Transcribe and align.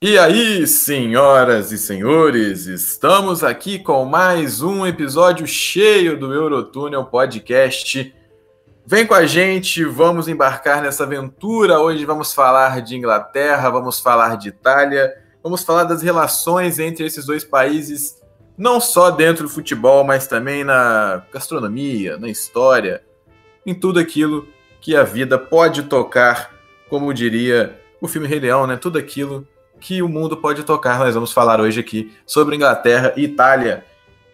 E 0.00 0.16
aí, 0.16 0.64
senhoras 0.64 1.72
e 1.72 1.76
senhores, 1.76 2.66
estamos 2.66 3.42
aqui 3.42 3.80
com 3.80 4.04
mais 4.04 4.62
um 4.62 4.86
episódio 4.86 5.44
cheio 5.44 6.16
do 6.16 6.32
Eurotúnel 6.32 7.04
Podcast. 7.04 8.14
Vem 8.86 9.04
com 9.04 9.14
a 9.14 9.26
gente, 9.26 9.82
vamos 9.84 10.28
embarcar 10.28 10.80
nessa 10.80 11.02
aventura. 11.02 11.80
Hoje 11.80 12.04
vamos 12.04 12.32
falar 12.32 12.80
de 12.80 12.94
Inglaterra, 12.94 13.68
vamos 13.70 13.98
falar 13.98 14.36
de 14.36 14.50
Itália, 14.50 15.12
vamos 15.42 15.64
falar 15.64 15.82
das 15.82 16.00
relações 16.00 16.78
entre 16.78 17.04
esses 17.04 17.26
dois 17.26 17.42
países, 17.42 18.22
não 18.56 18.80
só 18.80 19.10
dentro 19.10 19.48
do 19.48 19.50
futebol, 19.50 20.04
mas 20.04 20.28
também 20.28 20.62
na 20.62 21.24
gastronomia, 21.32 22.16
na 22.18 22.28
história, 22.28 23.02
em 23.66 23.74
tudo 23.74 23.98
aquilo 23.98 24.46
que 24.80 24.94
a 24.94 25.02
vida 25.02 25.36
pode 25.36 25.82
tocar, 25.82 26.54
como 26.88 27.12
diria 27.12 27.76
o 28.00 28.06
filme 28.06 28.28
Rei 28.28 28.38
Leão, 28.38 28.64
né? 28.64 28.76
Tudo 28.76 28.96
aquilo 28.96 29.44
que 29.80 30.02
o 30.02 30.08
mundo 30.08 30.36
pode 30.36 30.62
tocar. 30.62 30.98
Nós 30.98 31.14
vamos 31.14 31.32
falar 31.32 31.60
hoje 31.60 31.80
aqui 31.80 32.12
sobre 32.26 32.56
Inglaterra 32.56 33.12
e 33.16 33.24
Itália. 33.24 33.84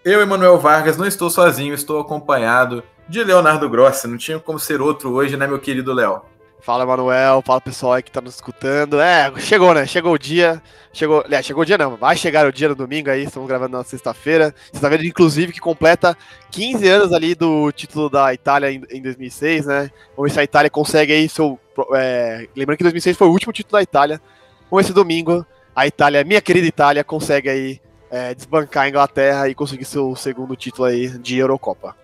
Eu, 0.05 0.21
Emanuel 0.21 0.59
Vargas, 0.59 0.97
não 0.97 1.07
estou 1.07 1.31
sozinho, 1.31 1.75
estou 1.75 2.01
acompanhado 2.01 2.83
de 3.09 3.23
Leonardo 3.23 3.69
Grossi. 3.69 4.07
Não 4.07 4.17
tinha 4.17 4.39
como 4.39 4.59
ser 4.59 4.81
outro 4.81 5.13
hoje, 5.13 5.37
né, 5.37 5.47
meu 5.47 5.59
querido 5.59 5.93
Léo? 5.93 6.23
Fala, 6.65 6.87
Manuel. 6.87 7.43
Fala, 7.43 7.61
pessoal 7.61 7.93
aí 7.93 8.03
que 8.03 8.11
tá 8.11 8.23
nos 8.23 8.37
escutando. 8.37 8.99
É, 8.99 9.31
chegou, 9.39 9.75
né? 9.75 9.87
Chegou 9.87 10.15
o 10.15 10.19
dia. 10.19 10.63
Chegou, 10.95 11.23
é, 11.31 11.43
chegou 11.43 11.63
o 11.63 11.67
dia 11.67 11.77
não. 11.77 11.95
Vai 11.95 12.17
chegar 12.17 12.47
o 12.47 12.53
dia 12.53 12.71
no 12.71 12.75
domingo 12.75 13.11
aí. 13.11 13.25
Estamos 13.25 13.47
gravando 13.47 13.77
na 13.77 13.85
sexta-feira. 13.85 14.55
Sexta-feira, 14.73 15.05
inclusive, 15.05 15.53
que 15.53 15.61
completa 15.61 16.17
15 16.51 16.89
anos 16.89 17.13
ali 17.13 17.35
do 17.35 17.71
título 17.71 18.09
da 18.09 18.33
Itália 18.33 18.73
em, 18.73 18.83
em 18.91 19.03
2006, 19.03 19.67
né? 19.67 19.91
Vamos 20.17 20.31
ver 20.31 20.35
se 20.35 20.41
a 20.41 20.45
Itália 20.45 20.71
consegue 20.71 21.13
aí 21.13 21.29
seu... 21.29 21.61
É, 21.95 22.49
lembrando 22.57 22.79
que 22.79 22.85
2006 22.85 23.15
foi 23.15 23.29
o 23.29 23.33
último 23.33 23.53
título 23.53 23.73
da 23.73 23.83
Itália. 23.83 24.19
Vamos 24.71 24.85
ver 24.85 24.89
se 24.89 24.93
domingo 24.93 25.47
a 25.75 25.87
Itália, 25.87 26.25
minha 26.25 26.41
querida 26.41 26.67
Itália, 26.67 27.03
consegue 27.03 27.49
aí 27.49 27.81
é, 28.11 28.35
desbancar 28.35 28.85
a 28.85 28.89
Inglaterra 28.89 29.49
e 29.49 29.55
conseguir 29.55 29.85
seu 29.85 30.15
segundo 30.15 30.55
título 30.55 30.87
aí 30.87 31.09
de 31.19 31.39
Eurocopa. 31.39 31.97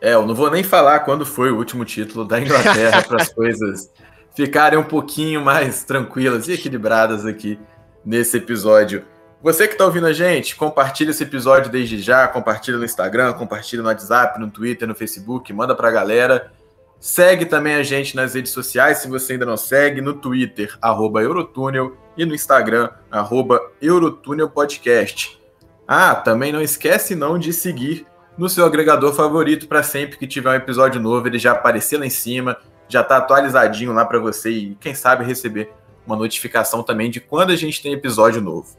É, 0.00 0.12
eu 0.12 0.26
não 0.26 0.34
vou 0.34 0.50
nem 0.50 0.62
falar 0.62 1.00
quando 1.00 1.24
foi 1.24 1.50
o 1.50 1.56
último 1.56 1.84
título 1.84 2.26
da 2.26 2.38
Inglaterra 2.38 3.00
para 3.08 3.22
as 3.22 3.32
coisas 3.32 3.90
ficarem 4.34 4.78
um 4.78 4.84
pouquinho 4.84 5.40
mais 5.40 5.84
tranquilas 5.84 6.48
e 6.48 6.52
equilibradas 6.52 7.24
aqui 7.24 7.58
nesse 8.04 8.36
episódio. 8.36 9.04
Você 9.42 9.66
que 9.66 9.74
está 9.74 9.84
ouvindo 9.84 10.06
a 10.06 10.12
gente, 10.12 10.56
compartilha 10.56 11.10
esse 11.10 11.22
episódio 11.22 11.70
desde 11.70 12.00
já, 12.00 12.26
compartilha 12.28 12.76
no 12.76 12.84
Instagram, 12.84 13.32
compartilha 13.34 13.82
no 13.82 13.88
WhatsApp, 13.88 14.38
no 14.40 14.50
Twitter, 14.50 14.88
no 14.88 14.94
Facebook, 14.94 15.52
manda 15.52 15.74
para 15.74 15.88
a 15.88 15.92
galera. 15.92 16.52
Segue 16.98 17.44
também 17.44 17.74
a 17.74 17.82
gente 17.82 18.16
nas 18.16 18.34
redes 18.34 18.52
sociais, 18.52 18.98
se 18.98 19.08
você 19.08 19.34
ainda 19.34 19.46
não 19.46 19.56
segue, 19.56 20.00
no 20.00 20.14
Twitter, 20.14 20.76
arroba 20.80 21.22
Eurotúnel, 21.22 21.96
e 22.16 22.24
no 22.24 22.34
Instagram, 22.34 22.90
arroba 23.10 23.60
Eurotúnel 23.80 24.48
Podcast. 24.48 25.40
Ah, 25.86 26.14
também 26.14 26.52
não 26.52 26.62
esquece 26.62 27.14
não 27.14 27.38
de 27.38 27.52
seguir 27.52 28.06
no 28.36 28.48
seu 28.48 28.64
agregador 28.64 29.12
favorito 29.12 29.68
para 29.68 29.82
sempre 29.82 30.16
que 30.16 30.26
tiver 30.26 30.50
um 30.50 30.54
episódio 30.54 31.00
novo, 31.00 31.26
ele 31.26 31.38
já 31.38 31.52
aparecer 31.52 31.98
lá 31.98 32.06
em 32.06 32.10
cima, 32.10 32.56
já 32.88 33.00
está 33.00 33.16
atualizadinho 33.16 33.92
lá 33.92 34.04
para 34.04 34.18
você 34.18 34.50
e 34.50 34.74
quem 34.80 34.94
sabe 34.94 35.24
receber 35.24 35.72
uma 36.06 36.16
notificação 36.16 36.82
também 36.82 37.10
de 37.10 37.20
quando 37.20 37.50
a 37.50 37.56
gente 37.56 37.82
tem 37.82 37.92
episódio 37.92 38.40
novo. 38.40 38.76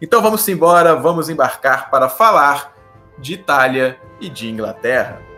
Então 0.00 0.20
vamos 0.20 0.46
embora, 0.48 0.94
vamos 0.94 1.28
embarcar 1.28 1.90
para 1.90 2.08
falar 2.08 2.76
de 3.18 3.34
Itália 3.34 3.98
e 4.20 4.28
de 4.28 4.48
Inglaterra. 4.48 5.31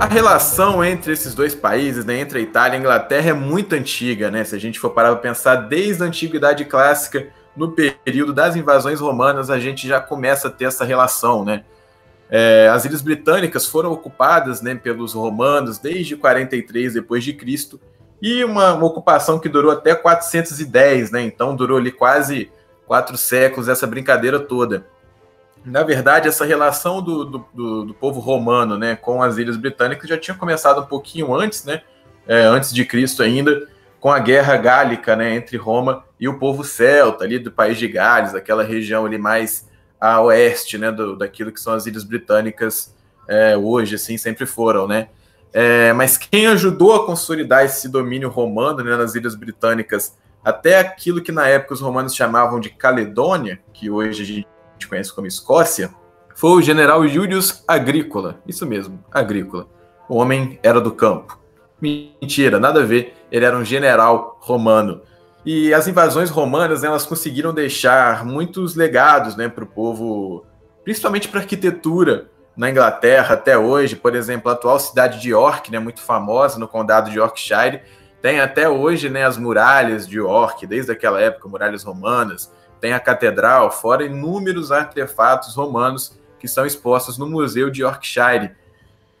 A 0.00 0.06
relação 0.06 0.82
entre 0.82 1.12
esses 1.12 1.34
dois 1.34 1.54
países, 1.54 2.06
né, 2.06 2.18
entre 2.18 2.38
a 2.38 2.42
Itália 2.42 2.74
e 2.74 2.78
a 2.78 2.80
Inglaterra, 2.80 3.28
é 3.28 3.32
muito 3.34 3.74
antiga, 3.74 4.30
né? 4.30 4.42
Se 4.44 4.56
a 4.56 4.58
gente 4.58 4.80
for 4.80 4.88
parar 4.88 5.10
para 5.10 5.18
pensar 5.18 5.56
desde 5.56 6.02
a 6.02 6.06
antiguidade 6.06 6.64
clássica, 6.64 7.28
no 7.54 7.72
período 7.72 8.32
das 8.32 8.56
invasões 8.56 8.98
romanas, 8.98 9.50
a 9.50 9.60
gente 9.60 9.86
já 9.86 10.00
começa 10.00 10.48
a 10.48 10.50
ter 10.50 10.64
essa 10.64 10.86
relação, 10.86 11.44
né? 11.44 11.64
É, 12.30 12.70
as 12.72 12.86
ilhas 12.86 13.02
britânicas 13.02 13.66
foram 13.66 13.92
ocupadas, 13.92 14.62
né, 14.62 14.74
pelos 14.74 15.12
romanos 15.12 15.78
desde 15.78 16.16
43 16.16 16.94
depois 16.94 17.22
de 17.22 17.34
Cristo 17.34 17.78
e 18.22 18.42
uma, 18.42 18.72
uma 18.72 18.86
ocupação 18.86 19.38
que 19.38 19.50
durou 19.50 19.70
até 19.70 19.94
410, 19.94 21.10
né? 21.10 21.20
Então 21.20 21.54
durou 21.54 21.76
ali 21.76 21.92
quase 21.92 22.50
quatro 22.86 23.18
séculos 23.18 23.68
essa 23.68 23.86
brincadeira 23.86 24.40
toda 24.40 24.86
na 25.64 25.82
verdade, 25.82 26.28
essa 26.28 26.44
relação 26.44 27.02
do, 27.02 27.24
do, 27.24 27.84
do, 27.84 27.94
povo 27.94 28.18
romano 28.18 28.78
né, 28.78 28.96
com 28.96 29.22
as 29.22 29.36
ilhas 29.36 29.56
britânicas 29.56 30.08
já 30.08 30.16
tinha 30.16 30.36
começado 30.36 30.80
um 30.80 30.86
pouquinho 30.86 31.34
antes, 31.34 31.64
né, 31.64 31.82
é, 32.26 32.42
antes 32.42 32.72
de 32.72 32.84
Cristo 32.84 33.22
ainda, 33.22 33.68
com 34.00 34.10
a 34.10 34.18
guerra 34.18 34.56
gálica 34.56 35.14
né, 35.14 35.34
entre 35.34 35.56
Roma 35.56 36.04
e 36.18 36.26
o 36.28 36.38
povo 36.38 36.64
celta, 36.64 37.24
ali 37.24 37.38
do 37.38 37.50
país 37.50 37.78
de 37.78 37.86
Gales, 37.86 38.34
aquela 38.34 38.62
região 38.62 39.04
ali 39.04 39.18
mais 39.18 39.68
a 40.00 40.20
oeste 40.22 40.78
né, 40.78 40.90
do, 40.90 41.14
daquilo 41.16 41.52
que 41.52 41.60
são 41.60 41.74
as 41.74 41.86
ilhas 41.86 42.04
britânicas 42.04 42.94
é, 43.28 43.56
hoje, 43.56 43.96
assim, 43.96 44.16
sempre 44.16 44.46
foram. 44.46 44.88
Né? 44.88 45.08
É, 45.52 45.92
mas 45.92 46.16
quem 46.16 46.46
ajudou 46.46 46.94
a 46.94 47.04
consolidar 47.04 47.64
esse 47.64 47.88
domínio 47.88 48.30
romano 48.30 48.82
né, 48.82 48.96
nas 48.96 49.14
ilhas 49.14 49.34
britânicas 49.34 50.16
até 50.42 50.78
aquilo 50.78 51.20
que 51.20 51.30
na 51.30 51.46
época 51.46 51.74
os 51.74 51.82
romanos 51.82 52.14
chamavam 52.14 52.58
de 52.58 52.70
Caledônia, 52.70 53.60
que 53.74 53.90
hoje 53.90 54.22
a 54.22 54.26
gente 54.26 54.48
gente 54.80 54.88
conhece 54.88 55.12
como 55.12 55.26
Escócia, 55.26 55.90
foi 56.34 56.50
o 56.52 56.62
general 56.62 57.06
Julius 57.06 57.62
Agrícola. 57.68 58.40
Isso 58.46 58.66
mesmo, 58.66 59.04
Agrícola. 59.12 59.66
O 60.08 60.16
homem 60.16 60.58
era 60.62 60.80
do 60.80 60.90
campo. 60.90 61.38
Mentira, 61.80 62.58
nada 62.58 62.80
a 62.80 62.84
ver. 62.84 63.14
Ele 63.30 63.44
era 63.44 63.56
um 63.56 63.64
general 63.64 64.38
romano. 64.40 65.02
E 65.44 65.72
as 65.74 65.86
invasões 65.86 66.30
romanas, 66.30 66.82
né, 66.82 66.88
elas 66.88 67.04
conseguiram 67.04 67.52
deixar 67.52 68.24
muitos 68.24 68.74
legados 68.74 69.36
né, 69.36 69.48
para 69.48 69.64
o 69.64 69.66
povo, 69.66 70.44
principalmente 70.82 71.28
para 71.28 71.40
a 71.40 71.42
arquitetura 71.42 72.30
na 72.56 72.70
Inglaterra 72.70 73.34
até 73.34 73.56
hoje. 73.56 73.96
Por 73.96 74.14
exemplo, 74.14 74.50
a 74.50 74.54
atual 74.54 74.78
cidade 74.78 75.20
de 75.20 75.30
York, 75.30 75.70
né, 75.70 75.78
muito 75.78 76.00
famosa 76.00 76.58
no 76.58 76.68
condado 76.68 77.10
de 77.10 77.18
Yorkshire, 77.18 77.82
tem 78.20 78.40
até 78.40 78.68
hoje 78.68 79.08
né, 79.08 79.24
as 79.24 79.38
muralhas 79.38 80.06
de 80.06 80.18
York, 80.18 80.66
desde 80.66 80.92
aquela 80.92 81.20
época, 81.20 81.48
muralhas 81.48 81.84
romanas 81.84 82.50
tem 82.80 82.92
a 82.92 83.00
catedral, 83.00 83.70
fora 83.70 84.04
inúmeros 84.04 84.72
artefatos 84.72 85.54
romanos 85.54 86.18
que 86.38 86.48
são 86.48 86.64
expostos 86.64 87.18
no 87.18 87.28
Museu 87.28 87.70
de 87.70 87.82
Yorkshire. 87.82 88.52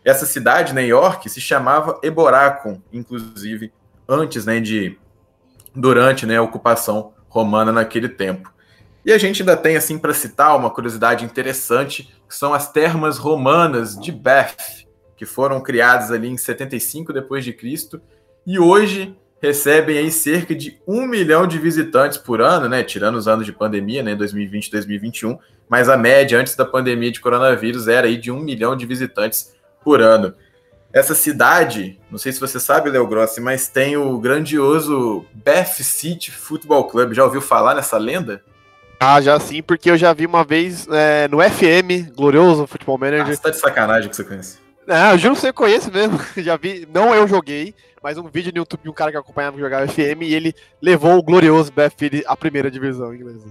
Essa 0.04 0.24
cidade, 0.24 0.72
né, 0.72 0.86
York, 0.86 1.28
se 1.28 1.40
chamava 1.40 2.00
Eboracum, 2.02 2.80
inclusive, 2.92 3.72
antes 4.08 4.46
né, 4.46 4.58
de. 4.58 4.98
durante 5.74 6.24
né, 6.24 6.38
a 6.38 6.42
ocupação 6.42 7.12
romana 7.28 7.70
naquele 7.70 8.08
tempo. 8.08 8.52
E 9.04 9.12
a 9.12 9.18
gente 9.18 9.42
ainda 9.42 9.56
tem, 9.56 9.76
assim, 9.76 9.98
para 9.98 10.12
citar 10.14 10.56
uma 10.56 10.70
curiosidade 10.70 11.24
interessante, 11.24 12.14
que 12.28 12.34
são 12.34 12.52
as 12.52 12.70
termas 12.70 13.18
romanas 13.18 13.98
de 13.98 14.10
Bath, 14.10 14.84
que 15.16 15.26
foram 15.26 15.60
criadas 15.60 16.10
ali 16.10 16.28
em 16.28 16.36
75 16.36 17.12
depois 17.12 17.44
de 17.44 17.52
Cristo, 17.52 18.00
e 18.46 18.58
hoje 18.58 19.16
recebem 19.40 19.98
aí 19.98 20.10
cerca 20.10 20.54
de 20.54 20.78
um 20.86 21.06
milhão 21.06 21.46
de 21.46 21.58
visitantes 21.58 22.18
por 22.18 22.40
ano, 22.40 22.68
né? 22.68 22.82
Tirando 22.82 23.16
os 23.16 23.26
anos 23.26 23.46
de 23.46 23.52
pandemia, 23.52 24.02
né? 24.02 24.14
2020 24.14 24.66
e 24.66 24.70
2021, 24.70 25.38
mas 25.68 25.88
a 25.88 25.96
média 25.96 26.38
antes 26.38 26.54
da 26.54 26.64
pandemia 26.64 27.10
de 27.10 27.20
coronavírus 27.20 27.88
era 27.88 28.06
aí 28.06 28.16
de 28.16 28.30
um 28.30 28.40
milhão 28.40 28.76
de 28.76 28.84
visitantes 28.86 29.54
por 29.82 30.00
ano. 30.00 30.34
Essa 30.92 31.14
cidade, 31.14 31.98
não 32.10 32.18
sei 32.18 32.32
se 32.32 32.40
você 32.40 32.58
sabe, 32.58 32.90
Léo 32.90 33.06
Grossi, 33.06 33.40
mas 33.40 33.68
tem 33.68 33.96
o 33.96 34.18
grandioso 34.18 35.24
Bath 35.32 35.80
City 35.82 36.32
Football 36.32 36.88
Club. 36.88 37.14
Já 37.14 37.24
ouviu 37.24 37.40
falar 37.40 37.76
nessa 37.76 37.96
lenda? 37.96 38.42
Ah, 38.98 39.20
já 39.20 39.38
sim, 39.38 39.62
porque 39.62 39.90
eu 39.90 39.96
já 39.96 40.12
vi 40.12 40.26
uma 40.26 40.44
vez 40.44 40.86
é, 40.90 41.28
no 41.28 41.38
FM, 41.38 42.12
glorioso 42.14 42.66
Futebol 42.66 42.98
Manager. 42.98 43.26
Ah, 43.28 43.34
você 43.34 43.40
tá 43.40 43.50
de 43.50 43.56
sacanagem 43.56 44.10
que 44.10 44.16
você 44.16 44.24
conhece. 44.24 44.58
Ah, 44.86 45.12
eu 45.12 45.18
juro 45.18 45.34
que 45.36 45.40
você 45.40 45.52
conhece 45.52 45.90
mesmo. 45.90 46.20
já 46.36 46.56
vi, 46.56 46.86
não 46.92 47.14
eu 47.14 47.26
joguei, 47.28 47.72
mas 48.02 48.18
um 48.18 48.28
vídeo 48.28 48.52
no 48.52 48.58
YouTube 48.58 48.82
de 48.82 48.88
um 48.88 48.94
cara 48.94 49.10
que 49.10 49.16
acompanhava 49.16 49.58
jogar 49.58 49.86
FM 49.88 50.22
e 50.22 50.34
ele 50.34 50.54
levou 50.80 51.18
o 51.18 51.22
glorioso 51.22 51.72
BFL 51.72 52.22
à 52.26 52.36
primeira 52.36 52.70
divisão 52.70 53.14
inglesa. 53.14 53.46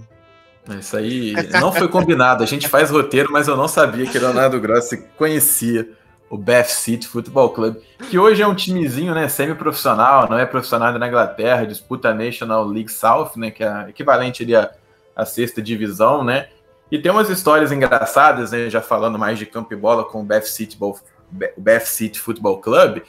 Isso 0.78 0.96
aí 0.96 1.34
não 1.60 1.72
foi 1.72 1.88
combinado. 1.88 2.44
A 2.44 2.46
gente 2.46 2.68
faz 2.68 2.90
roteiro, 2.90 3.32
mas 3.32 3.48
eu 3.48 3.56
não 3.56 3.66
sabia 3.66 4.06
que 4.06 4.18
Leonardo 4.18 4.60
Grossi 4.60 4.98
conhecia 5.16 5.88
o 6.28 6.38
Bath 6.38 6.68
City 6.68 7.08
Football 7.08 7.50
Club, 7.50 7.76
que 8.08 8.16
hoje 8.16 8.40
é 8.40 8.46
um 8.46 8.54
timezinho, 8.54 9.12
né, 9.12 9.28
semi-profissional, 9.28 10.30
não 10.30 10.38
é 10.38 10.46
profissional 10.46 10.96
na 10.96 11.08
Inglaterra, 11.08 11.66
disputa 11.66 12.10
a 12.10 12.14
National 12.14 12.64
League 12.64 12.90
South, 12.90 13.32
né, 13.34 13.50
que 13.50 13.64
é 13.64 13.88
equivalente 13.88 14.44
ali 14.44 14.54
à, 14.54 14.70
à 15.16 15.26
sexta 15.26 15.60
divisão, 15.60 16.22
né, 16.22 16.48
e 16.88 17.00
tem 17.00 17.10
umas 17.10 17.28
histórias 17.28 17.72
engraçadas, 17.72 18.52
né, 18.52 18.70
já 18.70 18.80
falando 18.80 19.18
mais 19.18 19.40
de 19.40 19.46
campo 19.46 19.74
e 19.74 19.76
bola 19.76 20.04
com 20.04 20.20
o 20.20 20.24
Bath 20.24 20.44
City, 20.44 20.78
Bath 21.58 21.86
City 21.86 22.20
Football 22.20 22.60
Club, 22.60 23.00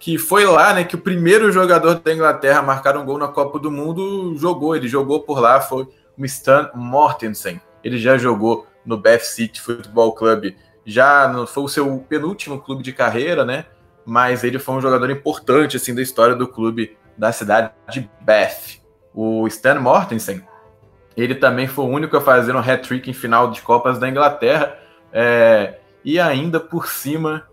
que 0.00 0.16
foi 0.16 0.46
lá, 0.46 0.72
né, 0.72 0.82
que 0.82 0.94
o 0.94 1.00
primeiro 1.00 1.52
jogador 1.52 1.96
da 1.96 2.12
Inglaterra 2.12 2.60
a 2.60 2.62
marcar 2.62 2.96
um 2.96 3.04
gol 3.04 3.18
na 3.18 3.28
Copa 3.28 3.58
do 3.58 3.70
Mundo 3.70 4.34
jogou, 4.38 4.74
ele 4.74 4.88
jogou 4.88 5.20
por 5.20 5.38
lá, 5.38 5.60
foi 5.60 5.86
o 6.16 6.24
Stan 6.24 6.70
Mortensen. 6.74 7.60
Ele 7.84 7.98
já 7.98 8.16
jogou 8.16 8.66
no 8.84 8.96
Bath 8.96 9.20
City 9.20 9.60
Football 9.60 10.14
Club, 10.14 10.54
já 10.86 11.28
no, 11.28 11.46
foi 11.46 11.64
o 11.64 11.68
seu 11.68 11.98
penúltimo 12.08 12.58
clube 12.58 12.82
de 12.82 12.94
carreira, 12.94 13.44
né? 13.44 13.66
Mas 14.06 14.42
ele 14.42 14.58
foi 14.58 14.74
um 14.74 14.80
jogador 14.80 15.10
importante 15.10 15.76
assim 15.76 15.94
da 15.94 16.00
história 16.00 16.34
do 16.34 16.48
clube 16.48 16.96
da 17.16 17.30
cidade 17.30 17.70
de 17.90 18.10
Bath. 18.22 18.80
O 19.14 19.46
Stan 19.48 19.78
Mortensen, 19.80 20.42
ele 21.14 21.34
também 21.34 21.68
foi 21.68 21.84
o 21.84 21.88
único 21.88 22.16
a 22.16 22.22
fazer 22.22 22.56
um 22.56 22.58
hat-trick 22.58 23.10
em 23.10 23.12
final 23.12 23.50
de 23.50 23.60
Copas 23.60 23.98
da 23.98 24.08
Inglaterra 24.08 24.78
é, 25.12 25.78
e 26.02 26.18
ainda 26.18 26.58
por 26.58 26.88
cima 26.88 27.49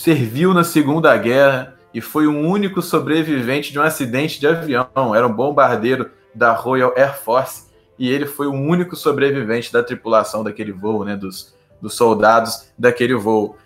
serviu 0.00 0.54
na 0.54 0.64
Segunda 0.64 1.14
Guerra 1.14 1.74
e 1.92 2.00
foi 2.00 2.26
o 2.26 2.34
único 2.34 2.80
sobrevivente 2.80 3.70
de 3.70 3.78
um 3.78 3.82
acidente 3.82 4.40
de 4.40 4.46
avião. 4.46 5.14
Era 5.14 5.26
um 5.26 5.32
bombardeiro 5.32 6.10
da 6.34 6.54
Royal 6.54 6.94
Air 6.96 7.18
Force 7.18 7.64
e 7.98 8.08
ele 8.08 8.24
foi 8.24 8.46
o 8.46 8.52
único 8.54 8.96
sobrevivente 8.96 9.70
da 9.70 9.82
tripulação 9.82 10.42
daquele 10.42 10.72
voo, 10.72 11.04
né, 11.04 11.16
dos, 11.16 11.54
dos 11.82 11.92
soldados 11.92 12.72
daquele 12.78 13.14
voo. 13.14 13.58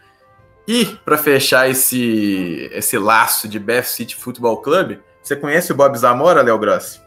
E 0.67 0.87
para 1.05 1.17
fechar 1.17 1.71
esse 1.71 2.69
esse 2.73 2.99
laço 2.99 3.47
de 3.47 3.61
Bath 3.61 3.85
City 3.85 4.17
Football 4.17 4.57
Club, 4.57 4.99
você 5.23 5.37
conhece 5.37 5.71
o 5.71 5.77
Bob 5.77 5.97
Zamora, 5.97 6.43
Léo 6.43 6.59
Grossi? 6.59 7.01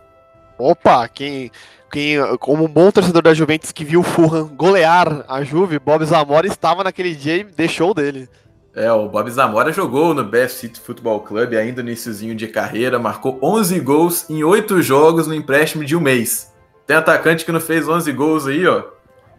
Opa, 0.58 1.06
quem, 1.10 1.52
quem 1.92 2.16
como 2.38 2.64
um 2.64 2.70
bom 2.70 2.90
torcedor 2.92 3.24
da 3.24 3.34
Juventus 3.34 3.74
que 3.74 3.84
viu 3.84 4.00
o 4.00 4.04
Fulham 4.04 4.48
golear 4.48 5.26
a 5.28 5.44
Juve, 5.44 5.80
Bob 5.80 6.06
Zamora 6.06 6.48
estava 6.48 6.86
naquele 6.86 7.14
dia 7.14 7.36
e 7.36 7.44
deixou 7.44 7.94
dele. 7.94 8.30
É, 8.78 8.92
o 8.92 9.10
Bob 9.10 9.28
Zamora 9.32 9.74
jogou 9.74 10.14
no 10.14 10.24
Bath 10.24 10.52
City 10.52 10.80
Football 10.80 11.22
Club 11.22 11.56
ainda 11.56 11.82
no 11.82 11.90
iníciozinho 11.90 12.36
de 12.36 12.48
carreira, 12.48 13.00
marcou 13.00 13.40
11 13.42 13.80
gols 13.80 14.30
em 14.30 14.44
8 14.44 14.84
jogos 14.84 15.26
no 15.26 15.34
empréstimo 15.34 15.84
de 15.84 15.96
um 15.96 16.00
mês. 16.00 16.54
Tem 16.86 16.96
atacante 16.96 17.44
que 17.44 17.52
não 17.52 17.60
fez 17.60 17.90
11 17.90 18.12
gols 18.12 18.46
aí, 18.46 18.68
ó. 18.68 18.84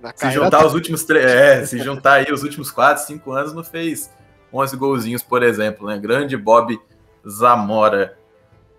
Na 0.03 0.13
se 0.13 0.29
juntar 0.33 0.59
tá... 0.59 0.67
os 0.67 0.75
últimos 0.75 1.05
três, 1.05 1.25
é, 1.25 1.65
se 1.65 1.79
juntar 1.79 2.15
aí 2.15 2.33
os 2.33 2.43
últimos 2.43 2.73
4, 2.73 3.05
5 3.05 3.31
anos 3.31 3.53
não 3.53 3.63
fez 3.63 4.11
11 4.53 4.77
golzinhos, 4.77 5.23
por 5.23 5.45
exemplo, 5.45 5.87
né? 5.87 5.97
Grande 5.99 6.37
Bob 6.37 6.77
Zamora. 7.25 8.19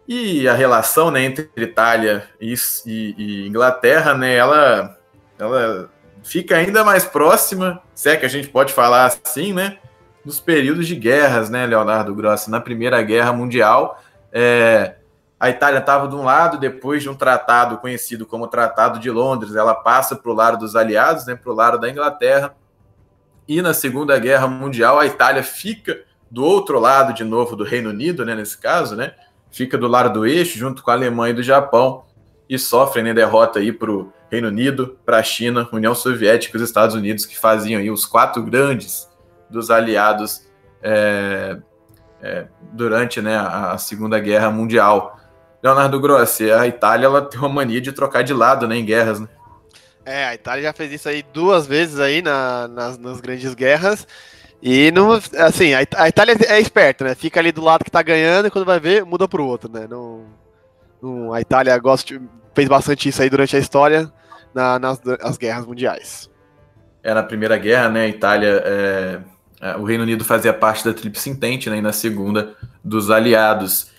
E 0.06 0.46
a 0.46 0.54
relação, 0.54 1.10
né, 1.10 1.24
entre 1.24 1.50
Itália 1.56 2.28
e, 2.42 2.54
e, 2.86 3.16
e 3.18 3.48
Inglaterra, 3.48 4.14
né, 4.14 4.36
ela 4.36 4.98
ela 5.38 5.90
fica 6.22 6.58
ainda 6.58 6.84
mais 6.84 7.06
próxima, 7.06 7.82
se 7.96 8.10
é 8.10 8.18
que 8.18 8.26
a 8.26 8.30
gente 8.30 8.50
pode 8.50 8.74
falar 8.74 9.06
assim, 9.06 9.54
né? 9.54 9.78
Nos 10.30 10.40
períodos 10.40 10.86
de 10.86 10.96
guerras, 10.96 11.50
né, 11.50 11.66
Leonardo 11.66 12.14
Grossi? 12.14 12.52
Na 12.52 12.62
Primeira 12.62 13.02
Guerra 13.02 13.34
Mundial, 13.34 14.00
é, 14.32 14.98
a 15.40 15.50
Itália 15.50 15.80
estava 15.80 16.08
de 16.08 16.16
um 16.16 16.24
lado, 16.24 16.60
depois 16.60 17.02
de 17.02 17.10
um 17.10 17.16
tratado 17.16 17.80
conhecido 17.80 18.28
como 18.28 18.48
Tratado 18.48 19.00
de 19.00 19.10
Londres, 19.10 19.56
ela 19.56 19.74
passa 19.74 20.16
para 20.16 20.32
o 20.32 20.36
lado 20.36 20.60
dos 20.60 20.76
aliados, 20.76 21.26
né, 21.26 21.36
para 21.36 21.52
o 21.52 21.56
lado 21.56 21.80
da 21.80 21.90
Inglaterra. 21.90 22.56
E 23.48 23.60
na 23.60 23.74
Segunda 23.74 24.20
Guerra 24.20 24.48
Mundial, 24.48 25.00
a 25.00 25.08
Itália 25.08 25.42
fica 25.42 26.02
do 26.30 26.44
outro 26.44 26.80
lado, 26.80 27.12
de 27.12 27.24
novo, 27.24 27.56
do 27.56 27.64
Reino 27.64 27.90
Unido, 27.90 28.24
né, 28.24 28.36
nesse 28.36 28.60
caso, 28.60 28.96
né, 28.96 29.14
fica 29.50 29.80
do 29.80 29.88
lado 29.88 30.14
do 30.14 30.28
eixo, 30.28 30.60
junto 30.60 30.84
com 30.84 30.92
a 30.92 30.94
Alemanha 30.94 31.32
e 31.32 31.36
do 31.36 31.42
Japão, 31.42 32.04
e 32.48 32.60
sofrem 32.60 33.04
né, 33.04 33.16
derrota 33.16 33.58
aí 33.58 33.72
para 33.72 33.90
o 33.90 34.14
Reino 34.30 34.50
Unido, 34.50 34.96
para 35.04 35.18
a 35.18 35.24
China, 35.24 35.68
União 35.72 35.96
Soviética 35.96 36.56
e 36.56 36.62
os 36.62 36.68
Estados 36.68 36.96
Unidos, 36.96 37.26
que 37.26 37.36
faziam 37.36 37.82
aí 37.82 37.90
os 37.90 38.06
quatro 38.06 38.44
grandes 38.44 39.09
dos 39.50 39.70
aliados 39.72 40.48
é, 40.82 41.58
é, 42.22 42.48
durante 42.74 43.22
né, 43.22 43.38
a 43.38 43.78
Segunda 43.78 44.20
Guerra 44.20 44.52
Mundial. 44.52 45.20
Leonardo 45.62 46.00
Grossi, 46.00 46.50
a 46.52 46.66
Itália 46.68 47.06
ela 47.06 47.22
tem 47.22 47.40
uma 47.40 47.50
mania 47.50 47.82
de 47.82 47.92
trocar 47.92 48.24
de 48.24 48.34
lado 48.34 48.68
né, 48.68 48.78
em 48.78 48.86
guerras. 48.86 49.20
Né? 49.20 49.28
É, 50.06 50.26
a 50.26 50.34
Itália 50.34 50.64
já 50.64 50.74
fez 50.74 50.92
isso 50.92 51.10
aí 51.10 51.24
duas 51.34 51.68
vezes 51.68 52.00
aí 52.00 52.22
na, 52.22 52.68
nas, 52.68 52.98
nas 52.98 53.20
grandes 53.20 53.54
guerras. 53.54 54.08
E 54.62 54.92
não, 54.92 55.12
assim, 55.38 55.74
a, 55.74 56.08
Itália 56.08 56.36
é 56.48 56.60
esperta, 56.60 57.06
né? 57.06 57.16
Fica 57.16 57.40
ali 57.40 57.52
do 57.52 57.64
lado 57.64 57.84
que 57.84 57.92
tá 57.92 58.02
ganhando 58.02 58.48
e 58.48 58.52
quando 58.52 58.66
vai 58.66 58.80
ver, 58.80 59.06
muda 59.06 59.28
pro 59.28 59.46
outro, 59.46 59.72
né? 59.72 59.88
Não, 59.90 60.26
não, 61.02 61.34
a 61.34 61.40
Itália 61.40 61.78
gosta, 61.78 62.20
fez 62.54 62.68
bastante 62.68 63.08
isso 63.08 63.22
aí 63.22 63.30
durante 63.30 63.56
a 63.56 63.60
história 63.60 64.12
na, 64.54 64.78
nas 64.78 65.00
as 65.22 65.38
guerras 65.38 65.66
mundiais. 65.66 66.30
É, 67.02 67.14
na 67.14 67.24
Primeira 67.24 67.58
Guerra, 67.58 67.88
né? 67.88 68.02
A 68.02 68.08
Itália 68.08 68.48
é, 68.48 68.64
é, 68.66 69.20
o 69.80 69.84
Reino 69.84 70.04
Unido 70.04 70.24
fazia 70.24 70.54
parte 70.54 70.86
da 70.86 70.94
Tríplice 70.94 71.30
Entente, 71.30 71.70
né, 71.70 71.78
e 71.78 71.82
na 71.82 71.94
segunda 71.94 72.56
dos 72.84 73.12
aliados. 73.12 73.92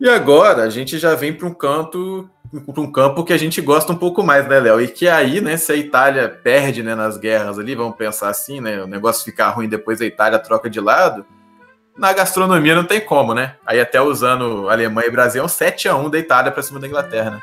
E 0.00 0.08
agora 0.08 0.62
a 0.62 0.70
gente 0.70 0.98
já 0.98 1.14
vem 1.14 1.32
para 1.32 1.46
um 1.46 1.54
canto, 1.54 2.30
para 2.72 2.80
um 2.80 2.90
campo 2.90 3.24
que 3.24 3.32
a 3.32 3.36
gente 3.36 3.60
gosta 3.60 3.92
um 3.92 3.96
pouco 3.96 4.22
mais, 4.22 4.46
né, 4.46 4.60
Léo? 4.60 4.80
E 4.80 4.88
que 4.88 5.08
aí, 5.08 5.40
né, 5.40 5.56
se 5.56 5.72
a 5.72 5.76
Itália 5.76 6.28
perde, 6.28 6.82
né, 6.82 6.94
nas 6.94 7.16
guerras 7.16 7.58
ali, 7.58 7.74
vamos 7.74 7.96
pensar 7.96 8.28
assim, 8.28 8.60
né, 8.60 8.82
o 8.82 8.86
negócio 8.86 9.24
ficar 9.24 9.50
ruim 9.50 9.68
depois 9.68 10.00
a 10.00 10.06
Itália 10.06 10.38
troca 10.38 10.70
de 10.70 10.80
lado, 10.80 11.26
na 11.98 12.12
gastronomia 12.12 12.76
não 12.76 12.84
tem 12.84 13.00
como, 13.00 13.34
né? 13.34 13.56
Aí 13.66 13.80
até 13.80 14.00
usando 14.00 14.70
Alemanha 14.70 15.08
e 15.08 15.10
Brasil, 15.10 15.42
é 15.42 15.44
um 15.44 15.48
7 15.48 15.88
a 15.88 15.96
1 15.96 16.08
da 16.08 16.18
Itália 16.18 16.52
para 16.52 16.62
cima 16.62 16.78
da 16.78 16.86
Inglaterra, 16.86 17.32
né? 17.32 17.40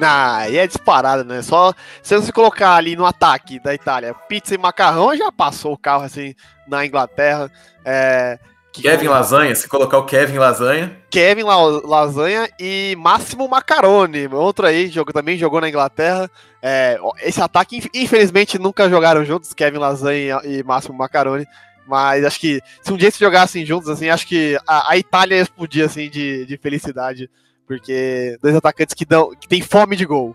Ah, 0.00 0.36
aí 0.38 0.58
é 0.58 0.66
disparado, 0.66 1.24
né? 1.24 1.42
Só 1.42 1.72
se 2.02 2.14
você 2.14 2.30
colocar 2.30 2.74
ali 2.74 2.94
no 2.94 3.06
ataque 3.06 3.58
da 3.58 3.74
Itália 3.74 4.14
pizza 4.14 4.54
e 4.54 4.58
macarrão, 4.58 5.16
já 5.16 5.32
passou 5.32 5.72
o 5.72 5.78
carro 5.78 6.04
assim 6.04 6.34
na 6.68 6.84
Inglaterra. 6.84 7.50
É, 7.84 8.38
Kevin 8.82 9.08
Lasanha, 9.08 9.54
se 9.54 9.68
colocar 9.68 9.98
o 9.98 10.04
Kevin 10.04 10.38
Lasanha. 10.38 10.96
Kevin 11.10 11.44
La 11.44 11.56
Lasanha 11.56 12.48
e 12.58 12.94
Máximo 12.98 13.48
Macaroni, 13.48 14.26
outro 14.28 14.66
aí, 14.66 14.88
jogo, 14.88 15.12
também 15.12 15.38
jogou 15.38 15.60
na 15.60 15.68
Inglaterra. 15.68 16.30
É, 16.62 16.98
esse 17.22 17.40
ataque, 17.40 17.88
infelizmente, 17.94 18.58
nunca 18.58 18.88
jogaram 18.90 19.24
juntos, 19.24 19.54
Kevin 19.54 19.78
Lasanha 19.78 20.40
e 20.44 20.62
Máximo 20.62 20.96
Macaroni. 20.96 21.46
Mas 21.86 22.24
acho 22.24 22.40
que 22.40 22.60
se 22.82 22.92
um 22.92 22.96
dia 22.96 23.10
se 23.10 23.20
jogassem 23.20 23.64
juntos, 23.64 23.88
assim, 23.88 24.08
acho 24.08 24.26
que 24.26 24.58
a, 24.66 24.92
a 24.92 24.98
Itália 24.98 25.40
explodia 25.40 25.86
assim, 25.86 26.10
de, 26.10 26.44
de 26.44 26.56
felicidade 26.58 27.30
porque 27.66 28.38
dois 28.40 28.54
atacantes 28.54 28.94
que 28.94 29.04
dão 29.04 29.34
que 29.34 29.48
tem 29.48 29.60
fome 29.60 29.96
de 29.96 30.06
gol. 30.06 30.34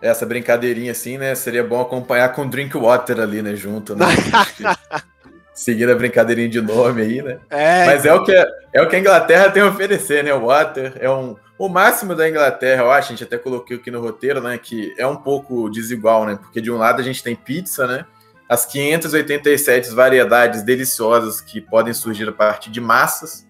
Essa 0.00 0.26
brincadeirinha 0.26 0.92
assim, 0.92 1.18
né? 1.18 1.34
Seria 1.34 1.64
bom 1.64 1.80
acompanhar 1.80 2.32
com 2.32 2.48
drink 2.48 2.76
water 2.76 3.20
ali, 3.20 3.42
né? 3.42 3.54
Junto, 3.56 3.96
né? 3.96 4.06
Seguindo 5.54 5.90
a 5.90 5.94
brincadeirinha 5.94 6.48
de 6.48 6.60
nome 6.60 7.00
aí, 7.00 7.22
né? 7.22 7.38
É, 7.48 7.86
Mas 7.86 8.04
é 8.04 8.12
o, 8.12 8.22
que, 8.22 8.32
é 8.32 8.82
o 8.82 8.88
que 8.88 8.96
a 8.96 8.98
Inglaterra 8.98 9.50
tem 9.50 9.62
a 9.62 9.68
oferecer, 9.68 10.22
né? 10.22 10.34
O 10.34 10.46
water 10.46 10.92
é 11.00 11.10
um. 11.10 11.34
O 11.58 11.70
máximo 11.70 12.14
da 12.14 12.28
Inglaterra, 12.28 12.82
eu 12.82 12.90
acho, 12.90 13.08
a 13.08 13.10
gente 13.12 13.24
até 13.24 13.38
colocou 13.38 13.74
aqui 13.74 13.90
no 13.90 14.02
roteiro, 14.02 14.42
né? 14.42 14.58
Que 14.58 14.94
é 14.98 15.06
um 15.06 15.16
pouco 15.16 15.70
desigual, 15.70 16.26
né? 16.26 16.36
Porque 16.36 16.60
de 16.60 16.70
um 16.70 16.76
lado 16.76 17.00
a 17.00 17.02
gente 17.02 17.22
tem 17.22 17.34
pizza, 17.34 17.86
né? 17.86 18.04
As 18.46 18.66
587 18.66 19.90
variedades 19.92 20.62
deliciosas 20.62 21.40
que 21.40 21.58
podem 21.58 21.94
surgir 21.94 22.28
a 22.28 22.32
partir 22.32 22.70
de 22.70 22.80
massas 22.80 23.45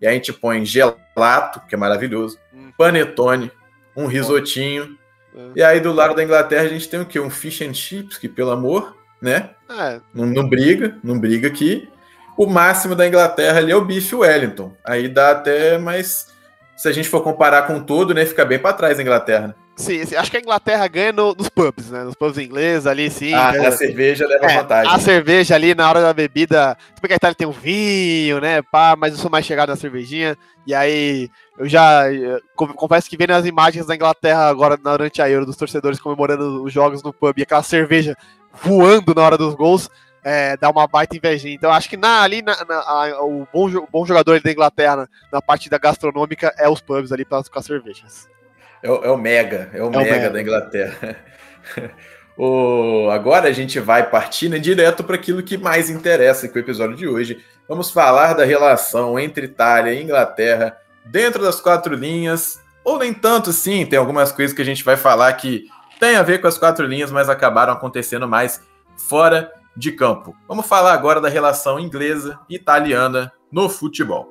e 0.00 0.06
a 0.06 0.12
gente 0.12 0.32
põe 0.32 0.64
gelato, 0.64 1.60
que 1.68 1.74
é 1.74 1.78
maravilhoso, 1.78 2.38
hum. 2.52 2.72
panetone, 2.76 3.50
um 3.96 4.06
risotinho. 4.06 4.96
É. 5.34 5.50
E 5.56 5.62
aí 5.62 5.80
do 5.80 5.92
lado 5.92 6.14
da 6.14 6.24
Inglaterra 6.24 6.62
a 6.62 6.68
gente 6.68 6.88
tem 6.88 7.00
o 7.00 7.06
quê? 7.06 7.20
Um 7.20 7.30
fish 7.30 7.62
and 7.62 7.74
chips, 7.74 8.16
que 8.16 8.28
pelo 8.28 8.50
amor, 8.50 8.96
né? 9.20 9.50
É. 9.68 10.00
Não, 10.14 10.26
não 10.26 10.48
briga, 10.48 10.98
não 11.02 11.18
briga 11.18 11.48
aqui. 11.48 11.88
O 12.36 12.46
máximo 12.46 12.94
da 12.94 13.06
Inglaterra 13.06 13.58
ali 13.58 13.70
é 13.70 13.76
o 13.76 13.84
bife 13.84 14.14
Wellington. 14.14 14.74
Aí 14.84 15.08
dá 15.08 15.32
até 15.32 15.76
mais. 15.78 16.28
Se 16.76 16.88
a 16.88 16.92
gente 16.92 17.08
for 17.08 17.22
comparar 17.22 17.66
com 17.66 17.80
tudo, 17.82 18.14
né? 18.14 18.24
Fica 18.24 18.44
bem 18.44 18.58
para 18.58 18.72
trás 18.72 18.98
a 18.98 19.02
Inglaterra. 19.02 19.54
Né? 19.88 19.98
Sim, 19.98 20.06
sim, 20.06 20.16
acho 20.16 20.30
que 20.30 20.36
a 20.36 20.40
Inglaterra 20.40 20.86
ganha 20.86 21.12
no, 21.12 21.34
nos 21.34 21.48
pubs, 21.48 21.90
né? 21.90 22.04
Nos 22.04 22.14
pubs 22.14 22.38
ingleses 22.38 22.86
ali, 22.86 23.10
sim. 23.10 23.32
Ah, 23.32 23.50
a 23.50 23.72
cerveja 23.72 24.26
leva 24.26 24.46
é, 24.46 24.56
vantagem. 24.56 24.92
A 24.92 24.98
cerveja 24.98 25.54
ali 25.54 25.74
na 25.74 25.88
hora 25.88 26.00
da 26.00 26.12
bebida. 26.12 26.76
Porque 27.00 27.12
a 27.14 27.16
Itália 27.16 27.34
tem 27.34 27.46
um 27.46 27.52
vinho, 27.52 28.40
né? 28.40 28.62
Pá, 28.62 28.94
mas 28.96 29.12
eu 29.12 29.18
sou 29.18 29.30
mais 29.30 29.44
chegado 29.44 29.70
na 29.70 29.76
cervejinha. 29.76 30.36
E 30.66 30.74
aí, 30.74 31.28
eu 31.58 31.68
já 31.68 32.04
confesso 32.54 33.08
que 33.08 33.16
vendo 33.16 33.32
as 33.32 33.46
imagens 33.46 33.86
da 33.86 33.94
Inglaterra 33.94 34.48
agora 34.48 34.76
durante 34.76 35.22
a 35.22 35.28
Euro, 35.28 35.46
dos 35.46 35.56
torcedores 35.56 35.98
comemorando 35.98 36.62
os 36.62 36.72
jogos 36.72 37.02
no 37.02 37.12
pub 37.12 37.38
e 37.38 37.42
aquela 37.42 37.62
cerveja 37.62 38.16
voando 38.62 39.14
na 39.14 39.22
hora 39.22 39.38
dos 39.38 39.54
gols. 39.54 39.88
É, 40.22 40.54
dá 40.58 40.68
uma 40.68 40.86
baita 40.86 41.16
invejinha. 41.16 41.54
Então, 41.54 41.72
acho 41.72 41.88
que 41.88 41.96
na, 41.96 42.20
ali 42.20 42.42
na, 42.42 42.54
na, 42.66 42.76
a, 42.76 43.24
o, 43.24 43.48
bom, 43.50 43.70
o 43.70 43.88
bom 43.90 44.04
jogador 44.04 44.38
da 44.38 44.52
Inglaterra 44.52 45.08
na, 45.32 45.40
parte 45.40 45.70
da 45.70 45.78
gastronômica 45.78 46.54
é 46.58 46.68
os 46.68 46.82
pubs 46.82 47.10
ali 47.10 47.24
para 47.24 47.42
com 47.42 47.58
as 47.58 47.64
cervejas. 47.64 48.28
É 48.82 48.90
o, 48.90 49.04
é 49.04 49.10
o 49.10 49.16
Mega, 49.16 49.70
é 49.72 49.82
o, 49.82 49.86
é 49.86 49.90
Mega, 49.90 49.98
o 49.98 50.12
Mega 50.12 50.30
da 50.30 50.40
Inglaterra. 50.42 51.16
O... 52.42 53.10
Agora 53.10 53.48
a 53.48 53.52
gente 53.52 53.78
vai 53.78 54.08
partir 54.08 54.48
né, 54.48 54.58
direto 54.58 55.04
para 55.04 55.14
aquilo 55.14 55.42
que 55.42 55.58
mais 55.58 55.90
interessa 55.90 56.48
com 56.48 56.56
o 56.56 56.62
episódio 56.62 56.96
de 56.96 57.06
hoje. 57.06 57.44
Vamos 57.68 57.90
falar 57.90 58.32
da 58.32 58.46
relação 58.46 59.18
entre 59.18 59.44
Itália 59.44 59.92
e 59.92 60.02
Inglaterra 60.02 60.74
dentro 61.04 61.42
das 61.42 61.60
quatro 61.60 61.94
linhas, 61.94 62.58
ou 62.82 62.98
nem 62.98 63.12
tanto 63.12 63.52
sim, 63.52 63.84
tem 63.84 63.98
algumas 63.98 64.32
coisas 64.32 64.56
que 64.56 64.62
a 64.62 64.64
gente 64.64 64.82
vai 64.82 64.96
falar 64.96 65.30
que 65.34 65.66
tem 65.98 66.16
a 66.16 66.22
ver 66.22 66.40
com 66.40 66.46
as 66.46 66.56
quatro 66.56 66.86
linhas, 66.86 67.12
mas 67.12 67.28
acabaram 67.28 67.74
acontecendo 67.74 68.26
mais 68.26 68.62
fora 68.96 69.52
de 69.76 69.92
campo. 69.92 70.34
Vamos 70.48 70.66
falar 70.66 70.94
agora 70.94 71.20
da 71.20 71.28
relação 71.28 71.78
inglesa 71.78 72.40
e 72.48 72.54
italiana 72.54 73.30
no 73.52 73.68
futebol. 73.68 74.29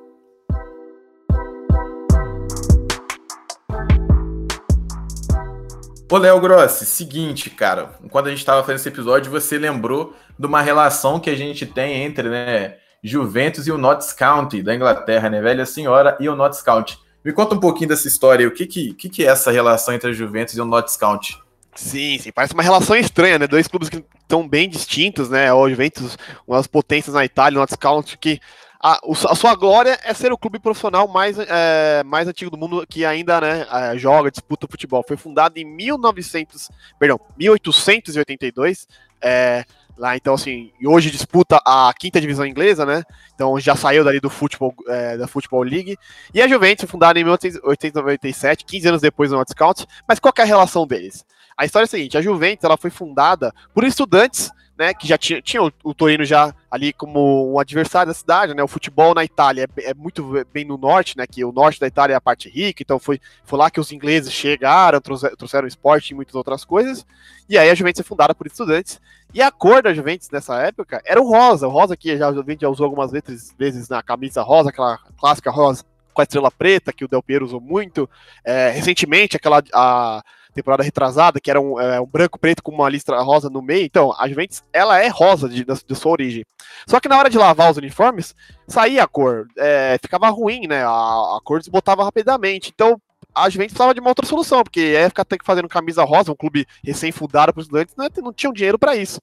Ô, 6.10 6.18
Léo 6.18 6.40
Grossi, 6.40 6.84
seguinte, 6.84 7.48
cara, 7.48 7.90
quando 8.10 8.26
a 8.26 8.30
gente 8.30 8.40
estava 8.40 8.62
fazendo 8.62 8.80
esse 8.80 8.88
episódio, 8.88 9.30
você 9.30 9.56
lembrou 9.56 10.12
de 10.36 10.44
uma 10.44 10.60
relação 10.60 11.20
que 11.20 11.30
a 11.30 11.36
gente 11.36 11.64
tem 11.64 12.02
entre, 12.02 12.28
né, 12.28 12.78
Juventus 13.00 13.68
e 13.68 13.70
o 13.70 13.78
Notts 13.78 14.12
County 14.12 14.60
da 14.60 14.74
Inglaterra, 14.74 15.30
né, 15.30 15.40
velha 15.40 15.64
senhora 15.64 16.16
e 16.18 16.28
o 16.28 16.34
Notts 16.34 16.62
County. 16.62 16.98
Me 17.24 17.32
conta 17.32 17.54
um 17.54 17.60
pouquinho 17.60 17.90
dessa 17.90 18.08
história, 18.08 18.48
o 18.48 18.50
que 18.50 18.66
que, 18.66 18.92
que, 18.92 19.22
é 19.24 19.28
essa 19.28 19.52
relação 19.52 19.94
entre 19.94 20.10
a 20.10 20.12
Juventus 20.12 20.56
e 20.56 20.60
o 20.60 20.64
Notts 20.64 20.96
County? 20.96 21.38
Sim, 21.76 22.18
sim, 22.18 22.32
parece 22.32 22.54
uma 22.54 22.62
relação 22.64 22.96
estranha, 22.96 23.38
né? 23.38 23.46
Dois 23.46 23.68
clubes 23.68 23.88
que 23.88 24.04
estão 24.20 24.48
bem 24.48 24.68
distintos, 24.68 25.30
né? 25.30 25.52
O 25.52 25.70
Juventus, 25.70 26.18
uma 26.44 26.56
das 26.56 26.66
potências 26.66 27.14
na 27.14 27.24
Itália, 27.24 27.56
o 27.56 27.60
Notts 27.60 27.76
County, 27.76 28.18
que 28.18 28.40
a, 28.82 28.98
a, 29.30 29.34
sua 29.34 29.54
glória 29.54 29.98
é 30.02 30.14
ser 30.14 30.32
o 30.32 30.38
clube 30.38 30.58
profissional 30.58 31.06
mais, 31.06 31.36
é, 31.38 32.02
mais 32.04 32.26
antigo 32.26 32.50
do 32.50 32.56
mundo 32.56 32.86
que 32.88 33.04
ainda 33.04 33.38
né, 33.38 33.66
é, 33.70 33.98
joga, 33.98 34.30
disputa 34.30 34.66
futebol. 34.66 35.04
Foi 35.06 35.18
fundado 35.18 35.58
em 35.58 35.64
1900, 35.64 36.70
perdão, 36.98 37.20
1882. 37.36 38.88
É, 39.20 39.66
lá, 39.98 40.16
então, 40.16 40.32
assim, 40.32 40.72
e 40.80 40.88
hoje 40.88 41.10
disputa 41.10 41.60
a 41.66 41.92
quinta 41.98 42.18
divisão 42.18 42.46
inglesa, 42.46 42.86
né? 42.86 43.02
Então 43.34 43.60
já 43.60 43.76
saiu 43.76 44.02
dali 44.02 44.18
do 44.18 44.30
futebol, 44.30 44.74
é, 44.88 45.18
da 45.18 45.26
Football 45.26 45.62
League. 45.64 45.98
E 46.32 46.40
a 46.40 46.48
Juventus 46.48 46.80
foi 46.80 46.88
fundada 46.88 47.20
em 47.20 47.24
1897, 47.24 48.64
15 48.64 48.88
anos 48.88 49.02
depois 49.02 49.28
do 49.28 49.36
Notts. 49.36 49.86
Mas 50.08 50.18
qual 50.18 50.32
é 50.38 50.40
a 50.40 50.44
relação 50.46 50.86
deles? 50.86 51.22
A 51.54 51.66
história 51.66 51.84
é 51.84 51.86
a 51.86 51.90
seguinte: 51.90 52.16
a 52.16 52.22
Juventus 52.22 52.64
ela 52.64 52.78
foi 52.78 52.88
fundada 52.88 53.52
por 53.74 53.84
estudantes, 53.84 54.50
né, 54.80 54.94
que 54.94 55.06
já 55.06 55.18
tinha, 55.18 55.42
tinha 55.42 55.62
o, 55.62 55.92
Torino 55.92 56.24
já 56.24 56.54
ali 56.70 56.90
como 56.90 57.52
um 57.52 57.58
adversário 57.58 58.08
da 58.10 58.14
cidade, 58.14 58.54
né? 58.54 58.62
O 58.62 58.66
futebol 58.66 59.14
na 59.14 59.22
Itália 59.22 59.68
é, 59.76 59.90
é, 59.90 59.92
muito 59.92 60.42
bem 60.50 60.64
no 60.64 60.78
norte, 60.78 61.18
né? 61.18 61.26
Que 61.26 61.44
o 61.44 61.52
norte 61.52 61.78
da 61.78 61.86
Itália 61.86 62.14
é 62.14 62.16
a 62.16 62.20
parte 62.20 62.48
rica, 62.48 62.82
então 62.82 62.98
foi, 62.98 63.20
foi 63.44 63.58
lá 63.58 63.70
que 63.70 63.78
os 63.78 63.92
ingleses 63.92 64.32
chegaram, 64.32 64.98
trouxeram, 64.98 65.36
trouxeram 65.36 65.68
esporte 65.68 66.12
e 66.12 66.14
muitas 66.14 66.34
outras 66.34 66.64
coisas. 66.64 67.04
E 67.46 67.58
aí 67.58 67.68
a 67.68 67.74
Juventus 67.74 68.00
é 68.00 68.02
fundada 68.02 68.34
por 68.34 68.46
estudantes. 68.46 68.98
E 69.34 69.42
a 69.42 69.50
cor 69.50 69.82
da 69.82 69.92
Juventus 69.92 70.30
nessa 70.30 70.58
época 70.62 71.02
era 71.04 71.20
o 71.20 71.28
rosa, 71.28 71.68
o 71.68 71.70
rosa 71.70 71.94
que 71.94 72.12
a 72.12 72.32
Juventus 72.32 72.62
já 72.62 72.68
usou 72.70 72.84
algumas 72.86 73.12
vezes, 73.12 73.54
vezes 73.58 73.86
na 73.86 74.02
camisa 74.02 74.40
rosa, 74.40 74.70
aquela 74.70 74.96
clássica 75.18 75.50
rosa 75.50 75.84
com 76.14 76.22
a 76.22 76.24
estrela 76.24 76.50
preta 76.50 76.90
que 76.90 77.04
o 77.04 77.08
Del 77.08 77.22
Piero 77.22 77.44
usou 77.44 77.60
muito. 77.60 78.08
É, 78.42 78.70
recentemente, 78.70 79.36
aquela 79.36 79.62
a, 79.74 80.22
temporada 80.54 80.82
retrasada, 80.82 81.40
que 81.40 81.50
era 81.50 81.60
um, 81.60 81.80
é, 81.80 82.00
um 82.00 82.06
branco 82.06 82.38
preto 82.38 82.62
com 82.62 82.72
uma 82.72 82.88
listra 82.88 83.20
rosa 83.22 83.48
no 83.48 83.62
meio. 83.62 83.84
Então, 83.84 84.14
a 84.18 84.28
Juventus, 84.28 84.62
ela 84.72 84.98
é 84.98 85.08
rosa 85.08 85.48
de, 85.48 85.64
de, 85.64 85.84
de 85.86 85.94
sua 85.94 86.12
origem. 86.12 86.44
Só 86.86 87.00
que 87.00 87.08
na 87.08 87.18
hora 87.18 87.30
de 87.30 87.38
lavar 87.38 87.70
os 87.70 87.76
uniformes, 87.76 88.34
saía 88.66 89.04
a 89.04 89.06
cor, 89.06 89.46
é, 89.56 89.98
ficava 90.00 90.28
ruim, 90.28 90.66
né? 90.66 90.84
A, 90.84 90.88
a 90.88 91.40
cor 91.44 91.58
desbotava 91.58 92.04
rapidamente. 92.04 92.70
Então, 92.74 93.00
a 93.34 93.48
Juventus 93.48 93.72
precisava 93.72 93.94
de 93.94 94.00
uma 94.00 94.10
outra 94.10 94.26
solução, 94.26 94.62
porque 94.62 94.92
ia 94.92 95.08
ficar 95.08 95.26
fazendo 95.44 95.68
camisa 95.68 96.04
rosa, 96.04 96.32
um 96.32 96.36
clube 96.36 96.66
recém-fundado 96.84 97.52
para 97.52 97.60
os 97.60 97.66
estudantes, 97.66 97.94
não, 97.96 98.08
não 98.24 98.32
tinham 98.32 98.52
dinheiro 98.52 98.78
para 98.78 98.96
isso. 98.96 99.20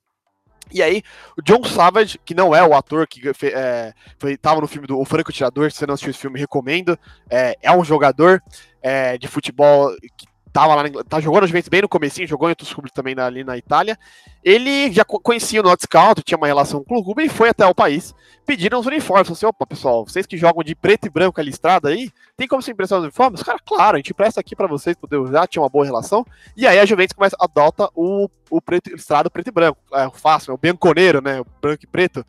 E 0.72 0.81
aí, 0.81 1.01
o 1.38 1.41
John 1.41 1.63
Savage, 1.63 2.19
que 2.25 2.36
não 2.36 2.53
é 2.53 2.62
o 2.63 2.74
ator 2.74 3.07
que 3.07 3.22
é, 3.53 3.93
foi, 4.19 4.36
tava 4.36 4.62
no 4.62 4.67
filme 4.67 4.88
do 4.88 5.00
O 5.00 5.05
Franco 5.05 5.31
Tirador, 5.31 5.72
se 5.72 5.77
você 5.77 5.86
não 5.86 5.93
assistiu 5.93 6.12
esse 6.12 6.19
filme, 6.19 6.39
recomendo. 6.39 7.00
É, 7.29 7.55
é 7.62 7.72
um 7.72 7.84
jogador 7.84 8.43
é, 8.81 9.17
de 9.17 9.27
futebol 9.27 9.96
que 10.17 10.27
tava 10.54 10.75
lá, 10.75 10.84
tá 11.08 11.20
jogando 11.20 11.48
Juventus 11.48 11.70
bem 11.70 11.82
no 11.82 11.89
comecinho, 11.89 12.27
jogou 12.27 12.48
em 12.48 12.51
outros 12.51 12.74
clubes 12.74 12.92
também 12.92 13.16
ali 13.20 13.44
na 13.44 13.58
Itália. 13.58 13.98
Ele 14.44 14.92
já 14.92 15.04
conhecia 15.04 15.60
o 15.60 15.63
Not 15.63 15.84
Scout, 15.84 16.22
tinha 16.22 16.38
uma 16.38 16.48
relação 16.48 16.84
com 16.84 16.98
o 16.98 17.04
clube 17.04 17.25
e 17.25 17.30
foi 17.30 17.50
até 17.50 17.66
o 17.66 17.75
país. 17.75 18.16
Pediram 18.46 18.80
os 18.80 18.86
uniformes. 18.86 19.30
Assim: 19.30 19.46
opa, 19.46 19.66
pessoal, 19.66 20.06
vocês 20.08 20.25
que 20.25 20.38
jogam 20.38 20.63
de 20.63 20.74
preto 20.74 21.08
e 21.08 21.10
branco 21.10 21.39
ali 21.39 21.48
listrada 21.48 21.89
aí, 21.89 22.12
tem 22.36 22.48
como 22.48 22.62
se 22.62 22.72
emprestar 22.72 23.00
os 23.00 23.06
uniformes? 23.06 23.42
Cara, 23.42 23.60
claro, 23.66 23.96
a 23.96 23.98
gente 23.98 24.12
empresta 24.12 24.39
aqui 24.39 24.56
para 24.56 24.68
vocês 24.68 24.96
poderem 24.96 25.25
usar, 25.25 25.48
tinha 25.48 25.62
uma 25.62 25.70
boa 25.70 25.86
relação. 25.86 26.25
E 26.56 26.68
aí 26.68 26.80
a 26.80 26.86
Juventus 26.86 27.16
começa, 27.16 27.36
adota 27.39 27.89
o, 27.96 28.30
o 28.50 28.62
preto 28.62 28.89
listrado 28.92 29.32
preto 29.32 29.48
e 29.48 29.51
branco. 29.51 29.80
É 29.94 30.08
o 30.08 30.12
fácil, 30.12 30.51
é 30.51 30.54
o 30.54 30.58
bianconeiro, 30.58 31.22
né? 31.22 31.42
O 31.42 31.46
branco 31.62 31.84
e 31.84 31.88
preto, 31.88 32.25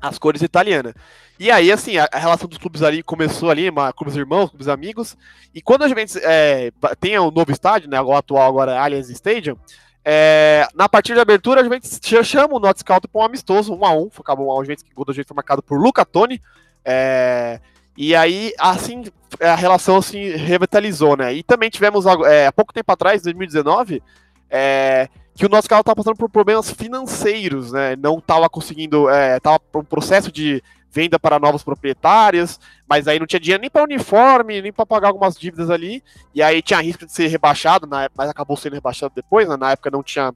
as 0.00 0.18
cores 0.18 0.42
italianas. 0.42 0.94
E 1.38 1.50
aí, 1.50 1.70
assim, 1.70 1.98
a, 1.98 2.08
a, 2.10 2.18
relação 2.18 2.48
dos 2.48 2.58
clubes 2.58 2.82
ali 2.82 3.02
começou 3.02 3.50
ali, 3.50 3.68
uma, 3.68 3.92
clubes 3.92 4.16
irmãos, 4.16 4.48
clubes 4.48 4.68
amigos. 4.68 5.16
E 5.54 5.60
quando 5.60 5.84
a 5.84 5.88
Juventus 5.88 6.16
é, 6.16 6.70
tem 6.98 7.18
um 7.18 7.30
novo 7.30 7.52
estádio, 7.52 7.90
né, 7.90 8.00
o 8.00 8.14
atual 8.14 8.48
agora 8.48 8.80
Allianz 8.80 9.10
Stadium, 9.10 9.56
é, 10.04 10.66
na 10.74 10.88
partida 10.88 11.16
de 11.16 11.20
abertura 11.20 11.60
a 11.60 11.64
Juventus 11.64 12.00
chama 12.24 12.54
o 12.54 12.60
Not 12.60 12.80
Scout 12.80 13.08
para 13.08 13.20
um 13.20 13.24
amistoso, 13.24 13.74
1 13.74 13.76
um 13.76 13.84
a 13.84 13.92
1 13.92 14.02
um, 14.02 14.10
acabou 14.18 14.46
um 14.46 14.60
a 14.60 14.62
Juventus, 14.62 14.84
que 14.84 14.92
o 14.92 14.94
gol 14.94 15.04
da 15.04 15.12
Juventus 15.12 15.28
foi 15.28 15.36
marcado 15.36 15.62
por 15.62 15.78
Luca 15.78 16.04
Toni. 16.04 16.40
É, 16.84 17.60
e 17.96 18.14
aí, 18.14 18.52
assim, 18.58 19.04
a 19.40 19.54
relação 19.54 20.00
se 20.00 20.16
assim, 20.16 20.36
revitalizou, 20.36 21.16
né? 21.16 21.34
E 21.34 21.42
também 21.42 21.68
tivemos, 21.68 22.04
é, 22.26 22.46
há 22.46 22.52
pouco 22.52 22.72
tempo 22.72 22.92
atrás, 22.92 23.22
2019, 23.22 24.02
é, 24.48 25.08
que 25.36 25.44
o 25.44 25.48
nosso 25.48 25.68
carro 25.68 25.80
estava 25.80 25.96
passando 25.96 26.16
por 26.16 26.30
problemas 26.30 26.70
financeiros, 26.70 27.70
né? 27.70 27.94
Não 27.96 28.18
estava 28.18 28.48
conseguindo, 28.48 29.06
estava 29.36 29.60
é, 29.74 29.78
um 29.78 29.84
processo 29.84 30.32
de 30.32 30.62
venda 30.90 31.18
para 31.18 31.38
novos 31.38 31.62
proprietários, 31.62 32.58
mas 32.88 33.06
aí 33.06 33.18
não 33.18 33.26
tinha 33.26 33.38
dinheiro 33.38 33.60
nem 33.60 33.68
para 33.68 33.84
uniforme, 33.84 34.62
nem 34.62 34.72
para 34.72 34.86
pagar 34.86 35.08
algumas 35.08 35.36
dívidas 35.36 35.68
ali, 35.68 36.02
e 36.34 36.42
aí 36.42 36.62
tinha 36.62 36.80
risco 36.80 37.04
de 37.04 37.12
ser 37.12 37.26
rebaixado, 37.26 37.86
na, 37.86 38.08
mas 38.16 38.30
acabou 38.30 38.56
sendo 38.56 38.72
rebaixado 38.72 39.12
depois, 39.14 39.46
né? 39.46 39.56
na 39.58 39.72
época 39.72 39.90
não 39.90 40.02
tinha 40.02 40.32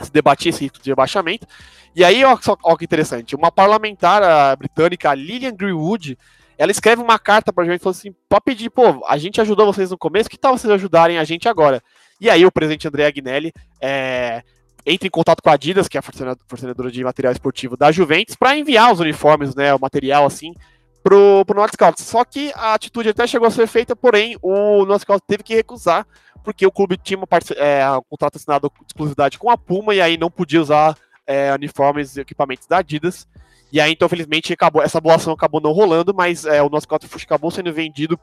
se 0.00 0.10
debatia 0.10 0.48
esse 0.48 0.64
risco 0.64 0.82
de 0.82 0.88
rebaixamento. 0.88 1.46
E 1.94 2.02
aí, 2.02 2.24
olha 2.24 2.38
que 2.78 2.84
interessante, 2.84 3.36
uma 3.36 3.52
parlamentar 3.52 4.56
britânica, 4.56 5.12
Lillian 5.12 5.54
Greenwood, 5.54 6.16
ela 6.56 6.70
escreve 6.70 7.02
uma 7.02 7.18
carta 7.18 7.52
para 7.52 7.64
a 7.64 7.66
gente 7.66 7.82
falou 7.82 7.96
assim: 7.96 8.14
pode 8.28 8.44
pedir, 8.44 8.70
pô, 8.70 9.04
a 9.06 9.18
gente 9.18 9.40
ajudou 9.40 9.66
vocês 9.66 9.90
no 9.90 9.98
começo, 9.98 10.30
que 10.30 10.38
tal 10.38 10.56
vocês 10.56 10.72
ajudarem 10.72 11.18
a 11.18 11.24
gente 11.24 11.48
agora? 11.48 11.82
E 12.20 12.28
aí 12.28 12.44
o 12.44 12.52
presidente 12.52 12.86
André 12.86 13.06
Agnelli 13.06 13.52
é, 13.80 14.42
entre 14.84 15.08
em 15.08 15.10
contato 15.10 15.42
com 15.42 15.50
a 15.50 15.54
Adidas, 15.54 15.88
que 15.88 15.96
é 15.96 16.00
a 16.00 16.02
fornecedora 16.02 16.90
de 16.90 17.04
material 17.04 17.32
esportivo 17.32 17.76
da 17.76 17.90
Juventus, 17.90 18.36
para 18.36 18.56
enviar 18.56 18.92
os 18.92 19.00
uniformes, 19.00 19.54
né, 19.54 19.74
o 19.74 19.80
material 19.80 20.26
assim, 20.26 20.54
pro, 21.02 21.44
pro 21.44 21.56
North 21.56 21.72
Scout. 21.74 22.00
Só 22.02 22.24
que 22.24 22.52
a 22.54 22.74
atitude 22.74 23.08
até 23.08 23.26
chegou 23.26 23.48
a 23.48 23.50
ser 23.50 23.66
feita, 23.66 23.94
porém 23.94 24.36
o 24.42 24.84
North 24.84 25.02
Scout 25.02 25.22
teve 25.26 25.42
que 25.42 25.54
recusar, 25.54 26.06
porque 26.44 26.66
o 26.66 26.72
clube 26.72 26.96
tinha 26.96 27.18
é, 27.56 27.90
um 27.90 28.02
contrato 28.08 28.36
assinado 28.36 28.70
de 28.80 28.86
exclusividade 28.86 29.38
com 29.38 29.50
a 29.50 29.58
Puma 29.58 29.94
e 29.94 30.00
aí 30.00 30.16
não 30.16 30.30
podia 30.30 30.60
usar 30.60 30.96
é, 31.26 31.52
uniformes 31.54 32.16
e 32.16 32.20
equipamentos 32.20 32.66
da 32.66 32.78
Adidas. 32.78 33.28
E 33.72 33.80
aí, 33.80 33.92
então, 33.92 34.08
felizmente, 34.08 34.52
acabou, 34.52 34.82
essa 34.82 35.00
boa 35.00 35.14
acabou 35.14 35.60
não 35.60 35.70
rolando, 35.70 36.12
mas 36.12 36.44
é, 36.44 36.60
o 36.60 36.68
nosso 36.68 36.84
Scout 36.84 37.06
acabou 37.22 37.52
sendo 37.52 37.72
vendido 37.72 38.18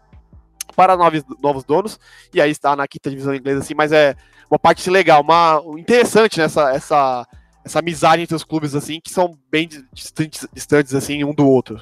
para 0.77 0.96
novos, 0.96 1.24
novos 1.41 1.63
donos, 1.63 2.00
e 2.31 2.39
aí 2.39 2.51
está 2.51 2.75
na 2.75 2.88
quinta 2.88 3.10
divisão 3.10 3.34
inglesa, 3.34 3.62
assim, 3.62 3.74
mas 3.74 3.91
é 3.91 4.15
uma 4.50 4.60
parte 4.60 4.88
legal, 4.91 5.24
uma 5.24 5.60
interessante 5.75 6.38
nessa 6.38 6.72
essa, 6.72 7.27
essa 7.65 7.79
amizade 7.79 8.22
entre 8.22 8.36
os 8.36 8.43
clubes, 8.43 8.75
assim, 8.75 9.01
que 9.03 9.10
são 9.10 9.36
bem 9.51 9.67
distantes, 9.91 10.48
distantes 10.53 10.93
assim, 10.93 11.24
um 11.24 11.34
do 11.34 11.50
outro. 11.50 11.81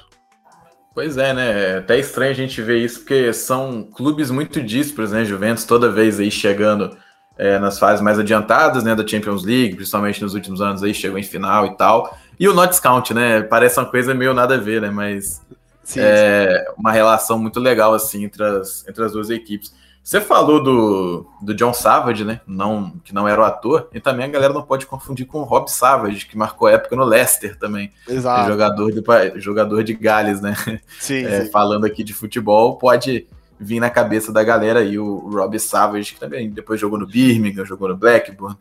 Pois 0.94 1.18
é, 1.18 1.34
né? 1.34 1.74
É 1.74 1.78
até 1.78 1.98
estranho 1.98 2.30
a 2.30 2.34
gente 2.34 2.62
ver 2.62 2.78
isso, 2.78 3.00
porque 3.00 3.30
são 3.34 3.82
clubes 3.82 4.30
muito 4.30 4.62
dísparos, 4.62 5.12
né? 5.12 5.26
Juventus 5.26 5.64
toda 5.64 5.92
vez 5.92 6.18
aí 6.18 6.30
chegando 6.30 6.96
é, 7.36 7.58
nas 7.58 7.78
fases 7.78 8.00
mais 8.00 8.18
adiantadas, 8.18 8.82
né? 8.82 8.94
Da 8.94 9.06
Champions 9.06 9.44
League, 9.44 9.76
principalmente 9.76 10.22
nos 10.22 10.32
últimos 10.32 10.62
anos 10.62 10.82
aí, 10.82 10.94
chegou 10.94 11.18
em 11.18 11.22
final 11.22 11.66
e 11.66 11.76
tal. 11.76 12.16
E 12.40 12.48
o 12.48 12.54
Notts 12.54 12.80
Count, 12.80 13.12
né? 13.12 13.42
Parece 13.42 13.78
uma 13.78 13.84
coisa 13.84 14.14
meio 14.14 14.32
nada 14.32 14.54
a 14.54 14.58
ver, 14.58 14.80
né? 14.80 14.90
Mas 14.90 15.42
Sim, 15.86 16.00
é 16.00 16.64
sim. 16.66 16.74
uma 16.76 16.90
relação 16.90 17.38
muito 17.38 17.60
legal 17.60 17.94
assim 17.94 18.24
entre 18.24 18.42
as, 18.42 18.86
entre 18.88 19.04
as 19.04 19.12
duas 19.12 19.30
equipes. 19.30 19.72
Você 20.02 20.20
falou 20.20 20.60
do, 20.62 21.26
do 21.40 21.54
John 21.54 21.72
Savage, 21.72 22.24
né? 22.24 22.40
Não, 22.44 22.90
que 23.04 23.14
não 23.14 23.26
era 23.26 23.40
o 23.40 23.44
ator, 23.44 23.88
e 23.92 24.00
também 24.00 24.26
a 24.26 24.28
galera 24.28 24.52
não 24.52 24.62
pode 24.62 24.84
confundir 24.84 25.26
com 25.26 25.38
o 25.38 25.44
Rob 25.44 25.68
Savage, 25.68 26.26
que 26.26 26.36
marcou 26.36 26.68
época 26.68 26.96
no 26.96 27.04
Leicester 27.04 27.56
também. 27.56 27.92
Exato. 28.08 28.50
Jogador 28.50 28.92
de, 28.92 29.40
jogador 29.40 29.84
de 29.84 29.94
Gales, 29.94 30.40
né? 30.40 30.54
Sim, 30.98 31.24
é, 31.24 31.44
sim. 31.44 31.50
Falando 31.50 31.86
aqui 31.86 32.02
de 32.02 32.12
futebol, 32.12 32.78
pode 32.78 33.26
vir 33.58 33.78
na 33.80 33.90
cabeça 33.90 34.32
da 34.32 34.42
galera 34.42 34.80
aí 34.80 34.98
o 34.98 35.28
Rob 35.28 35.56
Savage, 35.58 36.14
que 36.14 36.20
também 36.20 36.50
depois 36.50 36.80
jogou 36.80 36.98
no 36.98 37.06
Birmingham, 37.06 37.64
jogou 37.64 37.88
no 37.88 37.96
Blackburn. 37.96 38.56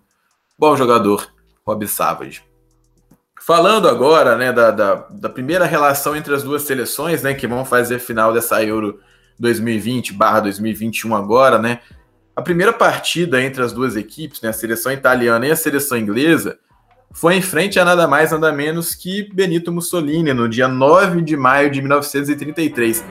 Bom 0.57 0.75
jogador, 0.75 1.27
Rob 1.65 1.87
Savage. 1.87 2.43
Falando 3.45 3.87
agora 3.87 4.35
né, 4.35 4.51
da, 4.51 4.71
da, 4.71 4.95
da, 5.07 5.29
primeira 5.29 5.65
relação 5.65 6.15
entre 6.15 6.33
as 6.33 6.41
duas 6.41 6.63
seleções, 6.63 7.21
né, 7.21 7.35
que 7.35 7.45
vão 7.45 7.63
fazer 7.63 7.99
final 7.99 8.33
dessa 8.33 8.63
Euro 8.63 8.99
2020 9.37 10.13
barra 10.13 10.39
2021 10.39 11.15
agora, 11.15 11.59
né? 11.59 11.79
a 12.35 12.41
primeira 12.41 12.73
partida 12.73 13.39
entre 13.39 13.61
as 13.61 13.71
duas 13.71 13.95
equipes, 13.95 14.41
né, 14.41 14.49
a 14.49 14.53
seleção 14.53 14.91
italiana 14.91 15.45
e 15.45 15.51
a 15.51 15.55
seleção 15.55 15.95
inglesa, 15.95 16.57
foi 17.13 17.35
em 17.35 17.41
frente 17.41 17.79
a 17.79 17.85
nada 17.85 18.07
mais 18.07 18.31
nada 18.31 18.51
menos 18.51 18.95
que 18.95 19.31
Benito 19.31 19.71
Mussolini, 19.71 20.33
no 20.33 20.49
dia 20.49 20.67
9 20.67 21.21
de 21.21 21.37
maio 21.37 21.69
de 21.69 21.83
1933. 21.83 23.05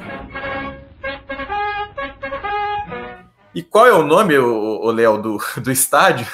E 3.54 3.62
qual 3.62 3.86
é 3.86 3.92
o 3.92 4.02
nome, 4.02 4.36
o 4.36 4.90
Léo, 4.90 5.16
do, 5.16 5.38
do 5.62 5.70
estádio 5.70 6.26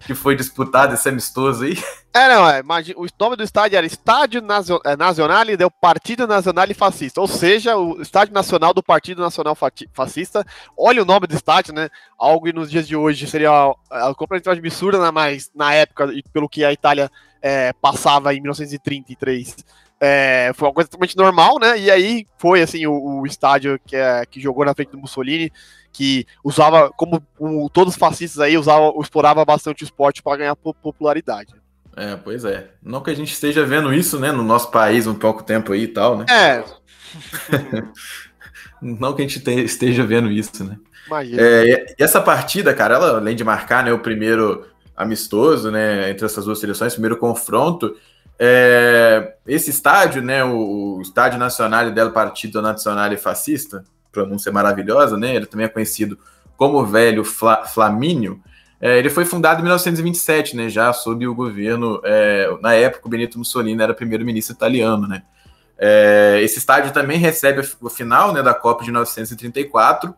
que 0.00 0.14
foi 0.14 0.36
disputado 0.36 0.94
esse 0.94 1.08
amistoso 1.08 1.64
aí? 1.64 1.76
É, 2.14 2.28
não, 2.28 2.48
é, 2.48 2.62
o 2.96 3.06
nome 3.20 3.36
do 3.36 3.42
estádio 3.42 3.76
era 3.76 3.86
Estádio 3.86 4.42
é, 4.84 4.96
Nacional 4.96 5.44
e 5.48 5.56
deu 5.56 5.70
Partido 5.70 6.26
Nacional 6.26 6.66
Fascista, 6.74 7.20
ou 7.20 7.28
seja, 7.28 7.76
o 7.76 8.00
Estádio 8.00 8.34
Nacional 8.34 8.74
do 8.74 8.82
Partido 8.82 9.22
Nacional 9.22 9.56
Fascista. 9.92 10.44
Olha 10.76 11.02
o 11.02 11.06
nome 11.06 11.26
do 11.26 11.34
estádio, 11.34 11.74
né? 11.74 11.88
Algo 12.18 12.50
nos 12.52 12.70
dias 12.70 12.88
de 12.88 12.96
hoje 12.96 13.26
seria 13.26 13.50
é, 13.92 14.14
completamente 14.14 14.58
absurda, 14.58 14.98
né? 14.98 15.10
mas 15.10 15.50
na 15.54 15.72
época, 15.74 16.06
e 16.12 16.22
pelo 16.32 16.48
que 16.48 16.64
a 16.64 16.72
Itália 16.72 17.10
é, 17.42 17.72
passava 17.74 18.34
em 18.34 18.40
1933, 18.40 19.56
é, 20.00 20.52
foi 20.54 20.68
uma 20.68 20.74
coisa 20.74 20.88
totalmente 20.88 21.16
normal, 21.16 21.58
né? 21.58 21.78
E 21.78 21.90
aí 21.90 22.26
foi 22.36 22.62
assim 22.62 22.86
o, 22.86 23.20
o 23.20 23.26
estádio 23.26 23.78
que, 23.84 23.96
é, 23.96 24.24
que 24.26 24.40
jogou 24.40 24.64
na 24.64 24.74
frente 24.74 24.90
do 24.90 24.98
Mussolini 24.98 25.52
que 25.92 26.26
usava, 26.44 26.90
como 26.90 27.22
todos 27.72 27.94
os 27.94 27.98
fascistas 27.98 28.40
aí, 28.40 28.56
usava, 28.56 28.92
explorava 29.00 29.44
bastante 29.44 29.82
o 29.82 29.84
esporte 29.84 30.22
para 30.22 30.36
ganhar 30.36 30.56
popularidade. 30.56 31.54
É, 31.96 32.16
pois 32.16 32.44
é. 32.44 32.70
Não 32.82 33.02
que 33.02 33.10
a 33.10 33.14
gente 33.14 33.32
esteja 33.32 33.64
vendo 33.64 33.92
isso, 33.92 34.20
né, 34.20 34.30
no 34.30 34.44
nosso 34.44 34.70
país 34.70 35.06
um 35.06 35.14
pouco 35.14 35.42
tempo 35.42 35.72
aí 35.72 35.82
e 35.82 35.88
tal, 35.88 36.16
né? 36.18 36.26
É. 36.30 36.64
Não 38.80 39.12
que 39.12 39.22
a 39.22 39.26
gente 39.26 39.42
esteja 39.64 40.04
vendo 40.04 40.30
isso, 40.30 40.62
né? 40.62 40.78
Imagina. 41.08 41.42
É, 41.42 41.94
e 41.98 42.02
essa 42.02 42.20
partida, 42.20 42.72
cara, 42.72 42.94
ela, 42.94 43.16
além 43.16 43.34
de 43.34 43.42
marcar 43.42 43.82
né, 43.82 43.92
o 43.92 43.98
primeiro 43.98 44.66
amistoso, 44.96 45.70
né, 45.70 46.10
entre 46.10 46.26
essas 46.26 46.44
duas 46.44 46.60
seleções, 46.60 46.92
primeiro 46.92 47.16
confronto, 47.16 47.96
é, 48.38 49.34
esse 49.46 49.70
estádio, 49.70 50.22
né, 50.22 50.44
o, 50.44 50.98
o 50.98 51.02
Estádio 51.02 51.38
Nacional 51.38 51.90
del 51.90 52.12
Partido 52.12 52.62
Nacional 52.62 53.16
Fascista, 53.16 53.82
pronúncia 54.12 54.50
maravilhosa, 54.52 55.16
né? 55.16 55.34
Ele 55.34 55.46
também 55.46 55.66
é 55.66 55.68
conhecido 55.68 56.18
como 56.56 56.84
Velho 56.84 57.24
Fla, 57.24 57.64
Flamínio. 57.66 58.42
É, 58.80 58.98
ele 58.98 59.10
foi 59.10 59.24
fundado 59.24 59.60
em 59.60 59.62
1927, 59.62 60.56
né? 60.56 60.68
Já 60.68 60.92
sob 60.92 61.26
o 61.26 61.34
governo, 61.34 62.00
é, 62.04 62.48
na 62.60 62.74
época, 62.74 63.06
o 63.06 63.10
Benito 63.10 63.38
Mussolini 63.38 63.82
era 63.82 63.94
primeiro-ministro 63.94 64.54
italiano, 64.54 65.06
né? 65.06 65.22
É, 65.78 66.40
esse 66.42 66.58
estádio 66.58 66.92
também 66.92 67.18
recebe 67.18 67.62
o 67.80 67.88
final 67.88 68.32
né, 68.32 68.42
da 68.42 68.52
Copa 68.52 68.82
de 68.82 68.90
1934. 68.90 70.12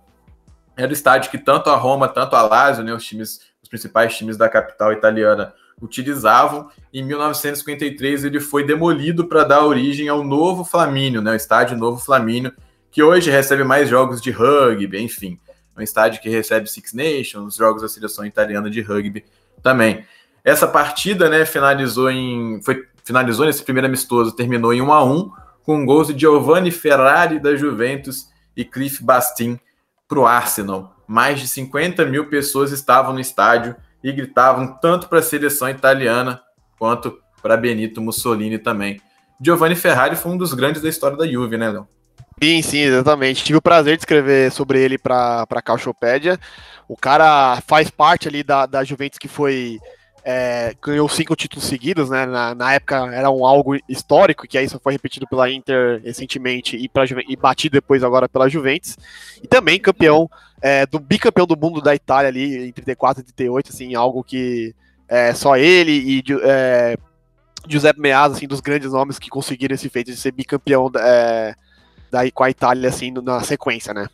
Era 0.74 0.88
o 0.88 0.92
estádio 0.92 1.30
que 1.30 1.36
tanto 1.36 1.68
a 1.68 1.76
Roma, 1.76 2.08
tanto 2.08 2.34
a 2.34 2.42
Lazio, 2.42 2.82
né, 2.82 2.94
os 2.94 3.04
times, 3.04 3.40
os 3.62 3.68
principais 3.68 4.16
times 4.16 4.38
da 4.38 4.48
capital 4.48 4.90
italiana, 4.92 5.52
utilizavam. 5.80 6.70
Em 6.92 7.04
1953 7.04 8.24
ele 8.24 8.40
foi 8.40 8.64
demolido 8.64 9.26
para 9.26 9.44
dar 9.44 9.64
origem 9.64 10.08
ao 10.08 10.24
novo 10.24 10.64
Flamínio, 10.64 11.20
né, 11.20 11.32
o 11.32 11.36
estádio 11.36 11.76
Novo 11.76 11.98
Flamínio, 12.02 12.52
que 12.90 13.02
hoje 13.02 13.30
recebe 13.30 13.64
mais 13.64 13.88
jogos 13.88 14.20
de 14.20 14.30
rugby, 14.30 15.02
enfim. 15.02 15.38
É 15.76 15.80
um 15.80 15.82
estádio 15.82 16.20
que 16.20 16.28
recebe 16.28 16.68
Six 16.68 16.92
Nations, 16.92 17.56
jogos 17.56 17.82
da 17.82 17.88
seleção 17.88 18.24
italiana 18.24 18.68
de 18.70 18.80
rugby 18.80 19.24
também. 19.62 20.04
Essa 20.44 20.66
partida, 20.66 21.28
né, 21.28 21.44
finalizou 21.44 22.10
em 22.10 22.60
foi 22.62 22.88
finalizou 23.04 23.46
nesse 23.46 23.62
primeiro 23.62 23.88
amistoso, 23.88 24.32
terminou 24.32 24.72
em 24.72 24.80
1 24.80 24.92
a 24.92 25.04
1 25.04 25.32
com 25.64 25.84
gols 25.84 26.08
de 26.08 26.18
Giovanni 26.18 26.70
Ferrari 26.70 27.38
da 27.38 27.56
Juventus 27.56 28.28
e 28.56 28.64
Cliff 28.64 29.02
Bastin 29.02 29.58
para 30.06 30.18
o 30.18 30.26
Arsenal. 30.26 30.96
Mais 31.06 31.40
de 31.40 31.48
50 31.48 32.04
mil 32.06 32.28
pessoas 32.28 32.72
estavam 32.72 33.12
no 33.12 33.20
estádio 33.20 33.74
e 34.02 34.12
gritavam 34.12 34.78
tanto 34.80 35.08
para 35.08 35.18
a 35.18 35.22
seleção 35.22 35.68
italiana 35.68 36.40
quanto 36.78 37.18
para 37.42 37.56
Benito 37.56 38.00
Mussolini 38.00 38.58
também. 38.58 39.00
Giovanni 39.40 39.74
Ferrari 39.74 40.16
foi 40.16 40.32
um 40.32 40.36
dos 40.36 40.52
grandes 40.52 40.82
da 40.82 40.88
história 40.88 41.16
da 41.16 41.26
Juve, 41.26 41.56
né, 41.56 41.70
Léo? 41.70 41.88
Sim, 42.42 42.62
sim, 42.62 42.78
exatamente. 42.78 43.44
Tive 43.44 43.58
o 43.58 43.62
prazer 43.62 43.96
de 43.96 44.02
escrever 44.02 44.50
sobre 44.50 44.80
ele 44.80 44.96
para 44.96 45.46
a 45.48 45.62
Calchopédia. 45.62 46.38
O 46.88 46.96
cara 46.96 47.60
faz 47.66 47.90
parte 47.90 48.28
ali 48.28 48.42
da, 48.42 48.64
da 48.64 48.82
Juventus 48.82 49.18
que 49.18 49.28
foi. 49.28 49.78
É, 50.22 50.74
ganhou 50.82 51.08
cinco 51.08 51.34
títulos 51.34 51.64
seguidos, 51.64 52.10
né? 52.10 52.26
Na, 52.26 52.54
na, 52.54 52.74
época 52.74 53.10
era 53.12 53.30
um 53.30 53.44
algo 53.44 53.74
histórico, 53.88 54.46
que 54.46 54.58
aí 54.58 54.68
só 54.68 54.78
foi 54.78 54.92
repetido 54.92 55.26
pela 55.26 55.50
Inter 55.50 56.02
recentemente 56.04 56.76
e, 56.76 56.88
pra, 56.90 57.04
e 57.26 57.36
batido 57.36 57.74
depois 57.74 58.02
agora 58.02 58.28
pela 58.28 58.48
Juventus. 58.48 58.96
E 59.42 59.46
também 59.46 59.80
campeão, 59.80 60.28
é, 60.60 60.84
do 60.84 60.98
bicampeão 60.98 61.46
do 61.46 61.56
mundo 61.56 61.80
da 61.80 61.94
Itália 61.94 62.28
ali 62.28 62.68
em 62.68 62.72
34 62.72 63.22
e 63.22 63.24
38, 63.24 63.70
assim, 63.70 63.94
algo 63.94 64.22
que 64.22 64.74
é, 65.08 65.32
só 65.32 65.56
ele 65.56 65.92
e 65.92 66.24
é, 66.42 66.98
Giuseppe 67.66 68.00
Meazza, 68.00 68.36
assim, 68.36 68.46
dos 68.46 68.60
grandes 68.60 68.92
nomes 68.92 69.18
que 69.18 69.30
conseguiram 69.30 69.74
esse 69.74 69.88
feito 69.88 70.10
de 70.10 70.18
ser 70.18 70.32
bicampeão 70.32 70.90
é, 70.98 71.54
daí 72.10 72.30
com 72.30 72.44
a 72.44 72.50
Itália, 72.50 72.88
assim, 72.88 73.10
na 73.10 73.40
sequência, 73.40 73.94
né? 73.94 74.08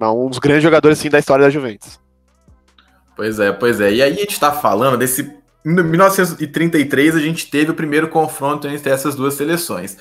Um 0.00 0.28
dos 0.28 0.38
grandes 0.38 0.62
jogadores, 0.62 0.98
assim, 0.98 1.10
da 1.10 1.18
história 1.18 1.44
da 1.44 1.50
Juventus. 1.50 2.00
Pois 3.16 3.38
é, 3.38 3.52
pois 3.52 3.80
é. 3.80 3.92
E 3.92 4.02
aí 4.02 4.12
a 4.12 4.14
gente 4.14 4.38
tá 4.38 4.52
falando 4.52 4.96
desse... 4.96 5.38
Em 5.64 5.74
1933 5.74 7.16
a 7.16 7.20
gente 7.20 7.50
teve 7.50 7.70
o 7.70 7.74
primeiro 7.74 8.08
confronto 8.08 8.66
entre 8.66 8.90
essas 8.90 9.14
duas 9.14 9.34
seleções. 9.34 9.98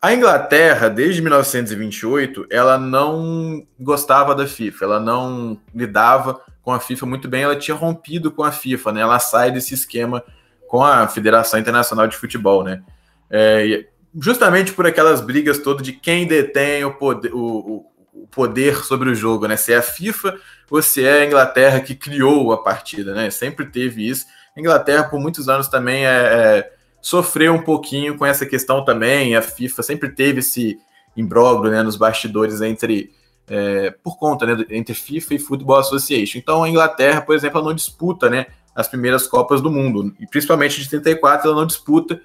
A 0.00 0.14
Inglaterra, 0.14 0.88
desde 0.88 1.20
1928, 1.20 2.46
ela 2.50 2.78
não 2.78 3.62
gostava 3.78 4.34
da 4.34 4.46
FIFA, 4.46 4.84
ela 4.86 5.00
não 5.00 5.60
lidava 5.74 6.40
com 6.62 6.72
a 6.72 6.80
FIFA 6.80 7.04
muito 7.04 7.28
bem, 7.28 7.42
ela 7.42 7.56
tinha 7.56 7.76
rompido 7.76 8.30
com 8.30 8.42
a 8.42 8.50
FIFA, 8.50 8.92
né? 8.92 9.00
Ela 9.02 9.18
sai 9.18 9.50
desse 9.50 9.74
esquema 9.74 10.24
com 10.66 10.82
a 10.82 11.06
Federação 11.06 11.60
Internacional 11.60 12.06
de 12.06 12.16
Futebol, 12.16 12.64
né? 12.64 12.82
É, 13.28 13.84
justamente 14.18 14.72
por 14.72 14.86
aquelas 14.86 15.20
brigas 15.20 15.58
todas 15.58 15.82
de 15.82 15.92
quem 15.92 16.26
detém 16.26 16.84
o 16.84 16.94
poder, 16.94 17.32
o, 17.34 17.86
o 18.12 18.26
poder 18.30 18.84
sobre 18.84 19.10
o 19.10 19.14
jogo, 19.14 19.46
né? 19.46 19.56
Se 19.56 19.72
é 19.72 19.76
a 19.76 19.82
FIFA 19.82 20.38
ou 20.70 20.80
se 20.80 21.04
é 21.04 21.22
a 21.22 21.26
Inglaterra 21.26 21.80
que 21.80 21.94
criou 21.94 22.52
a 22.52 22.62
partida, 22.62 23.14
né? 23.14 23.30
Sempre 23.30 23.66
teve 23.66 24.08
isso. 24.08 24.26
A 24.56 24.60
Inglaterra, 24.60 25.04
por 25.04 25.20
muitos 25.20 25.48
anos, 25.48 25.68
também 25.68 26.06
é, 26.06 26.10
é, 26.10 26.72
sofreu 27.00 27.54
um 27.54 27.62
pouquinho 27.62 28.16
com 28.16 28.26
essa 28.26 28.46
questão 28.46 28.84
também. 28.84 29.36
A 29.36 29.42
FIFA 29.42 29.82
sempre 29.82 30.08
teve 30.10 30.40
esse 30.40 30.78
imbróglio 31.16 31.70
né, 31.70 31.82
nos 31.82 31.96
bastidores 31.96 32.60
entre. 32.60 33.12
É, 33.52 33.90
por 33.90 34.16
conta 34.16 34.46
né, 34.46 34.64
entre 34.70 34.94
FIFA 34.94 35.34
e 35.34 35.38
Football 35.40 35.80
Association. 35.80 36.38
Então 36.38 36.62
a 36.62 36.68
Inglaterra, 36.68 37.20
por 37.20 37.34
exemplo, 37.34 37.60
não 37.60 37.74
disputa 37.74 38.30
né, 38.30 38.46
as 38.76 38.86
primeiras 38.86 39.26
Copas 39.26 39.60
do 39.60 39.72
Mundo, 39.72 40.14
e 40.20 40.26
principalmente 40.26 40.80
de 40.80 40.88
34 40.88 41.48
ela 41.48 41.58
não 41.58 41.66
disputa, 41.66 42.20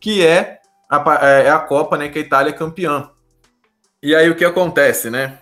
que 0.00 0.26
é 0.26 0.58
a, 0.88 1.18
é, 1.22 1.46
é 1.46 1.50
a 1.50 1.58
Copa, 1.58 1.96
né, 1.96 2.08
que 2.08 2.18
a 2.18 2.22
Itália 2.22 2.50
é 2.50 2.52
campeã. 2.52 3.10
E 4.02 4.14
aí 4.14 4.30
o 4.30 4.36
que 4.36 4.44
acontece, 4.44 5.10
né? 5.10 5.38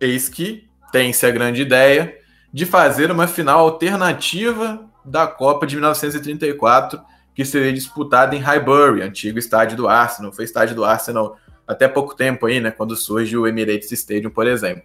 Eis 0.00 0.28
que 0.28 0.68
tem-se 0.92 1.26
a 1.26 1.30
grande 1.30 1.62
ideia 1.62 2.16
de 2.52 2.66
fazer 2.66 3.10
uma 3.10 3.26
final 3.26 3.60
alternativa 3.60 4.84
da 5.04 5.26
Copa 5.26 5.66
de 5.66 5.76
1934, 5.76 7.00
que 7.34 7.44
seria 7.44 7.72
disputada 7.72 8.34
em 8.34 8.40
Highbury, 8.40 9.02
antigo 9.02 9.38
estádio 9.38 9.76
do 9.76 9.88
Arsenal. 9.88 10.32
Foi 10.32 10.44
estádio 10.44 10.74
do 10.74 10.84
Arsenal 10.84 11.36
até 11.66 11.88
pouco 11.88 12.14
tempo 12.14 12.46
aí, 12.46 12.60
né? 12.60 12.70
Quando 12.70 12.96
surge 12.96 13.36
o 13.36 13.46
Emirates 13.46 13.90
Stadium, 13.92 14.30
por 14.30 14.46
exemplo. 14.46 14.82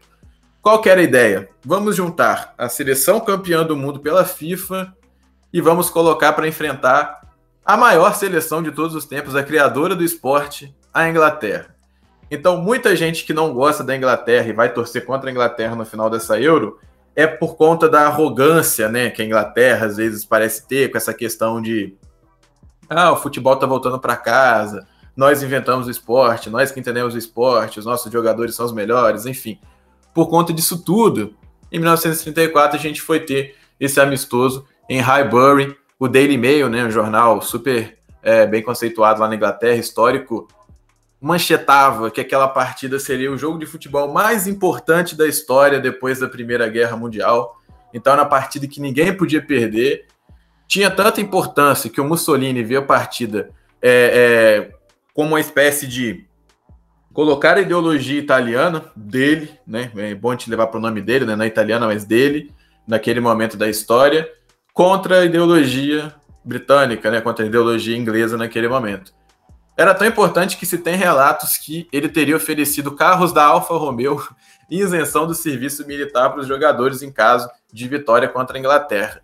Qual 0.61 0.81
era 0.85 0.99
a 0.99 1.03
ideia? 1.03 1.49
Vamos 1.63 1.95
juntar 1.95 2.53
a 2.57 2.67
seleção 2.69 3.19
campeã 3.19 3.63
do 3.63 3.75
mundo 3.75 3.99
pela 3.99 4.25
FIFA 4.25 4.95
e 5.53 5.61
vamos 5.61 5.89
colocar 5.89 6.33
para 6.33 6.47
enfrentar 6.47 7.21
a 7.65 7.75
maior 7.75 8.13
seleção 8.13 8.61
de 8.61 8.71
todos 8.71 8.95
os 8.95 9.05
tempos, 9.05 9.35
a 9.35 9.43
criadora 9.43 9.95
do 9.95 10.03
esporte, 10.03 10.75
a 10.93 11.09
Inglaterra. 11.09 11.75
Então, 12.29 12.57
muita 12.57 12.95
gente 12.95 13.25
que 13.25 13.33
não 13.33 13.53
gosta 13.53 13.83
da 13.83 13.95
Inglaterra 13.95 14.47
e 14.47 14.53
vai 14.53 14.71
torcer 14.71 15.05
contra 15.05 15.29
a 15.29 15.31
Inglaterra 15.31 15.75
no 15.75 15.85
final 15.85 16.09
dessa 16.09 16.39
Euro 16.39 16.79
é 17.15 17.25
por 17.25 17.55
conta 17.55 17.89
da 17.89 18.07
arrogância, 18.07 18.89
né, 18.89 19.09
que 19.09 19.21
a 19.21 19.25
Inglaterra 19.25 19.87
às 19.87 19.97
vezes 19.97 20.25
parece 20.25 20.67
ter 20.67 20.91
com 20.91 20.97
essa 20.97 21.13
questão 21.13 21.61
de 21.61 21.95
ah, 22.89 23.11
o 23.13 23.17
futebol 23.17 23.55
tá 23.55 23.65
voltando 23.65 23.99
para 23.99 24.15
casa, 24.15 24.85
nós 25.15 25.41
inventamos 25.41 25.87
o 25.87 25.91
esporte, 25.91 26.49
nós 26.49 26.71
que 26.71 26.79
entendemos 26.79 27.15
o 27.15 27.17
esporte, 27.17 27.79
os 27.79 27.85
nossos 27.85 28.11
jogadores 28.11 28.53
são 28.53 28.65
os 28.65 28.73
melhores, 28.73 29.25
enfim. 29.25 29.59
Por 30.13 30.27
conta 30.27 30.53
disso 30.53 30.83
tudo, 30.83 31.35
em 31.71 31.79
1934 31.79 32.77
a 32.77 32.81
gente 32.81 33.01
foi 33.01 33.21
ter 33.21 33.55
esse 33.79 33.99
amistoso 33.99 34.65
em 34.89 34.99
Highbury, 34.99 35.75
o 35.99 36.07
Daily 36.07 36.37
Mail, 36.37 36.69
né, 36.69 36.83
um 36.83 36.91
jornal 36.91 37.41
super 37.41 37.97
é, 38.21 38.45
bem 38.45 38.61
conceituado 38.61 39.21
lá 39.21 39.27
na 39.27 39.35
Inglaterra, 39.35 39.77
histórico, 39.77 40.47
manchetava 41.21 42.11
que 42.11 42.21
aquela 42.21 42.47
partida 42.47 42.99
seria 42.99 43.31
o 43.31 43.37
jogo 43.37 43.57
de 43.57 43.65
futebol 43.65 44.11
mais 44.11 44.47
importante 44.47 45.15
da 45.15 45.27
história 45.27 45.79
depois 45.79 46.19
da 46.19 46.27
Primeira 46.27 46.67
Guerra 46.67 46.97
Mundial. 46.97 47.59
Então, 47.93 48.13
era 48.13 48.23
uma 48.23 48.29
partida 48.29 48.67
que 48.67 48.81
ninguém 48.81 49.15
podia 49.15 49.41
perder. 49.41 50.05
Tinha 50.67 50.91
tanta 50.91 51.21
importância 51.21 51.89
que 51.89 52.01
o 52.01 52.05
Mussolini 52.05 52.63
viu 52.63 52.79
a 52.79 52.83
partida 52.83 53.49
é, 53.81 54.69
é, 54.71 54.75
como 55.13 55.29
uma 55.29 55.39
espécie 55.39 55.87
de 55.87 56.25
colocar 57.13 57.57
a 57.57 57.61
ideologia 57.61 58.19
italiana 58.19 58.91
dele, 58.95 59.49
né? 59.65 59.89
É 59.95 60.13
bom 60.13 60.31
gente 60.31 60.49
levar 60.49 60.67
para 60.67 60.77
o 60.77 60.81
nome 60.81 61.01
dele, 61.01 61.25
né? 61.25 61.35
Não 61.35 61.45
é 61.45 61.47
italiana, 61.47 61.85
mas 61.85 62.03
dele, 62.03 62.51
naquele 62.85 63.21
momento 63.21 63.55
da 63.55 63.69
história, 63.69 64.29
contra 64.75 65.21
a 65.21 65.25
ideologia 65.25 66.13
britânica, 66.43 67.09
né, 67.09 67.21
contra 67.21 67.45
a 67.45 67.47
ideologia 67.47 67.95
inglesa 67.95 68.35
naquele 68.35 68.67
momento. 68.67 69.13
Era 69.77 69.95
tão 69.95 70.05
importante 70.05 70.57
que 70.57 70.65
se 70.65 70.77
tem 70.77 70.95
relatos 70.97 71.57
que 71.57 71.87
ele 71.93 72.09
teria 72.09 72.35
oferecido 72.35 72.91
carros 72.91 73.31
da 73.31 73.45
Alfa 73.45 73.73
Romeo 73.75 74.21
e 74.69 74.81
isenção 74.81 75.25
do 75.25 75.33
serviço 75.33 75.87
militar 75.87 76.29
para 76.29 76.41
os 76.41 76.47
jogadores 76.47 77.01
em 77.01 77.09
caso 77.09 77.49
de 77.71 77.87
vitória 77.87 78.27
contra 78.27 78.57
a 78.57 78.59
Inglaterra. 78.59 79.21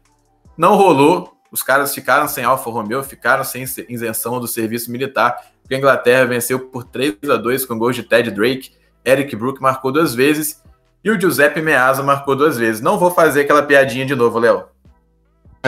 Não 0.57 0.75
rolou, 0.75 1.37
os 1.51 1.61
caras 1.61 1.93
ficaram 1.93 2.29
sem 2.29 2.45
Alfa 2.45 2.69
Romeo, 2.69 3.03
ficaram 3.03 3.43
sem 3.43 3.65
isenção 3.89 4.39
do 4.39 4.47
serviço 4.47 4.89
militar, 4.89 5.37
porque 5.61 5.75
a 5.75 5.77
Inglaterra 5.77 6.25
venceu 6.25 6.59
por 6.59 6.85
3 6.85 7.29
a 7.29 7.35
2 7.35 7.65
com 7.65 7.77
gols 7.77 7.97
de 7.97 8.03
Ted 8.03 8.31
Drake, 8.31 8.71
Eric 9.05 9.35
Brook 9.35 9.61
marcou 9.61 9.91
duas 9.91 10.15
vezes 10.15 10.63
e 11.03 11.11
o 11.11 11.19
Giuseppe 11.19 11.61
Meazza 11.61 12.01
marcou 12.01 12.37
duas 12.37 12.57
vezes. 12.57 12.81
Não 12.81 12.97
vou 12.97 13.11
fazer 13.11 13.41
aquela 13.41 13.63
piadinha 13.63 14.05
de 14.05 14.15
novo, 14.15 14.39
Léo. 14.39 14.71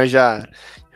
Já. 0.05 0.43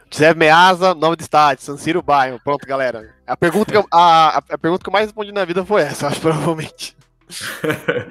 Giuseppe 0.09 0.39
Meazza, 0.39 0.95
nome 0.95 1.15
do 1.15 1.21
estádio, 1.21 1.63
San 1.63 1.77
Siro 1.77 2.01
Bairro. 2.01 2.39
Pronto, 2.43 2.65
galera. 2.65 3.13
A 3.25 3.35
pergunta 3.35 3.71
que 3.71 3.77
eu, 3.77 3.85
a, 3.91 4.37
a 4.37 4.57
pergunta 4.57 4.83
que 4.83 4.89
eu 4.89 4.93
mais 4.93 5.05
respondi 5.05 5.31
na 5.31 5.45
vida 5.45 5.65
foi 5.65 5.81
essa, 5.81 6.07
acho, 6.07 6.21
provavelmente. 6.21 6.95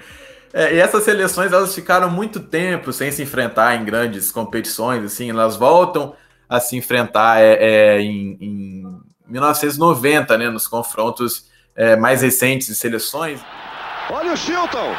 É, 0.55 0.75
e 0.75 0.79
essas 0.79 1.03
seleções 1.03 1.53
elas 1.53 1.75
ficaram 1.75 2.09
muito 2.09 2.41
tempo 2.41 2.91
sem 2.91 3.13
se 3.13 3.23
enfrentar 3.23 3.75
em 3.75 3.85
grandes 3.85 4.33
competições, 4.33 5.05
assim, 5.05 5.29
elas 5.29 5.55
voltam 5.55 6.17
a 6.49 6.59
se 6.59 6.79
enfrentar 6.79 7.43
é, 7.43 7.59
é, 7.61 8.01
em, 8.01 8.39
em, 8.41 9.01
1990, 9.27 10.39
né, 10.39 10.49
nos 10.49 10.67
confrontos 10.67 11.51
é, 11.75 11.95
mais 11.95 12.23
recentes 12.23 12.69
de 12.69 12.75
seleções. 12.75 13.39
Olha 14.09 14.33
o 14.33 14.37
Chilton, 14.37 14.95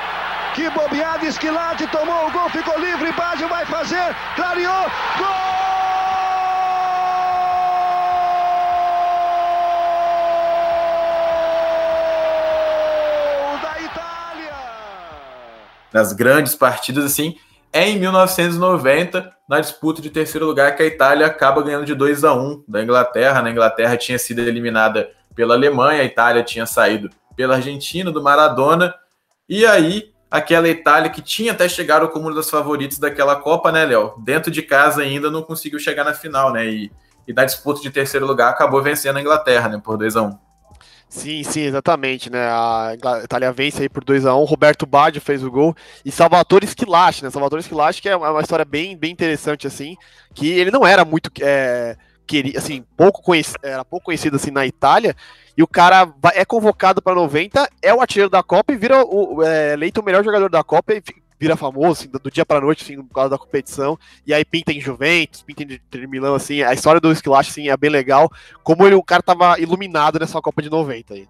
que 0.54 0.70
bobeada, 0.70 1.26
esquilate, 1.26 1.88
tomou 1.88 2.28
o 2.28 2.32
gol, 2.32 2.50
ficou 2.52 2.78
livre, 2.80 3.12
Baggio 3.14 3.48
vai 3.48 3.66
fazer, 3.66 4.16
clareou, 4.36 4.92
gol! 5.18 5.57
Nas 15.98 16.14
grandes 16.14 16.54
partidas, 16.54 17.04
assim, 17.04 17.36
é 17.74 17.90
em 17.90 17.98
1990, 17.98 19.34
na 19.50 19.60
disputa 19.60 20.00
de 20.00 20.12
terceiro 20.12 20.46
lugar, 20.46 20.76
que 20.76 20.84
a 20.84 20.86
Itália 20.86 21.26
acaba 21.26 21.64
ganhando 21.64 21.86
de 21.86 21.96
2 21.96 22.24
a 22.24 22.34
1 22.36 22.64
da 22.68 22.84
Inglaterra. 22.84 23.42
Né? 23.42 23.50
A 23.50 23.52
Inglaterra 23.52 23.98
tinha 23.98 24.20
sido 24.20 24.40
eliminada 24.40 25.10
pela 25.34 25.56
Alemanha, 25.56 26.04
a 26.04 26.06
Itália 26.06 26.44
tinha 26.44 26.68
saído 26.68 27.10
pela 27.36 27.56
Argentina, 27.56 28.12
do 28.12 28.22
Maradona, 28.22 28.94
e 29.50 29.66
aí 29.66 30.12
aquela 30.30 30.68
Itália 30.68 31.10
que 31.10 31.22
tinha 31.22 31.52
até 31.52 31.68
chegado 31.68 32.10
como 32.10 32.28
uma 32.28 32.36
das 32.36 32.50
favoritas 32.50 33.00
daquela 33.00 33.36
Copa, 33.36 33.72
né, 33.72 33.86
Léo? 33.86 34.14
Dentro 34.20 34.52
de 34.52 34.62
casa 34.62 35.02
ainda 35.02 35.32
não 35.32 35.42
conseguiu 35.42 35.80
chegar 35.80 36.04
na 36.04 36.14
final, 36.14 36.52
né? 36.52 36.66
E, 36.68 36.92
e 37.28 37.34
na 37.34 37.44
disputa 37.44 37.82
de 37.82 37.90
terceiro 37.90 38.26
lugar 38.26 38.50
acabou 38.50 38.84
vencendo 38.84 39.18
a 39.18 39.22
Inglaterra, 39.22 39.70
né, 39.70 39.82
por 39.84 39.98
2 39.98 40.16
a 40.16 40.22
1 40.22 40.47
Sim, 41.10 41.42
sim, 41.44 41.62
exatamente, 41.62 42.30
né? 42.30 42.50
A 42.50 42.94
Itália 43.24 43.52
vence 43.54 43.82
aí 43.82 43.88
por 43.88 44.04
2 44.04 44.26
a 44.26 44.36
1 44.36 44.44
Roberto 44.44 44.86
Baggio 44.86 45.22
fez 45.22 45.42
o 45.42 45.50
gol 45.50 45.74
e 46.04 46.12
Salvatore 46.12 46.68
Schillaci, 46.68 47.24
né? 47.24 47.30
Salvatore 47.30 47.64
Schillaci 47.64 48.02
que 48.02 48.10
é 48.10 48.16
uma 48.16 48.42
história 48.42 48.66
bem, 48.66 48.96
bem 48.98 49.12
interessante 49.12 49.66
assim, 49.66 49.96
que 50.34 50.50
ele 50.50 50.70
não 50.70 50.86
era 50.86 51.06
muito 51.06 51.32
é, 51.42 51.96
querido, 52.28 52.58
assim, 52.58 52.84
pouco 52.98 53.22
conhecido, 53.22 53.60
era 53.64 53.86
pouco 53.86 54.08
conhecido 54.08 54.36
assim 54.36 54.52
na 54.52 54.66
Itália, 54.66 55.16
e 55.58 55.64
o 55.64 55.68
cara 55.68 56.14
é 56.36 56.44
convocado 56.44 57.02
para 57.02 57.16
90, 57.16 57.70
é 57.82 57.94
o 57.94 58.02
artilheiro 58.02 58.30
da 58.30 58.44
Copa 58.44 58.74
e 58.74 58.78
vira 58.78 59.02
o 59.06 59.42
é, 59.44 59.74
eleito 59.74 60.02
o 60.02 60.04
melhor 60.04 60.26
jogador 60.26 60.50
da 60.50 60.64
Copa 60.64 60.94
e 60.94 61.02
vira 61.40 61.56
famoso, 61.56 62.02
assim, 62.02 62.10
do 62.10 62.32
dia 62.32 62.46
para 62.46 62.62
noite, 62.62 62.84
assim, 62.84 63.02
por 63.02 63.14
causa 63.14 63.30
da 63.30 63.38
competição. 63.38 63.98
E 64.26 64.34
aí 64.34 64.44
pinta 64.44 64.72
em 64.72 64.82
Juventus, 64.82 65.42
pinta 65.44 65.64
em 65.64 65.74
Inter 65.74 66.10
Milão, 66.10 66.36
assim. 66.36 66.64
A 66.64 66.74
história 66.74 67.00
do 67.00 67.12
Esquilache, 67.12 67.52
assim, 67.52 67.70
é 67.70 67.78
bem 67.78 67.90
legal. 67.90 68.32
Como 68.64 68.86
ele, 68.86 68.96
o 68.96 69.04
cara 69.04 69.22
tava 69.22 69.60
iluminado 69.60 70.20
nessa 70.20 70.42
Copa 70.42 70.62
de 70.62 70.70
90 70.70 71.14
aí. 71.14 71.28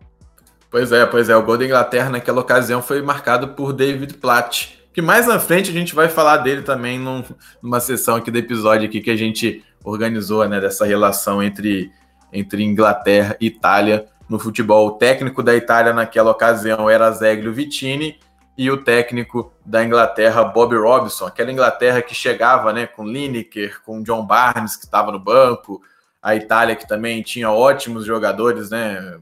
Pois 0.69 0.91
é, 0.91 1.05
pois 1.05 1.29
é. 1.29 1.35
O 1.35 1.43
gol 1.43 1.57
da 1.57 1.65
Inglaterra 1.65 2.09
naquela 2.09 2.41
ocasião 2.41 2.81
foi 2.81 3.01
marcado 3.01 3.49
por 3.49 3.73
David 3.73 4.15
Platt. 4.15 4.77
Que 4.93 5.01
mais 5.01 5.27
na 5.27 5.39
frente 5.39 5.69
a 5.69 5.73
gente 5.73 5.93
vai 5.93 6.09
falar 6.09 6.37
dele 6.37 6.61
também 6.63 6.97
num, 6.97 7.23
numa 7.61 7.79
sessão 7.79 8.15
aqui 8.15 8.31
do 8.31 8.37
episódio 8.37 8.87
aqui 8.87 8.99
que 8.99 9.11
a 9.11 9.15
gente 9.15 9.63
organizou, 9.83 10.47
né? 10.47 10.59
Dessa 10.59 10.85
relação 10.85 11.41
entre, 11.43 11.91
entre 12.33 12.63
Inglaterra 12.63 13.37
e 13.39 13.47
Itália 13.47 14.05
no 14.27 14.39
futebol. 14.39 14.87
O 14.87 14.91
técnico 14.91 15.43
da 15.43 15.55
Itália 15.55 15.93
naquela 15.93 16.31
ocasião 16.31 16.89
era 16.89 17.11
Zeglio 17.11 17.53
Vittini 17.53 18.17
e 18.57 18.71
o 18.71 18.83
técnico 18.83 19.53
da 19.63 19.83
Inglaterra, 19.83 20.43
Bob 20.43 20.75
Robson, 20.75 21.27
aquela 21.27 21.51
Inglaterra 21.51 22.01
que 22.01 22.15
chegava 22.15 22.73
né, 22.73 22.87
com 22.87 23.05
Lineker, 23.05 23.81
com 23.83 24.01
John 24.01 24.25
Barnes, 24.25 24.75
que 24.75 24.85
estava 24.85 25.11
no 25.11 25.19
banco, 25.19 25.79
a 26.21 26.35
Itália 26.35 26.75
que 26.75 26.87
também 26.87 27.21
tinha 27.21 27.51
ótimos 27.51 28.05
jogadores, 28.05 28.71
né, 28.71 29.19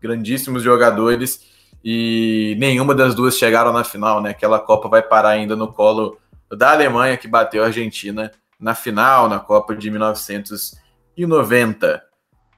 grandíssimos 0.00 0.62
jogadores, 0.62 1.44
e 1.84 2.56
nenhuma 2.58 2.94
das 2.94 3.14
duas 3.14 3.36
chegaram 3.36 3.72
na 3.72 3.84
final, 3.84 4.20
né? 4.20 4.30
Aquela 4.30 4.58
Copa 4.58 4.88
vai 4.88 5.02
parar 5.02 5.28
ainda 5.30 5.54
no 5.54 5.72
colo 5.72 6.18
da 6.50 6.72
Alemanha, 6.72 7.16
que 7.16 7.28
bateu 7.28 7.62
a 7.62 7.66
Argentina 7.66 8.32
na 8.58 8.74
final, 8.74 9.28
na 9.28 9.38
Copa 9.38 9.76
de 9.76 9.88
1990. 9.90 12.02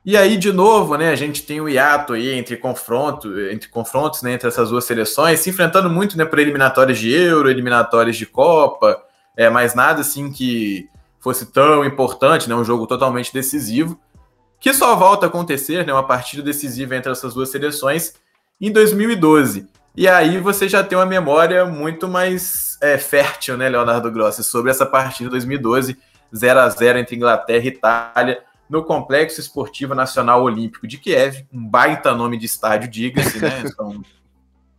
E 0.09 0.17
aí, 0.17 0.39
de 0.39 0.51
novo, 0.51 0.97
né, 0.97 1.11
a 1.11 1.15
gente 1.15 1.43
tem 1.43 1.61
o 1.61 1.69
hiato 1.69 2.15
aí 2.15 2.31
entre 2.31 2.57
confronto, 2.57 3.39
entre 3.51 3.69
confrontos 3.69 4.23
né, 4.23 4.33
entre 4.33 4.49
essas 4.49 4.71
duas 4.71 4.85
seleções, 4.85 5.41
se 5.41 5.51
enfrentando 5.51 5.91
muito 5.91 6.17
né, 6.17 6.25
por 6.25 6.39
eliminatórias 6.39 6.99
de 6.99 7.13
Euro, 7.13 7.51
eliminatórias 7.51 8.17
de 8.17 8.25
Copa, 8.25 9.03
é, 9.37 9.51
mas 9.51 9.75
nada 9.75 10.01
assim 10.01 10.33
que 10.33 10.89
fosse 11.21 11.53
tão 11.53 11.85
importante, 11.85 12.49
né, 12.49 12.55
um 12.55 12.65
jogo 12.65 12.87
totalmente 12.87 13.35
decisivo, 13.35 14.01
que 14.59 14.73
só 14.73 14.97
volta 14.97 15.27
a 15.27 15.29
acontecer, 15.29 15.85
né, 15.85 15.93
uma 15.93 16.07
partida 16.07 16.43
decisiva 16.43 16.97
entre 16.97 17.13
essas 17.13 17.35
duas 17.35 17.51
seleções 17.51 18.15
em 18.59 18.73
2012. 18.73 19.69
E 19.95 20.09
aí 20.09 20.39
você 20.39 20.71
já 20.71 20.83
tem 20.83 20.97
uma 20.97 21.05
memória 21.05 21.67
muito 21.67 22.09
mais 22.09 22.79
é, 22.81 22.97
fértil, 22.97 23.59
né, 23.59 23.69
Leonardo 23.69 24.11
Grossi, 24.11 24.43
sobre 24.43 24.71
essa 24.71 24.87
partida 24.87 25.25
de 25.25 25.33
2012, 25.33 25.99
0 26.35 26.61
a 26.61 26.69
0 26.71 26.99
entre 26.99 27.15
Inglaterra 27.15 27.63
e 27.63 27.69
Itália, 27.69 28.48
no 28.69 28.85
Complexo 28.85 29.41
Esportivo 29.41 29.95
Nacional 29.95 30.43
Olímpico 30.43 30.87
de 30.87 30.99
Kiev, 30.99 31.47
um 31.53 31.67
baita 31.67 32.15
nome 32.15 32.37
de 32.37 32.47
estádio, 32.47 32.89
diga-se, 32.89 33.41
né? 33.41 33.65
São 33.75 34.03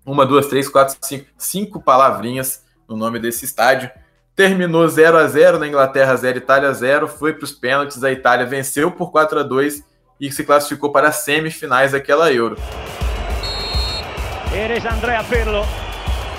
uma, 0.06 0.26
duas, 0.26 0.48
três, 0.48 0.70
quatro, 0.70 0.98
cinco, 1.02 1.26
cinco 1.38 1.82
palavrinhas 1.82 2.66
no 2.88 2.96
nome 2.96 3.20
desse 3.20 3.46
estádio. 3.46 3.90
Terminou 4.36 4.88
0 4.88 5.18
a 5.18 5.28
0 5.28 5.60
na 5.60 5.68
Inglaterra 5.68 6.16
0, 6.16 6.38
Itália 6.38 6.74
0, 6.74 7.08
foi 7.08 7.34
para 7.34 7.44
os 7.44 7.52
pênaltis, 7.52 8.04
a 8.04 8.12
Itália 8.12 8.46
venceu 8.46 8.92
por 8.92 9.12
4 9.12 9.40
a 9.40 9.44
2 9.44 9.84
e 10.20 10.32
se 10.32 10.44
classificou 10.44 10.92
para 10.92 11.10
as 11.10 11.18
semifinais 11.18 11.92
daquela 11.92 12.32
Euro. 12.32 12.56
Here 14.52 14.76
is 14.76 14.86
Andrea 14.86 15.24
Pirlo 15.26 15.66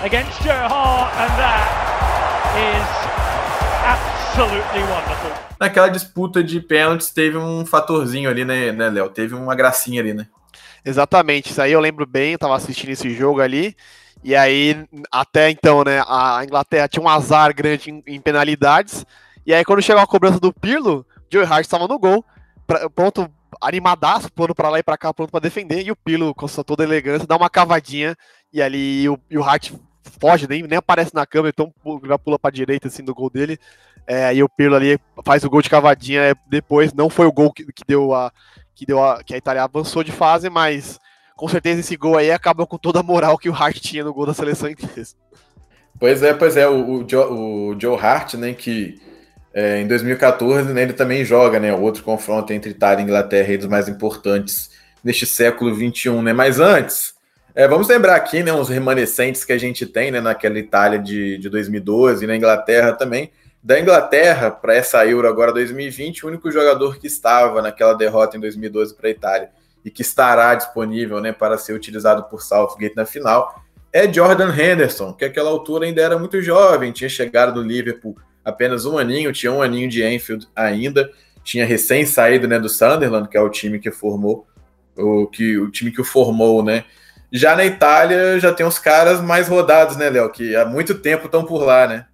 against 0.03 0.43
Joe 0.43 0.53
Hart 0.53 1.13
and 1.17 1.31
that 1.39 1.69
is 2.57 2.89
absolutely 3.87 4.83
wonderful 4.83 5.40
naquela 5.61 5.89
disputa 5.89 6.43
de 6.43 6.59
pênaltis 6.59 7.11
teve 7.11 7.37
um 7.37 7.67
fatorzinho 7.67 8.31
ali, 8.31 8.45
né, 8.47 8.73
né 8.73 8.89
Léo? 8.89 9.11
Teve 9.11 9.35
uma 9.35 9.55
gracinha 9.55 10.01
ali, 10.01 10.15
né? 10.15 10.27
Exatamente, 10.83 11.51
isso 11.51 11.61
aí 11.61 11.73
eu 11.73 11.81
lembro 11.81 12.07
bem, 12.07 12.33
eu 12.33 12.39
tava 12.39 12.57
assistindo 12.57 12.89
esse 12.89 13.11
jogo 13.15 13.43
ali, 13.43 13.77
e 14.25 14.35
aí, 14.35 14.83
até 15.13 15.51
então, 15.51 15.85
né, 15.85 16.03
a 16.09 16.41
Inglaterra 16.43 16.89
tinha 16.89 17.03
um 17.03 17.09
azar 17.09 17.55
grande 17.55 17.91
em, 17.91 18.03
em 18.07 18.19
penalidades, 18.19 19.05
e 19.45 19.53
aí 19.53 19.63
quando 19.63 19.83
chegou 19.83 20.03
a 20.03 20.07
cobrança 20.07 20.41
do 20.41 20.53
Pirlo, 20.53 21.05
Joe 21.31 21.45
Hart 21.45 21.67
estava 21.67 21.87
no 21.87 21.99
gol, 21.99 22.25
pra, 22.67 22.89
pronto, 22.89 23.31
animadaço, 23.61 24.33
pulando 24.33 24.55
pra 24.55 24.71
lá 24.71 24.79
e 24.79 24.83
pra 24.83 24.97
cá, 24.97 25.13
pronto 25.13 25.31
pra 25.31 25.41
defender, 25.41 25.83
e 25.85 25.91
o 25.91 25.97
Pirlo, 25.97 26.35
com 26.35 26.49
sua 26.49 26.65
toda 26.65 26.83
elegância, 26.83 27.27
dá 27.27 27.37
uma 27.37 27.51
cavadinha, 27.51 28.17
e 28.51 28.63
ali 28.63 29.07
o, 29.07 29.19
e 29.29 29.37
o 29.37 29.45
Hart 29.45 29.73
foge, 30.19 30.49
nem, 30.49 30.63
nem 30.63 30.79
aparece 30.79 31.15
na 31.15 31.27
câmera, 31.27 31.51
então 31.55 31.73
pula 32.19 32.39
pra 32.39 32.51
direita, 32.51 32.89
assim, 32.89 33.05
do 33.05 33.15
gol 33.15 33.29
dele, 33.29 33.59
é, 34.11 34.25
aí 34.25 34.43
o 34.43 34.49
Pirlo 34.49 34.75
ali 34.75 34.99
faz 35.25 35.45
o 35.45 35.49
gol 35.49 35.63
de 35.63 35.71
cavadinha 35.71 36.21
é, 36.21 36.35
depois. 36.49 36.93
Não 36.93 37.09
foi 37.09 37.27
o 37.27 37.33
gol 37.33 37.53
que, 37.53 37.65
que 37.65 37.85
deu 37.87 38.13
a 38.13 38.33
que 38.75 38.85
deu 38.85 39.01
a, 39.01 39.23
que 39.23 39.33
a 39.33 39.37
Itália 39.37 39.63
avançou 39.63 40.03
de 40.03 40.11
fase, 40.11 40.51
mas 40.51 40.99
com 41.37 41.47
certeza 41.47 41.79
esse 41.79 41.97
gol 41.97 42.17
aí 42.17 42.33
acaba 42.33 42.67
com 42.67 42.77
toda 42.77 42.99
a 42.99 43.05
moral 43.05 43.39
que 43.39 43.49
o 43.49 43.55
Hart 43.55 43.79
tinha 43.79 44.03
no 44.03 44.13
gol 44.13 44.27
da 44.27 44.35
seleção 44.35 44.69
inglesa. 44.69 45.15
Pois 45.97 46.25
é, 46.25 46.35
pois 46.35 46.57
é, 46.57 46.67
o, 46.67 47.03
o, 47.03 47.09
Joe, 47.09 47.27
o 47.31 47.77
Joe 47.79 47.97
Hart, 47.97 48.35
né, 48.35 48.53
que 48.53 49.01
é, 49.55 49.81
em 49.81 49.87
2014 49.87 50.73
né, 50.73 50.83
ele 50.83 50.93
também 50.95 51.25
joga, 51.25 51.61
né, 51.61 51.73
outro 51.73 52.03
confronto 52.03 52.53
entre 52.53 52.71
Itália 52.71 53.03
e 53.03 53.05
Inglaterra, 53.05 53.59
dos 53.59 53.67
mais 53.67 53.89
importantes 53.89 54.71
neste 55.05 55.25
século 55.25 55.73
21, 55.75 56.21
né, 56.23 56.33
mas 56.33 56.59
antes, 56.59 57.15
é, 57.55 57.69
vamos 57.69 57.87
lembrar 57.87 58.17
aqui, 58.17 58.43
né, 58.43 58.53
uns 58.53 58.71
remanescentes 58.71 59.45
que 59.45 59.53
a 59.53 59.59
gente 59.59 59.87
tem, 59.87 60.11
né, 60.11 60.21
naquela 60.21 60.59
Itália 60.59 60.99
de, 60.99 61.39
de 61.39 61.49
2012 61.49 62.25
e 62.25 62.27
na 62.27 62.35
Inglaterra 62.35 62.93
também, 62.93 63.31
da 63.63 63.79
Inglaterra 63.79 64.51
para 64.51 64.75
essa 64.75 65.05
Euro 65.07 65.29
agora 65.29 65.53
2020, 65.53 66.25
o 66.25 66.29
único 66.29 66.51
jogador 66.51 66.99
que 66.99 67.07
estava 67.07 67.61
naquela 67.61 67.93
derrota 67.93 68.37
em 68.37 68.41
2012 68.41 68.95
para 68.95 69.09
a 69.09 69.11
Itália 69.11 69.51
e 69.85 69.91
que 69.91 70.03
estará 70.03 70.55
disponível 70.55 71.21
né, 71.21 71.33
para 71.33 71.59
ser 71.59 71.75
utilizado 71.75 72.25
por 72.25 72.43
Southgate 72.43 72.97
na 72.97 73.05
final 73.05 73.63
é 73.93 74.11
Jordan 74.11 74.55
Henderson, 74.55 75.13
que 75.13 75.27
naquela 75.27 75.51
altura 75.51 75.85
ainda 75.85 76.01
era 76.01 76.19
muito 76.19 76.41
jovem, 76.41 76.93
tinha 76.93 77.09
chegado 77.09 77.55
do 77.55 77.63
Liverpool 77.63 78.17
apenas 78.45 78.87
um 78.87 78.97
aninho, 78.97 79.33
tinha 79.33 79.53
um 79.53 79.61
aninho 79.61 79.89
de 79.89 80.03
Enfield 80.05 80.49
ainda, 80.55 81.11
tinha 81.43 81.67
recém 81.67 82.07
saído 82.07 82.47
né, 82.47 82.59
do 82.59 82.69
Sunderland, 82.69 83.29
que 83.29 83.37
é 83.37 83.41
o 83.41 83.51
time 83.51 83.79
que 83.79 83.91
formou, 83.91 84.47
o, 84.97 85.27
que, 85.27 85.59
o 85.59 85.71
time 85.71 85.91
que 85.91 86.01
o 86.01 86.05
formou, 86.05 86.63
né? 86.63 86.85
Já 87.33 87.55
na 87.55 87.65
Itália 87.65 88.41
já 88.41 88.53
tem 88.53 88.67
os 88.67 88.79
caras 88.79 89.21
mais 89.21 89.49
rodados, 89.49 89.97
né, 89.97 90.11
Léo? 90.11 90.31
Que 90.31 90.57
há 90.57 90.65
muito 90.65 90.97
tempo 90.97 91.27
estão 91.27 91.45
por 91.45 91.65
lá, 91.65 91.87
né? 91.87 92.07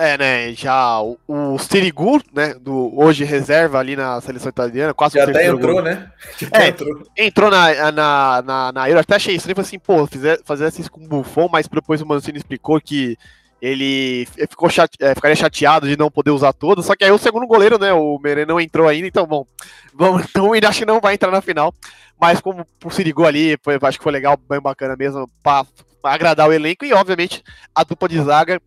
É, 0.00 0.16
né? 0.16 0.54
Já 0.54 1.00
o, 1.02 1.18
o 1.26 1.58
Sirigu, 1.58 2.22
né? 2.32 2.54
Do 2.54 2.96
hoje 2.96 3.24
reserva 3.24 3.80
ali 3.80 3.96
na 3.96 4.20
seleção 4.20 4.48
italiana, 4.48 4.94
quase 4.94 5.18
Já 5.18 5.24
até 5.24 5.48
entrou, 5.48 5.74
gol. 5.74 5.82
né? 5.82 6.08
Já 6.38 6.48
é, 6.52 6.68
entrou. 6.68 7.02
entrou 7.16 7.50
na, 7.50 7.90
na, 7.90 8.42
na, 8.42 8.72
na 8.72 8.88
Euro. 8.88 9.00
Até 9.00 9.16
achei 9.16 9.34
estranho, 9.34 9.56
falei 9.56 9.66
assim, 9.66 9.78
pô, 9.80 10.06
fizer, 10.06 10.38
fazer 10.44 10.68
isso 10.68 10.88
com 10.88 11.04
o 11.04 11.08
Buffon, 11.08 11.48
mas 11.50 11.66
depois 11.66 12.00
o 12.00 12.06
Mancini 12.06 12.38
explicou 12.38 12.80
que 12.80 13.18
ele 13.60 14.24
ficou 14.48 14.70
chate, 14.70 14.96
é, 15.00 15.16
ficaria 15.16 15.34
chateado 15.34 15.88
de 15.88 15.96
não 15.96 16.12
poder 16.12 16.30
usar 16.30 16.52
todos. 16.52 16.86
Só 16.86 16.94
que 16.94 17.02
aí 17.02 17.10
o 17.10 17.18
segundo 17.18 17.48
goleiro, 17.48 17.76
né? 17.76 17.92
O 17.92 18.20
Meren 18.22 18.46
não 18.46 18.60
entrou 18.60 18.86
ainda, 18.86 19.08
então, 19.08 19.26
bom, 19.26 19.44
vamos, 19.92 20.22
então 20.30 20.52
ainda 20.52 20.68
acho 20.68 20.78
que 20.78 20.86
não 20.86 21.00
vai 21.00 21.14
entrar 21.14 21.32
na 21.32 21.40
final. 21.40 21.74
Mas 22.20 22.40
como 22.40 22.64
o 22.84 22.90
Sirigu 22.90 23.24
ali, 23.24 23.58
foi, 23.64 23.76
acho 23.82 23.98
que 23.98 24.04
foi 24.04 24.12
legal, 24.12 24.38
bem 24.48 24.60
bacana 24.60 24.94
mesmo, 24.94 25.28
para 25.42 25.66
agradar 26.04 26.48
o 26.48 26.52
elenco 26.52 26.84
e, 26.84 26.92
obviamente, 26.92 27.42
a 27.74 27.82
dupla 27.82 28.08
de 28.08 28.22
zaga 28.22 28.60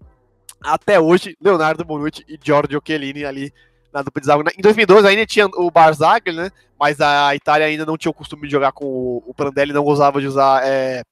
até 0.63 0.99
hoje, 0.99 1.35
Leonardo 1.41 1.83
Bonucci 1.83 2.23
e 2.27 2.39
Giorgio 2.41 2.81
Chiellini 2.85 3.25
ali 3.25 3.53
na 3.93 4.01
dupla 4.01 4.21
de 4.21 4.27
zaga. 4.27 4.51
Em 4.57 4.61
2012 4.61 5.07
ainda 5.07 5.25
tinha 5.25 5.45
o 5.47 5.69
Barzagli, 5.69 6.35
né? 6.35 6.49
Mas 6.79 6.99
a 7.01 7.35
Itália 7.35 7.67
ainda 7.67 7.85
não 7.85 7.97
tinha 7.97 8.09
o 8.09 8.13
costume 8.13 8.47
de 8.47 8.51
jogar 8.51 8.71
com 8.71 9.21
o 9.25 9.33
Prandelli, 9.35 9.73
não 9.73 9.83
gostava 9.83 10.19
de 10.19 10.27
usar 10.27 10.65
é, 10.65 11.03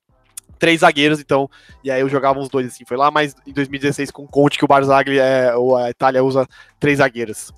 três 0.58 0.82
zagueiros, 0.82 1.20
então, 1.20 1.50
e 1.84 1.92
aí 1.92 2.02
eu 2.02 2.10
jogava 2.10 2.40
uns 2.40 2.50
dois 2.50 2.68
assim. 2.68 2.86
Foi 2.86 2.98
lá, 2.98 3.12
mas 3.12 3.36
em 3.46 3.54
2016 3.54 4.12
com 4.12 4.24
o 4.24 4.28
Conte 4.28 4.58
que 4.58 4.66
o 4.66 4.68
Barzagli, 4.68 5.20
é, 5.20 5.52
a 5.52 5.90
Itália 5.90 6.24
usa 6.24 6.48
três 6.80 6.98
zagueiros. 6.98 7.52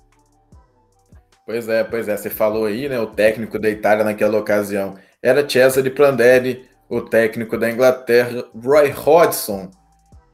Pois 1.44 1.68
é, 1.68 1.82
pois 1.82 2.08
é, 2.08 2.16
você 2.16 2.30
falou 2.30 2.66
aí, 2.66 2.88
né? 2.88 2.98
O 3.00 3.06
técnico 3.06 3.58
da 3.58 3.68
Itália 3.68 4.04
naquela 4.04 4.38
ocasião 4.38 4.96
era 5.22 5.48
Cesare 5.48 5.90
Prandelli, 5.90 6.68
o 6.88 7.00
técnico 7.00 7.58
da 7.58 7.70
Inglaterra, 7.70 8.44
Roy 8.54 8.90
Hodgson 8.90 9.70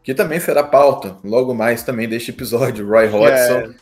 que 0.09 0.14
também 0.14 0.40
será 0.40 0.64
pauta 0.64 1.18
logo 1.23 1.53
mais 1.53 1.83
também 1.83 2.09
deste 2.09 2.31
episódio, 2.31 2.88
Roy 2.88 3.09
Hodgson. 3.09 3.75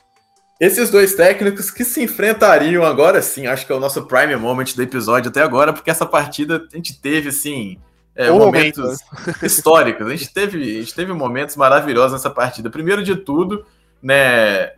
Esses 0.60 0.90
dois 0.90 1.14
técnicos 1.14 1.70
que 1.70 1.84
se 1.84 2.02
enfrentariam 2.02 2.82
agora 2.82 3.22
sim, 3.22 3.46
acho 3.46 3.64
que 3.64 3.72
é 3.72 3.76
o 3.76 3.78
nosso 3.78 4.06
prime 4.06 4.34
moment 4.34 4.64
do 4.74 4.82
episódio 4.82 5.30
até 5.30 5.40
agora, 5.40 5.72
porque 5.72 5.88
essa 5.88 6.04
partida 6.04 6.66
a 6.72 6.76
gente 6.76 7.00
teve, 7.00 7.28
assim, 7.28 7.78
é, 8.16 8.28
momentos 8.28 8.82
momento. 8.82 9.24
Né? 9.24 9.34
históricos. 9.46 10.04
A 10.04 10.16
gente, 10.16 10.34
teve, 10.34 10.60
a 10.60 10.80
gente 10.80 10.94
teve 10.96 11.12
momentos 11.12 11.54
maravilhosos 11.54 12.14
nessa 12.14 12.30
partida. 12.30 12.70
Primeiro 12.70 13.04
de 13.04 13.14
tudo, 13.14 13.64
né, 14.02 14.72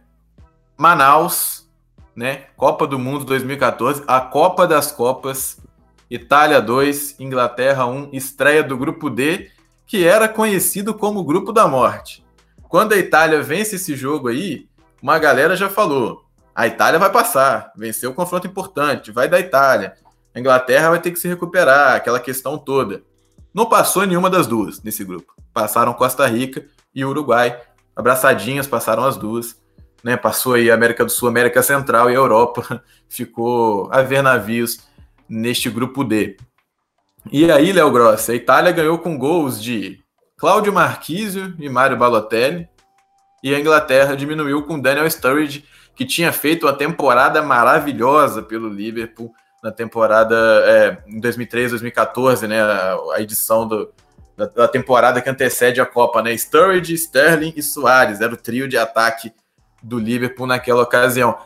Manaus, 0.77 1.67
né, 2.15 2.43
Copa 2.59 2.87
do 2.87 2.99
Mundo 2.99 3.25
2014, 3.25 4.03
a 4.07 4.21
Copa 4.21 4.67
das 4.67 4.93
Copas, 4.93 5.57
Itália 6.11 6.61
2, 6.61 7.19
Inglaterra 7.19 7.87
1, 7.87 8.11
estreia 8.13 8.63
do 8.63 8.77
grupo 8.77 9.09
D 9.09 9.51
que 9.89 10.07
era 10.07 10.29
conhecido 10.29 10.93
como 10.93 11.25
Grupo 11.25 11.51
da 11.51 11.67
Morte. 11.67 12.23
Quando 12.69 12.93
a 12.93 12.99
Itália 12.99 13.43
vence 13.43 13.77
esse 13.77 13.97
jogo 13.97 14.29
aí, 14.29 14.69
uma 15.03 15.19
galera 15.19 15.57
já 15.57 15.71
falou: 15.71 16.27
a 16.55 16.67
Itália 16.67 16.99
vai 17.01 17.11
passar, 17.11 17.73
venceu 17.75 18.11
o 18.11 18.15
confronto 18.15 18.47
importante, 18.47 19.11
vai 19.11 19.29
da 19.29 19.41
Itália. 19.41 19.95
A 20.35 20.39
Inglaterra 20.39 20.91
vai 20.91 21.01
ter 21.01 21.11
que 21.11 21.19
se 21.19 21.27
recuperar, 21.27 21.97
aquela 21.97 22.21
questão 22.21 22.59
toda. 22.59 23.03
Não 23.53 23.65
passou 23.65 24.07
nenhuma 24.07 24.29
das 24.29 24.47
duas 24.47 24.83
nesse 24.83 25.03
grupo. 25.03 25.33
Passaram 25.55 25.95
Costa 25.95 26.27
Rica 26.27 26.67
e 26.95 27.03
Uruguai, 27.03 27.59
abraçadinhas 27.97 28.67
passaram 28.67 29.05
as 29.05 29.17
duas. 29.17 29.57
Né, 30.05 30.17
passou 30.17 30.55
aí 30.55 30.71
América 30.71 31.05
do 31.05 31.11
Sul, 31.11 31.29
América 31.29 31.61
Central 31.61 32.09
e 32.11 32.15
Europa. 32.15 32.85
Ficou 33.09 33.89
a 33.91 34.01
ver 34.03 34.23
navios 34.23 34.79
neste 35.29 35.69
grupo 35.69 36.05
D. 36.05 36.37
E 37.31 37.51
aí, 37.51 37.73
Léo 37.73 37.91
Grossi, 37.91 38.33
a 38.33 38.35
Itália 38.35 38.73
ganhou 38.73 38.99
com 38.99 39.19
gols 39.19 39.63
de 39.63 40.01
Cláudio 40.39 40.73
Marquisio 40.73 41.55
e 41.59 41.69
Mário 41.69 41.97
Balotelli. 41.97 42.67
E 43.43 43.55
a 43.55 43.61
Inglaterra 43.61 44.17
diminuiu 44.17 44.65
com 44.65 44.81
Daniel 44.81 45.09
Sturridge, 45.11 45.65
que 45.95 46.07
tinha 46.07 46.33
feito 46.33 46.65
uma 46.67 46.73
temporada 46.73 47.43
maravilhosa 47.43 48.43
pelo 48.43 48.69
Liverpool 48.69 49.33
na 49.63 49.71
temporada 49.71 50.37
é, 50.65 50.99
em 51.07 51.21
2013, 51.21 51.71
2014, 51.71 52.49
né? 52.49 52.63
A, 52.63 53.21
edição 53.21 53.69
do, 53.69 53.93
da, 54.37 54.47
da, 54.47 54.69
temporada 54.69 55.21
que 55.21 55.29
antecede 55.29 55.81
a 55.81 55.87
Copa, 55.87 56.23
né? 56.23 56.33
Sturridge, 56.37 56.95
Sterling 56.95 57.53
e 57.55 57.63
Soares. 57.63 58.23
Era 58.23 58.33
o 58.33 58.39
trio 58.39 58.67
de 58.67 58.79
ataque 58.79 59.33
do 59.83 59.99
Liverpool 59.99 60.47
naquela 60.47 60.83
ocasião. 60.83 61.37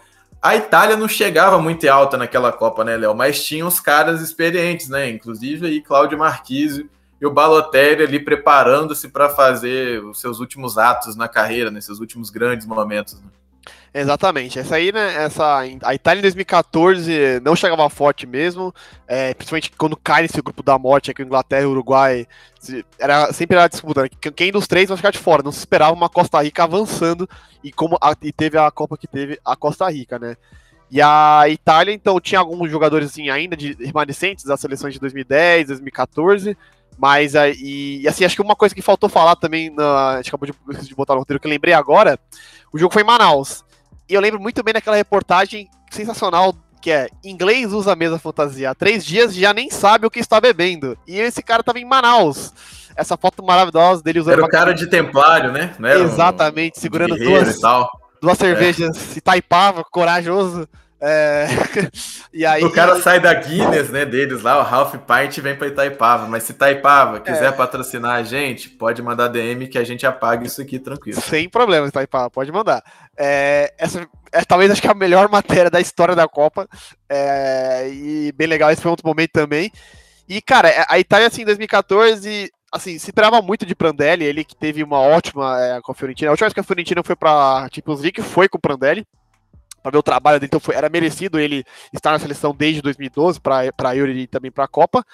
A 0.43 0.57
Itália 0.57 0.97
não 0.97 1.07
chegava 1.07 1.57
muito 1.61 1.89
alta 1.89 2.17
naquela 2.17 2.51
Copa, 2.51 2.83
né, 2.83 2.97
Léo? 2.97 3.15
Mas 3.15 3.45
tinha 3.45 3.65
os 3.65 3.79
caras 3.79 4.21
experientes, 4.21 4.89
né? 4.89 5.09
Inclusive 5.09 5.69
aí 5.69 5.81
Cláudio 5.81 6.19
Marquise 6.19 6.91
e 7.21 7.25
o 7.25 7.31
Balotelli 7.31 8.03
ali 8.03 8.19
preparando-se 8.19 9.09
para 9.09 9.29
fazer 9.29 10.03
os 10.05 10.21
seus 10.21 10.41
últimos 10.41 10.77
atos 10.77 11.15
na 11.15 11.29
carreira, 11.29 11.71
nesses 11.71 12.01
últimos 12.01 12.29
grandes 12.29 12.67
momentos. 12.67 13.15
Né? 13.15 13.31
Exatamente. 13.95 14.59
Essa 14.59 14.77
aí, 14.77 14.91
né? 14.91 15.25
Essa, 15.25 15.59
a 15.83 15.95
Itália 15.95 16.21
em 16.21 16.23
2014 16.23 17.41
não 17.41 17.55
chegava 17.55 17.89
forte 17.91 18.27
mesmo, 18.27 18.75
é, 19.07 19.35
principalmente 19.35 19.71
quando 19.77 19.97
cai 19.97 20.23
nesse 20.23 20.41
grupo 20.41 20.63
da 20.63 20.79
morte 20.79 21.11
aqui, 21.11 21.23
Inglaterra 21.23 21.63
e 21.63 21.67
Uruguai. 21.67 22.27
Era, 22.99 23.33
sempre 23.35 23.57
era 23.57 23.69
disputa. 23.69 24.05
Né? 24.05 24.09
Quem 24.35 24.51
dos 24.51 24.67
três 24.67 24.89
vai 24.89 24.97
ficar 24.97 25.11
de 25.11 25.19
fora? 25.19 25.43
Não 25.43 25.53
se 25.53 25.59
esperava 25.59 25.93
uma 25.93 26.09
Costa 26.09 26.41
Rica 26.43 26.65
avançando 26.65 27.29
e 27.63 27.71
como 27.71 27.99
a, 28.01 28.17
e 28.23 28.33
teve 28.33 28.57
a 28.57 28.71
Copa 28.71 28.97
que 28.97 29.07
teve 29.07 29.39
a 29.45 29.55
Costa 29.55 29.91
Rica, 29.91 30.19
né? 30.19 30.37
E 30.91 31.01
a 31.01 31.45
Itália, 31.49 31.93
então, 31.93 32.21
tinha 32.21 32.39
alguns 32.39 32.71
jogadores 32.71 33.11
assim, 33.11 33.31
ainda 33.31 33.57
de 33.57 33.73
remanescentes 33.81 34.45
das 34.45 34.61
seleções 34.61 34.95
de 34.95 35.01
2010, 35.01 35.69
2014. 35.69 36.57
Mas 36.99 37.35
e, 37.35 38.01
e 38.03 38.09
assim, 38.09 38.25
acho 38.25 38.37
que 38.37 38.43
uma 38.43 38.57
coisa 38.57 38.75
que 38.75 38.83
faltou 38.83 39.09
falar 39.09 39.37
também, 39.37 39.71
na, 39.71 40.11
a 40.11 40.17
gente 40.17 40.29
acabou 40.29 40.47
de, 40.47 40.87
de 40.87 40.95
botar 40.95 41.15
no 41.15 41.21
roteiro 41.21 41.41
que 41.41 41.47
eu 41.47 41.51
lembrei 41.51 41.73
agora, 41.73 42.19
o 42.73 42.79
jogo 42.79 42.93
foi 42.93 43.03
em 43.03 43.07
Manaus. 43.07 43.65
E 44.09 44.15
eu 44.15 44.21
lembro 44.21 44.41
muito 44.41 44.63
bem 44.63 44.75
daquela 44.75 44.97
reportagem 44.97 45.69
sensacional 45.91 46.55
que 46.83 46.91
é 46.91 47.09
inglês 47.25 47.73
usa 47.73 47.93
a 47.93 47.97
mesma 47.97 48.19
fantasia 48.19 48.71
há 48.71 48.75
três 48.75 49.05
dias 49.05 49.37
e 49.37 49.41
já 49.41 49.55
nem 49.55 49.71
sabe 49.71 50.05
o 50.05 50.11
que 50.11 50.19
está 50.19 50.41
bebendo. 50.41 50.99
E 51.07 51.17
esse 51.19 51.41
cara 51.41 51.63
tava 51.63 51.79
em 51.79 51.85
Manaus. 51.85 52.53
Essa 52.97 53.17
foto 53.17 53.43
maravilhosa 53.43 54.03
dele 54.03 54.19
usando. 54.19 54.35
Era 54.35 54.45
o 54.45 54.49
cara 54.49 54.75
de 54.75 54.89
templário, 54.89 55.53
né? 55.53 55.75
Exatamente, 56.03 56.77
um... 56.77 56.81
segurando 56.81 57.17
duas, 57.17 57.59
duas 58.21 58.37
cervejas 58.37 59.15
é. 59.15 59.19
Itaipava, 59.19 59.85
corajoso. 59.85 60.69
É... 61.05 61.47
e 62.33 62.47
aí... 62.47 62.63
O 62.63 62.71
cara 62.71 63.03
sai 63.03 63.19
da 63.19 63.35
Guinness, 63.35 63.91
né, 63.91 64.05
deles 64.05 64.41
lá, 64.43 64.61
o 64.61 64.63
Ralph 64.63 64.95
Pint 64.95 65.39
vem 65.41 65.57
para 65.57 65.67
Itaipava, 65.67 66.29
mas 66.29 66.45
se 66.45 66.53
Itaipava 66.53 67.19
quiser 67.19 67.49
é... 67.49 67.53
patrocinar 67.53 68.13
a 68.13 68.23
gente, 68.23 68.71
pode 68.71 69.03
mandar 69.03 69.27
DM 69.27 69.67
que 69.67 69.79
a 69.79 69.85
gente 69.85 70.07
apaga 70.07 70.47
isso 70.47 70.63
aqui 70.63 70.79
tranquilo. 70.79 71.21
Sem 71.21 71.49
problema, 71.49 71.89
Itaipava, 71.89 72.31
pode 72.31 72.53
mandar. 72.53 72.81
É, 73.19 73.75
essa 73.77 74.07
é 74.33 74.45
talvez 74.45 74.71
acho 74.71 74.81
que 74.81 74.89
a 74.89 74.95
melhor 74.95 75.29
matéria 75.31 75.71
da 75.71 75.81
história 75.81 76.15
da 76.15 76.29
Copa, 76.29 76.69
é, 77.09 77.89
e 77.89 78.33
bem 78.37 78.47
legal, 78.47 78.71
esse 78.71 78.81
foi 78.81 78.91
outro 78.91 79.07
momento 79.07 79.33
também. 79.33 79.73
E, 80.29 80.41
cara, 80.41 80.87
a 80.89 81.01
Itália, 81.01 81.27
assim, 81.27 81.43
em 81.43 81.47
2014, 81.47 82.49
assim, 82.71 82.97
se 82.97 83.07
esperava 83.11 83.43
muito 83.43 83.67
de 83.67 83.75
Prandelli, 83.75 84.25
ele 84.25 84.45
que 84.45 84.55
teve 84.55 84.85
uma 84.85 85.01
ótima 85.01 85.61
é, 85.61 85.81
com 85.83 85.91
a 85.91 85.95
Fiorentina. 85.97 86.31
A 86.31 86.33
última 86.33 86.47
vez 86.47 86.55
que 86.55 86.61
a 86.61 86.65
Fiorentina 86.65 87.03
foi 87.03 87.17
pra 87.17 87.69
Champions 87.75 88.01
League 88.01 88.23
foi 88.23 88.49
com 88.49 88.57
o 88.57 88.61
Prandelli 88.61 89.05
para 89.83 89.93
ver 89.93 89.99
o 89.99 90.03
trabalho 90.03 90.39
dele, 90.39 90.49
então 90.49 90.61
foi, 90.61 90.75
era 90.75 90.89
merecido 90.89 91.39
ele 91.39 91.65
estar 91.93 92.13
na 92.13 92.19
seleção 92.19 92.55
desde 92.55 92.81
2012 92.83 93.41
para 93.41 93.73
a 93.83 93.97
Euro 93.97 94.13
e 94.13 94.27
também 94.27 94.51
para 94.51 94.65
a 94.65 94.69
Copa. 94.69 95.05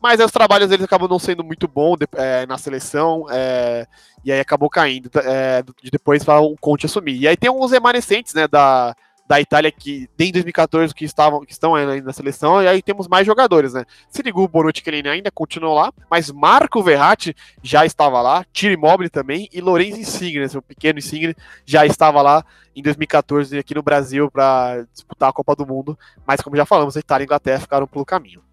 Mas 0.00 0.20
aí, 0.20 0.26
os 0.26 0.32
trabalhos 0.32 0.68
deles 0.68 0.84
acabam 0.84 1.08
não 1.08 1.18
sendo 1.18 1.42
muito 1.42 1.66
bons 1.66 1.98
é, 2.16 2.44
na 2.46 2.58
seleção, 2.58 3.26
é, 3.30 3.86
e 4.24 4.30
aí 4.30 4.40
acabou 4.40 4.68
caindo 4.68 5.10
é, 5.14 5.62
de 5.82 5.90
depois 5.90 6.22
o 6.26 6.56
Conte 6.60 6.86
assumir. 6.86 7.16
E 7.16 7.26
aí 7.26 7.36
tem 7.36 7.50
uns 7.50 7.70
remanescentes 7.70 8.34
né, 8.34 8.46
da, 8.46 8.94
da 9.28 9.40
Itália 9.40 9.72
que 9.72 10.08
tem 10.16 10.30
2014 10.30 10.94
que 10.94 11.04
estavam 11.04 11.44
que 11.44 11.52
estão 11.52 11.74
ainda 11.74 12.00
na 12.00 12.12
seleção 12.12 12.62
e 12.62 12.68
aí 12.68 12.80
temos 12.80 13.08
mais 13.08 13.26
jogadores, 13.26 13.74
né? 13.74 13.84
Sirigu, 14.08 14.46
Bonucci, 14.46 14.82
que 14.82 14.90
ele 14.90 15.08
ainda 15.08 15.30
continuou 15.30 15.74
lá, 15.74 15.92
mas 16.10 16.30
Marco 16.30 16.82
Verratti 16.82 17.34
já 17.62 17.84
estava 17.84 18.20
lá, 18.22 18.44
Tiro 18.52 18.74
Immobile 18.74 19.10
também 19.10 19.48
e 19.52 19.60
Lorenzo 19.60 19.98
Insigne, 19.98 20.48
seu 20.48 20.62
pequeno 20.62 20.98
Insigne, 20.98 21.34
já 21.64 21.84
estava 21.84 22.22
lá 22.22 22.44
em 22.74 22.82
2014 22.82 23.58
aqui 23.58 23.74
no 23.74 23.82
Brasil 23.82 24.30
para 24.30 24.84
disputar 24.92 25.30
a 25.30 25.32
Copa 25.32 25.56
do 25.56 25.66
Mundo, 25.66 25.98
mas 26.26 26.40
como 26.40 26.56
já 26.56 26.64
falamos, 26.64 26.96
a 26.96 27.00
Itália 27.00 27.22
e 27.22 27.24
a 27.24 27.26
Inglaterra 27.26 27.60
ficaram 27.60 27.86
pelo 27.86 28.04
caminho. 28.04 28.46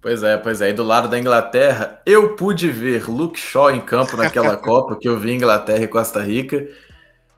Pois 0.00 0.22
é, 0.22 0.36
pois 0.36 0.60
é. 0.60 0.70
E 0.70 0.72
do 0.72 0.84
lado 0.84 1.08
da 1.08 1.18
Inglaterra, 1.18 2.00
eu 2.06 2.36
pude 2.36 2.70
ver 2.70 3.10
Luke 3.10 3.38
Shaw 3.38 3.72
em 3.72 3.80
campo 3.80 4.16
naquela 4.16 4.56
Copa 4.58 4.96
que 4.96 5.08
eu 5.08 5.18
vi 5.18 5.32
Inglaterra 5.32 5.82
e 5.82 5.88
Costa 5.88 6.22
Rica. 6.22 6.68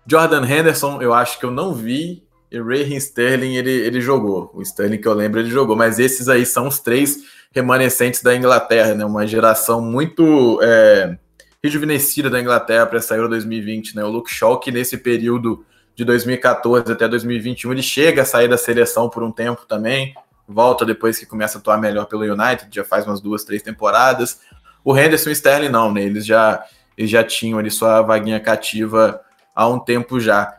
Jordan 0.07 0.45
Henderson, 0.45 1.01
eu 1.01 1.13
acho 1.13 1.39
que 1.39 1.45
eu 1.45 1.51
não 1.51 1.75
vi. 1.75 2.23
E 2.51 2.59
Raheem 2.59 2.97
Sterling, 2.97 3.55
ele, 3.57 3.71
ele 3.71 4.01
jogou. 4.01 4.51
O 4.53 4.63
Sterling 4.63 4.99
que 4.99 5.07
eu 5.07 5.15
lembro, 5.15 5.39
ele 5.39 5.51
jogou. 5.51 5.77
Mas 5.77 5.99
esses 5.99 6.29
aí 6.29 6.45
são 6.45 6.67
os 6.67 6.81
três 6.81 7.19
remanescentes 7.53 8.23
da 8.23 8.35
Inglaterra, 8.35 8.95
né? 8.95 9.05
Uma 9.05 9.27
geração 9.27 9.81
muito 9.81 10.59
é, 10.63 11.17
rejuvenescida 11.63 12.29
da 12.29 12.41
Inglaterra 12.41 12.87
para 12.87 12.99
essa 12.99 13.15
Euro 13.15 13.29
2020, 13.29 13.95
né? 13.95 14.05
O 14.05 14.09
Luke 14.09 14.33
Shaw, 14.33 14.59
que 14.59 14.73
nesse 14.73 14.97
período 14.97 15.65
de 15.95 16.05
2014 16.05 16.91
até 16.93 17.07
2021, 17.07 17.73
ele 17.73 17.83
chega 17.83 18.23
a 18.23 18.25
sair 18.25 18.49
da 18.49 18.57
seleção 18.57 19.09
por 19.09 19.23
um 19.23 19.31
tempo 19.31 19.67
também, 19.67 20.15
volta 20.49 20.85
depois 20.85 21.19
que 21.19 21.27
começa 21.27 21.59
a 21.59 21.61
atuar 21.61 21.79
melhor 21.79 22.07
pelo 22.07 22.23
United, 22.23 22.69
já 22.71 22.85
faz 22.85 23.07
umas 23.07 23.21
duas, 23.21 23.45
três 23.45 23.63
temporadas. 23.63 24.41
O 24.83 24.97
Henderson 24.97 25.29
e 25.29 25.33
o 25.33 25.35
Sterling 25.35 25.69
não, 25.69 25.93
né? 25.93 26.03
Eles 26.03 26.25
já, 26.25 26.65
eles 26.97 27.11
já 27.11 27.23
tinham 27.23 27.59
ali 27.59 27.71
sua 27.71 28.01
vaguinha 28.03 28.41
cativa 28.41 29.21
há 29.61 29.69
um 29.69 29.79
tempo 29.79 30.19
já. 30.19 30.57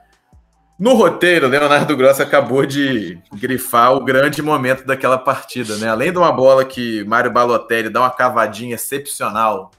No 0.77 0.93
roteiro, 0.93 1.47
Leonardo 1.47 1.97
Gross 1.97 2.19
acabou 2.19 2.65
de 2.67 3.19
grifar 3.33 3.93
o 3.93 4.03
grande 4.03 4.43
momento 4.43 4.85
daquela 4.85 5.17
partida, 5.17 5.75
né? 5.77 5.89
Além 5.89 6.11
de 6.11 6.19
uma 6.19 6.31
bola 6.31 6.63
que 6.63 7.03
Mário 7.05 7.31
Balotelli 7.31 7.89
dá 7.89 8.01
uma 8.01 8.11
cavadinha 8.11 8.75
excepcional, 8.75 9.71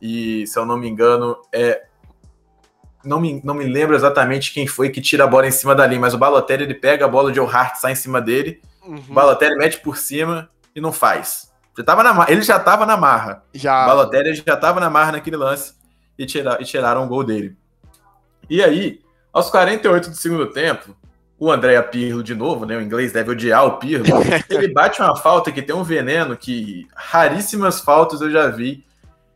e 0.00 0.46
se 0.46 0.58
eu 0.58 0.64
não 0.64 0.78
me 0.78 0.88
engano, 0.88 1.36
é. 1.52 1.82
Não 3.04 3.20
me, 3.20 3.42
não 3.44 3.52
me 3.52 3.64
lembro 3.64 3.96
exatamente 3.96 4.54
quem 4.54 4.66
foi 4.66 4.88
que 4.88 5.00
tira 5.00 5.24
a 5.24 5.26
bola 5.26 5.48
em 5.48 5.50
cima 5.50 5.74
dali, 5.74 5.98
mas 5.98 6.14
o 6.14 6.18
Balotelli 6.18 6.62
ele 6.62 6.74
pega 6.74 7.04
a 7.04 7.08
bola, 7.08 7.32
de 7.32 7.40
Hart 7.40 7.76
sai 7.76 7.92
em 7.92 7.96
cima 7.96 8.20
dele, 8.20 8.62
uhum. 8.86 9.02
o 9.10 9.12
Balotelli 9.12 9.56
mete 9.56 9.80
por 9.80 9.98
cima 9.98 10.48
e 10.74 10.80
não 10.80 10.92
faz. 10.92 11.52
Já 11.76 11.84
tava 11.84 12.02
na, 12.02 12.26
ele 12.28 12.42
já 12.42 12.56
estava 12.56 12.86
na 12.86 12.96
marra. 12.96 13.42
Já. 13.52 13.82
O 13.84 13.86
Balotelli 13.86 14.34
já 14.34 14.54
estava 14.54 14.80
na 14.80 14.88
marra 14.88 15.12
naquele 15.12 15.36
lance 15.36 15.74
e, 16.16 16.24
tira, 16.24 16.58
e 16.60 16.64
tiraram 16.64 17.04
o 17.04 17.08
gol 17.08 17.24
dele. 17.24 17.56
E 18.48 18.62
aí, 18.62 19.00
aos 19.32 19.50
48 19.50 20.10
do 20.10 20.16
segundo 20.16 20.46
tempo, 20.46 20.96
o 21.38 21.50
André 21.50 21.80
Pirlo 21.82 22.22
de 22.22 22.34
novo, 22.34 22.64
né? 22.64 22.76
O 22.76 22.80
inglês 22.80 23.12
deve 23.12 23.30
odiar 23.32 23.66
o 23.66 23.78
Pirlo. 23.78 24.04
ele 24.48 24.68
bate 24.68 25.00
uma 25.00 25.16
falta 25.16 25.50
que 25.50 25.62
tem 25.62 25.74
um 25.74 25.82
veneno 25.82 26.36
que 26.36 26.86
raríssimas 26.94 27.80
faltas 27.80 28.20
eu 28.20 28.30
já 28.30 28.48
vi 28.48 28.84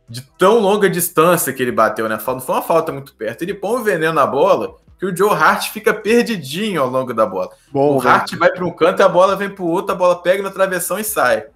de 0.08 0.22
tão 0.38 0.60
longa 0.60 0.88
distância 0.88 1.52
que 1.52 1.62
ele 1.62 1.72
bateu, 1.72 2.08
né? 2.08 2.18
Não 2.26 2.40
foi 2.40 2.54
uma 2.54 2.62
falta 2.62 2.92
muito 2.92 3.14
perto. 3.14 3.42
Ele 3.42 3.54
põe 3.54 3.80
o 3.80 3.84
veneno 3.84 4.12
na 4.12 4.26
bola 4.26 4.76
que 4.98 5.04
o 5.04 5.14
Joe 5.14 5.30
Hart 5.30 5.70
fica 5.72 5.92
perdidinho 5.92 6.80
ao 6.80 6.88
longo 6.88 7.12
da 7.12 7.26
bola. 7.26 7.50
Bom, 7.72 7.98
o 7.98 8.02
né? 8.02 8.08
Hart 8.08 8.34
vai 8.36 8.50
para 8.50 8.64
um 8.64 8.70
canto 8.70 9.00
e 9.00 9.02
a 9.02 9.08
bola 9.08 9.36
vem 9.36 9.50
para 9.50 9.64
o 9.64 9.68
outro, 9.68 9.92
a 9.92 9.98
bola 9.98 10.22
pega 10.22 10.42
na 10.42 10.50
travessão 10.50 10.98
e 10.98 11.04
sai. 11.04 11.46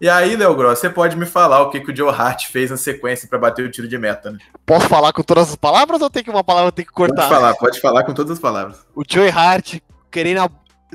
E 0.00 0.08
aí, 0.08 0.36
Léo 0.36 0.54
Gross, 0.54 0.78
você 0.78 0.88
pode 0.88 1.16
me 1.16 1.26
falar 1.26 1.60
o 1.62 1.70
que, 1.70 1.80
que 1.80 1.90
o 1.90 1.96
Joe 1.96 2.14
Hart 2.14 2.46
fez 2.46 2.70
na 2.70 2.76
sequência 2.76 3.28
para 3.28 3.38
bater 3.38 3.64
o 3.64 3.70
tiro 3.70 3.88
de 3.88 3.98
meta, 3.98 4.30
né? 4.30 4.38
Posso 4.64 4.88
falar 4.88 5.12
com 5.12 5.22
todas 5.22 5.50
as 5.50 5.56
palavras 5.56 6.00
ou 6.00 6.08
tem 6.08 6.22
que 6.22 6.30
uma 6.30 6.44
palavra 6.44 6.70
tem 6.70 6.84
que 6.84 6.92
cortar? 6.92 7.16
Pode 7.16 7.28
falar, 7.28 7.54
pode 7.54 7.80
falar 7.80 8.04
com 8.04 8.14
todas 8.14 8.32
as 8.32 8.38
palavras. 8.38 8.86
O 8.94 9.02
Joe 9.08 9.28
Hart 9.28 9.80
querendo 10.08 10.42
a, 10.42 10.50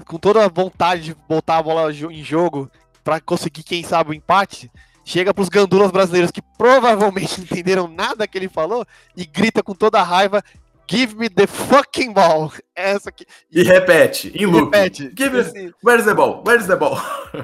com 0.05 0.17
toda 0.17 0.45
a 0.45 0.47
vontade 0.47 1.03
de 1.03 1.15
botar 1.27 1.57
a 1.57 1.63
bola 1.63 1.91
em 1.91 2.23
jogo 2.23 2.71
para 3.03 3.19
conseguir, 3.19 3.63
quem 3.63 3.83
sabe, 3.83 4.11
o 4.11 4.13
empate, 4.13 4.71
chega 5.03 5.33
pros 5.33 5.49
gandulas 5.49 5.91
brasileiros 5.91 6.31
que 6.31 6.41
provavelmente 6.57 7.39
não 7.39 7.45
entenderam 7.51 7.87
nada 7.87 8.27
que 8.27 8.37
ele 8.37 8.47
falou 8.47 8.85
e 9.17 9.25
grita 9.25 9.61
com 9.61 9.75
toda 9.75 9.99
a 9.99 10.03
raiva: 10.03 10.41
Give 10.87 11.15
me 11.15 11.29
the 11.29 11.47
fucking 11.47 12.13
ball. 12.13 12.51
Essa 12.75 13.09
aqui. 13.09 13.25
E 13.51 13.63
repete, 13.63 14.31
em 14.35 14.45
loop. 14.45 14.65
Repete. 14.65 15.11
Give 15.15 15.39
assim, 15.39 15.67
me... 15.67 15.73
Where's 15.83 16.05
the 16.05 16.13
ball? 16.13 16.43
Where's 16.45 16.67
the 16.67 16.75
ball? 16.75 16.97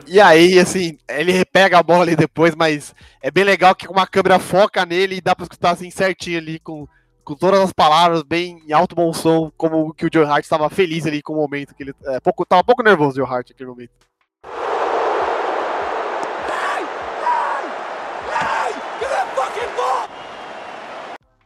E 0.06 0.20
aí, 0.20 0.60
assim, 0.60 0.98
ele 1.08 1.32
repega 1.32 1.80
a 1.80 1.84
bola 1.84 2.04
ali 2.04 2.16
depois, 2.16 2.56
mas 2.56 2.94
é 3.22 3.32
bem 3.32 3.44
legal 3.44 3.74
que 3.74 3.88
uma 3.88 4.06
câmera 4.06 4.40
foca 4.40 4.86
nele 4.86 5.16
e 5.16 5.22
dá 5.22 5.36
pra 5.36 5.44
escutar 5.44 5.72
assim 5.72 5.90
certinho 5.90 6.38
ali 6.38 6.60
com, 6.60 6.88
com 7.24 7.36
todas 7.36 7.60
as 7.62 7.74
palavras, 7.74 8.24
bem 8.24 8.62
em 8.68 8.74
alto 8.74 8.96
bom 8.96 9.14
som, 9.14 9.52
como 9.58 9.94
que 9.94 10.06
o 10.06 10.10
Joe 10.12 10.26
Hart 10.26 10.44
estava 10.44 10.70
feliz 10.70 11.06
ali 11.06 11.22
com 11.22 11.34
o 11.34 11.38
momento 11.38 11.74
que 11.74 11.84
ele. 11.84 11.94
É, 12.06 12.20
pouco, 12.20 12.46
tava 12.46 12.62
um 12.62 12.66
pouco 12.66 12.84
nervoso 12.84 13.12
o 13.12 13.26
Joe 13.26 13.34
Hart 13.34 13.50
naquele 13.50 13.70
momento. 13.70 13.92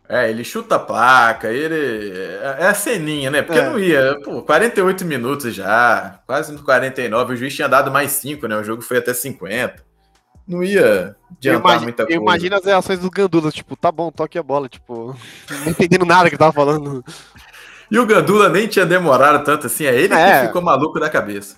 É, 0.07 0.29
ele 0.29 0.43
chuta 0.43 0.75
a 0.75 0.79
placa, 0.79 1.51
ele. 1.51 2.11
É 2.59 2.67
a 2.67 2.73
ceninha, 2.73 3.31
né? 3.31 3.41
Porque 3.41 3.59
é. 3.59 3.69
não 3.69 3.79
ia. 3.79 4.19
Pô, 4.23 4.41
48 4.41 5.05
minutos 5.05 5.55
já, 5.55 6.19
quase 6.27 6.51
no 6.51 6.61
49. 6.63 7.33
O 7.33 7.37
juiz 7.37 7.55
tinha 7.55 7.69
dado 7.69 7.89
mais 7.89 8.11
5, 8.11 8.47
né? 8.47 8.57
O 8.57 8.63
jogo 8.63 8.81
foi 8.81 8.97
até 8.97 9.13
50. 9.13 9.93
Não 10.47 10.61
ia 10.63 11.15
adiantar 11.31 11.61
imagino, 11.61 11.83
muita 11.83 12.05
coisa. 12.05 12.21
Imagina 12.21 12.57
as 12.57 12.65
reações 12.65 12.99
dos 12.99 13.09
Gandulas, 13.09 13.53
tipo, 13.53 13.77
tá 13.77 13.91
bom, 13.91 14.11
toque 14.11 14.37
a 14.37 14.43
bola, 14.43 14.67
tipo, 14.67 15.15
não 15.63 15.69
entendendo 15.69 16.05
nada 16.05 16.29
que 16.29 16.37
tava 16.37 16.51
falando. 16.51 17.03
E 17.89 17.97
o 17.97 18.05
Gandula 18.05 18.49
nem 18.49 18.67
tinha 18.67 18.85
demorado 18.85 19.43
tanto 19.43 19.67
assim, 19.67 19.85
é 19.85 19.95
ele 19.95 20.13
é. 20.13 20.41
que 20.41 20.47
ficou 20.47 20.61
maluco 20.61 20.99
da 20.99 21.09
cabeça. 21.09 21.57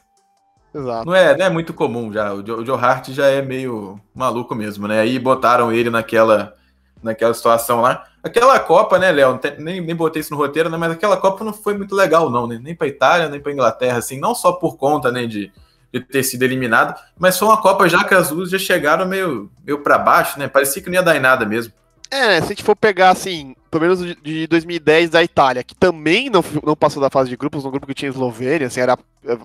Exato. 0.74 1.06
Não 1.06 1.16
é, 1.16 1.36
não 1.36 1.46
é 1.46 1.50
muito 1.50 1.74
comum 1.74 2.12
já. 2.12 2.34
O 2.34 2.46
Joe 2.46 2.78
Hart 2.78 3.10
já 3.10 3.28
é 3.28 3.42
meio 3.42 4.00
maluco 4.14 4.54
mesmo, 4.54 4.88
né? 4.88 5.00
Aí 5.00 5.18
botaram 5.18 5.72
ele 5.72 5.90
naquela, 5.90 6.54
naquela 7.02 7.34
situação 7.34 7.82
lá. 7.82 8.06
Aquela 8.24 8.60
Copa, 8.60 8.98
né, 8.98 9.12
Léo? 9.12 9.40
Nem, 9.60 9.82
nem 9.82 9.96
botei 9.96 10.20
isso 10.20 10.34
no 10.34 10.38
roteiro, 10.38 10.70
né? 10.70 10.78
Mas 10.78 10.92
aquela 10.92 11.18
Copa 11.18 11.44
não 11.44 11.54
foi 11.54 11.78
muito 11.78 11.94
legal, 11.94 12.30
não, 12.30 12.48
né? 12.48 12.60
Nem 12.62 12.76
para 12.76 12.88
Itália, 12.88 13.30
nem 13.30 13.40
para 13.40 13.52
Inglaterra, 13.52 14.00
assim, 14.00 14.20
não 14.20 14.34
só 14.34 14.52
por 14.52 14.78
conta, 14.78 15.12
né, 15.12 15.28
de, 15.28 15.52
de 15.94 16.00
ter 16.00 16.24
sido 16.24 16.44
eliminado, 16.44 17.00
mas 17.18 17.38
foi 17.38 17.48
uma 17.48 17.62
Copa 17.62 17.88
já 17.88 18.04
que 18.04 18.16
as 18.16 18.32
luzes 18.32 18.52
já 18.52 18.58
chegaram 18.58 19.06
meio, 19.06 19.52
meio 19.64 19.80
para 19.80 19.98
baixo, 19.98 20.40
né? 20.40 20.48
Parecia 20.48 20.82
que 20.82 20.90
não 20.90 20.96
ia 20.96 21.04
dar 21.04 21.16
em 21.16 21.20
nada 21.20 21.46
mesmo. 21.46 21.72
É, 22.10 22.28
né? 22.28 22.40
Se 22.40 22.46
a 22.46 22.50
gente 22.50 22.64
for 22.64 22.76
pegar, 22.76 23.12
assim, 23.12 23.56
pelo 23.70 23.84
menos 23.84 24.00
de 24.24 24.48
2010 24.48 25.10
da 25.10 25.24
Itália, 25.24 25.64
que 25.64 25.76
também 25.76 26.30
não, 26.30 26.44
não 26.64 26.76
passou 26.76 27.02
da 27.02 27.10
fase 27.10 27.30
de 27.30 27.38
grupos, 27.38 27.64
no 27.64 27.72
grupo 27.72 27.86
que 27.86 27.94
tinha 27.94 28.10
Eslovênia, 28.10 28.68
assim, 28.68 28.80
era, 28.80 28.98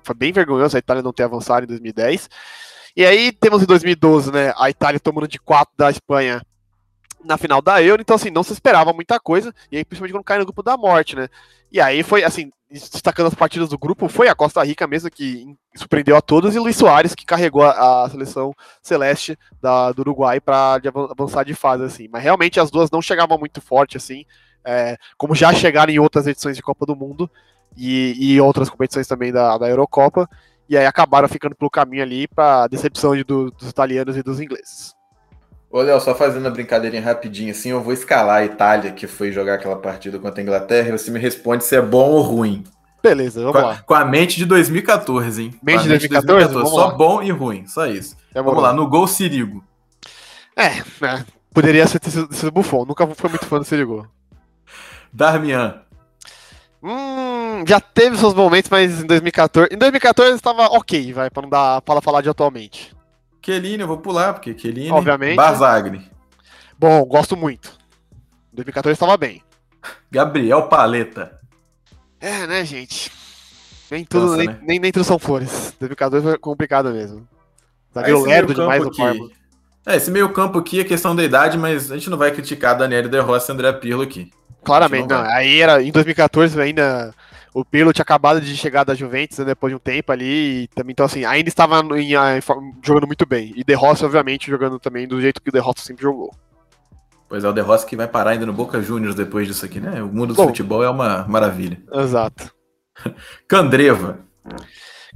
foi 0.02 0.14
bem 0.14 0.32
vergonhoso 0.32 0.76
a 0.76 0.78
Itália 0.78 1.02
não 1.02 1.12
ter 1.12 1.24
avançado 1.24 1.64
em 1.64 1.68
2010. 1.68 2.30
E 2.96 3.04
aí 3.04 3.32
temos 3.32 3.62
em 3.62 3.66
2012, 3.66 4.32
né, 4.32 4.52
a 4.56 4.70
Itália 4.70 4.98
tomando 4.98 5.28
de 5.28 5.38
4 5.38 5.72
da 5.76 5.90
Espanha 5.90 6.42
na 7.24 7.36
final 7.36 7.60
da 7.60 7.82
Euro, 7.82 8.02
então 8.02 8.16
assim, 8.16 8.30
não 8.30 8.42
se 8.42 8.52
esperava 8.52 8.92
muita 8.92 9.20
coisa, 9.20 9.54
e 9.70 9.76
aí 9.76 9.84
principalmente 9.84 10.14
quando 10.14 10.24
cai 10.24 10.38
no 10.38 10.44
grupo 10.44 10.62
da 10.62 10.76
morte, 10.76 11.16
né? 11.16 11.28
E 11.70 11.80
aí 11.80 12.02
foi 12.02 12.24
assim, 12.24 12.50
destacando 12.70 13.26
as 13.26 13.34
partidas 13.34 13.68
do 13.68 13.78
grupo, 13.78 14.08
foi 14.08 14.28
a 14.28 14.34
Costa 14.34 14.62
Rica 14.62 14.86
mesmo 14.86 15.10
que 15.10 15.56
surpreendeu 15.74 16.16
a 16.16 16.20
todos 16.20 16.54
e 16.54 16.58
Luiz 16.58 16.76
Soares 16.76 17.14
que 17.14 17.26
carregou 17.26 17.62
a, 17.62 18.04
a 18.04 18.10
seleção 18.10 18.54
celeste 18.82 19.38
da, 19.60 19.92
do 19.92 20.00
Uruguai 20.00 20.40
para 20.40 20.80
avançar 21.10 21.44
de 21.44 21.54
fase 21.54 21.84
assim. 21.84 22.08
Mas 22.08 22.22
realmente 22.22 22.60
as 22.60 22.70
duas 22.70 22.90
não 22.90 23.02
chegavam 23.02 23.38
muito 23.38 23.60
forte 23.60 23.96
assim, 23.96 24.24
é, 24.64 24.96
como 25.16 25.34
já 25.34 25.52
chegaram 25.52 25.92
em 25.92 25.98
outras 25.98 26.26
edições 26.26 26.56
de 26.56 26.62
Copa 26.62 26.86
do 26.86 26.96
Mundo 26.96 27.30
e, 27.76 28.14
e 28.18 28.40
outras 28.40 28.70
competições 28.70 29.06
também 29.06 29.32
da, 29.32 29.58
da 29.58 29.68
Eurocopa, 29.68 30.28
e 30.68 30.76
aí 30.76 30.86
acabaram 30.86 31.28
ficando 31.28 31.56
pelo 31.56 31.70
caminho 31.70 32.02
ali 32.02 32.28
para 32.28 32.68
decepção 32.68 33.16
de, 33.16 33.24
do, 33.24 33.50
dos 33.50 33.68
italianos 33.68 34.16
e 34.16 34.22
dos 34.22 34.40
ingleses. 34.40 34.94
Ô, 35.70 35.82
Léo, 35.82 36.00
só 36.00 36.16
fazendo 36.16 36.48
a 36.48 36.50
brincadeirinha 36.50 37.00
rapidinho, 37.00 37.52
assim, 37.52 37.70
eu 37.70 37.80
vou 37.80 37.92
escalar 37.92 38.38
a 38.38 38.44
Itália, 38.44 38.90
que 38.90 39.06
foi 39.06 39.30
jogar 39.30 39.54
aquela 39.54 39.76
partida 39.76 40.18
contra 40.18 40.40
a 40.40 40.42
Inglaterra, 40.42 40.88
e 40.88 40.98
você 40.98 41.12
me 41.12 41.20
responde 41.20 41.62
se 41.62 41.76
é 41.76 41.80
bom 41.80 42.10
ou 42.10 42.22
ruim. 42.22 42.64
Beleza, 43.00 43.40
vamos 43.40 43.60
com 43.60 43.66
lá. 43.66 43.82
Com 43.86 43.94
a 43.94 44.04
mente 44.04 44.36
de 44.36 44.44
2014, 44.46 45.44
hein? 45.44 45.54
Mente 45.62 45.84
de 45.84 45.88
2014? 45.90 46.54
2014 46.54 46.70
só 46.70 46.86
lá. 46.88 46.94
bom 46.94 47.22
e 47.22 47.30
ruim, 47.30 47.66
só 47.68 47.86
isso. 47.86 48.16
É 48.34 48.42
vamos 48.42 48.60
lá, 48.60 48.72
no 48.72 48.88
gol 48.88 49.06
Sirigo. 49.06 49.64
É, 50.56 50.78
é 51.06 51.24
poderia 51.54 51.86
ser, 51.86 52.00
sido, 52.02 52.34
ser 52.34 52.50
Buffon, 52.50 52.84
nunca 52.84 53.06
fui 53.06 53.30
muito 53.30 53.46
fã 53.46 53.58
do 53.58 53.64
Sirigo. 53.64 54.08
Darmian. 55.12 55.82
Hum, 56.82 57.64
já 57.66 57.78
teve 57.80 58.16
seus 58.16 58.34
momentos, 58.34 58.68
mas 58.70 59.02
em 59.02 59.06
2014. 59.06 59.72
Em 59.72 59.78
2014 59.78 60.34
estava 60.34 60.66
ok, 60.66 61.12
vai, 61.12 61.30
pra 61.30 61.42
não 61.42 61.48
dar 61.48 61.80
para 61.82 62.00
falar 62.00 62.22
de 62.22 62.28
atualmente. 62.28 62.92
Kelini, 63.40 63.82
eu 63.82 63.88
vou 63.88 63.98
pular, 63.98 64.34
porque 64.34 64.54
Kelini. 64.54 64.90
Obviamente. 64.90 65.36
Bom, 66.78 67.04
gosto 67.04 67.36
muito. 67.36 67.78
2014 68.52 68.94
estava 68.94 69.16
bem. 69.16 69.42
Gabriel 70.10 70.68
Paleta. 70.68 71.38
É, 72.20 72.46
né, 72.46 72.64
gente? 72.64 73.10
Nem 73.90 74.04
tudo, 74.04 74.26
Nossa, 74.26 74.36
nem, 74.36 74.46
né? 74.46 74.58
nem, 74.62 74.78
nem 74.78 74.92
tudo 74.92 75.04
são 75.04 75.18
flores. 75.18 75.74
2014 75.80 76.24
foi 76.24 76.38
complicado 76.38 76.90
mesmo. 76.92 77.26
Zagueiro 77.92 78.22
lerdo 78.22 78.54
demais 78.54 78.84
o 78.84 78.90
Parma. 78.90 79.28
É, 79.86 79.96
esse 79.96 80.10
meio 80.10 80.32
campo 80.32 80.58
aqui 80.58 80.80
é 80.80 80.84
questão 80.84 81.16
da 81.16 81.24
idade, 81.24 81.56
mas 81.56 81.90
a 81.90 81.96
gente 81.96 82.10
não 82.10 82.18
vai 82.18 82.30
criticar 82.30 82.76
Daniel 82.76 83.08
De 83.08 83.18
Rossi 83.18 83.50
e 83.50 83.54
André 83.54 83.72
Pirlo 83.72 84.02
aqui. 84.02 84.30
Claramente, 84.62 85.08
não, 85.08 85.22
não. 85.22 85.30
Aí 85.30 85.60
era 85.60 85.82
em 85.82 85.90
2014 85.90 86.60
ainda 86.60 87.14
o 87.52 87.64
Pirlo 87.64 87.92
tinha 87.92 88.02
acabado 88.02 88.40
de 88.40 88.56
chegar 88.56 88.84
da 88.84 88.94
Juventus 88.94 89.38
né, 89.38 89.44
depois 89.44 89.70
de 89.70 89.76
um 89.76 89.80
tempo 89.80 90.12
ali, 90.12 90.68
também, 90.68 90.92
então 90.92 91.06
assim, 91.06 91.24
ainda 91.24 91.48
estava 91.48 91.80
em, 91.98 92.14
em, 92.14 92.40
jogando 92.82 93.06
muito 93.06 93.26
bem. 93.26 93.52
E 93.56 93.64
De 93.64 93.74
Rossi, 93.74 94.04
obviamente, 94.04 94.50
jogando 94.50 94.78
também 94.78 95.06
do 95.06 95.20
jeito 95.20 95.42
que 95.42 95.48
o 95.48 95.52
De 95.52 95.58
Rossi 95.58 95.82
sempre 95.82 96.02
jogou. 96.02 96.34
Pois 97.28 97.44
é, 97.44 97.48
o 97.48 97.52
De 97.52 97.60
Rossi 97.60 97.86
que 97.86 97.96
vai 97.96 98.08
parar 98.08 98.30
ainda 98.30 98.46
no 98.46 98.52
Boca 98.52 98.80
Juniors 98.80 99.14
depois 99.14 99.46
disso 99.46 99.64
aqui, 99.64 99.80
né? 99.80 100.02
O 100.02 100.08
mundo 100.08 100.28
do 100.28 100.34
Bom, 100.34 100.48
futebol 100.48 100.82
é 100.82 100.90
uma 100.90 101.24
maravilha. 101.28 101.80
Exato. 101.92 102.52
Candreva. 103.46 104.20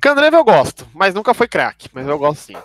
Candreva 0.01 0.37
eu 0.37 0.45
gosto, 0.45 0.87
mas 0.93 1.14
nunca 1.14 1.35
foi 1.35 1.49
craque, 1.49 1.89
mas 1.93 2.07
eu 2.07 2.18
gosto 2.18 2.41
sim. 2.41 2.57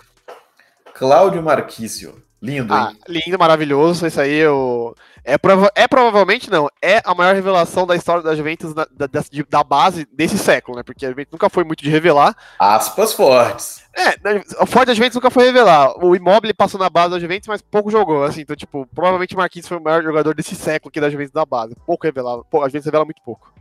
Cláudio 0.94 1.42
Marquício. 1.42 2.22
Lindo, 2.42 2.72
Ah, 2.72 2.92
lindo, 3.06 3.38
maravilhoso. 3.38 4.06
Isso 4.06 4.18
aí 4.20 4.34
eu... 4.36 4.94
é, 5.22 5.36
prova- 5.36 5.70
é 5.74 5.86
provavelmente 5.86 6.50
não. 6.50 6.68
É 6.80 7.02
a 7.04 7.14
maior 7.14 7.34
revelação 7.34 7.86
da 7.86 7.94
história 7.94 8.22
da 8.22 8.34
Juventus 8.34 8.74
na- 8.74 8.86
da, 8.90 9.06
da- 9.06 9.20
da 9.48 9.62
base 9.62 10.06
desse 10.10 10.38
século, 10.38 10.78
né? 10.78 10.82
Porque 10.82 11.04
a 11.04 11.08
Juventus 11.10 11.32
nunca 11.32 11.50
foi 11.50 11.64
muito 11.64 11.82
de 11.84 11.90
revelar. 11.90 12.34
Aspas 12.58 13.12
fortes. 13.12 13.82
É, 13.94 14.16
na- 14.22 14.42
o 14.62 14.66
forte 14.66 14.86
da 14.86 14.94
Juventus 14.94 15.16
nunca 15.16 15.30
foi 15.30 15.44
revelar. 15.44 15.92
O 16.02 16.16
Immobile 16.16 16.54
passou 16.54 16.80
na 16.80 16.88
base 16.88 17.10
da 17.10 17.18
Juventus, 17.20 17.46
mas 17.46 17.60
pouco 17.60 17.90
jogou. 17.90 18.24
Assim, 18.24 18.40
então, 18.40 18.56
tipo, 18.56 18.86
provavelmente 18.94 19.34
o 19.34 19.38
Marquinhos 19.38 19.68
foi 19.68 19.76
o 19.76 19.82
maior 19.82 20.02
jogador 20.02 20.34
desse 20.34 20.54
século 20.54 20.88
aqui 20.88 21.00
da 21.00 21.10
Juventus 21.10 21.32
da 21.32 21.44
base. 21.44 21.74
Pouco 21.84 22.06
revelado. 22.06 22.46
Pô, 22.50 22.62
a 22.62 22.68
Juventus 22.68 22.86
revela 22.86 23.04
muito 23.04 23.20
pouco. 23.22 23.52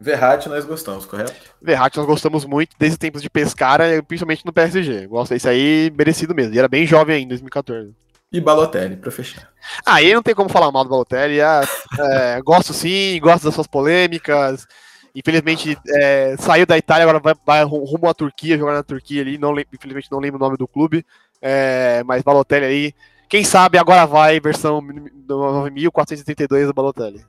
Verratti 0.00 0.48
nós 0.48 0.64
gostamos, 0.64 1.04
correto? 1.06 1.32
Verratti 1.60 1.96
nós 1.98 2.06
gostamos 2.06 2.44
muito 2.44 2.76
desde 2.78 2.94
os 2.94 2.98
tempos 2.98 3.20
de 3.20 3.28
Pescara, 3.28 4.00
principalmente 4.06 4.46
no 4.46 4.52
PSG. 4.52 5.08
Gosto 5.08 5.34
isso 5.34 5.48
aí, 5.48 5.92
merecido 5.98 6.36
mesmo. 6.36 6.54
E 6.54 6.58
era 6.60 6.68
bem 6.68 6.86
jovem 6.86 7.16
ainda, 7.16 7.24
em 7.24 7.28
2014. 7.30 7.92
E 8.30 8.40
Balotelli, 8.40 8.96
pra 8.96 9.10
fechar. 9.10 9.48
Aí 9.86 10.12
não 10.12 10.22
tem 10.22 10.34
como 10.34 10.48
falar 10.50 10.70
mal 10.70 10.84
do 10.84 10.90
Balotelli. 10.90 11.40
é, 11.40 11.60
é, 11.98 12.40
gosto 12.42 12.72
sim, 12.74 13.18
gosto 13.20 13.44
das 13.44 13.54
suas 13.54 13.66
polêmicas. 13.66 14.66
Infelizmente 15.14 15.76
é, 15.96 16.36
saiu 16.38 16.66
da 16.66 16.76
Itália, 16.76 17.04
agora 17.04 17.18
vai, 17.18 17.34
vai 17.46 17.64
ru- 17.64 17.84
rumo 17.84 18.08
à 18.08 18.14
Turquia, 18.14 18.58
jogar 18.58 18.74
na 18.74 18.82
Turquia 18.82 19.22
ali. 19.22 19.38
Não, 19.38 19.58
infelizmente 19.58 20.12
não 20.12 20.20
lembro 20.20 20.36
o 20.38 20.44
nome 20.44 20.56
do 20.56 20.68
clube. 20.68 21.04
É, 21.40 22.02
mas 22.04 22.22
Balotelli 22.22 22.66
aí, 22.66 22.94
quem 23.28 23.44
sabe 23.44 23.78
agora 23.78 24.06
vai, 24.06 24.38
versão 24.40 24.80
9432 25.26 26.66
do 26.66 26.74
Balotelli. 26.74 27.24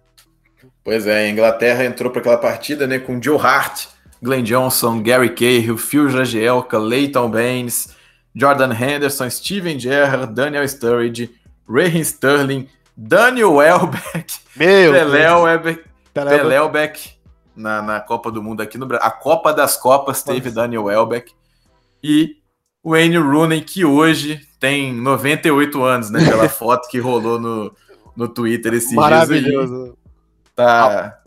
Pois 0.83 1.07
é, 1.07 1.25
a 1.25 1.29
Inglaterra 1.29 1.85
entrou 1.85 2.11
para 2.11 2.19
aquela 2.21 2.37
partida 2.37 2.85
né, 2.87 2.99
com 2.99 3.21
Joe 3.21 3.37
Hart, 3.39 3.85
Glenn 4.21 4.43
Johnson, 4.43 5.01
Gary 5.01 5.29
Cahill, 5.33 5.77
Phil 5.77 6.09
Jagielka, 6.09 6.77
Leighton 6.77 7.29
Baines, 7.29 7.95
Jordan 8.35 8.71
Henderson, 8.71 9.29
Steven 9.29 9.79
Gerrard, 9.79 10.33
Daniel 10.33 10.67
Sturridge, 10.67 11.29
Raheem 11.67 12.03
Sterling, 12.03 12.67
Daniel 12.95 13.53
Welbeck, 13.53 14.33
Meu 14.55 14.91
Pelé. 14.91 15.31
Welbeck, 15.31 15.83
Pelé 16.13 16.59
na, 17.55 17.81
na 17.81 17.99
Copa 17.99 18.31
do 18.31 18.41
Mundo 18.41 18.61
aqui 18.61 18.77
no 18.77 18.85
Brasil. 18.85 19.05
A 19.05 19.11
Copa 19.11 19.53
das 19.53 19.75
Copas 19.75 20.23
teve 20.23 20.49
Daniel 20.49 20.85
Welbeck 20.85 21.33
e 22.03 22.37
Wayne 22.83 23.17
Rooney, 23.17 23.61
que 23.61 23.83
hoje 23.83 24.41
tem 24.59 24.93
98 24.93 25.83
anos, 25.83 26.09
né? 26.09 26.23
Pela 26.25 26.47
foto 26.49 26.87
que 26.87 26.99
rolou 26.99 27.39
no, 27.39 27.75
no 28.15 28.27
Twitter 28.27 28.71
dias 28.71 28.87
aí. 28.87 28.95
Maravilhoso. 28.95 29.97
Tá. 30.55 31.19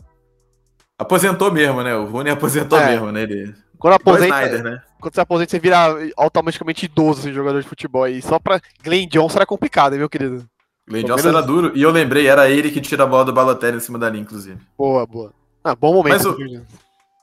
Aposentou 0.97 1.51
mesmo, 1.51 1.83
né? 1.83 1.95
O 1.95 2.05
Rooney 2.05 2.31
aposentou 2.31 2.79
É. 2.79 2.91
mesmo, 2.91 3.11
né? 3.11 3.23
Ele... 3.23 3.53
Quando 3.77 3.93
aposenta, 3.95 4.45
Snyder, 4.45 4.63
né? 4.63 4.81
Quando 5.03 5.13
você 5.15 5.21
aposenta, 5.21 5.51
você 5.51 5.59
vira 5.59 5.77
automaticamente 6.17 6.85
idoso, 6.85 7.19
assim, 7.19 7.31
jogador 7.33 7.61
de 7.61 7.67
futebol. 7.67 8.07
E 8.07 8.21
só 8.21 8.39
pra 8.39 8.59
Glenn 8.83 9.07
Johnson 9.07 9.37
era 9.37 9.45
complicado, 9.45 9.93
hein, 9.93 9.99
meu 9.99 10.09
querido? 10.09 10.45
Glenn 10.89 11.05
Johnson 11.05 11.29
era 11.29 11.41
duro. 11.41 11.71
E 11.75 11.81
eu 11.83 11.91
lembrei, 11.91 12.27
era 12.27 12.49
ele 12.49 12.71
que 12.71 12.81
tira 12.81 13.03
a 13.03 13.07
bola 13.07 13.25
do 13.25 13.33
Balotelli 13.33 13.77
em 13.77 13.81
cima 13.81 13.99
da 13.99 14.09
linha, 14.09 14.23
inclusive. 14.23 14.57
Boa, 14.77 15.05
boa. 15.05 15.31
Ah, 15.63 15.75
bom 15.75 15.93
momento. 15.93 16.13
Mas 16.13 16.25
o-. 16.25 16.37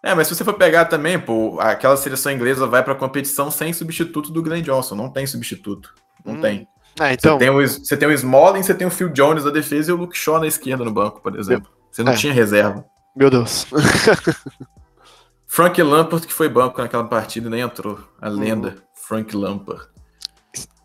É, 0.02 0.14
mas 0.14 0.28
se 0.28 0.34
você 0.34 0.44
for 0.44 0.54
pegar 0.54 0.86
também, 0.86 1.18
pô, 1.18 1.58
aquela 1.60 1.96
seleção 1.96 2.32
inglesa 2.32 2.66
vai 2.66 2.82
pra 2.82 2.94
competição 2.94 3.50
sem 3.50 3.72
substituto 3.72 4.30
do 4.32 4.42
Glenn 4.42 4.62
Johnson. 4.62 4.94
Não 4.94 5.10
tem 5.10 5.26
substituto. 5.26 5.92
Não 6.24 6.34
Hum, 6.34 6.40
tem. 6.40 6.66
É, 6.98 7.12
então, 7.12 7.34
Você, 7.34 7.38
tem 7.38 7.50
o, 7.50 7.60
você 7.68 7.96
tem 7.96 8.08
o 8.08 8.12
Smalling, 8.12 8.62
você 8.62 8.74
tem 8.74 8.86
o 8.86 8.90
Phil 8.90 9.08
Jones 9.10 9.44
na 9.44 9.50
defesa 9.50 9.90
e 9.90 9.94
o 9.94 9.96
Luke 9.96 10.16
Shaw 10.16 10.40
na 10.40 10.46
esquerda 10.46 10.84
no 10.84 10.90
banco, 10.90 11.20
por 11.20 11.38
exemplo. 11.38 11.70
Você 11.90 12.02
não 12.02 12.12
É. 12.12 12.16
tinha 12.16 12.32
reserva. 12.32 12.84
meu 13.16 13.30
Deus. 13.30 13.66
Frank 15.52 15.82
Lampard, 15.82 16.28
que 16.28 16.32
foi 16.32 16.48
banco 16.48 16.80
naquela 16.80 17.02
partida, 17.02 17.50
nem 17.50 17.60
entrou. 17.60 17.98
A 18.22 18.28
Uhum. 18.30 18.38
lenda, 18.38 18.76
Frank 18.94 19.34
Lampard. 19.36 19.82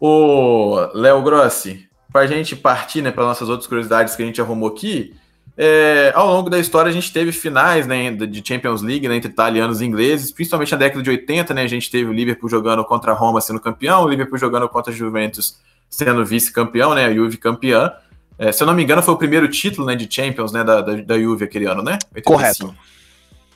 Ô, 0.01 0.89
Léo 0.91 1.21
Grossi, 1.21 1.87
pra 2.11 2.25
gente 2.25 2.55
partir 2.55 3.03
né, 3.03 3.11
para 3.11 3.25
nossas 3.25 3.47
outras 3.47 3.67
curiosidades 3.67 4.15
que 4.15 4.23
a 4.23 4.25
gente 4.25 4.41
arrumou 4.41 4.69
aqui, 4.69 5.13
é, 5.55 6.11
ao 6.15 6.27
longo 6.33 6.49
da 6.49 6.57
história 6.57 6.89
a 6.89 6.91
gente 6.91 7.13
teve 7.13 7.31
finais 7.31 7.85
né, 7.85 8.09
de 8.11 8.43
Champions 8.43 8.81
League 8.81 9.07
né, 9.07 9.15
entre 9.15 9.31
italianos 9.31 9.81
e 9.81 9.85
ingleses, 9.85 10.31
principalmente 10.31 10.71
na 10.71 10.79
década 10.79 11.03
de 11.03 11.11
80, 11.11 11.53
né, 11.53 11.61
a 11.61 11.67
gente 11.67 11.91
teve 11.91 12.09
o 12.09 12.13
Liverpool 12.13 12.49
jogando 12.49 12.83
contra 12.83 13.11
a 13.11 13.15
Roma 13.15 13.41
sendo 13.41 13.59
campeão, 13.59 14.03
o 14.03 14.09
Liverpool 14.09 14.39
jogando 14.39 14.67
contra 14.67 14.91
a 14.91 14.95
Juventus 14.95 15.59
sendo 15.87 16.25
vice-campeão, 16.25 16.95
né, 16.95 17.05
a 17.05 17.13
Juve 17.13 17.37
campeã. 17.37 17.93
É, 18.39 18.51
se 18.51 18.63
eu 18.63 18.67
não 18.67 18.73
me 18.73 18.81
engano, 18.81 19.03
foi 19.03 19.13
o 19.13 19.17
primeiro 19.17 19.47
título 19.47 19.85
né, 19.85 19.95
de 19.95 20.11
Champions 20.11 20.51
né, 20.51 20.63
da, 20.63 20.81
da, 20.81 20.95
da 20.95 21.19
Juve 21.19 21.45
aquele 21.45 21.65
ano, 21.65 21.83
né? 21.83 21.99
85. 22.15 22.23
Correto. 22.25 22.75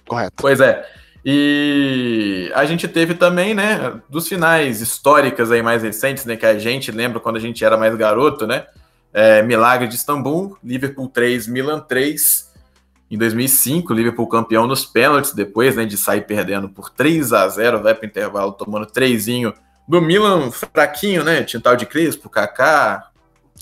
Correto. 0.07 0.34
Pois 0.38 0.60
é. 0.60 0.99
E 1.26 2.51
a 2.55 2.65
gente 2.65 2.88
teve 2.88 3.13
também, 3.13 3.53
né, 3.53 3.99
dos 4.09 4.28
finais 4.28 4.82
históricas 4.82 5.51
aí 5.51 5.61
mais 5.61 5.84
recentes, 5.84 6.26
né, 6.26 6.36
que 6.36 6.45
a 6.45 6.57
gente 6.57 6.91
lembra 6.91 7.20
quando 7.20 7.36
a 7.36 7.39
gente 7.39 7.63
era 7.63 7.78
mais 7.78 7.95
garoto, 7.95 8.47
né? 8.47 8.65
É, 9.13 9.41
Milagre 9.41 9.88
de 9.88 9.95
Istambul, 9.95 10.57
Liverpool 10.63 11.07
3, 11.09 11.47
Milan 11.47 11.80
3. 11.80 12.47
Em 13.11 13.17
2005, 13.17 13.91
Liverpool 13.91 14.28
campeão 14.28 14.67
nos 14.67 14.86
pênaltis, 14.86 15.34
depois, 15.34 15.76
né, 15.76 15.84
de 15.86 15.97
sair 15.97 16.22
perdendo 16.22 16.70
por 16.70 16.89
3 16.91 17.34
a 17.34 17.47
0 17.47 17.82
vai 17.82 17.95
para 17.95 18.05
intervalo 18.05 18.51
tomando 18.51 18.86
trezinho 18.86 19.51
do 19.88 19.99
Milan 19.99 20.51
fraquinho, 20.51 21.24
né? 21.24 21.43
Tintal 21.43 21.76
de 21.76 21.88
Crespo, 21.88 22.30
Kaká, 22.30 23.09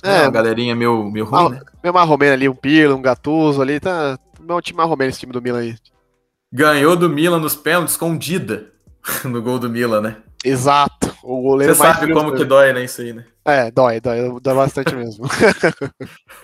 É. 0.03 0.18
é, 0.18 0.22
uma 0.24 0.32
galerinha 0.32 0.76
meio, 0.76 1.10
meio 1.10 1.26
ruim, 1.26 1.45
Ah, 1.45 1.49
né? 1.49 1.62
Meu 1.82 1.93
marromeno 1.93 2.34
ali, 2.34 2.49
um 2.49 2.53
Pirlo, 2.53 2.97
um 2.97 3.01
Gattuso 3.01 3.62
ali, 3.62 3.80
tá. 3.80 4.20
Meu 4.39 4.62
time 4.62 4.78
marromeno 4.78 5.10
esse 5.10 5.20
time 5.20 5.32
do 5.32 5.41
Milan 5.41 5.60
aí. 5.60 5.76
Ganhou 6.52 6.95
do 6.95 7.10
Milan 7.10 7.39
nos 7.39 7.56
pênaltis 7.56 7.98
com 7.98 8.18
Dida 8.18 8.72
no 9.26 9.41
gol 9.41 9.60
do 9.60 9.70
Milan, 9.70 10.02
né? 10.02 10.18
Exato. 10.43 11.16
O 11.24 11.41
goleiro 11.41 11.76
Você 11.76 11.82
sabe 11.82 12.14
como 12.14 12.34
que 12.34 12.45
dói, 12.45 12.72
né, 12.72 12.86
isso 12.86 13.02
aí, 13.02 13.12
né? 13.12 13.26
É, 13.43 13.72
dói, 13.72 14.00
dói, 14.00 14.39
dói 14.41 14.54
bastante 14.54 14.95
mesmo. 14.95 15.26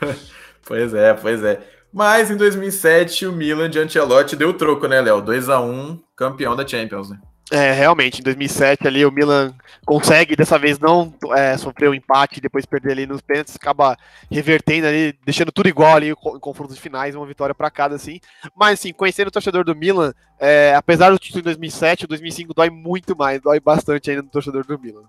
Pois 0.65 0.93
é, 0.93 1.13
pois 1.13 1.43
é. 1.43 1.59
Mas 1.91 2.31
em 2.31 2.37
2007 2.37 3.27
o 3.27 3.31
Milan 3.31 3.69
de 3.69 3.79
Ancelotti 3.79 4.35
deu 4.35 4.49
o 4.49 4.53
troco, 4.53 4.87
né, 4.87 4.99
Léo? 5.01 5.21
2 5.21 5.49
a 5.49 5.59
1 5.59 5.99
campeão 6.15 6.55
da 6.55 6.65
Champions, 6.65 7.09
né? 7.09 7.19
É, 7.55 7.71
realmente, 7.71 8.19
em 8.19 8.23
2007 8.23 8.87
ali 8.87 9.05
o 9.05 9.11
Milan 9.11 9.53
consegue 9.85 10.35
dessa 10.35 10.57
vez 10.57 10.79
não 10.79 11.13
é, 11.35 11.55
sofrer 11.55 11.87
o 11.87 11.93
empate 11.93 12.39
e 12.39 12.41
depois 12.41 12.65
perder 12.65 12.93
ali 12.93 13.05
nos 13.05 13.21
pênaltis, 13.21 13.55
acaba 13.55 13.95
revertendo 14.31 14.87
ali, 14.87 15.13
deixando 15.23 15.51
tudo 15.51 15.69
igual 15.69 15.95
ali 15.95 16.09
em 16.09 16.15
confrontos 16.15 16.79
finais, 16.79 17.13
uma 17.13 17.27
vitória 17.27 17.53
para 17.53 17.69
cada 17.69 17.93
assim. 17.93 18.19
Mas 18.55 18.79
assim, 18.79 18.91
conhecendo 18.91 19.27
o 19.27 19.31
torcedor 19.31 19.63
do 19.63 19.75
Milan, 19.75 20.15
é, 20.39 20.73
apesar 20.75 21.11
do 21.11 21.19
título 21.19 21.41
em 21.41 21.43
2007, 21.43 22.05
o 22.05 22.07
2005 22.07 22.55
dói 22.55 22.71
muito 22.71 23.15
mais, 23.15 23.39
dói 23.39 23.59
bastante 23.59 24.09
ainda 24.09 24.23
no 24.23 24.29
torcedor 24.29 24.65
do 24.65 24.79
Milan. 24.79 25.03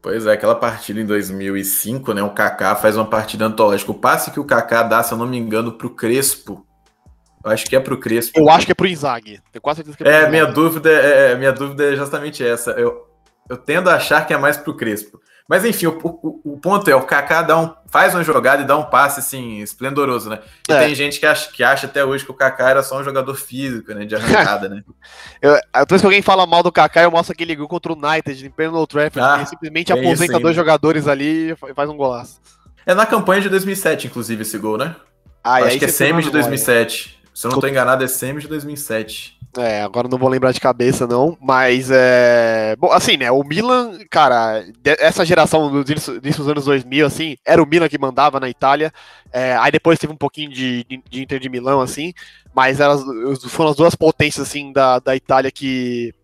Pois 0.00 0.24
é, 0.24 0.32
aquela 0.32 0.54
partida 0.54 0.98
em 0.98 1.04
2005, 1.04 2.14
né? 2.14 2.22
O 2.22 2.30
Kaká 2.30 2.74
faz 2.74 2.96
uma 2.96 3.04
partida 3.04 3.44
antológica. 3.44 3.90
O 3.90 3.94
passe 3.94 4.30
que 4.30 4.40
o 4.40 4.44
Kaká 4.44 4.82
dá, 4.82 5.02
se 5.02 5.12
eu 5.12 5.18
não 5.18 5.26
me 5.26 5.36
engano, 5.36 5.72
pro 5.72 5.90
Crespo. 5.90 6.66
Eu 7.46 7.52
acho 7.52 7.64
que 7.66 7.76
é 7.76 7.80
pro 7.80 7.96
Crespo. 7.98 8.38
Eu 8.38 8.50
acho 8.50 8.66
que 8.66 8.72
é 8.72 8.74
pro 8.74 8.86
Inzaghi, 8.88 9.40
tenho 9.52 9.62
quase 9.62 9.76
certeza 9.78 9.96
que 9.96 10.02
é 10.04 10.22
É, 10.24 10.28
minha 10.28 10.46
dúvida 10.46 10.90
é, 10.90 11.34
minha 11.36 11.52
dúvida 11.52 11.92
é 11.92 11.96
justamente 11.96 12.44
essa. 12.44 12.72
Eu, 12.72 13.06
eu 13.48 13.56
tendo 13.56 13.88
a 13.88 13.94
achar 13.94 14.26
que 14.26 14.34
é 14.34 14.38
mais 14.38 14.56
pro 14.56 14.74
Crespo. 14.76 15.20
Mas 15.48 15.64
enfim, 15.64 15.86
o, 15.86 15.96
o, 16.02 16.54
o 16.54 16.58
ponto 16.58 16.90
é, 16.90 16.96
o 16.96 17.02
Kaká 17.02 17.40
dá 17.42 17.56
um, 17.56 17.72
faz 17.86 18.12
uma 18.16 18.24
jogada 18.24 18.62
e 18.62 18.66
dá 18.66 18.76
um 18.76 18.82
passe 18.82 19.20
assim, 19.20 19.60
esplendoroso, 19.60 20.28
né? 20.28 20.40
E 20.68 20.72
É. 20.72 20.80
tem 20.80 20.92
gente 20.92 21.20
que 21.20 21.24
acha, 21.26 21.52
que 21.52 21.62
acha 21.62 21.86
até 21.86 22.04
hoje 22.04 22.24
que 22.24 22.30
o 22.32 22.34
Kaká 22.34 22.68
era 22.68 22.82
só 22.82 22.98
um 22.98 23.04
jogador 23.04 23.36
físico, 23.36 23.94
né? 23.94 24.04
De 24.04 24.16
arrancada, 24.18 24.68
né? 24.68 24.82
Eu, 25.40 25.52
toda 25.72 25.86
vez 25.90 26.00
que 26.02 26.06
alguém 26.06 26.20
fala 26.22 26.44
mal 26.48 26.64
do 26.64 26.72
Kaká, 26.72 27.04
eu 27.04 27.12
mostro 27.12 27.32
aquele 27.32 27.54
gol 27.54 27.68
contra 27.68 27.92
o 27.92 27.96
United, 27.96 28.44
em 28.44 28.50
pleno 28.50 28.76
Old 28.76 28.88
Trafford, 28.88 29.20
Ah, 29.24 29.34
que 29.34 29.38
ele 29.42 29.46
simplesmente 29.48 29.92
isso 29.92 30.00
aposenta 30.00 30.32
ainda. 30.32 30.40
dois 30.42 30.56
jogadores 30.56 31.06
ali 31.06 31.52
e 31.52 31.54
fa- 31.56 31.72
faz 31.76 31.88
um 31.88 31.96
golaço. 31.96 32.40
É 32.84 32.92
na 32.92 33.06
campanha 33.06 33.40
de 33.42 33.48
2007, 33.48 34.08
inclusive, 34.08 34.42
esse 34.42 34.58
gol, 34.58 34.76
né? 34.76 34.96
Ah, 35.44 35.58
acho 35.58 35.78
que 35.78 35.84
é 35.84 35.88
semi 35.88 36.08
de 36.08 36.26
memória. 36.26 36.32
2007. 36.32 37.15
Se 37.36 37.46
eu 37.46 37.50
não 37.50 37.60
tô 37.60 37.68
enganado, 37.68 38.02
é 38.02 38.08
semi 38.08 38.40
de 38.40 38.48
2007. 38.48 39.38
É, 39.58 39.82
agora 39.82 40.08
não 40.08 40.16
vou 40.16 40.26
lembrar 40.26 40.52
de 40.52 40.60
cabeça, 40.60 41.06
não. 41.06 41.36
Mas 41.38 41.90
é. 41.90 42.74
Bom, 42.78 42.90
assim, 42.90 43.18
né? 43.18 43.30
O 43.30 43.44
Milan, 43.44 43.98
cara, 44.10 44.64
essa 44.82 45.22
geração 45.22 45.70
início 45.82 46.18
dos 46.18 46.48
anos 46.48 46.64
2000, 46.64 47.04
assim, 47.04 47.36
era 47.44 47.62
o 47.62 47.66
Milan 47.66 47.90
que 47.90 47.98
mandava 47.98 48.40
na 48.40 48.48
Itália. 48.48 48.90
É, 49.30 49.54
aí 49.54 49.70
depois 49.70 49.98
teve 49.98 50.14
um 50.14 50.16
pouquinho 50.16 50.50
de, 50.50 50.82
de, 50.84 51.02
de 51.10 51.22
Inter 51.22 51.38
de 51.38 51.50
Milão, 51.50 51.82
assim. 51.82 52.14
Mas 52.54 52.80
elas 52.80 53.02
foram 53.50 53.68
as 53.68 53.76
duas 53.76 53.94
potências, 53.94 54.48
assim, 54.48 54.72
da, 54.72 54.98
da 54.98 55.14
Itália 55.14 55.50
que 55.50 56.14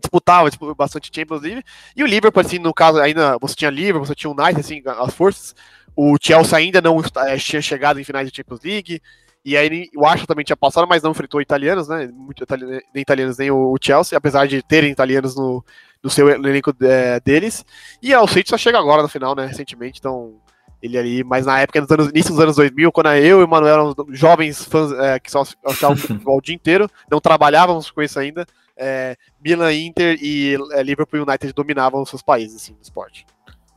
disputavam 0.00 0.50
tipo, 0.50 0.74
bastante 0.74 1.08
Champions 1.14 1.42
League. 1.42 1.62
E 1.94 2.02
o 2.02 2.06
Liverpool, 2.06 2.40
assim, 2.40 2.58
no 2.58 2.74
caso, 2.74 2.98
ainda 2.98 3.38
você 3.40 3.54
tinha 3.54 3.70
Liverpool, 3.70 4.04
você 4.04 4.14
tinha 4.16 4.28
o 4.28 4.34
United, 4.36 4.58
assim, 4.58 4.82
as 4.84 5.14
forças. 5.14 5.54
O 5.94 6.16
Chelsea 6.20 6.58
ainda 6.58 6.80
não 6.80 7.00
eh, 7.00 7.36
tinha 7.36 7.62
chegado 7.62 8.00
em 8.00 8.04
finais 8.04 8.28
de 8.28 8.36
Champions 8.36 8.60
League. 8.64 9.00
E 9.44 9.56
aí 9.56 9.88
o 9.96 10.04
Arsenal 10.04 10.26
também 10.26 10.44
tinha 10.44 10.56
passado, 10.56 10.86
mas 10.88 11.02
não 11.02 11.12
enfrentou 11.12 11.40
italianos, 11.40 11.88
né? 11.88 12.08
Muito 12.12 12.42
itali- 12.42 12.82
nem 12.94 13.02
italianos, 13.02 13.38
nem 13.38 13.50
o 13.50 13.74
Chelsea, 13.80 14.16
apesar 14.18 14.46
de 14.46 14.62
terem 14.62 14.90
italianos 14.90 15.34
no, 15.36 15.64
no 16.02 16.10
seu 16.10 16.28
elenco 16.28 16.74
é, 16.82 17.20
deles. 17.20 17.64
E 18.02 18.12
é, 18.12 18.20
o 18.20 18.26
City 18.26 18.50
só 18.50 18.58
chega 18.58 18.78
agora 18.78 19.02
no 19.02 19.08
final, 19.08 19.34
né? 19.34 19.46
Recentemente, 19.46 19.98
então 19.98 20.34
ele 20.82 20.96
ali, 20.96 21.24
mas 21.24 21.46
na 21.46 21.58
época, 21.60 21.80
nos 21.80 21.90
anos, 21.90 22.08
início 22.08 22.30
dos 22.30 22.40
anos 22.40 22.56
2000, 22.56 22.92
quando 22.92 23.08
eu 23.14 23.40
e 23.40 23.44
o 23.44 23.48
Manuel 23.48 23.74
éramos 23.74 23.94
jovens 24.10 24.64
fãs 24.64 24.92
é, 24.92 25.18
que 25.18 25.30
só 25.30 25.42
achavam 25.66 25.96
futebol 25.96 26.38
o 26.38 26.42
dia 26.42 26.54
inteiro, 26.54 26.88
não 27.10 27.20
trabalhávamos 27.20 27.90
com 27.90 28.00
isso 28.00 28.18
ainda, 28.18 28.46
é, 28.76 29.16
Milan, 29.42 29.72
Inter 29.74 30.16
e 30.22 30.56
é, 30.72 30.82
Liverpool 30.82 31.22
United 31.22 31.52
dominavam 31.52 32.00
os 32.02 32.08
seus 32.08 32.22
países, 32.22 32.62
assim, 32.62 32.74
no 32.74 32.82
esporte. 32.82 33.26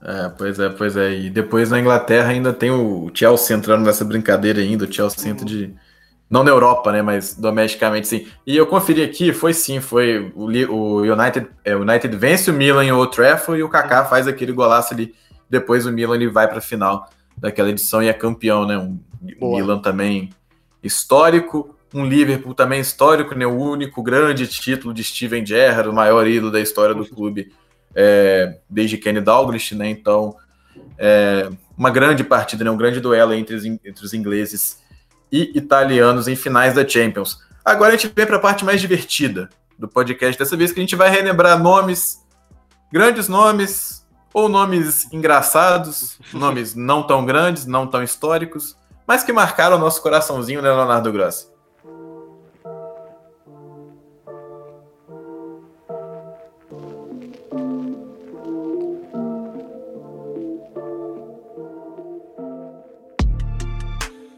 É, 0.04 0.30
pois 0.30 0.60
é, 0.60 0.70
pois 0.70 0.98
é. 0.98 1.14
E 1.14 1.30
depois 1.30 1.70
na 1.70 1.80
Inglaterra 1.80 2.30
ainda 2.30 2.52
tem 2.52 2.72
o 2.72 3.12
Chelsea 3.14 3.56
entrando 3.56 3.86
nessa 3.86 4.04
brincadeira 4.04 4.60
ainda, 4.60 4.86
o 4.86 4.92
Chelsea 4.92 5.30
entra 5.30 5.46
de. 5.46 5.74
Não 6.30 6.44
na 6.44 6.50
Europa, 6.50 6.92
né? 6.92 7.02
Mas 7.02 7.36
domesticamente 7.36 8.08
sim. 8.08 8.28
E 8.48 8.56
eu 8.56 8.66
conferi 8.66 9.04
aqui, 9.04 9.34
foi 9.34 9.54
sim, 9.54 9.80
foi 9.82 10.32
o, 10.34 10.46
o 10.46 11.02
United, 11.02 11.48
é, 11.64 11.76
United 11.76 12.16
vence 12.16 12.50
o 12.50 12.54
Milan 12.54 12.86
em 12.86 12.92
Old 12.92 13.14
Trafford 13.14 13.60
e 13.60 13.64
o 13.64 13.70
Kaká 13.70 14.06
faz 14.06 14.28
aquele 14.28 14.54
golaço 14.54 14.94
ali. 14.94 15.14
Depois 15.50 15.86
o 15.86 15.92
Milan 15.92 16.16
ele 16.16 16.30
vai 16.30 16.48
para 16.48 16.60
a 16.60 16.62
final 16.62 17.10
daquela 17.38 17.70
edição 17.70 18.02
e 18.02 18.08
é 18.08 18.14
campeão, 18.14 18.66
né? 18.66 18.78
Um, 18.78 18.98
um 19.42 19.56
Milan 19.56 19.80
também 19.80 20.30
histórico, 20.82 21.76
um 21.94 22.06
Liverpool 22.06 22.56
também 22.56 22.80
histórico, 22.80 23.36
né? 23.36 23.46
O 23.46 23.60
único 23.60 24.02
grande 24.02 24.48
título 24.48 24.94
de 24.94 25.04
Steven 25.04 25.46
Gerrard, 25.46 25.90
o 25.90 25.94
maior 25.94 26.26
ídolo 26.26 26.52
da 26.52 26.62
história 26.62 26.96
do 26.96 27.06
clube 27.06 27.52
é, 27.96 28.58
desde 28.70 28.98
Kenny 28.98 29.22
Dalglish, 29.22 29.76
né? 29.76 29.90
Então, 29.90 30.36
é, 30.98 31.50
uma 31.78 31.90
grande 31.90 32.24
partida, 32.24 32.64
né? 32.64 32.72
Um 32.72 32.78
grande 32.78 33.00
duelo 33.00 33.34
entre 33.34 33.56
os, 33.56 33.66
entre 33.66 34.04
os 34.04 34.14
ingleses 34.14 34.80
e 35.32 35.52
italianos 35.56 36.28
em 36.28 36.36
finais 36.36 36.74
da 36.74 36.88
Champions. 36.88 37.40
Agora 37.64 37.94
a 37.94 37.98
gente 37.98 38.12
vem 38.14 38.26
para 38.26 38.38
a 38.38 38.40
parte 38.40 38.66
mais 38.66 38.82
divertida 38.82 39.50
do 39.78 39.88
podcast 39.88 40.38
dessa 40.38 40.58
vez, 40.58 40.72
que 40.72 40.80
a 40.80 40.84
gente 40.84 40.96
vai 40.96 41.10
relembrar 41.10 41.58
nomes, 41.62 42.20
grandes 42.92 43.28
nomes, 43.28 44.06
ou 44.34 44.48
nomes 44.48 45.12
engraçados, 45.12 46.20
nomes 46.34 46.76
não 46.76 47.04
tão 47.04 47.26
grandes, 47.26 47.66
não 47.66 47.88
tão 47.88 48.04
históricos, 48.04 48.78
mas 49.08 49.24
que 49.24 49.34
marcaram 49.34 49.78
o 49.78 49.80
nosso 49.80 50.02
coraçãozinho, 50.02 50.62
né, 50.62 50.72
Leonardo 50.72 51.12
Grossi? 51.12 51.51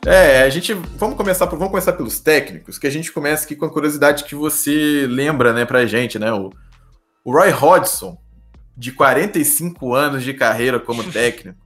É, 0.06 0.42
a 0.42 0.50
gente 0.50 0.74
vamos 0.74 1.16
começar 1.16 1.46
vamos 1.46 1.70
começar 1.70 1.94
pelos 1.94 2.20
técnicos, 2.20 2.78
que 2.78 2.86
a 2.86 2.90
gente 2.90 3.10
começa 3.10 3.46
aqui 3.46 3.56
com 3.56 3.66
a 3.66 3.72
curiosidade 3.72 4.26
que 4.26 4.36
você 4.36 5.08
lembra, 5.08 5.54
né, 5.54 5.64
pra 5.64 5.86
gente, 5.86 6.20
né? 6.20 6.32
O, 6.34 6.52
o 7.24 7.32
Roy 7.32 7.52
Hodgson, 7.52 8.18
de 8.76 8.92
45 8.92 9.94
anos 9.94 10.24
de 10.24 10.34
carreira 10.34 10.78
como 10.78 11.04
técnico, 11.10 11.58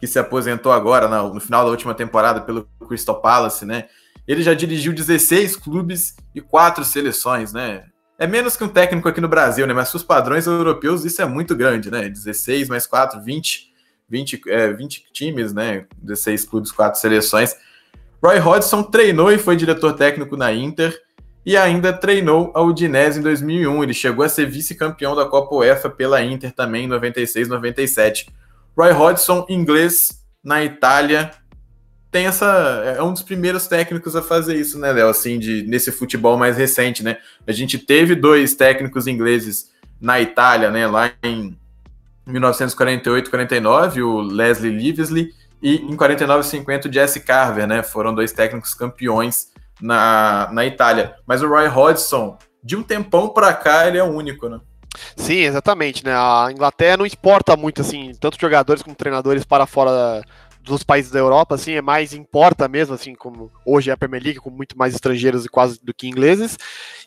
que 0.00 0.08
se 0.08 0.18
aposentou 0.18 0.72
agora 0.72 1.06
no, 1.06 1.34
no 1.34 1.40
final 1.40 1.64
da 1.64 1.70
última 1.70 1.94
temporada 1.94 2.40
pelo 2.40 2.68
Crystal 2.88 3.20
Palace, 3.20 3.64
né? 3.64 3.84
Ele 4.26 4.42
já 4.42 4.54
dirigiu 4.54 4.92
16 4.92 5.54
clubes 5.54 6.16
e 6.34 6.40
quatro 6.40 6.84
seleções, 6.84 7.52
né? 7.52 7.84
É 8.18 8.26
menos 8.26 8.56
que 8.56 8.64
um 8.64 8.68
técnico 8.68 9.08
aqui 9.08 9.20
no 9.20 9.28
Brasil, 9.28 9.66
né? 9.68 9.74
Mas 9.74 9.94
os 9.94 10.02
padrões 10.02 10.46
europeus 10.46 11.04
isso 11.04 11.22
é 11.22 11.26
muito 11.26 11.54
grande, 11.54 11.92
né? 11.92 12.08
16 12.08 12.68
mais 12.68 12.88
4, 12.88 13.22
20, 13.22 13.72
20, 14.08 14.42
é, 14.48 14.72
20 14.72 15.04
times, 15.12 15.52
né? 15.52 15.86
16 16.02 16.44
clubes, 16.44 16.72
quatro 16.72 16.98
seleções. 16.98 17.54
Roy 18.24 18.38
Hodgson 18.38 18.82
treinou 18.82 19.30
e 19.30 19.36
foi 19.36 19.54
diretor 19.54 19.92
técnico 19.92 20.34
na 20.34 20.50
Inter 20.50 20.98
e 21.44 21.58
ainda 21.58 21.92
treinou 21.92 22.50
a 22.54 22.62
Udinese 22.62 23.18
em 23.18 23.22
2001. 23.22 23.82
Ele 23.82 23.92
chegou 23.92 24.24
a 24.24 24.30
ser 24.30 24.46
vice-campeão 24.46 25.14
da 25.14 25.26
Copa 25.26 25.56
UEFA 25.56 25.90
pela 25.90 26.22
Inter 26.22 26.50
também 26.50 26.86
em 26.86 26.88
96, 26.88 27.48
97. 27.48 28.32
Roy 28.74 28.92
Hodgson, 28.92 29.44
inglês 29.50 30.24
na 30.42 30.64
Itália, 30.64 31.32
tem 32.10 32.24
essa 32.24 32.46
é 32.96 33.02
um 33.02 33.12
dos 33.12 33.22
primeiros 33.22 33.66
técnicos 33.66 34.16
a 34.16 34.22
fazer 34.22 34.56
isso, 34.56 34.78
né, 34.78 34.90
Léo? 34.90 35.10
Assim, 35.10 35.38
de 35.38 35.62
nesse 35.64 35.92
futebol 35.92 36.38
mais 36.38 36.56
recente, 36.56 37.02
né? 37.02 37.18
A 37.46 37.52
gente 37.52 37.78
teve 37.78 38.14
dois 38.14 38.54
técnicos 38.54 39.06
ingleses 39.06 39.70
na 40.00 40.18
Itália, 40.18 40.70
né, 40.70 40.86
lá 40.86 41.12
em 41.22 41.54
1948, 42.26 43.28
49, 43.28 44.02
o 44.02 44.20
Leslie 44.22 44.72
Livesley 44.72 45.30
e 45.64 45.76
em 45.76 45.96
49 45.96 46.46
e 46.46 46.50
50 46.50 46.88
o 46.90 46.92
Jesse 46.92 47.20
Carver, 47.20 47.66
né? 47.66 47.82
Foram 47.82 48.14
dois 48.14 48.32
técnicos 48.32 48.74
campeões 48.74 49.46
na, 49.80 50.50
na 50.52 50.66
Itália. 50.66 51.14
Mas 51.26 51.42
o 51.42 51.48
Roy 51.48 51.66
Hodgson, 51.68 52.36
de 52.62 52.76
um 52.76 52.82
tempão 52.82 53.30
para 53.30 53.54
cá, 53.54 53.88
ele 53.88 53.96
é 53.96 54.04
único, 54.04 54.46
né? 54.46 54.60
Sim, 55.16 55.38
exatamente, 55.38 56.04
né? 56.04 56.12
A 56.14 56.48
Inglaterra 56.52 56.98
não 56.98 57.06
exporta 57.06 57.56
muito, 57.56 57.80
assim, 57.80 58.12
tanto 58.20 58.38
jogadores 58.38 58.82
como 58.82 58.94
treinadores 58.94 59.42
para 59.42 59.66
fora 59.66 60.22
dos 60.64 60.82
países 60.82 61.10
da 61.10 61.18
Europa, 61.18 61.54
assim, 61.54 61.72
é 61.72 61.82
mais 61.82 62.14
importa 62.14 62.66
mesmo, 62.66 62.94
assim, 62.94 63.14
como 63.14 63.52
hoje 63.66 63.90
é 63.90 63.92
a 63.92 63.96
Premier 63.96 64.22
League, 64.22 64.40
com 64.40 64.48
muito 64.48 64.76
mais 64.78 64.94
estrangeiros 64.94 65.44
e 65.44 65.48
quase 65.48 65.78
do 65.84 65.92
que 65.92 66.08
ingleses. 66.08 66.58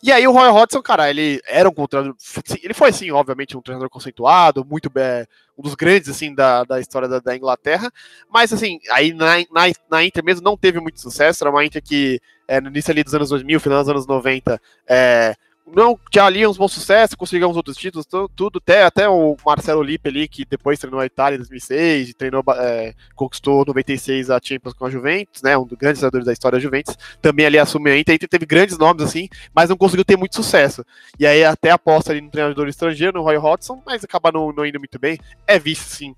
E 0.01 0.11
aí 0.11 0.27
o 0.27 0.31
Roy 0.31 0.47
Hodgson, 0.49 0.81
cara, 0.81 1.09
ele 1.09 1.41
era 1.47 1.67
um 1.67 1.87
treinador, 1.87 2.15
ele 2.61 2.73
foi, 2.75 2.89
assim, 2.89 3.09
obviamente, 3.09 3.57
um 3.57 3.61
treinador 3.61 3.89
conceituado, 3.89 4.63
muito 4.63 4.91
é, 4.95 5.25
um 5.57 5.63
dos 5.63 5.73
grandes, 5.73 6.07
assim, 6.07 6.35
da, 6.35 6.63
da 6.63 6.79
história 6.79 7.07
da, 7.07 7.19
da 7.19 7.35
Inglaterra, 7.35 7.91
mas, 8.31 8.53
assim, 8.53 8.79
aí 8.91 9.11
na, 9.11 9.37
na, 9.51 9.73
na, 9.89 10.03
Inter 10.03 10.23
mesmo 10.23 10.43
não 10.43 10.55
teve 10.55 10.79
muito 10.79 11.01
sucesso, 11.01 11.43
era 11.43 11.49
uma 11.49 11.65
Inter 11.65 11.81
que, 11.81 12.21
é, 12.47 12.61
no 12.61 12.69
início 12.69 12.91
ali 12.91 13.03
dos 13.03 13.15
anos 13.15 13.29
2000, 13.29 13.59
final 13.59 13.79
dos 13.79 13.89
anos 13.89 14.05
90, 14.05 14.61
é, 14.87 15.35
não 15.75 15.99
tinha 16.09 16.23
ali 16.23 16.47
uns 16.47 16.57
bons 16.57 16.71
sucessos, 16.71 17.15
conseguiu 17.15 17.49
uns 17.49 17.57
outros 17.57 17.75
títulos, 17.75 18.05
tudo, 18.35 18.57
até, 18.57 18.83
até 18.83 19.09
o 19.09 19.35
Marcelo 19.45 19.83
Lippe 19.83 20.09
ali, 20.09 20.27
que 20.27 20.45
depois 20.45 20.79
treinou 20.79 20.99
a 20.99 21.05
Itália 21.05 21.35
em 21.35 21.39
2006, 21.39 22.13
treinou, 22.13 22.43
é, 22.57 22.93
conquistou 23.15 23.65
96 23.65 24.29
a 24.29 24.39
Champions 24.41 24.73
com 24.73 24.85
a 24.85 24.89
Juventus, 24.89 25.41
né, 25.41 25.57
um 25.57 25.65
dos 25.65 25.77
grandes 25.77 26.01
jogadores 26.01 26.25
da 26.25 26.33
história 26.33 26.57
da 26.57 26.61
Juventus, 26.61 26.95
também 27.21 27.45
ali 27.45 27.59
assumiu 27.59 27.93
a 27.93 27.97
Inter, 27.97 28.15
Inter 28.15 28.29
teve 28.29 28.45
grandes 28.45 28.77
nomes 28.77 29.03
assim, 29.03 29.27
mas 29.53 29.69
não 29.69 29.77
conseguiu 29.77 30.05
ter 30.05 30.17
muito 30.17 30.35
sucesso. 30.35 30.85
E 31.19 31.27
aí 31.27 31.43
até 31.43 31.71
aposta 31.71 32.11
ali 32.11 32.21
no 32.21 32.31
treinador 32.31 32.67
estrangeiro, 32.67 33.17
no 33.17 33.23
Roy 33.23 33.37
Hodgson, 33.37 33.81
mas 33.85 34.03
acaba 34.03 34.31
não, 34.31 34.51
não 34.51 34.65
indo 34.65 34.79
muito 34.79 34.97
bem. 34.97 35.17
É 35.45 35.59
vice, 35.59 35.95
sim, 35.95 36.15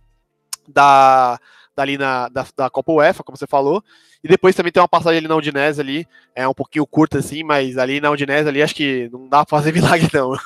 da 0.67 1.39
dali 1.79 1.97
na, 1.97 2.27
da, 2.27 2.45
da 2.57 2.69
Copa 2.69 2.91
UEFA, 2.91 3.23
como 3.23 3.37
você 3.37 3.47
falou. 3.47 3.81
E 4.21 4.27
depois 4.27 4.53
também 4.53 4.71
tem 4.71 4.81
uma 4.81 4.87
passagem 4.87 5.19
ali 5.19 5.27
na 5.29 5.35
Udinese 5.35 5.79
ali, 5.79 6.05
é 6.35 6.45
um 6.45 6.53
pouquinho 6.53 6.85
curta 6.85 7.19
assim, 7.19 7.41
mas 7.41 7.77
ali 7.77 8.01
na 8.01 8.11
Udinese 8.11 8.49
ali 8.49 8.61
acho 8.61 8.75
que 8.75 9.09
não 9.13 9.29
dá 9.29 9.45
pra 9.45 9.57
fazer 9.57 9.71
milagre 9.73 10.09
não. 10.13 10.37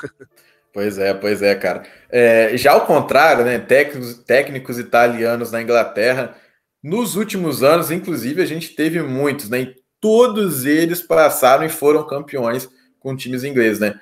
Pois 0.72 1.00
é, 1.00 1.14
pois 1.14 1.42
é, 1.42 1.56
cara. 1.56 1.84
É, 2.12 2.56
já 2.56 2.72
ao 2.72 2.86
contrário, 2.86 3.44
né, 3.44 3.58
técnicos, 3.58 4.16
técnicos 4.20 4.78
italianos 4.78 5.52
na 5.52 5.62
Inglaterra, 5.62 6.36
nos 6.84 7.16
últimos 7.16 7.64
anos, 7.64 7.90
inclusive, 7.90 8.42
a 8.42 8.46
gente 8.46 8.76
teve 8.76 9.02
muitos, 9.02 9.50
né, 9.50 9.62
e 9.62 9.76
todos 10.00 10.66
eles 10.66 11.02
passaram 11.02 11.64
e 11.64 11.70
foram 11.70 12.06
campeões 12.06 12.70
com 13.00 13.16
times 13.16 13.44
ingleses, 13.44 13.80
né. 13.80 14.00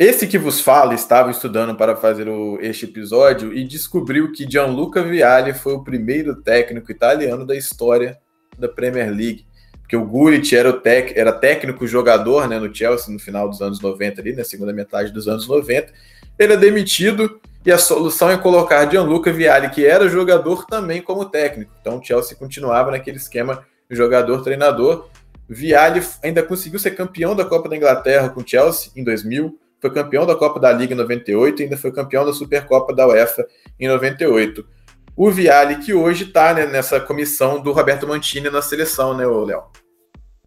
Esse 0.00 0.26
que 0.26 0.38
vos 0.38 0.62
fala 0.62 0.94
estava 0.94 1.30
estudando 1.30 1.74
para 1.74 1.94
fazer 1.94 2.26
o, 2.26 2.58
este 2.62 2.86
episódio 2.86 3.52
e 3.52 3.62
descobriu 3.62 4.32
que 4.32 4.50
Gianluca 4.50 5.02
Vialli 5.02 5.52
foi 5.52 5.74
o 5.74 5.84
primeiro 5.84 6.36
técnico 6.36 6.90
italiano 6.90 7.44
da 7.44 7.54
história 7.54 8.18
da 8.58 8.66
Premier 8.66 9.10
League. 9.10 9.44
Porque 9.82 9.94
o 9.94 10.06
Gullit 10.06 10.56
era, 10.56 10.80
era 11.14 11.32
técnico 11.32 11.86
jogador 11.86 12.48
né, 12.48 12.58
no 12.58 12.74
Chelsea 12.74 13.12
no 13.12 13.18
final 13.18 13.46
dos 13.46 13.60
anos 13.60 13.78
90, 13.78 14.22
ali, 14.22 14.34
na 14.34 14.42
segunda 14.42 14.72
metade 14.72 15.12
dos 15.12 15.28
anos 15.28 15.46
90. 15.46 15.92
Ele 16.38 16.54
é 16.54 16.56
demitido 16.56 17.38
e 17.62 17.70
a 17.70 17.76
solução 17.76 18.30
é 18.30 18.38
colocar 18.38 18.90
Gianluca 18.90 19.30
Vialli, 19.30 19.68
que 19.68 19.84
era 19.84 20.08
jogador 20.08 20.64
também 20.64 21.02
como 21.02 21.26
técnico. 21.26 21.72
Então 21.78 21.98
o 21.98 22.02
Chelsea 22.02 22.38
continuava 22.38 22.90
naquele 22.90 23.18
esquema 23.18 23.66
jogador-treinador. 23.90 25.10
Vialli 25.46 26.02
ainda 26.22 26.42
conseguiu 26.42 26.78
ser 26.78 26.92
campeão 26.92 27.36
da 27.36 27.44
Copa 27.44 27.68
da 27.68 27.76
Inglaterra 27.76 28.30
com 28.30 28.40
o 28.40 28.48
Chelsea 28.48 28.90
em 28.96 29.04
2000 29.04 29.59
foi 29.80 29.90
campeão 29.90 30.26
da 30.26 30.34
Copa 30.34 30.60
da 30.60 30.72
Liga 30.72 30.94
em 30.94 30.96
98 30.96 31.60
e 31.60 31.64
ainda 31.64 31.76
foi 31.76 31.92
campeão 31.92 32.24
da 32.24 32.32
Supercopa 32.32 32.94
da 32.94 33.06
UEFA 33.06 33.46
em 33.78 33.88
98. 33.88 34.64
O 35.16 35.30
Viali, 35.30 35.76
que 35.76 35.92
hoje 35.92 36.24
está 36.24 36.54
né, 36.54 36.66
nessa 36.66 37.00
comissão 37.00 37.60
do 37.60 37.72
Roberto 37.72 38.06
Mantini 38.06 38.48
na 38.48 38.62
seleção, 38.62 39.14
né, 39.16 39.26
Léo? 39.26 39.64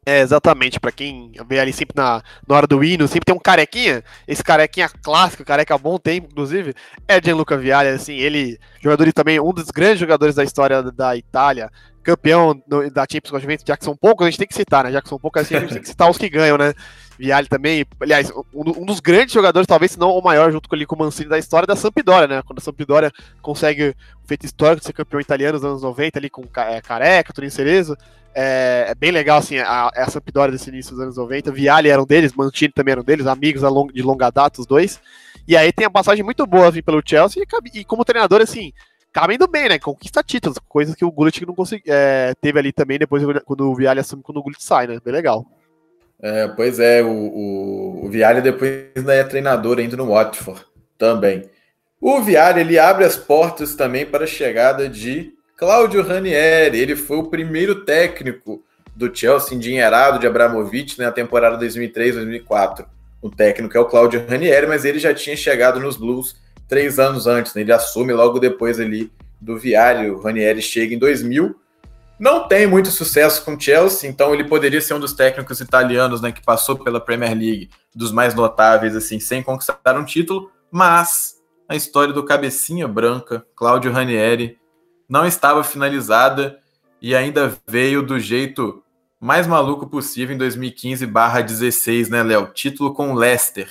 É, 0.05 0.19
exatamente, 0.19 0.81
para 0.81 0.91
quem 0.91 1.31
vê 1.47 1.59
ali 1.59 1.71
sempre 1.71 1.93
na, 1.95 2.21
na 2.45 2.55
hora 2.55 2.67
do 2.67 2.84
hino, 2.84 3.07
sempre 3.07 3.25
tem 3.25 3.36
um 3.36 3.39
carequinha, 3.39 4.03
esse 4.27 4.43
carequinha 4.43 4.89
clássico, 5.01 5.45
careca 5.45 5.77
bom 5.77 5.97
tempo, 5.97 6.27
inclusive, 6.29 6.73
é 7.07 7.21
Gianluca 7.23 7.57
Vialli, 7.57 7.88
assim, 7.88 8.15
ele, 8.15 8.59
jogador 8.81 9.13
também, 9.13 9.39
um 9.39 9.53
dos 9.53 9.71
grandes 9.71 9.99
jogadores 9.99 10.36
da 10.36 10.43
história 10.43 10.84
da 10.84 11.15
Itália, 11.15 11.69
campeão 12.03 12.61
no, 12.67 12.91
da 12.91 13.03
Champions 13.09 13.31
com 13.31 13.38
a 13.38 13.39
Juventus, 13.39 13.63
já 13.65 13.77
que 13.77 13.86
são 13.86 13.95
poucos, 13.95 14.27
a 14.27 14.29
gente 14.29 14.39
tem 14.39 14.47
que 14.47 14.53
citar, 14.53 14.84
né, 14.84 14.91
já 14.91 15.01
que 15.01 15.07
são 15.07 15.17
poucos, 15.17 15.41
assim, 15.41 15.55
a 15.55 15.61
gente 15.61 15.73
tem 15.73 15.81
que 15.81 15.88
citar 15.88 16.09
os 16.09 16.17
que 16.17 16.27
ganham, 16.27 16.57
né, 16.57 16.73
Vialli 17.18 17.47
também, 17.47 17.86
aliás, 17.99 18.32
um, 18.53 18.82
um, 18.82 18.86
dos 18.86 18.99
grandes 18.99 19.34
jogadores, 19.34 19.68
talvez 19.68 19.91
se 19.91 19.99
não 19.99 20.11
o 20.11 20.22
maior, 20.22 20.51
junto 20.51 20.68
com, 20.68 20.76
ali, 20.76 20.86
com 20.86 20.95
o 20.95 20.99
Mancini 20.99 21.30
da 21.30 21.38
história 21.38 21.68
da 21.68 21.76
Sampdoria, 21.76 22.28
né? 22.28 22.41
Quando 22.41 22.59
a 22.59 22.61
Sampdoria 22.61 23.11
consegue 23.41 23.89
o 24.24 24.28
feito 24.28 24.45
histórico 24.45 24.80
de 24.80 24.88
ser 24.88 24.93
campeão 24.93 25.22
italiano 25.22 25.53
nos 25.53 25.64
anos 25.64 25.82
90, 25.84 26.20
ali 26.20 26.30
com 26.30 26.43
é, 26.57 26.82
Careca, 26.82 27.34
Turin 27.34 27.49
Cerezo. 27.49 27.95
É, 28.36 28.88
é, 28.89 28.95
bem 28.95 29.11
legal, 29.11 29.38
assim, 29.38 29.59
a, 29.59 29.91
a 29.95 30.09
Sampdoria 30.09 30.51
desse 30.51 30.70
início 30.70 30.91
dos 30.91 31.01
anos 31.01 31.18
90. 31.18 31.51
Vialli 31.51 31.89
era 31.89 32.01
um 32.01 32.05
deles, 32.05 32.34
Mancini 32.34 32.74
também 32.74 32.93
era 32.93 33.01
um 33.01 33.05
deles, 33.05 33.28
amigos 33.28 33.61
de 33.93 34.01
longa 34.01 34.32
data, 34.32 34.59
os 34.59 34.66
dois. 34.66 34.99
E 35.47 35.55
aí 35.55 35.72
tem 35.72 35.86
a 35.86 35.91
passagem 35.91 36.24
muito 36.24 36.45
boa 36.47 36.70
assim, 36.70 36.82
pelo 36.82 37.01
Chelsea 37.05 37.43
e, 37.43 37.80
e 37.80 37.86
como 37.86 38.05
treinador, 38.05 38.41
assim, 38.41 38.74
acaba 39.14 39.34
indo 39.34 39.47
bem, 39.47 39.70
né? 39.70 39.78
Conquista 39.78 40.24
títulos, 40.24 40.57
coisas 40.68 40.95
que 40.95 41.05
o 41.05 41.11
Gullit 41.11 41.45
não 41.45 41.53
consegui, 41.53 41.84
é, 41.86 42.34
teve 42.41 42.57
ali 42.57 42.72
também 42.72 42.97
depois 42.97 43.22
quando 43.45 43.70
o 43.70 43.76
Vialli 43.76 43.99
assume 43.99 44.24
quando 44.24 44.38
o 44.38 44.43
Gullit 44.43 44.64
sai, 44.64 44.88
né? 44.88 44.99
Bem 45.03 45.14
legal. 45.14 45.45
É, 46.24 46.47
pois 46.47 46.80
é, 46.80 47.03
o, 47.03 47.09
o, 47.09 48.05
o 48.05 48.09
Vialli 48.09 48.41
depois 48.41 48.86
ainda 48.95 49.13
é 49.13 49.26
treinador 49.26 49.78
ainda 49.78 49.97
no 49.97 50.07
Watford 50.07 50.61
também. 50.97 51.49
O 51.99 52.21
Viário 52.21 52.61
ele 52.61 52.80
abre 52.80 53.03
as 53.03 53.17
portas 53.17 53.76
também 53.76 54.05
para 54.05 54.24
a 54.24 54.28
chegada 54.28 54.88
de 54.88 55.34
Cláudio 55.57 56.01
Ranieri. 56.01 56.80
Ele 56.80 56.95
foi 56.95 57.17
o 57.17 57.26
primeiro 57.26 57.84
técnico 57.84 58.63
do 58.95 59.13
Chelsea 59.13 59.53
endinheirado 59.57 60.17
de 60.17 60.26
Abramovich 60.26 60.97
na 60.97 61.11
temporada 61.11 61.57
2003-2004. 61.65 62.86
O 63.21 63.30
técnico 63.30 63.78
é 63.78 63.82
o 63.82 63.86
Cláudio 63.86 64.26
Ranieri, 64.26 64.65
mas 64.65 64.86
ele 64.86 64.99
já 64.99 65.13
tinha 65.13 65.36
chegado 65.36 65.78
nos 65.78 65.97
Blues 65.97 66.38
três 66.69 66.99
anos 66.99 67.28
antes. 67.28 67.53
Né? 67.53 67.63
Ele 67.63 67.74
assume 67.74 68.13
logo 68.13 68.39
depois 68.39 68.80
ali 68.80 69.11
do 69.41 69.57
Viário. 69.57 70.15
O 70.15 70.21
Ranieri 70.21 70.61
chega 70.61 70.95
em 70.95 70.97
2000 70.97 71.53
não 72.24 72.47
tem 72.47 72.65
muito 72.65 72.89
sucesso 72.89 73.43
com 73.43 73.53
o 73.53 73.59
Chelsea, 73.59 74.09
então 74.09 74.34
ele 74.34 74.45
poderia 74.45 74.80
ser 74.80 74.93
um 74.93 74.99
dos 74.99 75.11
técnicos 75.11 75.59
italianos 75.59 76.21
né, 76.21 76.32
que 76.32 76.41
passou 76.41 76.80
pela 76.80 77.01
Premier 77.01 77.38
League, 77.38 77.69
dos 77.93 78.13
mais 78.13 78.34
notáveis, 78.34 78.95
assim, 78.95 79.19
sem 79.19 79.43
conquistar 79.43 79.97
um 79.97 80.05
título, 80.05 80.49
mas 80.71 81.36
a 81.67 81.76
história 81.76 82.13
do 82.13 82.24
cabecinha 82.24 82.88
branca, 82.88 83.45
Claudio 83.53 83.91
Ranieri, 83.91 84.57
não 85.09 85.26
estava 85.26 85.65
finalizada 85.65 86.57
e 87.01 87.13
ainda 87.13 87.57
veio 87.67 88.01
do 88.01 88.17
jeito 88.17 88.82
mais 89.19 89.45
maluco 89.45 89.86
possível 89.86 90.34
em 90.34 90.39
2015/16, 90.39 92.07
né, 92.07 92.24
Léo? 92.24 92.51
Título 92.53 92.93
com 92.93 93.11
o 93.11 93.15
Leicester. 93.15 93.67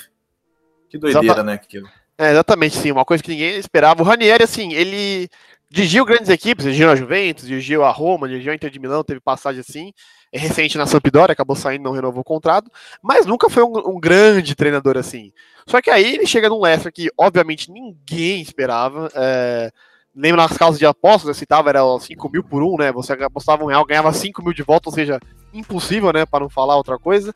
Que 0.89 0.99
doideira, 0.99 1.25
Exata... 1.25 1.43
né, 1.43 1.53
aquilo. 1.53 1.89
É, 2.19 2.29
exatamente, 2.29 2.77
sim, 2.77 2.91
uma 2.91 3.03
coisa 3.03 3.23
que 3.23 3.31
ninguém 3.31 3.57
esperava. 3.57 4.03
O 4.03 4.05
Ranieri, 4.05 4.43
assim, 4.43 4.73
ele 4.73 5.27
dirigiu 5.73 6.05
grandes 6.05 6.29
equipes, 6.29 6.65
dirigiu 6.65 6.91
a 6.91 6.95
Juventus, 6.95 7.47
dirigiu 7.47 7.83
a 7.83 7.89
Roma, 7.89 8.27
dirigiu 8.29 8.51
a 8.51 8.55
Inter 8.55 8.69
de 8.69 8.79
Milão, 8.79 9.03
teve 9.03 9.19
passagem 9.19 9.59
assim, 9.59 9.91
é 10.31 10.37
recente 10.37 10.77
na 10.77 10.85
Sampdoria, 10.85 11.33
acabou 11.33 11.55
saindo, 11.55 11.83
não 11.83 11.93
renovou 11.93 12.21
o 12.21 12.23
contrato, 12.23 12.69
mas 13.01 13.25
nunca 13.25 13.49
foi 13.49 13.63
um, 13.63 13.73
um, 13.87 13.99
grande 13.99 14.53
treinador 14.53 14.97
assim. 14.97 15.33
Só 15.65 15.81
que 15.81 15.89
aí 15.89 16.13
ele 16.13 16.27
chega 16.27 16.47
num 16.47 16.61
Leicester 16.61 16.93
que, 16.93 17.09
obviamente, 17.17 17.71
ninguém 17.71 18.39
esperava. 18.39 19.09
É, 19.15 19.71
nas 20.13 20.55
causas 20.55 20.77
de 20.77 20.85
apostas, 20.85 21.27
eu 21.27 21.33
citava, 21.33 21.69
era 21.69 21.81
5 21.99 22.29
mil 22.29 22.43
por 22.43 22.61
um, 22.61 22.77
né? 22.77 22.91
Você 22.91 23.13
apostava 23.13 23.63
um 23.63 23.67
real, 23.67 23.83
ganhava 23.83 24.13
5 24.13 24.43
mil 24.43 24.53
de 24.53 24.61
volta, 24.61 24.89
ou 24.89 24.93
seja, 24.93 25.19
impossível, 25.51 26.13
né? 26.13 26.23
Para 26.23 26.41
não 26.41 26.49
falar 26.51 26.77
outra 26.77 26.99
coisa. 26.99 27.33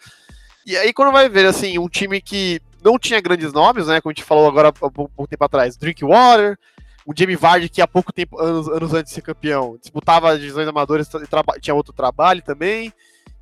E 0.63 0.77
aí, 0.77 0.93
quando 0.93 1.11
vai 1.11 1.27
ver, 1.27 1.47
assim, 1.47 1.79
um 1.79 1.89
time 1.89 2.21
que 2.21 2.61
não 2.83 2.99
tinha 2.99 3.19
grandes 3.19 3.51
nomes, 3.51 3.87
né? 3.87 3.99
Como 3.99 4.11
a 4.11 4.13
gente 4.13 4.23
falou 4.23 4.47
agora 4.47 4.67
há 4.67 4.71
pouco 4.71 5.27
tempo 5.27 5.43
atrás, 5.43 5.75
Drinkwater, 5.75 6.55
o 7.07 7.13
Jamie 7.15 7.37
Vardy, 7.37 7.69
que 7.69 7.81
há 7.81 7.87
pouco 7.87 8.11
tempo, 8.11 8.37
anos, 8.37 8.67
anos 8.67 8.93
antes 8.93 9.11
de 9.11 9.15
ser 9.15 9.21
campeão, 9.21 9.77
disputava 9.79 10.37
divisões 10.37 10.67
amadores 10.67 11.07
e 11.07 11.61
tinha 11.61 11.73
outro 11.73 11.93
trabalho 11.93 12.41
também. 12.41 12.91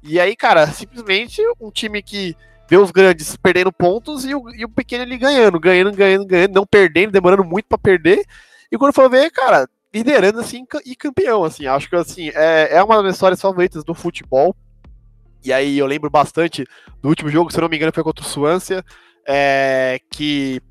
E 0.04 0.20
aí, 0.20 0.36
cara, 0.36 0.68
simplesmente 0.68 1.42
um 1.60 1.72
time 1.72 2.04
que 2.04 2.36
vê 2.70 2.78
os 2.78 2.92
grandes 2.92 3.36
perdendo 3.36 3.74
pontos 3.74 4.24
e 4.24 4.36
o, 4.36 4.54
e 4.54 4.64
o 4.64 4.70
pequeno 4.70 5.02
ali 5.02 5.18
ganhando, 5.18 5.60
ganhando, 5.60 5.92
ganhando, 5.94 6.28
ganhando, 6.28 6.54
não 6.54 6.64
perdendo, 6.64 7.12
demorando 7.12 7.44
muito 7.44 7.66
para 7.66 7.80
perder. 7.80 8.24
E 8.72 8.78
quando 8.78 8.94
for 8.94 9.10
ver, 9.10 9.32
cara, 9.32 9.68
liderando 9.92 10.40
assim 10.40 10.64
e 10.86 10.96
campeão, 10.96 11.44
assim, 11.44 11.66
acho 11.66 11.90
que 11.90 11.96
assim, 11.96 12.30
é, 12.36 12.76
é 12.76 12.84
uma 12.84 13.02
das 13.02 13.16
histórias 13.16 13.42
favoritas 13.42 13.84
do 13.84 13.96
futebol. 13.96 14.56
E 15.44 15.52
aí 15.52 15.80
eu 15.80 15.88
lembro 15.88 16.12
bastante 16.12 16.68
do 17.02 17.10
último 17.10 17.32
jogo, 17.32 17.52
se 17.52 17.60
não 17.60 17.68
me 17.68 17.78
engano, 17.78 17.92
foi 17.92 18.04
contra 18.04 18.24
o 18.24 18.28
Suância, 18.28 18.86
é, 19.28 20.00
que 20.12 20.62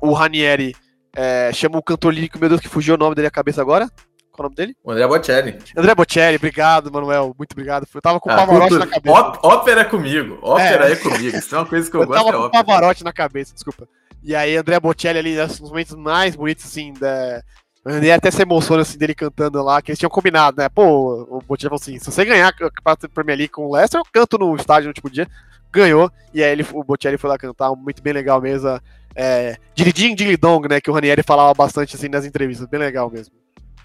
o 0.00 0.14
Ranieri 0.14 0.74
é, 1.14 1.52
chama 1.52 1.78
o 1.78 1.82
cantor 1.82 2.12
lírico, 2.12 2.38
meu 2.38 2.48
Deus, 2.48 2.60
que 2.60 2.68
fugiu 2.68 2.94
o 2.94 2.98
nome 2.98 3.14
dele 3.14 3.28
à 3.28 3.30
cabeça 3.30 3.60
agora. 3.60 3.88
Qual 4.34 4.38
é 4.38 4.40
o 4.40 4.50
nome 4.50 4.56
dele? 4.56 4.76
O 4.82 4.90
André 4.90 5.06
Bocelli. 5.06 5.58
André 5.76 5.94
Bocelli, 5.94 6.36
obrigado, 6.36 6.92
Manuel. 6.92 7.32
Muito 7.38 7.52
obrigado. 7.52 7.86
Eu 7.94 8.02
tava 8.02 8.18
com 8.18 8.30
ah, 8.30 8.36
Pavarotti 8.36 8.70
cultura. 8.70 8.84
na 8.84 8.90
cabeça. 8.90 9.40
Ó, 9.42 9.48
ópera 9.54 9.80
é 9.82 9.84
comigo. 9.84 10.38
Ópera 10.42 10.88
é. 10.88 10.92
é. 10.92 10.96
comigo. 10.96 11.36
Isso 11.36 11.54
é 11.54 11.58
uma 11.58 11.66
coisa 11.66 11.88
que 11.88 11.96
eu, 11.96 12.00
eu 12.00 12.06
gosto. 12.08 12.18
Tava 12.18 12.28
é 12.28 12.32
com 12.32 12.46
ópera. 12.46 12.64
Pavarotti 12.64 13.04
na 13.04 13.12
cabeça, 13.12 13.54
desculpa. 13.54 13.88
E 14.24 14.34
aí, 14.34 14.56
André 14.56 14.80
Bocelli 14.80 15.18
ali, 15.18 15.36
nos 15.36 15.60
momentos 15.60 15.94
mais 15.94 16.34
bonitos, 16.34 16.64
assim, 16.64 16.92
da. 16.94 17.42
Ele 17.86 18.10
até 18.10 18.30
se 18.30 18.40
emociona 18.40 18.80
assim 18.80 18.96
dele 18.96 19.14
cantando 19.14 19.62
lá, 19.62 19.82
que 19.82 19.90
eles 19.90 19.98
tinham 19.98 20.10
combinado, 20.10 20.56
né? 20.56 20.70
Pô, 20.70 21.28
o 21.30 21.38
Bocelli 21.46 21.68
falou 21.68 21.80
assim: 21.80 21.98
se 21.98 22.10
você 22.10 22.24
ganhar 22.24 22.52
a 22.84 23.08
Premier 23.08 23.36
League 23.36 23.52
com 23.52 23.66
o 23.66 23.72
Leicester, 23.74 24.00
eu 24.00 24.06
canto 24.10 24.38
no 24.38 24.56
estádio 24.56 24.84
no 24.84 24.90
último 24.90 25.10
dia. 25.10 25.28
Ganhou, 25.70 26.10
e 26.32 26.42
aí 26.42 26.50
ele, 26.50 26.66
o 26.72 26.82
Bocelli 26.82 27.18
foi 27.18 27.28
lá 27.28 27.36
cantar, 27.36 27.70
muito 27.76 28.02
bem 28.02 28.12
legal 28.12 28.40
mesmo 28.40 28.80
é, 29.14 29.56
Diridim 29.74 30.14
Dilidong, 30.14 30.68
né? 30.68 30.80
Que 30.80 30.90
o 30.90 30.94
Ranieri 30.94 31.22
falava 31.22 31.54
bastante 31.54 31.96
assim 31.96 32.08
nas 32.08 32.24
entrevistas. 32.24 32.66
Bem 32.68 32.80
legal 32.80 33.10
mesmo. 33.10 33.34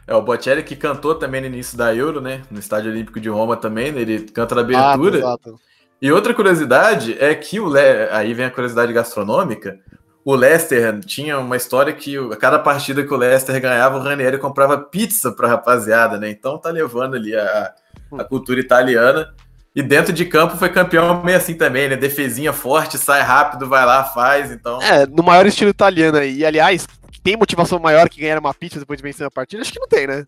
É, 0.07 0.15
o 0.15 0.21
Bocelli 0.23 0.63
que 0.63 0.75
cantou 0.75 1.13
também 1.13 1.39
no 1.39 1.47
início 1.47 1.77
da 1.77 1.93
Euro, 1.93 2.19
né? 2.19 2.41
No 2.49 2.59
Estádio 2.59 2.91
Olímpico 2.91 3.19
de 3.19 3.29
Roma 3.29 3.55
também, 3.55 3.91
né, 3.91 4.01
ele 4.01 4.21
canta 4.21 4.55
na 4.55 4.61
abertura. 4.61 5.17
Exato, 5.17 5.49
exato. 5.49 5.59
E 6.01 6.11
outra 6.11 6.33
curiosidade 6.33 7.15
é 7.19 7.35
que 7.35 7.59
o 7.59 7.67
Le... 7.67 8.09
aí 8.11 8.33
vem 8.33 8.45
a 8.45 8.51
curiosidade 8.51 8.91
gastronômica. 8.91 9.79
O 10.25 10.33
Leicester 10.33 10.99
tinha 11.01 11.37
uma 11.37 11.57
história 11.57 11.93
que 11.93 12.17
a 12.17 12.35
cada 12.35 12.57
partida 12.57 13.03
que 13.03 13.13
o 13.13 13.17
Leicester 13.17 13.59
ganhava, 13.61 13.97
o 13.97 14.01
Ranieri 14.01 14.37
comprava 14.37 14.77
pizza 14.77 15.31
para 15.31 15.47
rapaziada, 15.47 16.17
né? 16.17 16.29
Então 16.29 16.57
tá 16.57 16.69
levando 16.69 17.15
ali 17.15 17.35
a, 17.35 17.73
a 18.17 18.23
cultura 18.23 18.59
italiana. 18.59 19.33
E 19.75 19.83
dentro 19.83 20.11
de 20.11 20.25
campo 20.25 20.57
foi 20.57 20.69
campeão 20.69 21.23
meio 21.23 21.37
assim 21.37 21.53
também, 21.53 21.87
né? 21.87 21.95
Defesinha 21.95 22.51
forte, 22.51 22.97
sai 22.97 23.21
rápido, 23.21 23.67
vai 23.67 23.85
lá, 23.85 24.03
faz, 24.03 24.51
então... 24.51 24.81
É, 24.81 25.05
no 25.05 25.23
maior 25.23 25.45
estilo 25.45 25.69
italiano 25.69 26.17
aí. 26.17 26.37
E, 26.39 26.45
aliás, 26.45 26.87
tem 27.23 27.37
motivação 27.37 27.79
maior 27.79 28.09
que 28.09 28.21
ganhar 28.21 28.39
uma 28.39 28.53
pizza 28.53 28.79
depois 28.79 28.97
de 28.97 29.03
vencer 29.03 29.27
a 29.27 29.31
partida? 29.31 29.61
Acho 29.61 29.71
que 29.71 29.79
não 29.79 29.87
tem, 29.87 30.07
né? 30.07 30.25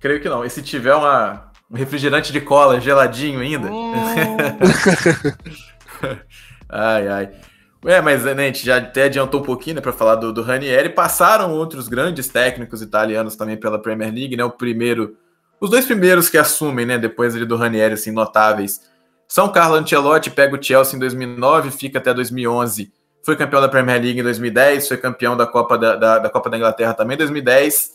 Creio 0.00 0.20
que 0.20 0.28
não. 0.28 0.44
E 0.44 0.50
se 0.50 0.62
tiver 0.62 0.94
uma, 0.94 1.50
um 1.70 1.76
refrigerante 1.76 2.32
de 2.32 2.40
cola 2.40 2.80
geladinho 2.80 3.40
ainda? 3.40 3.70
Hum. 3.70 3.92
ai, 6.68 7.08
ai. 7.08 7.30
É, 7.84 8.00
mas 8.00 8.24
né, 8.24 8.32
a 8.32 8.46
gente 8.46 8.64
já 8.64 8.78
até 8.78 9.04
adiantou 9.04 9.40
um 9.40 9.44
pouquinho 9.44 9.76
né, 9.76 9.82
para 9.82 9.92
falar 9.92 10.16
do, 10.16 10.32
do 10.32 10.42
Ranieri. 10.42 10.88
Passaram 10.88 11.52
outros 11.52 11.88
grandes 11.88 12.28
técnicos 12.28 12.82
italianos 12.82 13.36
também 13.36 13.56
pela 13.56 13.80
Premier 13.80 14.12
League, 14.12 14.36
né? 14.36 14.44
O 14.44 14.50
primeiro 14.50 15.16
os 15.60 15.70
dois 15.70 15.84
primeiros 15.84 16.28
que 16.28 16.38
assumem, 16.38 16.86
né, 16.86 16.98
depois 16.98 17.34
ali 17.34 17.44
do 17.44 17.56
Ranieri, 17.56 17.94
assim, 17.94 18.10
notáveis, 18.10 18.80
são 19.26 19.50
Carlo 19.50 19.76
Ancelotti, 19.76 20.30
pega 20.30 20.56
o 20.56 20.62
Chelsea 20.62 20.96
em 20.96 20.98
2009, 20.98 21.70
fica 21.70 21.98
até 21.98 22.14
2011, 22.14 22.92
foi 23.22 23.36
campeão 23.36 23.60
da 23.60 23.68
Premier 23.68 24.00
League 24.00 24.20
em 24.20 24.22
2010, 24.22 24.88
foi 24.88 24.96
campeão 24.96 25.36
da 25.36 25.46
Copa 25.46 25.76
da, 25.76 25.96
da, 25.96 26.18
da 26.18 26.30
Copa 26.30 26.48
da 26.48 26.56
Inglaterra 26.56 26.94
também 26.94 27.14
em 27.14 27.18
2010, 27.18 27.90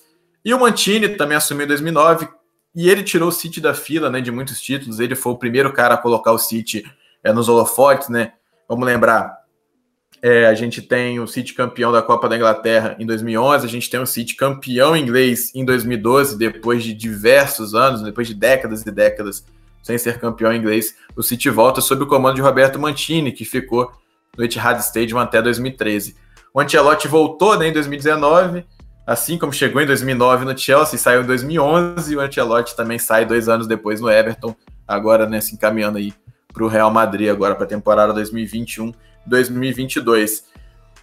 e 0.46 0.54
o 0.54 0.60
Mantini 0.60 1.10
também 1.10 1.38
assumiu 1.38 1.66
em 1.66 1.70
2009, 1.70 2.28
e 2.76 2.90
ele 2.90 3.02
tirou 3.02 3.30
o 3.30 3.32
City 3.32 3.62
da 3.62 3.74
fila, 3.74 4.10
né, 4.10 4.22
de 4.22 4.32
muitos 4.32 4.62
títulos, 4.62 5.00
ele 5.00 5.16
foi 5.16 5.32
o 5.32 5.38
primeiro 5.38 5.72
cara 5.74 5.96
a 5.96 5.98
colocar 5.98 6.32
o 6.32 6.38
City 6.38 6.84
é, 7.24 7.32
nos 7.32 7.50
holofotes, 7.50 8.10
né, 8.10 8.34
vamos 8.68 8.86
lembrar, 8.86 9.43
é, 10.24 10.46
a 10.46 10.54
gente 10.54 10.82
tem 10.82 11.20
o 11.20 11.28
City 11.28 11.54
campeão 11.54 11.92
da 11.92 12.02
Copa 12.02 12.30
da 12.30 12.38
Inglaterra 12.38 12.96
em 12.98 13.06
2011, 13.06 13.66
a 13.66 13.70
gente 13.70 13.90
tem 13.90 14.00
o 14.00 14.06
City 14.06 14.38
campeão 14.38 14.96
inglês 14.96 15.52
em 15.54 15.66
2012, 15.66 16.38
depois 16.38 16.82
de 16.82 16.94
diversos 16.94 17.76
anos, 17.76 18.02
depois 18.02 18.26
de 18.26 18.34
décadas 18.34 18.86
e 18.86 18.92
décadas 18.92 19.46
sem 19.84 19.98
ser 19.98 20.20
campeão 20.20 20.54
inglês. 20.54 20.96
O 21.14 21.22
City 21.22 21.50
volta 21.50 21.82
sob 21.82 22.04
o 22.04 22.08
comando 22.08 22.36
de 22.36 22.42
Roberto 22.42 22.80
Mantini, 22.80 23.34
que 23.34 23.44
ficou 23.44 23.92
no 24.38 24.46
Etihad 24.46 24.80
Stadium 24.80 25.20
até 25.20 25.42
2013. 25.42 26.16
O 26.54 26.62
Ancelotti 26.62 27.10
voltou 27.10 27.60
né, 27.60 27.68
em 27.68 27.74
2019, 27.74 28.66
assim 29.06 29.38
como 29.38 29.52
chegou 29.52 29.82
em 29.82 29.86
2009 29.86 30.46
no 30.46 30.58
Chelsea, 30.58 30.98
saiu 30.98 31.24
em 31.24 31.26
2011, 31.26 32.14
e 32.14 32.16
o 32.16 32.22
Ancelotti 32.22 32.78
também 32.78 32.98
sai 32.98 33.26
dois 33.26 33.50
anos 33.50 33.68
depois 33.68 34.00
no 34.00 34.10
Everton, 34.10 34.56
agora 34.88 35.28
né, 35.28 35.42
se 35.42 35.54
encaminhando 35.54 35.98
aí 35.98 36.14
para 36.54 36.64
o 36.64 36.70
Real 36.70 36.92
Madrid 36.92 37.30
agora 37.30 37.56
para 37.56 37.66
a 37.66 37.68
temporada 37.68 38.14
2021 38.14 38.94
2022. 39.26 40.44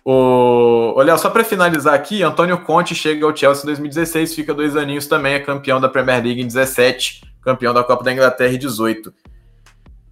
O... 0.04 0.94
Olha, 0.96 1.16
só 1.18 1.28
para 1.28 1.44
finalizar 1.44 1.94
aqui, 1.94 2.22
Antônio 2.22 2.58
Conte 2.58 2.94
chega 2.94 3.24
ao 3.26 3.36
Chelsea 3.36 3.62
em 3.62 3.66
2016, 3.66 4.34
fica 4.34 4.54
dois 4.54 4.76
aninhos 4.76 5.06
também, 5.06 5.34
é 5.34 5.40
campeão 5.40 5.80
da 5.80 5.88
Premier 5.88 6.22
League 6.22 6.40
em 6.40 6.46
17, 6.46 7.22
campeão 7.42 7.74
da 7.74 7.84
Copa 7.84 8.02
da 8.02 8.12
Inglaterra 8.12 8.52
em 8.52 8.58
18. 8.58 9.12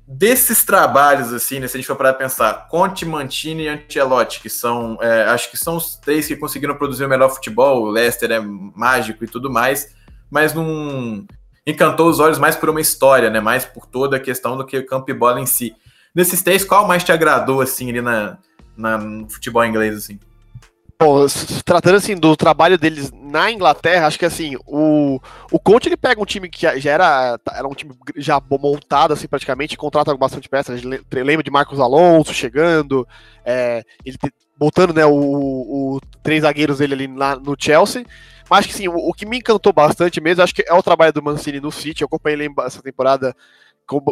Desses 0.07 0.65
trabalhos, 0.65 1.33
assim, 1.35 1.61
né, 1.61 1.69
se 1.69 1.77
a 1.77 1.81
gente 1.81 1.87
for 1.87 1.97
para 1.97 2.15
pensar, 2.15 2.67
Conte, 2.69 3.05
Mantini 3.05 3.65
e 3.65 3.69
Ancelotti, 3.69 4.41
que 4.41 4.49
são, 4.49 4.97
é, 5.03 5.25
acho 5.25 5.51
que 5.51 5.57
são 5.57 5.77
os 5.77 5.97
três 5.97 6.27
que 6.27 6.35
conseguiram 6.35 6.75
produzir 6.77 7.05
o 7.05 7.09
melhor 7.09 7.29
futebol, 7.29 7.83
o 7.83 7.91
Leicester 7.91 8.31
é 8.31 8.41
mágico 8.41 9.23
e 9.25 9.27
tudo 9.27 9.51
mais, 9.51 9.95
mas 10.31 10.55
não 10.55 11.27
encantou 11.67 12.09
os 12.09 12.21
olhos 12.21 12.39
mais 12.39 12.57
por 12.57 12.71
uma 12.71 12.81
história, 12.81 13.29
né, 13.29 13.39
mais 13.39 13.67
por 13.67 13.85
toda 13.85 14.17
a 14.17 14.21
questão 14.21 14.57
do 14.57 14.65
que 14.65 14.79
o 14.79 14.87
campo 14.87 15.11
e 15.11 15.15
bola 15.15 15.41
em 15.41 15.47
si. 15.47 15.77
Desses 16.15 16.43
três, 16.43 16.65
qual 16.65 16.87
mais 16.87 17.05
te 17.05 17.13
agradou, 17.13 17.61
assim, 17.61 17.91
ali 17.91 18.01
na, 18.01 18.39
na, 18.77 18.99
no 18.99 19.29
futebol 19.29 19.65
inglês, 19.65 19.97
assim? 19.97 20.19
Bom, 21.01 21.27
tratando 21.65 21.95
assim 21.95 22.17
do 22.17 22.37
trabalho 22.37 22.77
deles 22.77 23.13
na 23.13 23.53
Inglaterra, 23.53 24.09
acho 24.09 24.19
que 24.19 24.25
assim, 24.25 24.57
o, 24.67 25.21
o 25.53 25.61
Conte 25.61 25.89
ele 25.89 25.97
pega 25.97 26.21
um 26.21 26.25
time 26.25 26.49
que 26.49 26.63
já 26.81 26.91
era, 26.91 27.39
era 27.53 27.69
um 27.69 27.73
time 27.73 27.95
já 28.17 28.43
montado 28.61 29.13
assim 29.13 29.29
praticamente, 29.29 29.77
contrata 29.77 30.13
bastante 30.17 30.49
peças, 30.49 30.83
lembra 30.83 31.45
de 31.45 31.53
Marcos 31.53 31.79
Alonso 31.79 32.35
chegando, 32.35 33.07
é, 33.45 33.85
ele 34.05 34.19
botando 34.59 34.93
né, 34.93 35.07
o, 35.07 35.15
o, 35.15 36.01
três 36.21 36.43
zagueiros 36.43 36.79
dele 36.79 36.95
ali 36.95 37.07
lá 37.07 37.37
no 37.37 37.55
Chelsea, 37.57 38.05
mas 38.51 38.67
que 38.67 38.75
sim, 38.75 38.89
o, 38.89 38.97
o, 38.97 39.15
que 39.15 39.25
me 39.25 39.39
encantou 39.39 39.73
bastante 39.73 40.21
mesmo, 40.21 40.43
acho 40.43 40.55
que 40.55 40.65
é 40.67 40.75
o 40.75 40.83
trabalho 40.83 41.13
do 41.13 41.23
Mancini 41.23 41.61
no 41.61 41.71
City, 41.71 42.03
eu 42.03 42.07
acompanhei 42.07 42.49
essa 42.67 42.83
temporada 42.83 43.37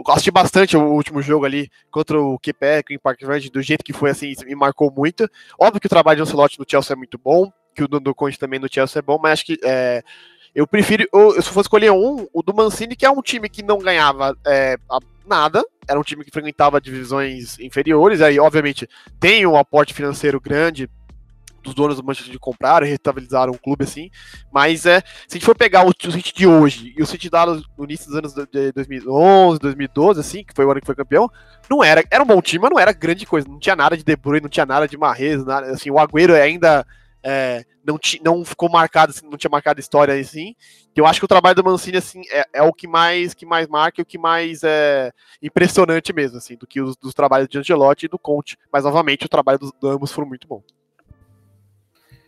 assisti 0.08 0.30
bastante 0.30 0.76
o 0.76 0.82
último 0.82 1.20
jogo 1.20 1.44
ali 1.44 1.70
contra 1.90 2.20
o 2.20 2.38
Quebec 2.38 2.94
em 2.94 2.98
Park 2.98 3.22
Range, 3.22 3.50
do 3.50 3.62
jeito 3.62 3.84
que 3.84 3.92
foi 3.92 4.10
assim, 4.10 4.32
me 4.44 4.54
marcou 4.54 4.90
muito. 4.90 5.28
Óbvio 5.58 5.80
que 5.80 5.86
o 5.86 5.90
trabalho 5.90 6.16
de 6.16 6.22
Ancelotti 6.22 6.58
no 6.58 6.64
Chelsea 6.68 6.94
é 6.94 6.96
muito 6.96 7.18
bom. 7.18 7.50
que 7.74 7.84
o 7.84 7.88
do 7.88 8.14
Conte 8.14 8.38
também 8.38 8.58
no 8.58 8.72
Chelsea 8.72 9.00
é 9.00 9.02
bom, 9.02 9.18
mas 9.20 9.32
acho 9.32 9.46
que 9.46 9.58
é, 9.62 10.02
eu 10.54 10.66
prefiro, 10.66 11.06
eu, 11.12 11.32
se 11.32 11.38
eu 11.38 11.52
fosse 11.52 11.66
escolher 11.66 11.92
um, 11.92 12.26
o 12.32 12.42
do 12.42 12.54
Mancini, 12.54 12.96
que 12.96 13.04
é 13.04 13.10
um 13.10 13.20
time 13.20 13.46
que 13.46 13.62
não 13.62 13.76
ganhava 13.78 14.34
é, 14.46 14.78
nada, 15.26 15.62
era 15.86 16.00
um 16.00 16.02
time 16.02 16.24
que 16.24 16.30
frequentava 16.30 16.80
divisões 16.80 17.58
inferiores, 17.58 18.22
aí 18.22 18.40
obviamente 18.40 18.88
tem 19.20 19.46
um 19.46 19.56
aporte 19.56 19.92
financeiro 19.92 20.40
grande 20.40 20.88
dos 21.66 21.74
donos 21.74 21.96
do 21.96 22.04
Manchester 22.04 22.32
de 22.32 22.38
comprar 22.38 22.82
e 22.82 22.88
restabilizaram 22.88 23.52
um 23.52 23.58
clube 23.58 23.84
assim, 23.84 24.10
mas 24.52 24.86
é, 24.86 25.00
se 25.26 25.32
a 25.32 25.34
gente 25.34 25.44
for 25.44 25.56
pegar 25.56 25.84
o, 25.84 25.90
o 25.90 26.12
City 26.12 26.32
de 26.32 26.46
hoje 26.46 26.94
e 26.96 27.02
o 27.02 27.06
City 27.06 27.28
dado 27.28 27.62
no 27.76 27.84
início 27.84 28.06
dos 28.06 28.16
anos 28.16 28.32
de 28.32 28.72
2011, 28.72 29.58
2012, 29.58 30.20
assim, 30.20 30.44
que 30.44 30.54
foi 30.54 30.64
o 30.64 30.70
ano 30.70 30.80
que 30.80 30.86
foi 30.86 30.94
campeão, 30.94 31.28
não 31.68 31.82
era, 31.82 32.04
era 32.10 32.22
um 32.22 32.26
bom 32.26 32.40
time, 32.40 32.62
mas 32.62 32.70
não 32.70 32.78
era 32.78 32.92
grande 32.92 33.26
coisa, 33.26 33.48
não 33.48 33.58
tinha 33.58 33.76
nada 33.76 33.96
de 33.96 34.04
De 34.04 34.16
Bruyne, 34.16 34.42
não 34.42 34.48
tinha 34.48 34.66
nada 34.66 34.86
de 34.86 34.96
Marrez, 34.96 35.44
nada, 35.44 35.70
assim, 35.72 35.90
o 35.90 35.98
Agüero 35.98 36.34
ainda 36.34 36.86
é, 37.28 37.64
não, 37.84 37.98
não 38.24 38.44
ficou 38.44 38.70
marcado, 38.70 39.10
assim, 39.10 39.28
não 39.28 39.36
tinha 39.36 39.50
marcado 39.50 39.80
história 39.80 40.14
assim. 40.14 40.54
Eu 40.94 41.04
acho 41.04 41.18
que 41.18 41.24
o 41.24 41.28
trabalho 41.28 41.56
do 41.56 41.64
Mancini 41.64 41.96
assim 41.96 42.22
é, 42.30 42.46
é, 42.54 42.62
o 42.62 42.72
que 42.72 42.86
mais 42.86 43.34
que 43.34 43.44
mais 43.44 43.66
marca 43.66 44.00
e 44.00 44.02
o 44.02 44.06
que 44.06 44.16
mais 44.16 44.62
é 44.62 45.12
impressionante 45.42 46.12
mesmo, 46.12 46.38
assim, 46.38 46.56
do 46.56 46.68
que 46.68 46.80
os 46.80 46.96
dos 46.96 47.12
trabalhos 47.12 47.48
de 47.48 47.58
Angelotti 47.58 48.06
e 48.06 48.08
do 48.08 48.18
Conte. 48.18 48.56
Mas 48.72 48.84
novamente 48.84 49.26
o 49.26 49.28
trabalho 49.28 49.58
dos, 49.58 49.72
ambos 49.82 50.12
foram 50.12 50.28
muito 50.28 50.46
bom. 50.46 50.62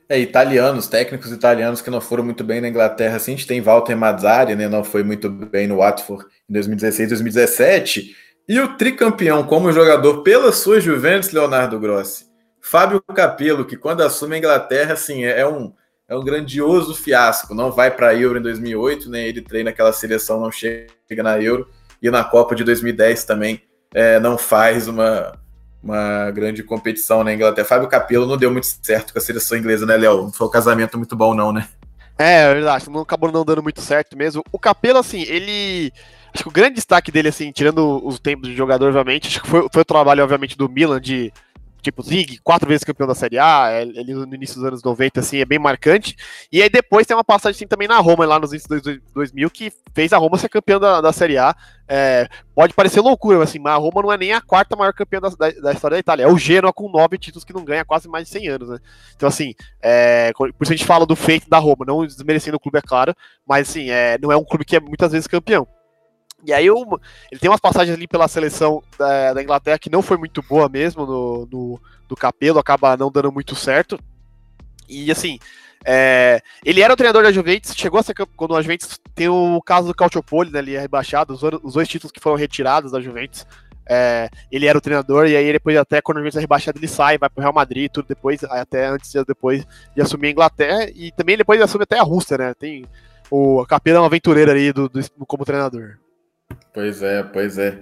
É, 0.08 0.18
italianos, 0.18 0.88
técnicos 0.88 1.30
italianos 1.30 1.82
que 1.82 1.90
não 1.90 2.00
foram 2.00 2.24
muito 2.24 2.42
bem 2.42 2.60
na 2.60 2.68
Inglaterra, 2.68 3.16
assim, 3.16 3.34
a 3.34 3.36
gente 3.36 3.46
tem 3.46 3.60
Walter 3.60 3.94
Mazzari, 3.94 4.56
né, 4.56 4.66
não 4.66 4.82
foi 4.82 5.02
muito 5.02 5.28
bem 5.28 5.66
no 5.66 5.76
Watford 5.76 6.24
em 6.48 6.52
2016, 6.54 7.10
2017, 7.10 8.16
e 8.48 8.58
o 8.58 8.76
tricampeão 8.76 9.44
como 9.44 9.70
jogador 9.70 10.22
pela 10.22 10.50
sua 10.50 10.80
Juventus, 10.80 11.30
Leonardo 11.30 11.78
Grossi. 11.78 12.26
Fábio 12.60 13.02
Capello, 13.02 13.64
que 13.64 13.76
quando 13.76 14.02
assume 14.02 14.36
a 14.36 14.38
Inglaterra, 14.38 14.94
assim, 14.94 15.24
é, 15.24 15.40
é 15.40 15.46
um, 15.46 15.72
é 16.08 16.16
um 16.16 16.24
grandioso 16.24 16.94
fiasco. 16.94 17.54
Não 17.54 17.70
vai 17.70 17.90
para 17.90 18.08
a 18.08 18.14
Euro 18.14 18.38
em 18.38 18.42
2008, 18.42 19.10
né? 19.10 19.28
Ele 19.28 19.42
treina 19.42 19.70
aquela 19.70 19.92
seleção, 19.92 20.40
não 20.40 20.50
chega 20.50 21.22
na 21.22 21.40
Euro. 21.40 21.68
E 22.02 22.10
na 22.10 22.24
Copa 22.24 22.54
de 22.54 22.64
2010 22.64 23.24
também 23.24 23.62
é, 23.94 24.18
não 24.20 24.38
faz 24.38 24.88
uma, 24.88 25.32
uma 25.82 26.30
grande 26.30 26.62
competição 26.62 27.22
na 27.22 27.32
Inglaterra. 27.32 27.66
Fábio 27.66 27.88
Capello 27.88 28.26
não 28.26 28.36
deu 28.36 28.50
muito 28.50 28.66
certo 28.82 29.12
com 29.12 29.18
a 29.18 29.22
seleção 29.22 29.56
inglesa, 29.56 29.86
né, 29.86 29.96
Léo? 29.96 30.22
Não 30.22 30.32
foi 30.32 30.46
um 30.46 30.50
casamento 30.50 30.96
muito 30.98 31.16
bom, 31.16 31.34
não, 31.34 31.52
né? 31.52 31.68
É, 32.18 32.52
verdade. 32.52 32.90
Não 32.90 33.00
acabou 33.00 33.30
não 33.30 33.44
dando 33.44 33.62
muito 33.62 33.80
certo 33.80 34.16
mesmo. 34.16 34.42
O 34.50 34.58
Capello, 34.58 34.98
assim, 34.98 35.22
ele. 35.22 35.92
Acho 36.34 36.42
que 36.42 36.48
o 36.48 36.52
grande 36.52 36.74
destaque 36.74 37.10
dele, 37.10 37.28
assim, 37.28 37.50
tirando 37.52 38.04
os 38.04 38.18
tempos 38.18 38.48
de 38.48 38.56
jogador, 38.56 38.88
obviamente, 38.88 39.28
acho 39.28 39.40
que 39.40 39.48
foi, 39.48 39.66
foi 39.72 39.82
o 39.82 39.84
trabalho, 39.84 40.22
obviamente, 40.22 40.58
do 40.58 40.68
Milan 40.68 41.00
de 41.00 41.32
tipo 41.90 42.02
Zig, 42.02 42.38
quatro 42.38 42.68
vezes 42.68 42.84
campeão 42.84 43.06
da 43.06 43.14
Série 43.14 43.38
A, 43.38 43.68
é, 43.70 43.82
ele 43.82 44.14
no 44.14 44.34
início 44.34 44.56
dos 44.56 44.64
anos 44.64 44.82
90, 44.82 45.20
assim, 45.20 45.38
é 45.38 45.44
bem 45.44 45.58
marcante. 45.58 46.16
E 46.52 46.62
aí 46.62 46.68
depois 46.68 47.06
tem 47.06 47.16
uma 47.16 47.24
passagem 47.24 47.56
assim, 47.56 47.66
também 47.66 47.88
na 47.88 47.98
Roma, 47.98 48.26
lá 48.26 48.38
nos 48.38 48.50
de 48.50 49.00
2000, 49.14 49.50
que 49.50 49.72
fez 49.94 50.12
a 50.12 50.18
Roma 50.18 50.38
ser 50.38 50.48
campeã 50.48 50.78
da, 50.78 51.00
da 51.00 51.12
Série 51.12 51.38
A. 51.38 51.54
É, 51.90 52.28
pode 52.54 52.74
parecer 52.74 53.00
loucura, 53.00 53.42
assim, 53.42 53.58
mas 53.58 53.72
a 53.72 53.76
Roma 53.76 54.02
não 54.02 54.12
é 54.12 54.18
nem 54.18 54.32
a 54.32 54.40
quarta 54.40 54.76
maior 54.76 54.92
campeã 54.92 55.20
da, 55.20 55.30
da, 55.30 55.50
da, 55.50 55.72
história 55.72 55.94
da 55.94 56.00
Itália. 56.00 56.24
É 56.24 56.28
o 56.28 56.36
Genoa 56.36 56.72
com 56.72 56.90
nove 56.90 57.16
títulos 57.16 57.44
que 57.44 57.52
não 57.52 57.64
ganha 57.64 57.82
há 57.82 57.84
quase 57.84 58.08
mais 58.08 58.26
de 58.26 58.32
100 58.32 58.48
anos, 58.48 58.68
né? 58.68 58.78
Então, 59.16 59.28
assim, 59.28 59.54
é, 59.80 60.32
por 60.32 60.52
isso 60.60 60.72
a 60.72 60.76
gente 60.76 60.84
fala 60.84 61.06
do 61.06 61.16
feito 61.16 61.48
da 61.48 61.58
Roma, 61.58 61.84
não 61.86 62.06
desmerecendo 62.06 62.56
o 62.56 62.60
clube, 62.60 62.78
é 62.78 62.82
claro, 62.82 63.14
mas, 63.46 63.68
assim, 63.70 63.90
é, 63.90 64.18
não 64.20 64.30
é 64.30 64.36
um 64.36 64.44
clube 64.44 64.64
que 64.64 64.76
é 64.76 64.80
muitas 64.80 65.12
vezes 65.12 65.26
campeão. 65.26 65.66
E 66.44 66.52
aí 66.52 66.66
eu, 66.66 66.76
ele 67.30 67.40
tem 67.40 67.50
umas 67.50 67.60
passagens 67.60 67.96
ali 67.96 68.06
pela 68.06 68.28
seleção 68.28 68.82
da, 68.96 69.34
da 69.34 69.42
Inglaterra 69.42 69.78
que 69.78 69.90
não 69.90 70.02
foi 70.02 70.16
muito 70.16 70.42
boa 70.42 70.68
mesmo 70.68 71.04
no, 71.04 71.48
no, 71.50 71.80
do 72.08 72.16
Capelo, 72.16 72.58
acaba 72.58 72.96
não 72.96 73.10
dando 73.10 73.32
muito 73.32 73.56
certo. 73.56 73.98
E 74.88 75.10
assim, 75.10 75.38
é, 75.84 76.40
ele 76.64 76.80
era 76.80 76.92
o 76.92 76.96
treinador 76.96 77.22
da 77.22 77.32
Juventus, 77.32 77.74
chegou 77.76 78.00
a 78.00 78.02
ser 78.02 78.14
quando 78.36 78.56
a 78.56 78.62
Juventus 78.62 78.98
tem 79.14 79.28
o 79.28 79.60
caso 79.62 79.88
do 79.88 79.94
Calciopoli, 79.94 80.50
né, 80.50 80.58
ele 80.60 80.74
é 80.74 80.80
rebaixado, 80.80 81.34
os, 81.34 81.42
os, 81.42 81.74
dois 81.74 81.88
títulos 81.88 82.12
que 82.12 82.20
foram 82.20 82.36
retirados 82.36 82.92
da 82.92 83.00
Juventus. 83.00 83.46
É, 83.90 84.28
ele 84.52 84.66
era 84.66 84.76
o 84.76 84.82
treinador, 84.82 85.26
e 85.26 85.34
aí 85.34 85.50
depois, 85.50 85.74
até 85.76 86.02
quando 86.02 86.18
a 86.18 86.20
Juventus 86.20 86.36
é 86.36 86.40
rebaixado, 86.40 86.78
ele 86.78 86.88
sai, 86.88 87.16
vai 87.16 87.30
pro 87.30 87.40
Real 87.40 87.54
Madrid, 87.54 87.90
tudo 87.90 88.06
depois, 88.06 88.44
até 88.44 88.86
antes 88.86 89.10
depois 89.26 89.66
de 89.94 90.02
assumir 90.02 90.28
a 90.28 90.30
Inglaterra, 90.30 90.86
e 90.94 91.10
também 91.12 91.38
depois 91.38 91.60
assume 91.60 91.84
até 91.84 91.98
a 91.98 92.02
Rússia, 92.02 92.36
né? 92.36 92.54
Tem 92.54 92.84
o 93.30 93.64
Capelo 93.66 94.02
um 94.02 94.04
aventureiro 94.04 94.50
ali 94.50 94.72
do, 94.72 94.88
do, 94.90 95.00
como 95.26 95.44
treinador. 95.44 95.96
Pois 96.72 97.02
é, 97.02 97.22
pois 97.22 97.58
é. 97.58 97.78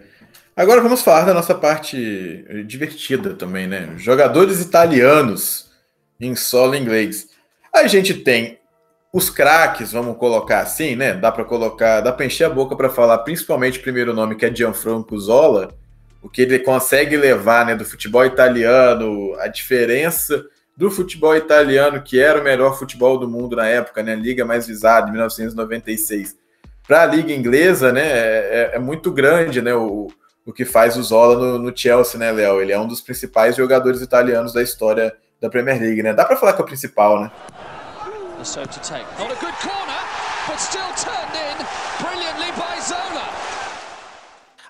Agora 0.57 0.81
vamos 0.81 1.03
falar 1.03 1.25
da 1.25 1.35
nossa 1.35 1.55
parte 1.55 2.45
divertida 2.67 3.35
também, 3.35 3.67
né? 3.67 3.93
Jogadores 3.99 4.61
italianos 4.63 5.71
em 6.19 6.35
solo 6.35 6.75
inglês. 6.75 7.29
A 7.75 7.87
gente 7.87 8.15
tem 8.15 8.59
os 9.13 9.29
craques, 9.29 9.93
vamos 9.93 10.17
colocar 10.17 10.61
assim, 10.61 10.97
né? 10.97 11.13
Dá 11.13 11.31
para 11.31 11.45
colocar, 11.45 12.01
dá 12.01 12.11
para 12.11 12.25
encher 12.25 12.45
a 12.45 12.51
boca 12.51 12.75
para 12.75 12.89
falar, 12.89 13.19
principalmente 13.19 13.79
o 13.79 13.83
primeiro 13.83 14.15
nome 14.15 14.35
que 14.35 14.47
é 14.47 14.55
Gianfranco 14.55 15.19
Zola, 15.19 15.75
o 16.23 16.29
que 16.31 16.43
ele 16.43 16.59
consegue 16.59 17.17
levar, 17.17 17.67
né, 17.67 17.75
do 17.77 17.85
futebol 17.85 18.25
italiano, 18.25 19.35
a 19.39 19.47
diferença 19.47 20.43
do 20.77 20.91
futebol 20.91 21.37
italiano, 21.37 22.03
que 22.03 22.19
era 22.19 22.41
o 22.41 22.45
melhor 22.45 22.79
futebol 22.79 23.19
do 23.19 23.29
mundo 23.29 23.57
na 23.57 23.67
época, 23.67 24.03
né? 24.03 24.15
Liga 24.15 24.45
mais 24.45 24.67
visada, 24.67 25.09
em 25.09 25.13
1996 25.13 26.46
para 26.87 27.03
a 27.03 27.07
liga 27.07 27.33
inglesa, 27.33 27.93
né, 27.93 28.07
é, 28.07 28.71
é, 28.75 28.79
muito 28.79 29.11
grande, 29.11 29.61
né, 29.61 29.75
o, 29.75 30.09
o 30.45 30.53
que 30.53 30.65
faz 30.65 30.97
o 30.97 31.03
Zola 31.03 31.37
no, 31.37 31.59
no 31.59 31.77
Chelsea, 31.77 32.19
né, 32.19 32.31
Léo? 32.31 32.61
Ele 32.61 32.73
é 32.73 32.79
um 32.79 32.87
dos 32.87 33.01
principais 33.01 33.57
jogadores 33.57 34.01
italianos 34.01 34.53
da 34.53 34.63
história 34.63 35.13
da 35.41 35.51
Premier 35.51 35.81
League, 35.81 36.03
né? 36.03 36.15
Dá 36.15 36.25
para 36.25 36.37
falar 36.37 36.53
que 36.53 36.61
é 36.61 36.65
o 36.65 36.67
principal, 36.67 37.21
né? 37.21 37.31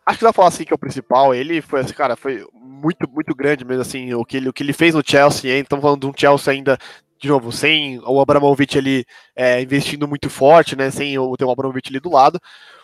Acho 0.04 0.18
que 0.18 0.24
dá 0.24 0.32
pra 0.32 0.36
falar 0.36 0.48
assim 0.48 0.64
que 0.64 0.72
é 0.72 0.74
o 0.74 0.78
principal. 0.78 1.34
Ele 1.34 1.60
foi, 1.60 1.84
cara, 1.86 2.16
foi 2.16 2.46
muito, 2.54 3.08
muito 3.10 3.34
grande 3.34 3.64
mesmo, 3.64 3.82
assim, 3.82 4.14
o 4.14 4.24
que 4.24 4.36
ele, 4.36 4.48
o 4.48 4.52
que 4.52 4.62
ele 4.62 4.72
fez 4.72 4.94
no 4.94 5.02
Chelsea. 5.04 5.58
Estamos 5.58 5.82
falando 5.82 6.00
de 6.00 6.06
um 6.06 6.12
Chelsea 6.16 6.52
ainda 6.52 6.78
de 7.18 7.28
novo, 7.28 7.50
sem 7.52 7.98
o 8.00 8.20
Abramovich 8.20 8.78
ali 8.78 9.04
é, 9.34 9.60
investindo 9.62 10.06
muito 10.06 10.28
forte, 10.28 10.76
né? 10.76 10.90
Sem 10.90 11.18
o, 11.18 11.36
ter 11.36 11.44
o 11.44 11.50
Abramovich 11.50 11.88
ali 11.88 12.00
do 12.00 12.10
lado. 12.12 12.40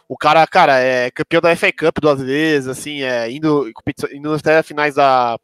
O 0.08 0.16
cara, 0.16 0.46
cara, 0.46 0.78
é 0.78 1.10
campeão 1.10 1.40
da 1.40 1.54
FA 1.56 1.72
Cup 1.72 1.98
duas 2.00 2.20
vezes, 2.20 2.68
assim, 2.68 3.02
é, 3.02 3.30
indo, 3.30 3.70
indo 4.12 4.34
até 4.34 4.62
finais 4.62 4.94
da, 4.94 5.38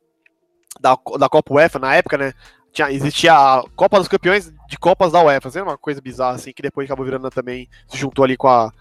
da, 0.81 0.97
da 1.19 1.29
Copa 1.29 1.55
UEFA 1.55 1.79
na 1.79 1.95
época, 1.95 2.19
né? 2.19 2.33
Tinha, 2.73 2.91
existia 2.93 3.33
a 3.33 3.63
Copa 3.75 3.99
dos 3.99 4.09
Campeões 4.09 4.53
de 4.69 4.79
Copas 4.79 5.13
da 5.13 5.23
UEFA, 5.23 5.49
assim, 5.49 5.61
uma 5.61 5.79
coisa 5.79 6.01
bizarra, 6.01 6.35
assim, 6.37 6.53
que 6.53 6.63
depois 6.63 6.87
acabou 6.87 7.05
virando 7.05 7.31
também, 7.31 7.69
se 7.87 7.97
juntou 7.97 8.25
ali 8.25 8.37
com 8.37 8.49
a, 8.49 8.73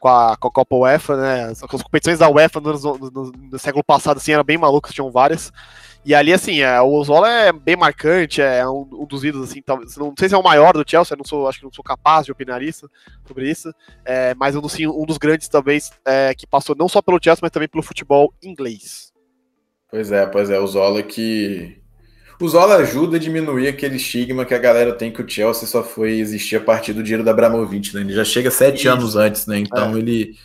com 0.00 0.08
a, 0.08 0.36
com 0.36 0.48
a 0.48 0.50
Copa 0.50 0.76
UEFA, 0.76 1.16
né? 1.16 1.44
As, 1.44 1.62
as 1.62 1.82
competições 1.82 2.18
da 2.18 2.28
UEFA 2.28 2.60
no, 2.60 2.72
no, 2.72 2.98
no, 3.10 3.32
no, 3.32 3.58
século 3.58 3.84
passado, 3.84 4.16
assim, 4.16 4.32
eram 4.32 4.44
bem 4.44 4.58
malucas, 4.58 4.92
tinham 4.92 5.10
várias. 5.10 5.52
E 6.04 6.14
ali, 6.14 6.34
assim, 6.34 6.60
é, 6.60 6.80
o 6.82 7.02
Zola 7.02 7.30
é 7.30 7.50
bem 7.50 7.76
marcante, 7.76 8.42
é 8.42 8.68
um, 8.68 8.86
um, 8.92 9.06
dos 9.06 9.24
ídolos, 9.24 9.50
assim, 9.50 9.62
talvez, 9.62 9.96
não 9.96 10.12
sei 10.18 10.28
se 10.28 10.34
é 10.34 10.38
o 10.38 10.42
maior 10.42 10.74
do 10.74 10.84
Chelsea, 10.86 11.16
não 11.16 11.24
sou, 11.24 11.48
acho 11.48 11.60
que 11.60 11.64
não 11.64 11.72
sou 11.72 11.82
capaz 11.82 12.26
de 12.26 12.32
opinar 12.32 12.62
isso, 12.62 12.90
sobre 13.26 13.50
isso, 13.50 13.72
é, 14.04 14.34
mas 14.34 14.54
um 14.54 14.60
dos, 14.60 14.74
assim, 14.74 14.86
um 14.86 15.06
dos 15.06 15.16
grandes, 15.16 15.48
talvez, 15.48 15.92
é, 16.04 16.34
que 16.34 16.46
passou 16.46 16.76
não 16.76 16.88
só 16.88 17.00
pelo 17.00 17.18
Chelsea, 17.22 17.40
mas 17.40 17.50
também 17.50 17.68
pelo 17.68 17.82
futebol 17.82 18.34
inglês. 18.42 19.14
Pois 19.90 20.12
é, 20.12 20.26
pois 20.26 20.50
é, 20.50 20.58
o 20.60 20.66
Zola 20.66 21.02
que... 21.02 21.82
O 22.40 22.48
Zola 22.48 22.76
ajuda 22.76 23.16
a 23.16 23.20
diminuir 23.20 23.68
aquele 23.68 23.96
estigma 23.96 24.44
que 24.44 24.52
a 24.52 24.58
galera 24.58 24.92
tem 24.92 25.10
que 25.10 25.22
o 25.22 25.28
Chelsea 25.28 25.66
só 25.66 25.82
foi 25.82 26.18
existir 26.18 26.56
a 26.56 26.60
partir 26.60 26.92
do 26.92 27.02
dinheiro 27.02 27.24
da 27.24 27.30
Abramovich, 27.30 27.94
né? 27.94 28.02
Ele 28.02 28.12
já 28.12 28.24
chega 28.24 28.50
sete 28.50 28.80
isso. 28.80 28.90
anos 28.90 29.14
antes, 29.14 29.46
né? 29.46 29.60
Então 29.60 29.94
é. 29.94 29.98
ele, 30.00 30.36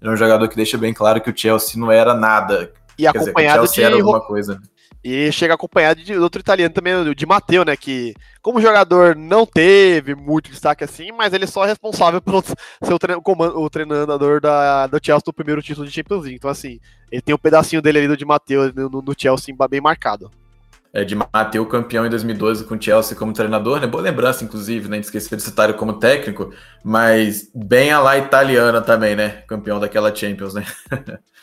é 0.00 0.10
um 0.10 0.16
jogador 0.16 0.46
que 0.46 0.54
deixa 0.54 0.76
bem 0.76 0.92
claro 0.92 1.22
que 1.22 1.30
o 1.30 1.36
Chelsea 1.36 1.80
não 1.80 1.90
era 1.90 2.12
nada. 2.14 2.70
E 2.98 3.02
Quer 3.02 3.08
acompanhado 3.08 3.62
dizer, 3.62 3.74
de... 3.76 3.82
Era 3.82 3.96
alguma 3.96 4.20
coisa. 4.20 4.60
E 5.02 5.30
chega 5.30 5.54
acompanhado 5.54 6.02
de 6.02 6.16
outro 6.16 6.40
italiano 6.40 6.74
também, 6.74 7.14
de 7.14 7.26
Matteo, 7.26 7.64
né? 7.64 7.76
Que, 7.76 8.14
como 8.42 8.60
jogador, 8.60 9.14
não 9.14 9.46
teve 9.46 10.14
muito 10.14 10.50
destaque 10.50 10.82
assim, 10.82 11.12
mas 11.12 11.32
ele 11.32 11.46
só 11.46 11.64
é 11.64 11.68
responsável 11.68 12.20
pelo 12.22 12.42
ser 12.42 12.92
o, 12.92 12.98
treino, 12.98 13.22
o 13.24 13.70
treinador 13.70 14.40
da, 14.40 14.86
do 14.88 14.98
Chelsea 15.02 15.22
no 15.26 15.32
primeiro 15.32 15.62
título 15.62 15.86
de 15.86 15.92
Champions 15.92 16.22
League. 16.22 16.36
Então, 16.36 16.50
assim, 16.50 16.80
ele 17.12 17.22
tem 17.22 17.34
um 17.34 17.38
pedacinho 17.38 17.80
dele 17.80 17.98
ali 17.98 18.08
do 18.08 18.16
de 18.16 18.24
Matteo 18.24 18.72
no, 18.74 18.88
no 18.88 19.14
Chelsea 19.16 19.54
bem 19.70 19.80
marcado. 19.80 20.30
É, 20.92 21.04
de 21.04 21.14
Matteo 21.14 21.66
campeão 21.66 22.06
em 22.06 22.10
2012 22.10 22.64
com 22.64 22.74
o 22.74 22.82
Chelsea 22.82 23.16
como 23.16 23.32
treinador, 23.32 23.80
né? 23.80 23.86
Boa 23.86 24.02
lembrança, 24.02 24.42
inclusive, 24.42 24.88
né? 24.88 24.98
Esqueci 24.98 25.36
de 25.36 25.42
citar 25.42 25.68
ele 25.68 25.78
como 25.78 25.98
técnico, 25.98 26.52
mas 26.82 27.50
bem 27.54 27.92
a 27.92 28.00
lá 28.00 28.16
italiana 28.16 28.80
também, 28.80 29.14
né? 29.14 29.42
Campeão 29.46 29.78
daquela 29.78 30.14
Champions, 30.14 30.54
né? 30.54 30.64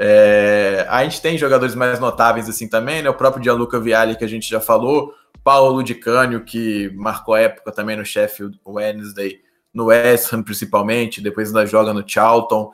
É, 0.00 0.86
a 0.88 1.02
gente 1.02 1.20
tem 1.20 1.36
jogadores 1.36 1.74
mais 1.74 1.98
notáveis 1.98 2.48
assim 2.48 2.68
também, 2.68 3.02
né? 3.02 3.10
O 3.10 3.14
próprio 3.14 3.42
Gianluca 3.42 3.80
Vialli, 3.80 4.16
que 4.16 4.24
a 4.24 4.28
gente 4.28 4.48
já 4.48 4.60
falou, 4.60 5.12
Paulo 5.42 5.82
Di 5.82 5.96
Canio, 5.96 6.44
que 6.44 6.88
marcou 6.94 7.36
época 7.36 7.72
também 7.72 7.96
no 7.96 8.04
Sheffield 8.04 8.60
Wednesday, 8.64 9.40
no 9.74 9.86
West 9.86 10.32
Ham 10.32 10.44
principalmente, 10.44 11.20
depois 11.20 11.48
ainda 11.48 11.66
joga 11.66 11.92
no 11.92 12.04
Charlton. 12.06 12.70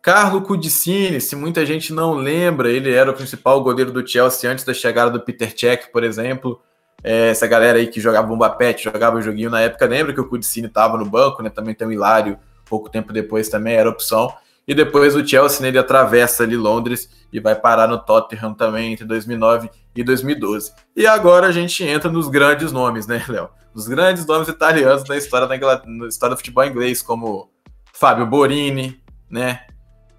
Carlo 0.00 0.42
Cudicini, 0.42 1.20
se 1.20 1.34
muita 1.34 1.66
gente 1.66 1.92
não 1.92 2.14
lembra, 2.14 2.70
ele 2.70 2.92
era 2.92 3.10
o 3.10 3.14
principal 3.14 3.60
goleiro 3.62 3.90
do 3.90 4.06
Chelsea 4.06 4.50
antes 4.50 4.64
da 4.64 4.72
chegada 4.72 5.10
do 5.10 5.20
Peter 5.20 5.52
Cech, 5.56 5.90
por 5.92 6.04
exemplo. 6.04 6.60
É, 7.02 7.30
essa 7.30 7.48
galera 7.48 7.78
aí 7.78 7.88
que 7.88 8.00
jogava 8.00 8.28
Bomba 8.28 8.50
Pet, 8.50 8.84
jogava 8.84 9.20
joguinho 9.20 9.50
na 9.50 9.60
época, 9.60 9.86
lembra 9.86 10.12
que 10.12 10.20
o 10.20 10.28
Cudicini 10.28 10.68
tava 10.68 10.96
no 10.96 11.04
banco, 11.04 11.42
né? 11.42 11.50
Também 11.50 11.74
tem 11.74 11.88
o 11.88 11.92
Hilário, 11.92 12.38
pouco 12.64 12.88
tempo 12.88 13.12
depois 13.12 13.48
também 13.48 13.74
era 13.74 13.90
opção. 13.90 14.32
E 14.66 14.74
depois 14.74 15.14
o 15.16 15.26
Chelsea, 15.26 15.60
né, 15.60 15.68
ele 15.68 15.78
atravessa 15.78 16.44
ali 16.44 16.56
Londres 16.56 17.08
e 17.32 17.40
vai 17.40 17.54
parar 17.54 17.88
no 17.88 17.98
Tottenham 17.98 18.54
também 18.54 18.92
entre 18.92 19.04
2009 19.04 19.70
e 19.94 20.04
2012. 20.04 20.72
E 20.96 21.06
agora 21.06 21.48
a 21.48 21.52
gente 21.52 21.82
entra 21.82 22.10
nos 22.10 22.28
grandes 22.28 22.70
nomes, 22.70 23.06
né, 23.06 23.24
Léo? 23.28 23.48
Os 23.74 23.88
grandes 23.88 24.26
nomes 24.26 24.48
italianos 24.48 25.02
da 25.04 25.16
história 25.16 25.46
da 25.46 25.56
Inglaterra, 25.56 25.90
na 25.90 26.06
história 26.06 26.34
do 26.34 26.38
futebol 26.38 26.64
inglês, 26.64 27.02
como 27.02 27.50
Fábio 27.92 28.26
Borini, 28.26 29.02
né? 29.30 29.66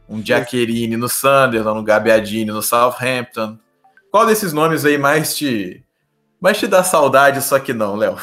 Um 0.09 0.21
Giaccherini 0.23 0.97
no 0.97 1.07
Sunderland, 1.07 1.79
um 1.79 1.83
Gabbiadini 1.83 2.51
no 2.51 2.61
Southampton. 2.61 3.57
Qual 4.11 4.25
desses 4.25 4.51
nomes 4.51 4.85
aí 4.85 4.97
mais 4.97 5.35
te 5.35 5.83
mais 6.41 6.57
te 6.57 6.67
dá 6.67 6.83
saudade, 6.83 7.41
só 7.41 7.57
que 7.57 7.73
não, 7.73 7.95
Léo? 7.95 8.17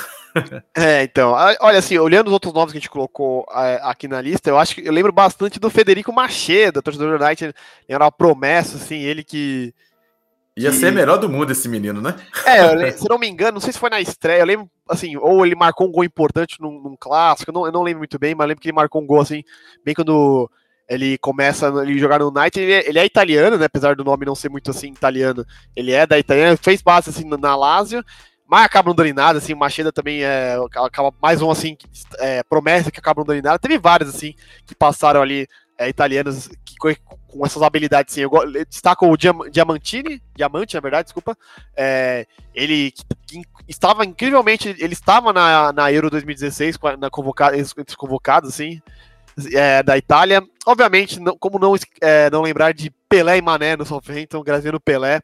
É, 0.77 1.03
então, 1.03 1.33
olha 1.33 1.79
assim, 1.79 1.99
olhando 1.99 2.29
os 2.29 2.33
outros 2.33 2.53
nomes 2.53 2.73
que 2.73 2.79
a 2.79 2.81
gente 2.81 2.91
colocou 2.91 3.45
é, 3.53 3.81
aqui 3.83 4.07
na 4.07 4.21
lista, 4.21 4.51
eu 4.51 4.59
acho 4.59 4.75
que 4.75 4.87
eu 4.87 4.93
lembro 4.93 5.13
bastante 5.13 5.59
do 5.59 5.71
Federico 5.71 6.13
Machedo, 6.13 6.83
torcedor 6.83 7.19
do 7.19 7.25
United, 7.25 7.55
era 7.89 8.05
uma 8.05 8.13
promessa, 8.13 8.77
assim, 8.77 8.99
ele 8.99 9.25
que. 9.25 9.75
Ia 10.57 10.73
ser 10.73 10.93
melhor 10.93 11.17
do 11.17 11.29
mundo 11.29 11.53
esse 11.53 11.69
menino, 11.69 12.01
né? 12.01 12.17
É, 12.45 12.91
se 12.93 13.09
não 13.09 13.19
me 13.19 13.29
engano, 13.29 13.53
não 13.53 13.61
sei 13.61 13.73
se 13.73 13.79
foi 13.79 13.91
na 13.91 14.01
estreia, 14.01 14.41
eu 14.41 14.47
lembro, 14.47 14.71
assim, 14.89 15.17
ou 15.17 15.45
ele 15.45 15.55
marcou 15.55 15.87
um 15.87 15.93
gol 15.93 16.05
importante 16.05 16.57
num, 16.61 16.81
num 16.83 16.97
clássico, 16.99 17.51
eu 17.51 17.55
não, 17.55 17.67
eu 17.67 17.73
não, 17.73 17.83
lembro 17.83 18.01
muito 18.01 18.19
bem, 18.19 18.35
mas 18.35 18.49
lembro 18.49 18.61
que 18.61 18.69
ele 18.69 18.77
marcou 18.77 19.03
um 19.03 19.07
gol, 19.07 19.21
assim, 19.21 19.43
bem 19.85 19.95
quando 19.95 20.51
ele 20.89 21.17
começa 21.19 21.71
a 21.73 21.87
jogar 21.97 22.19
no 22.19 22.29
United, 22.29 22.61
ele 22.61 22.73
é, 22.73 22.89
ele 22.89 22.99
é, 22.99 23.07
italiano, 23.07 23.57
né, 23.57 23.67
apesar 23.67 23.95
do 23.95 24.05
nome 24.05 24.27
não 24.27 24.35
ser 24.35 24.49
muito, 24.49 24.71
assim, 24.71 24.89
italiano, 24.89 25.47
ele 25.75 25.93
é 25.93 26.05
da 26.05 26.19
Itália, 26.19 26.57
fez 26.57 26.83
base, 26.83 27.11
assim, 27.11 27.25
na 27.25 27.55
Lazio, 27.55 28.05
mas 28.51 28.65
acaba 28.65 28.89
não 28.89 28.97
dando 28.97 29.07
em 29.07 29.13
nada, 29.13 29.39
assim, 29.39 29.53
o 29.53 29.57
Macheda 29.57 29.93
também 29.93 30.25
é, 30.25 30.57
acaba 30.85 31.15
mais 31.23 31.41
um, 31.41 31.53
assim, 31.53 31.77
é, 32.19 32.43
promessa 32.43 32.91
que 32.91 32.99
acaba 32.99 33.21
não 33.21 33.27
dando 33.27 33.39
em 33.39 33.43
nada. 33.43 33.61
Teve 33.61 33.79
vários, 33.79 34.13
assim, 34.13 34.35
que 34.67 34.75
passaram 34.75 35.23
ali, 35.23 35.47
é, 35.79 35.89
italianos, 35.89 36.49
que, 36.65 36.75
com 36.77 37.47
essas 37.47 37.63
habilidades, 37.63 38.13
assim, 38.13 38.23
eu, 38.23 38.31
eu 38.33 38.67
destaco 38.67 39.07
o 39.07 39.17
Diamantini, 39.17 40.21
Diamante, 40.35 40.75
na 40.75 40.81
verdade, 40.81 41.05
desculpa, 41.05 41.39
é, 41.77 42.27
ele 42.53 42.91
que, 42.91 43.41
estava 43.69 44.05
incrivelmente, 44.05 44.75
ele 44.81 44.95
estava 44.95 45.33
na, 45.33 45.73
na 45.73 45.93
Euro 45.93 46.11
2016, 46.11 46.77
na 46.99 47.09
convocada, 47.09 47.57
entre 47.57 47.85
os 47.87 47.95
convocados, 47.95 48.51
assim, 48.51 48.83
é, 49.55 49.81
da 49.81 49.97
Itália. 49.97 50.43
Obviamente, 50.67 51.21
não, 51.21 51.39
como 51.39 51.57
não, 51.57 51.77
é, 52.01 52.29
não 52.31 52.43
lembrar 52.43 52.75
de 52.75 52.91
Pelé 53.09 53.39
e 53.39 53.43
Mané 53.43 53.77
no 53.77 53.87
Southampton, 53.87 54.43
Graziano 54.43 54.81
Pelé, 54.81 55.21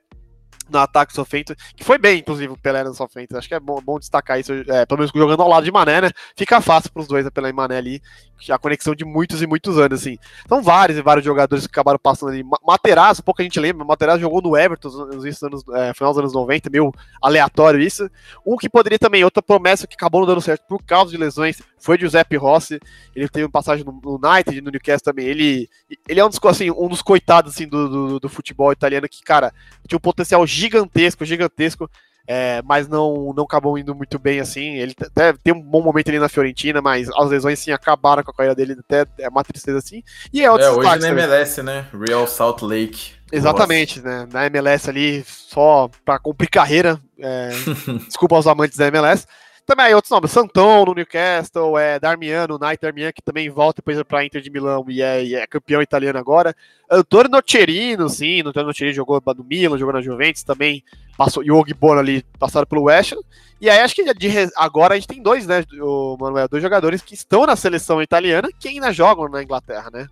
no 0.68 0.78
ataque 0.78 1.12
sofrendo, 1.12 1.54
que 1.74 1.84
foi 1.84 1.98
bem, 1.98 2.20
inclusive, 2.20 2.52
o 2.52 2.56
Pelé 2.56 2.84
no 2.84 2.94
sofrendo. 2.94 3.36
Acho 3.36 3.48
que 3.48 3.54
é 3.54 3.60
bom, 3.60 3.80
bom 3.80 3.98
destacar 3.98 4.38
isso, 4.38 4.52
é, 4.52 4.86
pelo 4.86 4.98
menos 4.98 5.12
jogando 5.14 5.42
ao 5.42 5.48
lado 5.48 5.64
de 5.64 5.72
Mané, 5.72 6.00
né? 6.00 6.10
Fica 6.36 6.60
fácil 6.60 6.90
para 6.92 7.02
os 7.02 7.08
dois, 7.08 7.26
a 7.26 7.30
Pelé 7.30 7.50
e 7.50 7.52
Mané 7.52 7.76
ali, 7.76 8.02
a 8.50 8.58
conexão 8.58 8.94
de 8.94 9.04
muitos 9.04 9.42
e 9.42 9.46
muitos 9.46 9.78
anos, 9.78 10.00
assim. 10.00 10.18
São 10.48 10.62
vários 10.62 10.98
e 10.98 11.02
vários 11.02 11.24
jogadores 11.24 11.66
que 11.66 11.72
acabaram 11.72 11.98
passando 11.98 12.30
ali. 12.30 12.44
Materazzo, 12.66 13.22
pouca 13.22 13.42
gente 13.42 13.58
lembra, 13.58 13.84
Materazzo 13.84 14.20
jogou 14.20 14.42
no 14.42 14.56
Everton 14.56 14.88
nos 14.88 15.42
anos, 15.42 15.64
é, 15.74 15.94
final 15.94 16.12
dos 16.12 16.18
anos 16.20 16.32
90, 16.32 16.70
meio 16.70 16.92
aleatório 17.22 17.80
isso. 17.80 18.08
Um 18.44 18.56
que 18.56 18.68
poderia 18.68 18.98
também, 18.98 19.24
outra 19.24 19.42
promessa 19.42 19.86
que 19.86 19.94
acabou 19.94 20.20
não 20.20 20.28
dando 20.28 20.40
certo 20.40 20.64
por 20.68 20.82
causa 20.82 21.10
de 21.10 21.16
lesões, 21.16 21.60
foi 21.78 21.98
Giuseppe 21.98 22.36
Rossi. 22.36 22.80
Ele 23.14 23.28
teve 23.28 23.44
uma 23.44 23.50
passagem 23.50 23.84
no, 23.84 23.92
no 23.92 24.28
United, 24.28 24.60
no 24.60 24.70
Newcastle 24.70 25.12
também. 25.12 25.26
Ele, 25.26 25.68
ele 26.08 26.20
é 26.20 26.24
um 26.24 26.28
dos, 26.28 26.40
assim, 26.44 26.70
um 26.70 26.88
dos 26.88 27.02
coitados 27.02 27.54
assim, 27.54 27.66
do, 27.68 27.88
do, 27.88 28.20
do 28.20 28.28
futebol 28.28 28.72
italiano 28.72 29.08
que, 29.08 29.22
cara, 29.22 29.52
tinha 29.86 29.96
um 29.96 30.00
potencial 30.00 30.46
gigantesco, 30.56 31.24
gigantesco. 31.24 31.90
É, 32.28 32.60
mas 32.64 32.88
não, 32.88 33.32
não 33.32 33.44
acabou 33.44 33.78
indo 33.78 33.94
muito 33.94 34.18
bem 34.18 34.40
assim. 34.40 34.74
Ele 34.74 34.94
até 35.00 35.32
tem 35.32 35.54
um 35.54 35.62
bom 35.62 35.80
momento 35.80 36.08
ali 36.08 36.18
na 36.18 36.28
Fiorentina, 36.28 36.82
mas 36.82 37.08
as 37.08 37.30
lesões 37.30 37.58
sim 37.60 37.70
acabaram 37.70 38.24
com 38.24 38.32
a 38.32 38.34
carreira 38.34 38.54
dele, 38.54 38.76
até 38.80 39.06
é 39.20 39.28
uma 39.28 39.44
tristeza 39.44 39.78
assim. 39.78 40.02
E 40.32 40.40
é, 40.40 40.44
é 40.44 40.50
hoje 40.50 40.98
na 40.98 41.08
MLS, 41.08 41.62
né? 41.62 41.86
Real 41.92 42.26
Salt 42.26 42.62
Lake. 42.62 43.12
Exatamente, 43.30 44.00
Nossa. 44.00 44.26
né? 44.26 44.28
Na 44.32 44.46
MLS 44.46 44.90
ali, 44.90 45.24
só 45.24 45.88
para 46.04 46.18
cumprir 46.18 46.48
carreira. 46.48 47.00
É, 47.18 47.50
desculpa 48.08 48.34
aos 48.34 48.46
amantes 48.48 48.76
da 48.76 48.88
MLS. 48.88 49.26
Também 49.66 49.86
aí 49.86 49.94
outros 49.94 50.12
nomes, 50.12 50.30
Santão 50.30 50.84
no 50.84 50.94
Newcastle, 50.94 51.76
é, 51.76 51.98
Darmiano, 51.98 52.56
Night 52.56 52.80
Darmian, 52.80 53.10
que 53.10 53.20
também 53.20 53.50
volta 53.50 53.82
depois 53.82 54.00
para 54.04 54.24
Inter 54.24 54.40
de 54.40 54.48
Milão 54.48 54.84
e 54.88 55.02
é, 55.02 55.24
e 55.24 55.34
é, 55.34 55.44
campeão 55.44 55.82
italiano 55.82 56.16
agora. 56.16 56.54
Antônio 56.88 57.28
Nocerino, 57.28 58.08
sim, 58.08 58.42
Antônio 58.46 58.68
Nocerino 58.68 58.94
jogou 58.94 59.20
no 59.36 59.42
Milan, 59.42 59.76
jogou 59.76 59.92
na 59.92 60.00
Juventus 60.00 60.44
também, 60.44 60.84
passou, 61.18 61.42
e 61.42 61.50
o 61.50 61.56
Ogbono 61.56 61.98
ali 61.98 62.24
passaram 62.38 62.64
pelo 62.64 62.84
West. 62.84 63.14
E 63.60 63.68
aí 63.68 63.80
acho 63.80 63.96
que 63.96 64.14
de, 64.14 64.28
agora 64.54 64.94
a 64.94 64.96
gente 64.96 65.08
tem 65.08 65.20
dois, 65.20 65.48
né, 65.48 65.64
o 65.80 66.16
Manuel, 66.20 66.46
dois 66.46 66.62
jogadores 66.62 67.02
que 67.02 67.14
estão 67.14 67.44
na 67.44 67.56
seleção 67.56 68.00
italiana 68.00 68.48
que 68.60 68.68
ainda 68.68 68.92
jogam 68.92 69.28
na 69.28 69.42
Inglaterra, 69.42 69.90
né? 69.92 70.06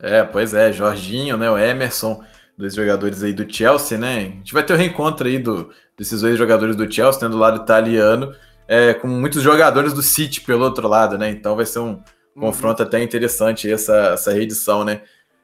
É, 0.00 0.24
pois 0.24 0.54
é, 0.54 0.72
Jorginho, 0.72 1.36
né, 1.36 1.48
o 1.48 1.56
Emerson, 1.56 2.20
dois 2.60 2.74
jogadores 2.74 3.22
aí 3.22 3.32
do 3.32 3.50
Chelsea, 3.50 3.96
né? 3.96 4.18
A 4.18 4.20
gente 4.20 4.52
vai 4.52 4.62
ter 4.62 4.74
o 4.74 4.76
um 4.76 4.78
reencontro 4.78 5.26
aí 5.26 5.38
do, 5.38 5.70
desses 5.96 6.20
dois 6.20 6.36
jogadores 6.36 6.76
do 6.76 6.90
Chelsea, 6.90 7.22
né, 7.22 7.28
do 7.28 7.38
lado 7.38 7.62
italiano, 7.62 8.34
é, 8.68 8.94
com 8.94 9.08
muitos 9.08 9.42
jogadores 9.42 9.92
do 9.92 10.02
City 10.02 10.42
pelo 10.42 10.64
outro 10.64 10.86
lado, 10.86 11.18
né? 11.18 11.30
Então 11.30 11.56
vai 11.56 11.66
ser 11.66 11.80
um 11.80 12.02
uhum. 12.36 12.42
confronto 12.42 12.82
até 12.82 13.02
interessante 13.02 13.70
essa, 13.70 14.12
essa 14.12 14.32
reedição, 14.32 14.84
né? 14.84 15.00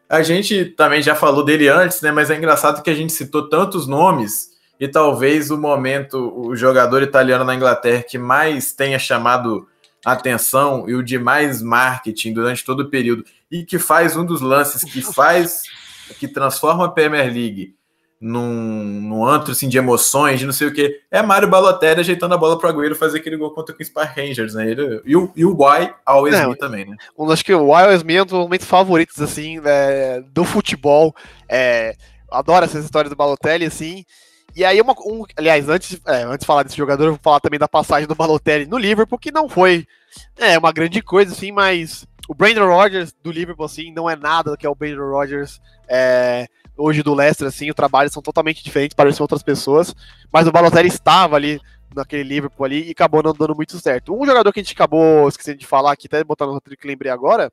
A 0.08 0.22
gente 0.22 0.66
também 0.66 1.02
já 1.02 1.14
falou 1.14 1.44
dele 1.44 1.68
antes, 1.68 2.00
né? 2.00 2.12
Mas 2.12 2.30
é 2.30 2.36
engraçado 2.36 2.82
que 2.82 2.90
a 2.90 2.94
gente 2.94 3.12
citou 3.12 3.48
tantos 3.48 3.86
nomes 3.88 4.50
e 4.78 4.86
talvez 4.86 5.50
o 5.50 5.58
momento, 5.58 6.32
o 6.38 6.54
jogador 6.54 7.02
italiano 7.02 7.44
na 7.44 7.54
Inglaterra 7.54 8.04
que 8.06 8.18
mais 8.18 8.72
tenha 8.72 8.98
chamado 8.98 9.66
atenção 10.04 10.88
e 10.88 10.94
o 10.94 11.02
de 11.02 11.18
mais 11.18 11.60
marketing 11.60 12.34
durante 12.34 12.64
todo 12.64 12.80
o 12.80 12.90
período 12.90 13.24
e 13.50 13.64
que 13.64 13.78
faz 13.78 14.16
um 14.16 14.24
dos 14.24 14.40
lances 14.40 14.84
que 14.84 15.02
faz, 15.12 15.62
que 16.14 16.28
transforma 16.28 16.86
a 16.86 16.88
Premier 16.88 17.26
League 17.26 17.76
num, 18.20 19.00
num 19.02 19.26
antro 19.26 19.52
assim, 19.52 19.68
de 19.68 19.76
emoções, 19.76 20.40
de 20.40 20.46
não 20.46 20.52
sei 20.52 20.68
o 20.68 20.72
que. 20.72 21.00
É 21.10 21.22
Mário 21.22 21.48
Balotelli 21.48 22.00
ajeitando 22.00 22.34
a 22.34 22.38
bola 22.38 22.58
para 22.58 22.68
o 22.68 22.70
Agüero 22.70 22.94
fazer 22.96 23.18
aquele 23.18 23.36
gol 23.36 23.50
contra 23.50 23.74
o 23.74 23.76
Queen's 23.76 23.92
Park 23.92 24.16
Rangers, 24.16 24.54
né? 24.54 24.70
Ele, 24.70 25.02
e, 25.04 25.16
o, 25.16 25.30
e 25.36 25.44
o 25.44 25.52
Why 25.52 25.92
Always 26.04 26.34
é, 26.34 26.46
Me 26.46 26.56
também, 26.56 26.86
né? 26.86 26.96
Um, 27.16 27.30
acho 27.30 27.44
que 27.44 27.54
o 27.54 27.66
Why 27.66 27.82
Always 27.82 28.02
Me 28.02 28.16
é 28.16 28.22
um 28.22 28.26
dos 28.26 28.38
momentos 28.38 28.66
favoritos, 28.66 29.20
assim, 29.20 29.60
né, 29.60 30.20
do 30.32 30.44
futebol. 30.44 31.14
É, 31.48 31.94
adoro 32.30 32.64
essas 32.64 32.84
histórias 32.84 33.10
do 33.10 33.16
Balotelli, 33.16 33.66
assim. 33.66 34.04
E 34.54 34.64
aí, 34.64 34.80
uma, 34.80 34.94
um, 35.04 35.24
aliás, 35.36 35.68
antes, 35.68 36.00
é, 36.06 36.22
antes 36.22 36.40
de 36.40 36.46
falar 36.46 36.62
desse 36.62 36.76
jogador, 36.76 37.04
eu 37.04 37.10
vou 37.10 37.20
falar 37.22 37.40
também 37.40 37.58
da 37.58 37.68
passagem 37.68 38.08
do 38.08 38.14
Balotelli 38.14 38.64
no 38.64 38.78
Liverpool, 38.78 39.18
que 39.18 39.30
não 39.30 39.50
foi 39.50 39.86
é, 40.38 40.58
uma 40.58 40.72
grande 40.72 41.02
coisa, 41.02 41.32
assim, 41.32 41.52
mas 41.52 42.06
o 42.28 42.34
Brandon 42.34 42.66
Rodgers 42.66 43.14
do 43.22 43.30
Liverpool, 43.30 43.66
assim, 43.66 43.92
não 43.92 44.08
é 44.08 44.16
nada 44.16 44.50
do 44.50 44.56
que 44.56 44.66
é 44.66 44.70
o 44.70 44.74
Brandon 44.74 45.10
Rodgers 45.10 45.60
é, 45.88 46.46
hoje 46.76 47.02
do 47.02 47.14
Leicester, 47.14 47.46
assim, 47.46 47.70
o 47.70 47.74
trabalho 47.74 48.10
são 48.10 48.22
totalmente 48.22 48.62
diferentes, 48.62 48.94
parecem 48.94 49.22
outras 49.22 49.42
pessoas, 49.42 49.94
mas 50.32 50.46
o 50.46 50.52
Balotelli 50.52 50.88
estava 50.88 51.36
ali 51.36 51.60
naquele 51.94 52.24
Liverpool 52.24 52.66
ali 52.66 52.88
e 52.88 52.90
acabou 52.90 53.22
não 53.22 53.32
dando 53.32 53.54
muito 53.54 53.78
certo. 53.78 54.14
Um 54.14 54.26
jogador 54.26 54.52
que 54.52 54.60
a 54.60 54.62
gente 54.62 54.74
acabou 54.74 55.28
esquecendo 55.28 55.58
de 55.58 55.66
falar 55.66 55.92
aqui, 55.92 56.06
até 56.06 56.22
botar 56.22 56.46
no 56.46 56.52
roteiro 56.52 56.78
que 56.78 56.86
lembrei 56.86 57.10
agora, 57.10 57.50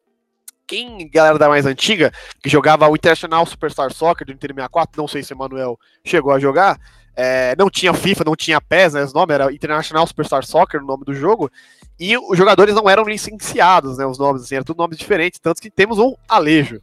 quem, 0.67 1.09
galera 1.09 1.37
da 1.37 1.47
mais 1.47 1.65
antiga, 1.65 2.11
que 2.41 2.49
jogava 2.49 2.87
o 2.87 2.95
International 2.95 3.45
Superstar 3.45 3.93
Soccer 3.93 4.25
do 4.25 4.33
Inter 4.33 4.51
64, 4.53 5.01
não 5.01 5.07
sei 5.07 5.23
se 5.23 5.33
o 5.33 5.35
Emanuel 5.35 5.79
chegou 6.03 6.31
a 6.31 6.39
jogar, 6.39 6.79
é, 7.15 7.55
não 7.57 7.69
tinha 7.69 7.93
FIFA, 7.93 8.23
não 8.25 8.35
tinha 8.35 8.59
PES, 8.59 8.93
né, 8.93 9.03
os 9.03 9.13
nomes, 9.13 9.33
era 9.33 9.53
International 9.53 10.05
Superstar 10.07 10.45
Soccer, 10.45 10.81
o 10.81 10.85
nome 10.85 11.05
do 11.05 11.13
jogo, 11.13 11.51
e 11.99 12.17
os 12.17 12.37
jogadores 12.37 12.73
não 12.73 12.89
eram 12.89 13.03
licenciados, 13.03 13.97
né, 13.97 14.05
os 14.05 14.17
nomes, 14.17 14.43
assim, 14.43 14.55
eram 14.55 14.65
tudo 14.65 14.77
nomes 14.77 14.97
diferentes, 14.97 15.39
tanto 15.39 15.61
que 15.61 15.69
temos 15.69 15.99
um 15.99 16.15
Alejo. 16.27 16.81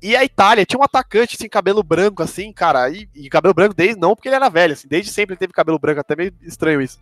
E 0.00 0.14
a 0.14 0.24
Itália 0.24 0.64
tinha 0.64 0.78
um 0.78 0.84
atacante, 0.84 1.36
assim, 1.36 1.48
cabelo 1.48 1.82
branco, 1.82 2.22
assim, 2.22 2.52
cara, 2.52 2.88
e, 2.88 3.08
e, 3.14 3.28
cabelo 3.28 3.54
branco 3.54 3.74
desde, 3.74 3.98
não 3.98 4.14
porque 4.14 4.28
ele 4.28 4.36
era 4.36 4.48
velho, 4.48 4.72
assim, 4.72 4.86
desde 4.86 5.10
sempre 5.10 5.34
ele 5.34 5.38
teve 5.38 5.52
cabelo 5.52 5.78
branco, 5.78 6.00
até 6.00 6.14
meio 6.14 6.32
estranho 6.42 6.80
isso. 6.80 6.98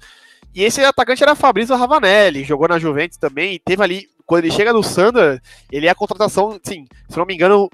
E 0.55 0.65
esse 0.65 0.83
atacante 0.83 1.23
era 1.23 1.35
Fabrício 1.35 1.77
Ravanelli, 1.77 2.45
jogou 2.45 2.69
na 2.69 2.79
Juventus 2.79 3.19
também, 3.19 3.61
teve 3.63 3.83
ali, 3.83 4.09
quando 4.25 4.45
ele 4.45 4.55
chega 4.55 4.73
no 4.73 4.83
Sander, 4.83 5.43
ele 5.71 5.87
é 5.87 5.91
a 5.91 5.95
contratação, 5.95 6.59
sim, 6.63 6.87
se 7.09 7.19
não 7.19 7.27
me 7.27 7.35
engano, 7.35 7.71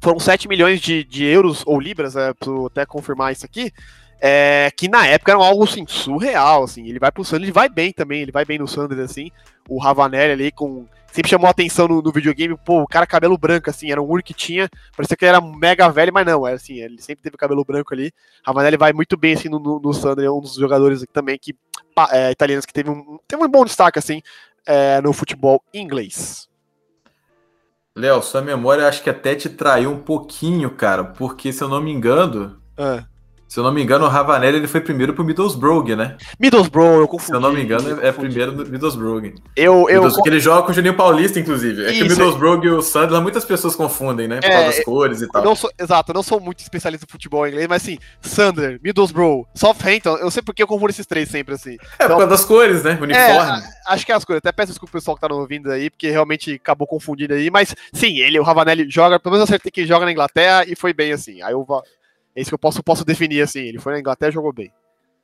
foram 0.00 0.18
7 0.18 0.48
milhões 0.48 0.80
de, 0.80 1.04
de 1.04 1.24
euros 1.24 1.62
ou 1.66 1.78
libras, 1.78 2.16
é, 2.16 2.32
pra 2.32 2.52
até 2.66 2.86
confirmar 2.86 3.32
isso 3.32 3.44
aqui, 3.44 3.72
é, 4.20 4.70
que 4.76 4.88
na 4.88 5.06
época 5.06 5.32
era 5.32 5.42
algo 5.42 5.64
assim, 5.64 5.84
surreal, 5.86 6.64
assim, 6.64 6.88
ele 6.88 6.98
vai 6.98 7.12
pro 7.12 7.24
Sander, 7.24 7.44
ele 7.44 7.52
vai 7.52 7.68
bem 7.68 7.92
também, 7.92 8.22
ele 8.22 8.32
vai 8.32 8.44
bem 8.44 8.58
no 8.58 8.66
Sander, 8.66 8.98
assim, 9.00 9.30
o 9.68 9.78
Ravanelli 9.78 10.32
ali 10.32 10.52
com 10.52 10.86
sempre 11.12 11.30
chamou 11.30 11.46
a 11.46 11.50
atenção 11.50 11.88
no, 11.88 12.02
no, 12.02 12.12
videogame, 12.12 12.58
pô, 12.62 12.82
o 12.82 12.86
cara 12.86 13.06
cabelo 13.06 13.38
branco, 13.38 13.70
assim, 13.70 13.90
era 13.90 14.02
um 14.02 14.06
único 14.06 14.26
que 14.26 14.34
tinha, 14.34 14.68
parecia 14.94 15.16
que 15.16 15.24
ele 15.24 15.30
era 15.30 15.40
mega 15.40 15.88
velho, 15.88 16.12
mas 16.12 16.26
não, 16.26 16.46
era 16.46 16.56
assim, 16.56 16.74
ele 16.74 17.00
sempre 17.00 17.22
teve 17.22 17.38
cabelo 17.38 17.64
branco 17.64 17.94
ali. 17.94 18.12
Ravanelli 18.44 18.76
vai 18.76 18.92
muito 18.92 19.16
bem, 19.16 19.32
assim, 19.32 19.48
no, 19.48 19.58
no, 19.58 19.80
no 19.80 19.94
Sandro, 19.94 20.22
é 20.22 20.30
um 20.30 20.40
dos 20.40 20.56
jogadores 20.56 21.02
aqui 21.02 21.12
também, 21.12 21.38
que, 21.38 21.56
é, 22.10 22.30
italianos 22.30 22.66
que 22.66 22.72
teve 22.72 22.90
um, 22.90 23.18
teve 23.26 23.42
um 23.42 23.48
bom 23.48 23.64
destaque, 23.64 23.98
assim, 23.98 24.20
é, 24.66 25.00
no 25.00 25.12
futebol 25.14 25.62
inglês. 25.72 26.50
Léo, 27.96 28.20
sua 28.20 28.42
memória 28.42 28.86
acho 28.86 29.02
que 29.02 29.08
até 29.08 29.34
te 29.34 29.48
traiu 29.48 29.90
um 29.90 29.98
pouquinho, 29.98 30.70
cara, 30.72 31.02
porque 31.02 31.50
se 31.50 31.64
eu 31.64 31.68
não 31.68 31.80
me 31.80 31.90
engano, 31.90 32.60
ah. 32.76 33.04
Se 33.48 33.60
eu 33.60 33.64
não 33.64 33.72
me 33.72 33.82
engano, 33.82 34.04
o 34.04 34.08
Ravanelli 34.08 34.56
ele 34.58 34.66
foi 34.66 34.80
primeiro 34.80 35.14
pro 35.14 35.24
Middlesbrough, 35.24 35.94
né? 35.94 36.16
Middlesbrough, 36.38 37.00
eu 37.00 37.08
confundi. 37.08 37.26
Se 37.26 37.34
eu 37.34 37.40
não 37.40 37.52
me 37.52 37.62
engano, 37.62 38.00
é 38.02 38.10
primeiro 38.10 38.52
no 38.52 38.66
Middlesbrough. 38.66 39.32
Eu, 39.54 39.88
eu... 39.88 40.02
Middlesbrough, 40.02 40.26
ele 40.26 40.40
joga 40.40 40.62
com 40.62 40.72
o 40.72 40.74
Juninho 40.74 40.94
Paulista, 40.94 41.38
inclusive. 41.38 41.84
É 41.84 41.92
Isso, 41.92 41.98
que 41.98 42.02
o 42.02 42.08
Middlesbrough 42.08 42.62
é... 42.62 42.66
e 42.66 42.70
o 42.70 42.82
Sunderland, 42.82 43.22
muitas 43.22 43.44
pessoas 43.44 43.76
confundem, 43.76 44.26
né? 44.26 44.40
Por 44.40 44.46
é, 44.46 44.50
causa 44.50 44.66
das 44.66 44.84
cores 44.84 45.22
e 45.22 45.28
tal. 45.28 45.44
Não 45.44 45.54
sou, 45.54 45.70
exato, 45.78 46.10
eu 46.10 46.14
não 46.14 46.22
sou 46.24 46.40
muito 46.40 46.58
especialista 46.58 47.06
em 47.08 47.10
futebol 47.10 47.46
inglês, 47.46 47.68
mas 47.68 47.82
assim, 47.82 47.98
Sunderland, 48.20 48.80
Middlesbrough, 48.82 49.46
Southampton, 49.54 50.16
eu 50.16 50.30
sei 50.30 50.42
porque 50.42 50.62
eu 50.62 50.66
confundo 50.66 50.90
esses 50.90 51.06
três 51.06 51.28
sempre, 51.28 51.54
assim. 51.54 51.76
É, 51.98 52.04
então, 52.04 52.08
por 52.08 52.18
causa 52.18 52.26
das 52.26 52.44
cores, 52.44 52.82
né? 52.82 52.98
Uniforme. 53.00 53.14
É, 53.14 53.62
acho 53.86 54.04
que 54.04 54.10
é 54.10 54.14
as 54.16 54.24
cores. 54.24 54.38
Até 54.38 54.50
peço 54.50 54.72
desculpa 54.72 54.90
pro 54.90 55.00
pessoal 55.00 55.16
que 55.16 55.20
tá 55.26 55.32
ouvindo 55.32 55.70
aí, 55.70 55.88
porque 55.88 56.10
realmente 56.10 56.54
acabou 56.54 56.86
confundindo 56.86 57.34
aí. 57.34 57.48
Mas 57.48 57.74
sim, 57.92 58.18
ele, 58.18 58.40
o 58.40 58.42
Ravanelli, 58.42 58.90
joga, 58.90 59.20
pelo 59.20 59.34
menos 59.34 59.48
eu 59.48 59.54
acertei 59.54 59.70
que 59.70 59.86
joga 59.86 60.04
na 60.04 60.12
Inglaterra 60.12 60.64
e 60.66 60.74
foi 60.74 60.92
bem 60.92 61.12
assim. 61.12 61.42
Aí 61.42 61.52
eu 61.52 61.64
é 62.36 62.40
isso 62.40 62.50
que 62.50 62.54
eu 62.54 62.58
posso, 62.58 62.82
posso 62.82 63.04
definir 63.04 63.40
assim. 63.40 63.60
Ele 63.60 63.78
foi 63.78 63.94
na 63.94 64.00
Inglaterra 64.00 64.30
e 64.30 64.34
jogou 64.34 64.52
bem. 64.52 64.70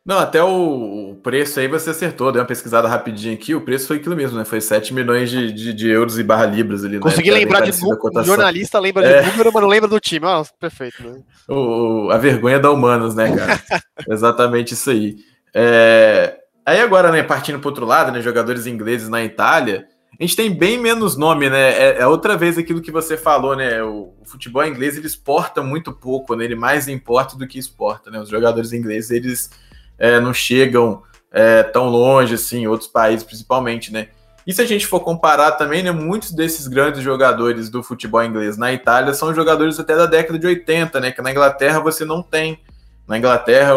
Não, 0.05 0.19
até 0.19 0.43
o, 0.43 1.17
preço 1.23 1.61
aí 1.61 1.69
você 1.69 1.91
acertou, 1.91 2.33
deu 2.33 2.41
uma 2.41 2.47
pesquisada 2.47 2.89
rapidinho 2.89 3.35
aqui, 3.35 3.55
o 3.55 3.61
preço 3.61 3.87
foi 3.87 3.99
aquilo 3.99 4.17
mesmo, 4.17 4.37
né? 4.37 4.45
Foi 4.45 4.61
7 4.61 4.93
milhões 4.93 5.31
de, 5.31 5.53
de, 5.53 5.73
de 5.73 5.89
euros 5.89 6.19
e 6.19 6.25
barra 6.25 6.45
libras 6.45 6.85
ali. 6.85 6.95
Né? 6.95 7.01
Consegui 7.01 7.31
né? 7.31 7.39
lembrar 7.39 7.61
de 7.61 7.81
número, 7.81 8.25
jornalista 8.25 8.81
lembra 8.81 9.07
é. 9.07 9.23
de 9.23 9.31
número, 9.31 9.53
mas 9.53 9.63
não 9.63 9.69
lembra 9.69 9.89
do 9.89 10.01
time. 10.01 10.27
Ah, 10.27 10.43
perfeito, 10.59 11.05
né? 11.05 11.21
O, 11.49 12.09
a 12.11 12.19
vergonha 12.19 12.59
da 12.59 12.73
humanos, 12.73 13.15
né, 13.15 13.37
cara? 13.37 13.63
Exatamente 14.11 14.75
isso 14.75 14.91
aí. 14.91 15.19
É... 15.55 16.37
Aí 16.67 16.81
agora, 16.81 17.13
né, 17.13 17.23
partindo 17.23 17.61
para 17.61 17.69
outro 17.69 17.87
lado, 17.87 18.11
né, 18.11 18.21
jogadores 18.21 18.67
ingleses 18.67 19.09
na 19.09 19.23
Itália, 19.23 19.87
a 20.19 20.23
gente 20.23 20.37
tem 20.37 20.53
bem 20.53 20.79
menos 20.79 21.17
nome, 21.17 21.49
né? 21.49 21.73
É, 21.73 22.01
é, 22.01 22.07
outra 22.07 22.37
vez 22.37 22.59
aquilo 22.59 22.83
que 22.83 22.91
você 22.91 23.17
falou, 23.17 23.57
né? 23.57 23.83
O, 23.83 24.15
o, 24.21 24.25
futebol 24.25 24.65
inglês 24.65 24.97
ele 24.97 25.07
exporta 25.07 25.63
muito 25.63 25.93
pouco, 25.93 26.37
né? 26.37 26.45
Ele 26.45 26.55
mais 26.55 26.87
importa 26.87 27.37
do 27.37 27.47
que 27.47 27.59
exporta, 27.59 28.11
né? 28.11 28.21
Os 28.21 28.29
jogadores 28.29 28.73
ingleses 28.73 29.11
eles 29.11 29.51
é, 29.99 30.21
não 30.21 30.35
chegam 30.35 31.03
é, 31.31 31.63
tão 31.63 31.87
longe 31.89 32.35
assim, 32.35 32.67
outros 32.67 32.89
países 32.89 33.25
principalmente, 33.25 33.93
né? 33.93 34.09
E 34.47 34.53
se 34.53 34.61
a 34.61 34.67
gente 34.67 34.87
for 34.87 35.01
comparar 35.01 35.53
também, 35.53 35.83
né, 35.85 35.93
muitos 35.93 36.33
desses 36.33 36.67
grandes 36.67 37.01
jogadores 37.01 37.71
do 37.71 37.81
futebol 37.83 38.25
inglês 38.25 38.57
na 38.57 38.73
Itália 38.73 39.15
são 39.15 39.33
jogadores 39.33 39.79
até 39.79 39.97
da 39.97 40.05
década 40.05 40.39
de 40.39 40.47
80, 40.47 41.01
né? 41.01 41.11
Que 41.11 41.23
na 41.23 41.31
Inglaterra 41.31 41.81
você 41.81 42.05
não 42.05 42.23
tem. 42.23 42.61
Na 43.07 43.19
Inglaterra, 43.19 43.73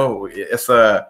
essa 0.50 1.08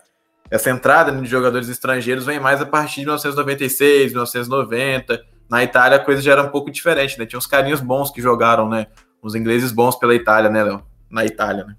essa 0.55 0.69
entrada 0.69 1.11
de 1.11 1.27
jogadores 1.27 1.69
estrangeiros 1.69 2.25
vem 2.25 2.39
mais 2.39 2.61
a 2.61 2.65
partir 2.65 3.01
de 3.01 3.07
1996, 3.07 4.11
1990. 4.11 5.21
Na 5.49 5.63
Itália 5.63 5.97
a 5.97 6.03
coisa 6.03 6.21
já 6.21 6.31
era 6.31 6.43
um 6.43 6.49
pouco 6.49 6.71
diferente, 6.71 7.19
né? 7.19 7.25
Tinha 7.25 7.37
uns 7.37 7.45
carinhos 7.45 7.81
bons 7.81 8.09
que 8.09 8.21
jogaram, 8.21 8.67
né? 8.67 8.87
Uns 9.23 9.35
ingleses 9.35 9.71
bons 9.71 9.95
pela 9.95 10.15
Itália, 10.15 10.49
né, 10.49 10.63
Léo? 10.63 10.83
Na 11.09 11.25
Itália, 11.25 11.65
né? 11.65 11.75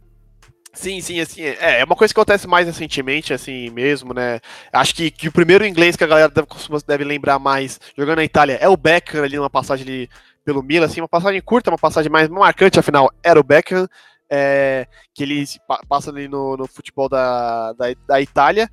Sim, 0.72 1.00
sim, 1.00 1.18
assim, 1.20 1.42
é, 1.42 1.80
é 1.80 1.84
uma 1.84 1.96
coisa 1.96 2.12
que 2.12 2.20
acontece 2.20 2.46
mais 2.46 2.66
recentemente, 2.66 3.32
assim 3.32 3.70
mesmo, 3.70 4.12
né? 4.12 4.40
Acho 4.70 4.94
que, 4.94 5.10
que 5.10 5.28
o 5.28 5.32
primeiro 5.32 5.64
inglês 5.64 5.96
que 5.96 6.04
a 6.04 6.06
galera 6.06 6.28
deve, 6.28 6.46
deve 6.86 7.04
lembrar 7.04 7.38
mais 7.38 7.80
jogando 7.96 8.18
na 8.18 8.24
Itália 8.24 8.58
é 8.60 8.68
o 8.68 8.76
Beckham 8.76 9.24
ali 9.24 9.36
numa 9.36 9.48
passagem 9.48 9.86
ali 9.86 10.10
pelo 10.44 10.62
Milan, 10.62 10.84
assim, 10.84 11.00
uma 11.00 11.08
passagem 11.08 11.40
curta, 11.40 11.70
uma 11.70 11.78
passagem 11.78 12.12
mais 12.12 12.28
marcante, 12.28 12.78
afinal, 12.78 13.10
era 13.22 13.40
o 13.40 13.42
Beckham 13.42 13.88
é, 14.30 14.86
que 15.14 15.22
ele 15.22 15.44
passa 15.88 16.10
ali 16.10 16.28
no, 16.28 16.56
no 16.56 16.66
futebol 16.66 17.08
da, 17.08 17.72
da, 17.72 17.86
da, 18.06 18.20
Itália. 18.20 18.70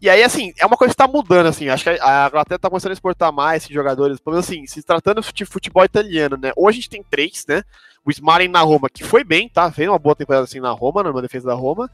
E 0.00 0.10
aí, 0.10 0.22
assim, 0.22 0.52
é 0.58 0.66
uma 0.66 0.76
coisa 0.76 0.92
que 0.92 1.00
está 1.00 1.06
mudando, 1.06 1.46
assim. 1.46 1.68
Acho 1.68 1.84
que 1.84 1.90
a 1.90 2.26
Inglaterra 2.28 2.56
está 2.56 2.68
começando 2.68 2.90
a 2.90 2.94
exportar 2.94 3.32
mais 3.32 3.62
esses 3.62 3.74
jogadores. 3.74 4.18
Pelo 4.18 4.34
menos, 4.34 4.48
assim, 4.48 4.66
se 4.66 4.82
tratando 4.82 5.22
de 5.32 5.44
futebol 5.44 5.84
italiano, 5.84 6.36
né? 6.36 6.52
Hoje 6.56 6.78
a 6.78 6.80
gente 6.80 6.90
tem 6.90 7.04
três, 7.08 7.44
né? 7.46 7.62
O 8.04 8.10
Smalling 8.10 8.48
na 8.48 8.60
Roma, 8.60 8.88
que 8.90 9.04
foi 9.04 9.22
bem, 9.22 9.48
tá? 9.48 9.70
Fez 9.70 9.88
uma 9.88 9.98
boa 9.98 10.16
temporada, 10.16 10.44
assim, 10.44 10.58
na 10.58 10.72
Roma, 10.72 11.02
numa 11.04 11.22
defesa 11.22 11.46
da 11.46 11.54
Roma. 11.54 11.88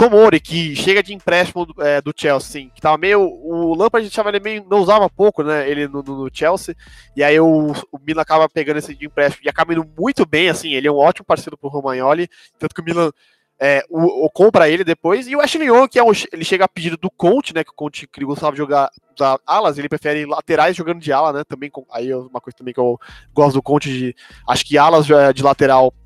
Tomori, 0.00 0.40
que 0.40 0.74
chega 0.74 1.02
de 1.02 1.12
empréstimo 1.12 1.66
do, 1.66 1.82
é, 1.82 2.00
do 2.00 2.10
Chelsea, 2.16 2.48
assim, 2.62 2.70
que 2.74 2.80
tava 2.80 2.96
meio. 2.96 3.20
O 3.20 3.74
Lampard 3.74 3.98
a 3.98 4.08
gente 4.08 4.14
achava 4.14 4.30
ele 4.30 4.40
meio. 4.40 4.64
não 4.68 4.78
usava 4.78 5.10
pouco, 5.10 5.42
né? 5.42 5.68
Ele 5.68 5.86
no, 5.86 6.02
no, 6.02 6.24
no 6.24 6.30
Chelsea. 6.32 6.74
E 7.14 7.22
aí 7.22 7.38
o, 7.38 7.72
o 7.92 7.98
Milan 7.98 8.22
acaba 8.22 8.48
pegando 8.48 8.78
esse 8.78 8.94
de 8.94 9.04
empréstimo 9.04 9.44
e 9.44 9.48
acaba 9.50 9.74
indo 9.74 9.86
muito 9.98 10.24
bem, 10.24 10.48
assim. 10.48 10.72
Ele 10.72 10.88
é 10.88 10.90
um 10.92 10.96
ótimo 10.96 11.26
parceiro 11.26 11.58
pro 11.58 11.68
Romagnoli. 11.68 12.30
Tanto 12.58 12.74
que 12.74 12.80
o 12.80 12.84
Milan 12.84 13.10
é, 13.60 13.84
o, 13.90 14.24
o, 14.24 14.30
compra 14.30 14.70
ele 14.70 14.82
depois. 14.82 15.28
E 15.28 15.36
o 15.36 15.40
Ashley 15.40 15.68
Young, 15.68 15.86
que 15.86 15.98
é 15.98 16.02
um, 16.02 16.12
ele 16.32 16.44
chega 16.46 16.64
a 16.64 16.68
pedido 16.68 16.96
do 16.96 17.10
Conte, 17.10 17.54
né? 17.54 17.62
Que 17.62 17.70
o 17.70 17.76
Conte 17.76 18.06
que 18.06 18.24
gostava 18.24 18.52
de 18.52 18.58
jogar 18.58 18.90
usar 19.14 19.38
alas, 19.46 19.76
ele 19.76 19.88
prefere 19.88 20.24
laterais 20.24 20.74
jogando 20.74 21.00
de 21.00 21.12
ala, 21.12 21.30
né? 21.30 21.44
Também, 21.44 21.70
aí 21.92 22.10
é 22.10 22.16
uma 22.16 22.40
coisa 22.40 22.56
também 22.56 22.72
que 22.72 22.80
eu 22.80 22.98
gosto 23.34 23.56
do 23.56 23.62
Conte 23.62 23.90
de. 23.90 24.16
Acho 24.48 24.64
que 24.64 24.78
alas 24.78 25.04
de 25.06 25.42
lateral 25.42 25.88
é, 25.88 25.99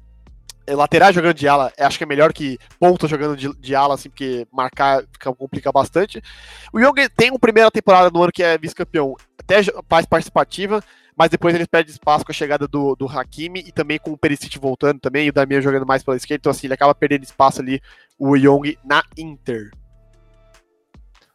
lateral 0.69 1.12
jogando 1.12 1.35
de 1.35 1.47
ala, 1.47 1.73
acho 1.79 1.99
que 1.99 2.05
é 2.05 2.07
melhor 2.07 2.33
que 2.33 2.59
ponta 2.79 3.07
jogando 3.07 3.37
de, 3.37 3.53
de 3.55 3.75
ala, 3.75 3.95
assim, 3.95 4.09
porque 4.09 4.47
marcar 4.53 5.03
fica, 5.12 5.33
complica 5.35 5.71
bastante. 5.71 6.23
O 6.73 6.81
Young 6.81 7.09
tem 7.17 7.31
uma 7.31 7.39
primeira 7.39 7.71
temporada 7.71 8.11
no 8.11 8.23
ano 8.23 8.33
que 8.33 8.43
é 8.43 8.57
vice-campeão, 8.57 9.17
até 9.39 9.61
mais 9.91 10.07
participativa, 10.07 10.83
mas 11.17 11.31
depois 11.31 11.55
ele 11.55 11.67
perde 11.67 11.91
espaço 11.91 12.25
com 12.25 12.33
a 12.33 12.35
chegada 12.35 12.67
do, 12.67 12.97
do 12.97 13.07
Hakimi 13.07 13.61
e 13.67 13.73
também 13.73 13.99
com 13.99 14.12
o 14.12 14.19
Perisic 14.19 14.59
voltando 14.59 15.01
também, 15.01 15.27
e 15.27 15.31
o 15.31 15.33
Damian 15.33 15.61
jogando 15.61 15.87
mais 15.87 16.03
pela 16.03 16.17
esquerda, 16.17 16.41
então 16.41 16.51
assim, 16.51 16.67
ele 16.67 16.75
acaba 16.75 16.95
perdendo 16.95 17.25
espaço 17.25 17.61
ali, 17.61 17.81
o 18.19 18.37
Young, 18.37 18.79
na 18.85 19.03
Inter. 19.17 19.71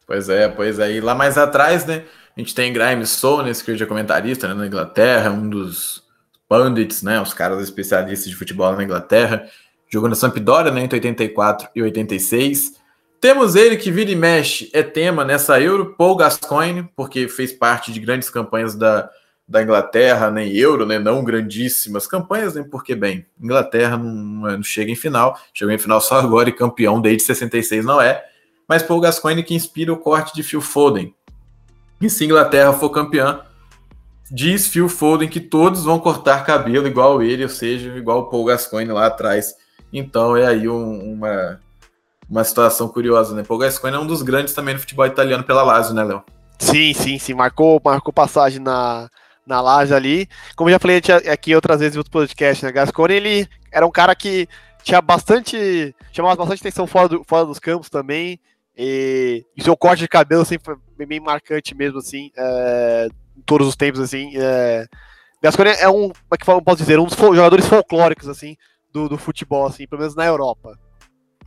Pois 0.06 0.28
é, 0.28 0.48
pois 0.48 0.78
é. 0.80 0.90
E 0.90 1.00
lá 1.00 1.14
mais 1.14 1.38
atrás, 1.38 1.86
né, 1.86 2.04
a 2.36 2.40
gente 2.40 2.54
tem 2.54 2.72
Graham 2.72 3.04
Souness, 3.04 3.62
que 3.62 3.70
hoje 3.70 3.84
é 3.84 3.86
comentarista 3.86 4.48
né, 4.48 4.54
na 4.54 4.66
Inglaterra, 4.66 5.30
um 5.30 5.48
dos 5.48 6.02
pundits, 6.50 7.00
né, 7.00 7.22
os 7.22 7.32
caras 7.32 7.62
especialistas 7.62 8.28
de 8.28 8.34
futebol 8.34 8.74
na 8.74 8.82
Inglaterra, 8.82 9.46
jogou 9.88 10.08
na 10.08 10.16
Sampdoria 10.16 10.72
né, 10.72 10.82
entre 10.82 10.96
84 10.96 11.68
e 11.76 11.80
86. 11.80 12.72
Temos 13.20 13.54
ele 13.54 13.76
que 13.76 13.92
vira 13.92 14.10
e 14.10 14.16
mexe, 14.16 14.68
é 14.72 14.82
tema 14.82 15.24
nessa 15.24 15.60
Euro, 15.60 15.94
Paul 15.96 16.16
Gascoigne, 16.16 16.90
porque 16.96 17.28
fez 17.28 17.52
parte 17.52 17.92
de 17.92 18.00
grandes 18.00 18.28
campanhas 18.28 18.74
da, 18.74 19.08
da 19.46 19.62
Inglaterra, 19.62 20.28
né, 20.28 20.48
Euro, 20.48 20.84
né, 20.84 20.98
não 20.98 21.22
grandíssimas 21.22 22.08
campanhas, 22.08 22.56
né, 22.56 22.66
porque, 22.68 22.96
bem, 22.96 23.24
Inglaterra 23.40 23.96
não, 23.96 24.50
não 24.56 24.62
chega 24.64 24.90
em 24.90 24.96
final, 24.96 25.38
chegou 25.54 25.72
em 25.72 25.78
final 25.78 26.00
só 26.00 26.18
agora 26.18 26.48
e 26.48 26.52
campeão 26.52 27.00
desde 27.00 27.22
66 27.22 27.84
não 27.84 28.00
é, 28.00 28.24
mas 28.66 28.82
Paul 28.82 29.00
Gascoigne 29.00 29.44
que 29.44 29.54
inspira 29.54 29.92
o 29.92 29.98
corte 29.98 30.34
de 30.34 30.42
Phil 30.42 30.60
Foden. 30.60 31.14
E 32.00 32.10
se 32.10 32.24
Inglaterra 32.24 32.72
for 32.72 32.90
campeã, 32.90 33.40
diz 34.30 34.68
Phil 34.68 34.88
Foden 34.88 35.28
que 35.28 35.40
todos 35.40 35.84
vão 35.84 35.98
cortar 35.98 36.44
cabelo 36.44 36.86
igual 36.86 37.22
ele, 37.22 37.42
ou 37.42 37.48
seja, 37.48 37.90
igual 37.96 38.20
o 38.20 38.30
Paul 38.30 38.44
Gascoigne 38.44 38.92
lá 38.92 39.06
atrás. 39.06 39.54
Então 39.92 40.36
é 40.36 40.46
aí 40.46 40.68
um, 40.68 41.14
uma, 41.14 41.60
uma 42.28 42.44
situação 42.44 42.88
curiosa, 42.88 43.34
né? 43.34 43.42
Paul 43.42 43.58
Gascoigne 43.58 43.96
é 43.96 44.00
um 44.00 44.06
dos 44.06 44.22
grandes 44.22 44.54
também 44.54 44.74
no 44.74 44.80
futebol 44.80 45.06
italiano 45.06 45.42
pela 45.42 45.62
Lazio, 45.62 45.94
né, 45.94 46.04
Léo? 46.04 46.22
Sim, 46.58 46.94
sim, 46.94 47.18
sim. 47.18 47.34
Marcou, 47.34 47.80
marcou 47.84 48.12
passagem 48.12 48.60
na, 48.60 49.08
na 49.44 49.60
Lazio 49.60 49.96
ali. 49.96 50.28
Como 50.54 50.70
já 50.70 50.78
falei 50.78 51.02
aqui 51.30 51.54
outras 51.54 51.80
vezes 51.80 51.96
em 51.96 51.98
outro 51.98 52.12
podcast, 52.12 52.64
né? 52.64 52.70
Gascoigne, 52.70 53.16
ele 53.16 53.48
era 53.72 53.86
um 53.86 53.90
cara 53.90 54.14
que 54.14 54.46
tinha 54.82 55.00
bastante... 55.02 55.94
chamava 56.12 56.36
bastante 56.36 56.60
atenção 56.60 56.86
fora, 56.86 57.08
do, 57.08 57.24
fora 57.26 57.46
dos 57.46 57.58
campos 57.58 57.90
também. 57.90 58.38
E, 58.76 59.44
e 59.56 59.62
seu 59.62 59.76
corte 59.76 60.00
de 60.00 60.08
cabelo 60.08 60.44
sempre 60.44 60.76
foi 60.96 61.06
bem 61.06 61.18
marcante 61.18 61.74
mesmo, 61.74 61.98
assim. 61.98 62.30
É, 62.36 63.08
todos 63.44 63.66
os 63.66 63.76
tempos, 63.76 64.00
assim. 64.00 64.32
É... 64.36 64.86
É 65.42 65.88
um, 65.88 66.10
como 66.10 66.14
é 66.32 66.36
que 66.36 66.44
posso 66.44 66.76
dizer, 66.76 66.98
um 66.98 67.06
dos 67.06 67.16
jogadores 67.16 67.66
folclóricos, 67.66 68.28
assim, 68.28 68.56
do, 68.92 69.08
do 69.08 69.16
futebol, 69.16 69.66
assim, 69.66 69.86
pelo 69.86 70.00
menos 70.00 70.14
na 70.14 70.26
Europa. 70.26 70.78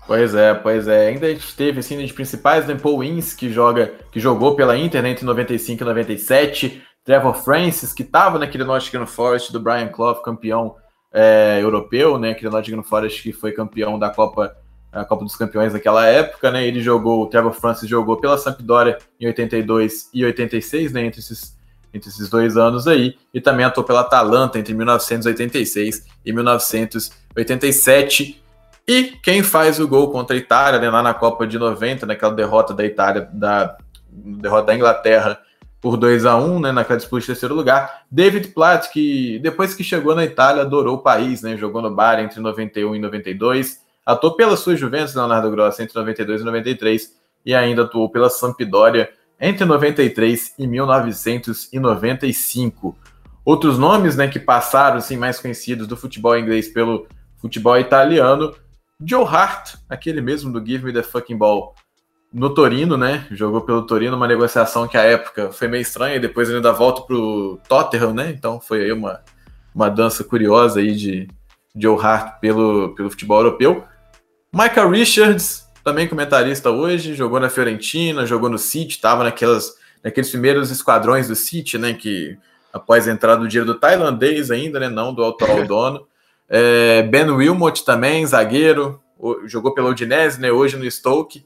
Pois 0.08 0.34
é, 0.34 0.54
pois 0.54 0.88
é. 0.88 1.08
Ainda 1.08 1.28
a 1.28 1.30
gente 1.30 1.56
teve, 1.56 1.80
assim, 1.80 2.04
de 2.04 2.14
principais, 2.14 2.68
né, 2.68 2.76
Paul 2.76 3.04
Ince, 3.04 3.36
que, 3.36 3.52
joga, 3.52 3.94
que 4.12 4.20
jogou 4.20 4.56
pela 4.56 4.78
Inter 4.78 5.02
né, 5.02 5.12
entre 5.12 5.26
95 5.26 5.82
e 5.82 5.86
97, 5.86 6.84
Trevor 7.04 7.36
Francis, 7.36 7.94
que 7.94 8.02
estava 8.02 8.40
naquele 8.40 8.64
Nottingham 8.64 9.06
Forest 9.06 9.52
do 9.54 9.60
Brian 9.60 9.88
Clough, 9.90 10.22
campeão 10.22 10.76
é, 11.14 11.60
europeu, 11.62 12.18
né, 12.18 12.32
aquele 12.32 12.50
Nottingham 12.50 12.84
Forest 12.84 13.22
que 13.22 13.32
foi 13.32 13.52
campeão 13.52 14.00
da 14.00 14.10
Copa 14.10 14.58
a 14.94 15.04
Copa 15.04 15.24
dos 15.24 15.36
Campeões 15.36 15.74
naquela 15.74 16.06
época, 16.06 16.52
né? 16.52 16.68
Ele 16.68 16.80
jogou, 16.80 17.24
o 17.24 17.26
Trevor 17.26 17.52
Francis 17.52 17.90
jogou 17.90 18.18
pela 18.18 18.38
Sampdoria 18.38 19.00
em 19.20 19.26
82 19.26 20.10
e 20.14 20.24
86, 20.24 20.94
né? 20.94 21.06
Entre 21.06 21.20
esses 21.20 21.58
entre 21.94 22.10
esses 22.10 22.30
dois 22.30 22.58
anos 22.58 22.88
aí, 22.88 23.16
e 23.34 23.40
também 23.40 23.66
atuou 23.66 23.86
pela 23.86 24.02
Atalanta 24.02 24.58
entre 24.58 24.74
1986 24.74 26.06
e 26.26 26.34
1987. 26.34 28.44
E 28.88 29.14
quem 29.24 29.44
faz 29.44 29.80
o 29.80 29.88
gol 29.88 30.12
contra 30.12 30.36
a 30.36 30.40
Itália, 30.40 30.80
né, 30.80 30.90
lá 30.90 31.04
na 31.04 31.14
Copa 31.14 31.48
de 31.48 31.58
90, 31.58 32.06
naquela 32.06 32.34
derrota 32.34 32.74
da 32.74 32.84
Itália, 32.84 33.30
da 33.32 33.78
derrota 34.10 34.68
da 34.68 34.76
Inglaterra 34.76 35.40
por 35.80 35.98
2 35.98 36.26
a 36.26 36.38
1 36.38 36.60
né, 36.62 36.72
naquela 36.72 36.98
disputa 36.98 37.22
de 37.22 37.28
terceiro 37.28 37.54
lugar. 37.54 38.04
David 38.10 38.50
Platt, 38.50 38.92
que 38.92 39.40
depois 39.40 39.74
que 39.74 39.84
chegou 39.84 40.16
na 40.16 40.24
Itália, 40.24 40.64
adorou 40.64 40.96
o 40.96 41.02
país, 41.02 41.42
né, 41.42 41.58
jogou 41.58 41.82
no 41.82 41.94
Bar 41.94 42.20
entre 42.20 42.40
91 42.40 42.96
e 42.96 43.00
92, 43.00 43.82
atuou 44.06 44.36
pela 44.36 44.56
sua 44.56 44.76
Juventus, 44.76 45.14
Leonardo 45.14 45.52
Grossa, 45.52 45.84
entre 45.84 45.98
92 45.98 46.42
e 46.42 46.46
93, 46.46 47.16
e 47.46 47.54
ainda 47.54 47.84
atuou 47.84 48.10
pela 48.10 48.30
Sampdoria 48.30 49.10
entre 49.44 49.66
93 49.66 50.56
e 50.58 50.66
1995. 50.66 52.98
Outros 53.44 53.78
nomes 53.78 54.16
né, 54.16 54.30
que 54.30 54.40
passaram 54.40 54.96
assim, 54.98 55.18
mais 55.18 55.38
conhecidos 55.38 55.86
do 55.86 55.98
futebol 55.98 56.38
inglês 56.38 56.70
pelo 56.70 57.06
futebol 57.42 57.78
italiano, 57.78 58.56
Joe 59.06 59.26
Hart, 59.26 59.76
aquele 59.90 60.22
mesmo 60.22 60.50
do 60.50 60.66
Give 60.66 60.86
Me 60.86 60.94
the 60.94 61.04
Fucking 61.04 61.36
Ball, 61.36 61.76
no 62.32 62.54
Torino, 62.54 62.96
né? 62.96 63.28
Jogou 63.32 63.60
pelo 63.60 63.86
Torino, 63.86 64.16
uma 64.16 64.30
negociação 64.30 64.88
que 64.88 64.98
à 64.98 65.04
época 65.04 65.52
foi 65.52 65.68
meio 65.68 65.82
estranha, 65.82 66.16
e 66.16 66.22
depois 66.22 66.48
ele 66.48 66.56
ainda 66.58 66.72
volta 66.72 67.02
pro 67.02 67.60
Tottenham, 67.68 68.14
né? 68.14 68.32
Então 68.32 68.62
foi 68.62 68.86
aí 68.86 68.94
uma, 68.94 69.20
uma 69.76 69.90
dança 69.90 70.24
curiosa 70.24 70.80
aí 70.80 70.96
de 70.96 71.28
Joe 71.76 72.00
Hart 72.00 72.40
pelo, 72.40 72.96
pelo 72.96 73.10
futebol 73.10 73.40
europeu. 73.40 73.84
Michael 74.54 74.90
Richards, 74.90 75.68
também 75.84 76.08
comentarista 76.08 76.70
hoje, 76.70 77.14
jogou 77.14 77.40
na 77.40 77.50
Fiorentina, 77.50 78.26
jogou 78.26 78.50
no 78.50 78.58
City, 78.58 78.96
estava 78.96 79.24
naquelas, 79.24 79.76
naqueles 80.04 80.30
primeiros 80.30 80.72
esquadrões 80.72 81.28
do 81.28 81.36
City, 81.36 81.78
né? 81.78 81.94
Que 81.94 82.38
após 82.72 83.08
a 83.08 83.12
entrada 83.12 83.42
do 83.42 83.48
dinheiro 83.48 83.72
do 83.72 83.80
tailandês 83.80 84.50
ainda, 84.50 84.80
né? 84.80 84.90
Não 84.90 85.14
do 85.14 85.24
atual 85.24 85.66
dono. 85.68 86.08
É, 86.48 87.04
ben 87.04 87.30
Wilmot 87.30 87.84
também, 87.84 88.26
zagueiro, 88.26 89.02
jogou 89.46 89.74
pela 89.74 89.90
Udinese, 89.90 90.40
né? 90.40 90.52
Hoje 90.52 90.78
no 90.78 90.90
Stoke. 90.90 91.46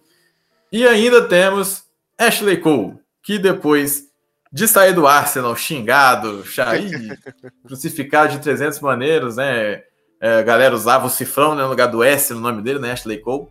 E 0.72 0.86
ainda 0.86 1.22
temos 1.28 1.84
Ashley 2.18 2.58
Cole, 2.58 2.96
que 3.24 3.40
depois 3.40 4.08
de 4.52 4.68
sair 4.68 4.94
do 4.94 5.08
Arsenal 5.08 5.56
xingado, 5.56 6.44
crucificado 7.66 8.34
de 8.34 8.40
300 8.40 8.80
maneiras, 8.82 9.38
né? 9.38 9.84
É, 10.20 10.40
a 10.40 10.42
galera 10.42 10.74
usava 10.74 11.06
o 11.06 11.12
cifrão 11.12 11.54
né, 11.54 11.62
no 11.62 11.70
lugar 11.70 11.88
do 11.88 12.04
S 12.04 12.34
no 12.34 12.40
nome 12.40 12.62
dele, 12.62 12.80
né? 12.80 12.92
Ashley 12.92 13.20
Cole. 13.20 13.48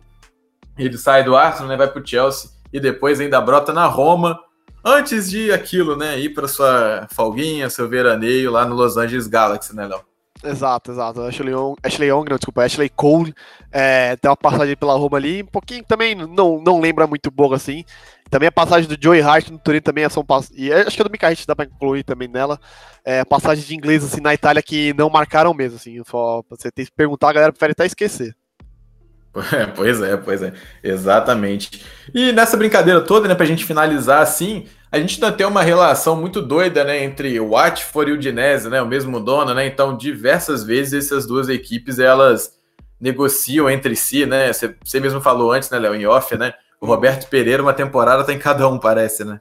Ele 0.77 0.97
sai 0.97 1.23
do 1.23 1.35
Arsenal, 1.35 1.69
né? 1.69 1.77
Vai 1.77 1.87
pro 1.87 2.05
Chelsea 2.05 2.49
e 2.71 2.79
depois 2.79 3.19
ainda 3.19 3.41
brota 3.41 3.73
na 3.73 3.85
Roma. 3.85 4.39
Antes 4.83 5.29
de 5.29 5.51
aquilo, 5.51 5.95
né? 5.95 6.19
Ir 6.19 6.29
para 6.29 6.47
sua 6.47 7.07
folguinha, 7.11 7.69
seu 7.69 7.89
veraneio 7.89 8.51
lá 8.51 8.65
no 8.65 8.75
Los 8.75 8.97
Angeles 8.97 9.27
Galaxy, 9.27 9.75
né, 9.75 9.87
Léo? 9.87 10.01
Exato, 10.43 10.91
exato. 10.91 11.21
Ashley 11.21 11.51
Young, 11.51 11.75
Ashley 11.83 12.09
Young 12.09 12.25
não, 12.29 12.37
desculpa, 12.37 12.63
Ashley 12.63 12.89
Cole 12.89 13.33
é, 13.71 14.15
tem 14.15 14.29
uma 14.29 14.37
passagem 14.37 14.75
pela 14.75 14.93
Roma 14.93 15.17
ali, 15.17 15.41
um 15.41 15.47
pouquinho 15.47 15.83
também 15.83 16.13
não, 16.13 16.61
não 16.61 16.79
lembra 16.79 17.07
muito 17.07 17.31
boa 17.31 17.55
assim. 17.55 17.83
Também 18.29 18.47
a 18.47 18.51
passagem 18.51 18.87
do 18.87 18.97
Joey 19.01 19.21
Hart 19.21 19.49
no 19.49 19.57
Turino 19.57 19.81
também 19.81 20.07
são 20.09 20.25
e 20.53 20.71
acho 20.71 20.95
que 20.95 21.01
a 21.01 21.05
do 21.05 21.11
Mika 21.11 21.27
Hart 21.27 21.45
dá 21.45 21.55
pra 21.55 21.65
incluir 21.65 22.03
também 22.03 22.27
nela. 22.27 22.59
É, 23.03 23.23
passagem 23.23 23.65
de 23.65 23.73
inglês 23.73 24.03
assim 24.03 24.21
na 24.21 24.33
Itália 24.33 24.61
que 24.61 24.93
não 24.93 25.09
marcaram 25.09 25.53
mesmo, 25.53 25.77
assim. 25.77 26.01
Só 26.05 26.43
você 26.49 26.69
tem 26.69 26.85
que 26.85 26.91
perguntar, 26.91 27.29
a 27.29 27.33
galera 27.33 27.51
prefere 27.51 27.71
até 27.71 27.85
esquecer. 27.85 28.35
pois 29.75 30.01
é, 30.01 30.17
pois 30.17 30.41
é, 30.41 30.53
exatamente. 30.83 31.85
E 32.13 32.31
nessa 32.31 32.57
brincadeira 32.57 33.01
toda, 33.01 33.27
né, 33.27 33.35
pra 33.35 33.45
gente 33.45 33.65
finalizar 33.65 34.21
assim, 34.21 34.65
a 34.91 34.99
gente 34.99 35.23
ainda 35.23 35.35
tem 35.35 35.45
uma 35.45 35.61
relação 35.61 36.15
muito 36.15 36.41
doida, 36.41 36.83
né, 36.83 37.03
entre 37.03 37.39
o 37.39 37.49
Watford 37.51 38.09
e 38.09 38.13
o 38.13 38.17
Udinese, 38.17 38.69
né, 38.69 38.81
o 38.81 38.87
mesmo 38.87 39.19
dono, 39.19 39.53
né, 39.53 39.67
então 39.67 39.95
diversas 39.95 40.63
vezes 40.63 41.05
essas 41.05 41.27
duas 41.27 41.49
equipes, 41.49 41.99
elas 41.99 42.53
negociam 42.99 43.69
entre 43.69 43.95
si, 43.95 44.25
né, 44.25 44.51
você 44.53 44.99
mesmo 44.99 45.21
falou 45.21 45.51
antes, 45.51 45.69
né, 45.69 45.77
Léo, 45.77 45.95
em 45.95 46.05
off, 46.05 46.35
né, 46.35 46.53
o 46.81 46.87
Roberto 46.87 47.29
Pereira, 47.29 47.61
uma 47.61 47.73
temporada 47.73 48.23
tem 48.23 48.39
cada 48.39 48.67
um, 48.67 48.79
parece, 48.79 49.23
né. 49.23 49.39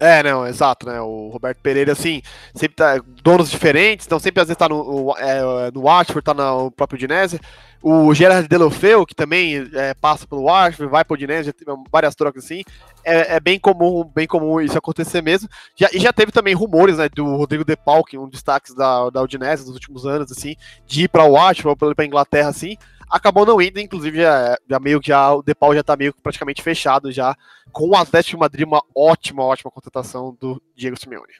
É, 0.00 0.22
não, 0.22 0.46
exato, 0.46 0.86
né? 0.86 1.00
O 1.00 1.28
Roberto 1.28 1.58
Pereira, 1.58 1.92
assim, 1.92 2.22
sempre 2.54 2.76
tá 2.76 3.00
donos 3.22 3.50
diferentes, 3.50 4.06
então 4.06 4.18
sempre 4.18 4.40
às 4.40 4.46
vezes 4.46 4.56
tá 4.56 4.68
no, 4.68 5.14
é, 5.18 5.70
no 5.72 5.82
Watford, 5.82 6.22
tá 6.22 6.32
no 6.32 6.70
próprio 6.70 6.96
Udinese. 6.96 7.40
O 7.82 8.12
Gerard 8.14 8.48
Delofeu, 8.48 9.06
que 9.06 9.14
também 9.14 9.68
é, 9.74 9.94
passa 9.94 10.26
pelo 10.26 10.44
Watford, 10.44 10.90
vai 10.90 11.04
pro 11.04 11.14
Udinese, 11.14 11.46
já 11.46 11.52
teve 11.52 11.70
várias 11.90 12.14
trocas 12.14 12.44
assim. 12.44 12.62
É, 13.04 13.36
é, 13.36 13.40
bem 13.40 13.58
comum, 13.58 14.08
bem 14.14 14.26
comum 14.26 14.60
isso 14.60 14.78
acontecer 14.78 15.20
mesmo. 15.20 15.48
Já, 15.76 15.88
e 15.92 15.98
já 15.98 16.12
teve 16.12 16.30
também 16.30 16.54
rumores, 16.54 16.98
né, 16.98 17.08
do 17.08 17.36
Rodrigo 17.36 17.64
De 17.64 17.76
Paul, 17.76 18.04
que 18.04 18.16
é 18.16 18.20
um 18.20 18.24
dos 18.24 18.32
destaques 18.32 18.74
da, 18.74 19.10
da 19.10 19.22
Udinese 19.22 19.64
nos 19.64 19.74
últimos 19.74 20.06
anos, 20.06 20.30
assim, 20.30 20.54
de 20.86 21.04
ir 21.04 21.08
para 21.08 21.24
o 21.24 21.32
Watford, 21.32 21.76
ou 21.80 21.94
para 21.94 22.04
Inglaterra, 22.04 22.48
assim 22.48 22.76
acabou 23.10 23.46
não 23.46 23.60
indo, 23.60 23.80
inclusive 23.80 24.20
já, 24.20 24.56
já 24.68 24.78
meio 24.78 25.00
que 25.00 25.08
já, 25.08 25.32
o 25.32 25.42
Depau 25.42 25.74
já 25.74 25.82
tá 25.82 25.96
meio 25.96 26.14
praticamente 26.22 26.62
fechado 26.62 27.10
já, 27.10 27.36
com 27.72 27.88
o 27.88 27.96
Atlético 27.96 28.36
de 28.36 28.40
Madrid, 28.40 28.66
uma 28.66 28.82
ótima, 28.94 29.44
ótima 29.44 29.70
contratação 29.70 30.36
do 30.40 30.60
Diego 30.76 30.98
Simeone. 30.98 31.32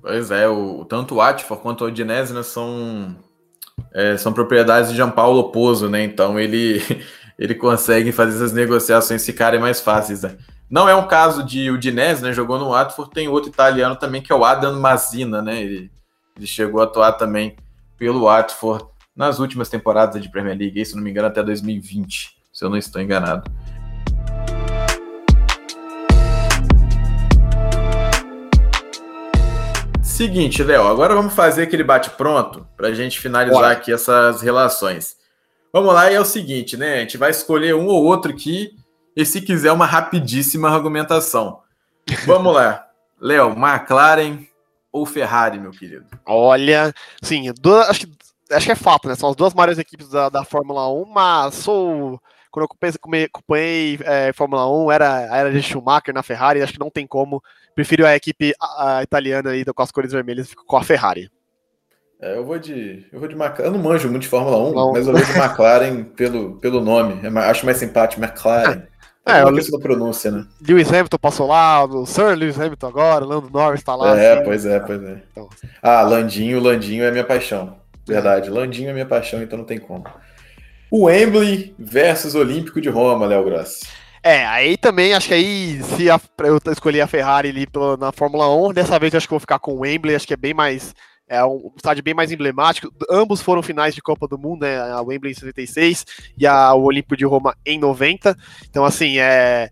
Pois 0.00 0.30
é, 0.30 0.48
o, 0.48 0.84
tanto 0.84 1.16
o 1.16 1.20
Atfor 1.20 1.58
quanto 1.58 1.84
o 1.84 1.88
Odinese 1.88 2.32
né, 2.32 2.42
são, 2.42 3.16
é, 3.92 4.16
são 4.16 4.32
propriedades 4.32 4.90
de 4.90 4.96
Gianpaolo 4.96 5.50
Pozzo, 5.50 5.88
né? 5.88 6.02
Então 6.04 6.38
ele, 6.38 6.80
ele 7.38 7.54
consegue 7.54 8.12
fazer 8.12 8.36
essas 8.36 8.52
negociações 8.52 9.24
ficarem 9.24 9.60
mais 9.60 9.80
fáceis. 9.80 10.22
Né? 10.22 10.36
Não 10.70 10.88
é 10.88 10.94
um 10.94 11.06
caso 11.06 11.42
de 11.42 11.70
Udinese, 11.70 12.22
né? 12.22 12.32
Jogou 12.32 12.58
no 12.58 12.70
Watford, 12.70 13.10
tem 13.12 13.28
outro 13.28 13.50
italiano 13.50 13.96
também 13.96 14.22
que 14.22 14.32
é 14.32 14.34
o 14.34 14.44
Adam 14.44 14.78
Mazina, 14.78 15.42
né? 15.42 15.60
Ele, 15.60 15.90
ele 16.36 16.46
chegou 16.46 16.80
a 16.80 16.84
atuar 16.84 17.12
também 17.12 17.56
pelo 17.98 18.24
Watford 18.24 18.89
nas 19.14 19.38
últimas 19.38 19.68
temporadas 19.68 20.22
de 20.22 20.30
Premier 20.30 20.56
League, 20.56 20.84
se 20.84 20.94
não 20.94 21.02
me 21.02 21.10
engano, 21.10 21.28
até 21.28 21.42
2020, 21.42 22.36
se 22.52 22.64
eu 22.64 22.70
não 22.70 22.76
estou 22.76 23.00
enganado. 23.02 23.50
Seguinte, 30.02 30.62
Léo, 30.62 30.86
agora 30.86 31.14
vamos 31.14 31.34
fazer 31.34 31.62
aquele 31.62 31.82
bate-pronto 31.82 32.66
para 32.76 32.88
a 32.88 32.94
gente 32.94 33.18
finalizar 33.18 33.70
aqui 33.70 33.90
essas 33.92 34.42
relações. 34.42 35.16
Vamos 35.72 35.94
lá, 35.94 36.10
e 36.10 36.14
é 36.14 36.20
o 36.20 36.24
seguinte, 36.24 36.76
né? 36.76 36.96
A 36.96 37.00
gente 37.00 37.16
vai 37.16 37.30
escolher 37.30 37.74
um 37.74 37.86
ou 37.86 38.04
outro 38.04 38.30
aqui, 38.30 38.76
e 39.16 39.24
se 39.24 39.40
quiser, 39.40 39.72
uma 39.72 39.86
rapidíssima 39.86 40.68
argumentação. 40.68 41.60
Vamos 42.26 42.54
lá. 42.54 42.86
Léo, 43.20 43.52
McLaren 43.52 44.46
ou 44.92 45.06
Ferrari, 45.06 45.58
meu 45.58 45.70
querido? 45.70 46.06
Olha, 46.26 46.92
sim, 47.22 47.46
acho 47.88 48.00
que 48.00 48.12
acho 48.50 48.66
que 48.66 48.72
é 48.72 48.76
fato, 48.76 49.08
né? 49.08 49.14
São 49.14 49.30
as 49.30 49.36
duas 49.36 49.54
maiores 49.54 49.78
equipes 49.78 50.08
da, 50.08 50.28
da 50.28 50.44
Fórmula 50.44 50.88
1, 50.92 51.04
mas 51.06 51.54
sou. 51.54 52.20
Quando 52.50 52.66
eu 52.82 53.24
acompanhei, 53.26 53.98
é, 54.02 54.32
Fórmula 54.32 54.68
1, 54.68 54.90
era 54.90 55.14
a 55.32 55.36
era 55.36 55.52
de 55.52 55.62
Schumacher 55.62 56.12
na 56.12 56.22
Ferrari, 56.22 56.60
acho 56.60 56.72
que 56.72 56.80
não 56.80 56.90
tem 56.90 57.06
como. 57.06 57.42
Prefiro 57.74 58.04
a 58.04 58.16
equipe 58.16 58.52
a, 58.60 58.98
a 58.98 59.02
italiana 59.02 59.50
aí 59.50 59.64
com 59.64 59.82
as 59.82 59.92
cores 59.92 60.12
vermelhas, 60.12 60.50
fico 60.50 60.64
com 60.66 60.76
a 60.76 60.82
Ferrari. 60.82 61.30
É, 62.20 62.36
eu 62.36 62.44
vou 62.44 62.58
de. 62.58 63.06
Eu 63.12 63.18
vou 63.18 63.28
de 63.28 63.34
McLaren. 63.34 63.64
Eu 63.64 63.70
não 63.72 63.78
manjo 63.78 64.10
muito 64.10 64.22
de 64.22 64.28
Fórmula 64.28 64.58
1, 64.58 64.74
não. 64.74 64.92
mas 64.92 65.06
eu 65.06 65.12
vou 65.12 65.22
de 65.22 65.30
McLaren 65.30 66.04
pelo, 66.16 66.56
pelo 66.56 66.80
nome. 66.80 67.20
Eu 67.22 67.38
acho 67.38 67.64
mais 67.64 67.78
simpático, 67.78 68.22
McLaren. 68.22 68.82
É, 69.26 69.40
é 69.40 69.44
uma 69.44 69.52
questão 69.52 69.78
da 69.78 69.82
pronúncia, 69.82 70.30
né? 70.30 70.46
Lewis 70.66 70.88
Hamilton 70.88 71.18
passou 71.18 71.46
lá, 71.46 71.84
o 71.84 72.06
Sir 72.06 72.34
Lewis 72.34 72.58
Hamilton 72.58 72.86
agora, 72.86 73.24
Lando 73.24 73.50
Norris 73.50 73.82
tá 73.82 73.94
lá. 73.94 74.18
É, 74.18 74.32
assim. 74.32 74.44
pois 74.44 74.64
é, 74.64 74.80
pois 74.80 75.02
é. 75.02 75.22
Então. 75.30 75.48
Ah, 75.82 76.00
Landinho, 76.00 76.58
Landinho 76.58 77.04
é 77.04 77.10
minha 77.10 77.22
paixão. 77.22 77.76
Verdade. 78.14 78.50
Landinho 78.50 78.90
é 78.90 78.92
minha 78.92 79.06
paixão, 79.06 79.42
então 79.42 79.58
não 79.58 79.64
tem 79.64 79.78
como. 79.78 80.04
O 80.90 81.04
Wembley 81.04 81.74
versus 81.78 82.34
Olímpico 82.34 82.80
de 82.80 82.88
Roma, 82.88 83.26
Léo 83.26 83.44
Grossi. 83.44 83.86
É, 84.22 84.44
aí 84.46 84.76
também 84.76 85.14
acho 85.14 85.28
que 85.28 85.34
aí, 85.34 85.82
se 85.82 86.10
a, 86.10 86.20
eu 86.40 86.60
escolher 86.72 87.00
a 87.00 87.06
Ferrari 87.06 87.48
ali 87.48 87.66
na 87.98 88.12
Fórmula 88.12 88.54
1, 88.68 88.72
dessa 88.74 88.98
vez 88.98 89.14
acho 89.14 89.26
que 89.26 89.32
vou 89.32 89.40
ficar 89.40 89.58
com 89.58 89.72
o 89.72 89.80
Wembley, 89.80 90.14
acho 90.14 90.26
que 90.26 90.34
é 90.34 90.36
bem 90.36 90.52
mais. 90.52 90.94
É 91.26 91.44
um 91.44 91.72
estádio 91.76 92.02
bem 92.02 92.12
mais 92.12 92.32
emblemático. 92.32 92.92
Ambos 93.08 93.40
foram 93.40 93.62
finais 93.62 93.94
de 93.94 94.02
Copa 94.02 94.26
do 94.26 94.36
Mundo, 94.36 94.62
né? 94.62 94.80
A 94.80 95.00
Wembley 95.00 95.30
em 95.30 95.34
76 95.34 96.04
e 96.36 96.44
a, 96.44 96.74
o 96.74 96.82
Olímpico 96.82 97.16
de 97.16 97.24
Roma 97.24 97.56
em 97.64 97.78
90. 97.78 98.36
Então, 98.68 98.84
assim, 98.84 99.18
é 99.20 99.70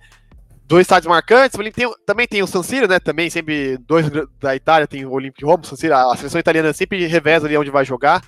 dois 0.68 0.82
estádios 0.82 1.10
marcantes. 1.10 1.58
Tem, 1.72 1.90
também 2.04 2.28
tem 2.28 2.42
o 2.42 2.46
San 2.46 2.62
Siro, 2.62 2.86
né? 2.86 3.00
Também 3.00 3.30
sempre 3.30 3.78
dois 3.78 4.06
da 4.38 4.54
Itália 4.54 4.86
tem 4.86 5.04
o 5.06 5.12
Olímpico 5.12 5.48
Roma, 5.48 5.64
San 5.64 5.74
Siro, 5.74 5.94
a 5.94 6.14
seleção 6.14 6.38
italiana 6.38 6.72
sempre 6.74 7.06
reveza 7.06 7.46
ali 7.46 7.56
onde 7.56 7.70
vai 7.70 7.84
jogar. 7.84 8.22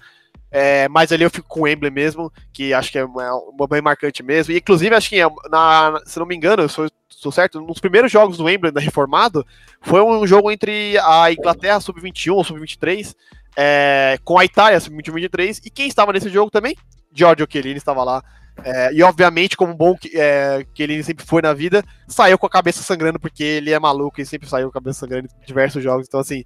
É, 0.50 0.88
mas 0.88 1.12
ali 1.12 1.22
eu 1.22 1.30
fico 1.30 1.46
com 1.46 1.60
o 1.60 1.68
Emblem 1.68 1.92
mesmo, 1.92 2.32
que 2.52 2.74
acho 2.74 2.90
que 2.90 2.98
é 2.98 3.04
uma, 3.04 3.68
bem 3.68 3.80
marcante 3.80 4.22
mesmo. 4.22 4.52
E 4.52 4.56
inclusive, 4.56 4.94
acho 4.96 5.10
que, 5.10 5.20
é, 5.20 5.26
na, 5.48 6.00
se 6.04 6.18
não 6.18 6.26
me 6.26 6.34
engano, 6.34 6.62
eu 6.62 6.68
sou, 6.68 6.88
sou 7.08 7.30
certo, 7.30 7.60
nos 7.60 7.78
primeiros 7.78 8.10
jogos 8.10 8.38
do 8.38 8.48
Emblem 8.48 8.72
da 8.72 8.80
Reformado, 8.80 9.46
foi 9.80 10.02
um 10.02 10.26
jogo 10.26 10.50
entre 10.50 10.98
a 10.98 11.30
Inglaterra 11.30 11.78
sub-21 11.78 12.34
ou 12.34 12.42
sub-23 12.42 13.14
é, 13.56 14.18
com 14.24 14.38
a 14.38 14.44
Itália 14.44 14.80
sub-21 14.80 15.12
23 15.12 15.60
e 15.64 15.70
quem 15.70 15.86
estava 15.86 16.12
nesse 16.12 16.28
jogo 16.28 16.50
também? 16.50 16.76
Giorgio 17.12 17.46
Chiellini 17.48 17.76
estava 17.76 18.02
lá 18.02 18.22
é, 18.64 18.92
e 18.92 19.02
obviamente, 19.02 19.56
como 19.56 19.74
bom 19.74 19.96
que, 19.96 20.10
é, 20.14 20.64
que 20.74 20.82
ele 20.82 21.02
sempre 21.02 21.24
foi 21.24 21.42
na 21.42 21.52
vida, 21.52 21.84
saiu 22.08 22.38
com 22.38 22.46
a 22.46 22.50
cabeça 22.50 22.82
sangrando, 22.82 23.18
porque 23.18 23.42
ele 23.42 23.72
é 23.72 23.78
maluco 23.78 24.20
e 24.20 24.26
sempre 24.26 24.48
saiu 24.48 24.70
com 24.70 24.78
a 24.78 24.80
cabeça 24.80 25.00
sangrando 25.00 25.28
em 25.28 25.46
diversos 25.46 25.82
jogos. 25.82 26.06
Então, 26.06 26.20
assim, 26.20 26.44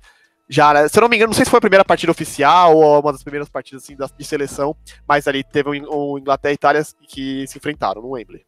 já, 0.48 0.88
se 0.88 0.98
eu 0.98 1.02
não 1.02 1.08
me 1.08 1.16
engano, 1.16 1.28
não 1.28 1.34
sei 1.34 1.44
se 1.44 1.50
foi 1.50 1.58
a 1.58 1.60
primeira 1.60 1.84
partida 1.84 2.12
oficial 2.12 2.76
ou 2.76 3.00
uma 3.00 3.12
das 3.12 3.22
primeiras 3.22 3.48
partidas 3.48 3.84
assim, 3.84 3.96
de 3.96 4.24
seleção, 4.24 4.76
mas 5.08 5.26
ali 5.26 5.42
teve 5.42 5.68
um, 5.70 6.14
um 6.14 6.18
Inglaterra 6.18 6.52
e 6.52 6.54
Itália 6.54 6.82
que 7.08 7.46
se 7.46 7.58
enfrentaram 7.58 8.02
no 8.02 8.10
Wembley. 8.10 8.44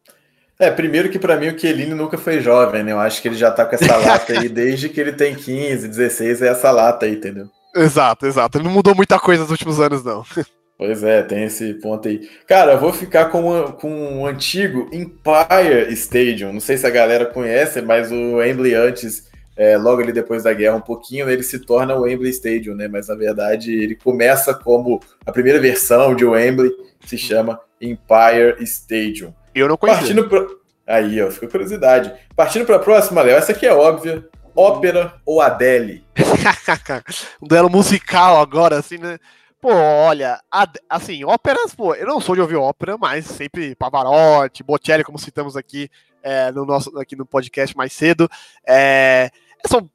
É, 0.59 0.71
primeiro 0.71 1.09
que 1.09 1.19
para 1.19 1.37
mim 1.37 1.49
o 1.49 1.59
Chiellini 1.59 1.93
nunca 1.93 2.17
foi 2.17 2.41
jovem, 2.41 2.83
né? 2.83 2.91
Eu 2.91 2.99
acho 2.99 3.21
que 3.21 3.27
ele 3.27 3.35
já 3.35 3.51
tá 3.51 3.65
com 3.65 3.75
essa 3.75 3.95
lata 3.95 4.33
aí 4.33 4.49
desde 4.49 4.89
que 4.89 4.99
ele 4.99 5.11
tem 5.11 5.35
15, 5.35 5.87
16, 5.87 6.41
é 6.41 6.47
essa 6.47 6.71
lata 6.71 7.05
aí, 7.05 7.13
entendeu? 7.13 7.47
Exato, 7.75 8.25
exato. 8.25 8.57
Ele 8.57 8.65
não 8.65 8.71
mudou 8.71 8.95
muita 8.95 9.19
coisa 9.19 9.43
nos 9.43 9.51
últimos 9.51 9.79
anos, 9.79 10.03
não. 10.03 10.25
Pois 10.77 11.03
é, 11.03 11.23
tem 11.23 11.43
esse 11.43 11.73
ponto 11.75 12.07
aí. 12.07 12.29
Cara, 12.45 12.73
eu 12.73 12.79
vou 12.79 12.93
ficar 12.93 13.25
com, 13.25 13.71
com 13.73 14.21
o 14.21 14.27
antigo 14.27 14.87
Empire 14.93 15.91
Stadium. 15.93 16.53
Não 16.53 16.59
sei 16.59 16.77
se 16.77 16.85
a 16.85 16.91
galera 16.91 17.25
conhece, 17.25 17.81
mas 17.81 18.11
o 18.11 18.35
Wembley 18.35 18.75
antes 18.75 19.27
é, 19.57 19.75
logo 19.75 20.03
ali 20.03 20.13
depois 20.13 20.43
da 20.43 20.53
guerra, 20.53 20.75
um 20.75 20.81
pouquinho, 20.81 21.27
ele 21.27 21.41
se 21.41 21.57
torna 21.57 21.95
o 21.95 22.01
Wembley 22.01 22.29
Stadium, 22.29 22.75
né? 22.75 22.87
Mas 22.87 23.07
na 23.07 23.15
verdade 23.15 23.73
ele 23.73 23.95
começa 23.95 24.53
como 24.53 25.01
a 25.25 25.31
primeira 25.31 25.59
versão 25.59 26.15
de 26.15 26.23
Wembley, 26.23 26.71
se 27.05 27.17
chama 27.17 27.59
Empire 27.81 28.55
Stadium. 28.61 29.33
Eu 29.55 29.67
não 29.67 29.77
conheço. 29.77 30.01
Partindo 30.01 30.29
pra... 30.29 30.45
Aí, 30.85 31.19
ó, 31.21 31.31
ficou 31.31 31.49
curiosidade. 31.49 32.13
Partindo 32.35 32.65
para 32.65 32.75
a 32.75 32.79
próxima, 32.79 33.23
Léo, 33.23 33.35
essa 33.35 33.51
aqui 33.51 33.65
é 33.65 33.73
óbvia. 33.73 34.23
Ópera 34.55 35.15
ou 35.25 35.41
Adele? 35.41 36.03
um 37.41 37.47
duelo 37.47 37.69
musical 37.69 38.39
agora, 38.39 38.77
assim, 38.77 38.97
né? 38.97 39.17
Pô, 39.59 39.73
olha, 39.73 40.39
assim, 40.87 41.23
óperas, 41.23 41.73
pô, 41.73 41.95
eu 41.95 42.05
não 42.05 42.21
sou 42.21 42.35
de 42.35 42.41
ouvir 42.41 42.57
ópera, 42.57 42.95
mas 42.97 43.25
sempre 43.25 43.73
Pavarotti, 43.75 44.63
Bocelli, 44.63 45.03
como 45.03 45.17
citamos 45.17 45.57
aqui 45.57 45.89
é, 46.21 46.51
no 46.51 46.63
nosso 46.63 46.95
aqui 46.99 47.15
no 47.15 47.25
podcast 47.25 47.75
mais 47.75 47.91
cedo, 47.91 48.29
é, 48.67 49.31
são 49.65 49.89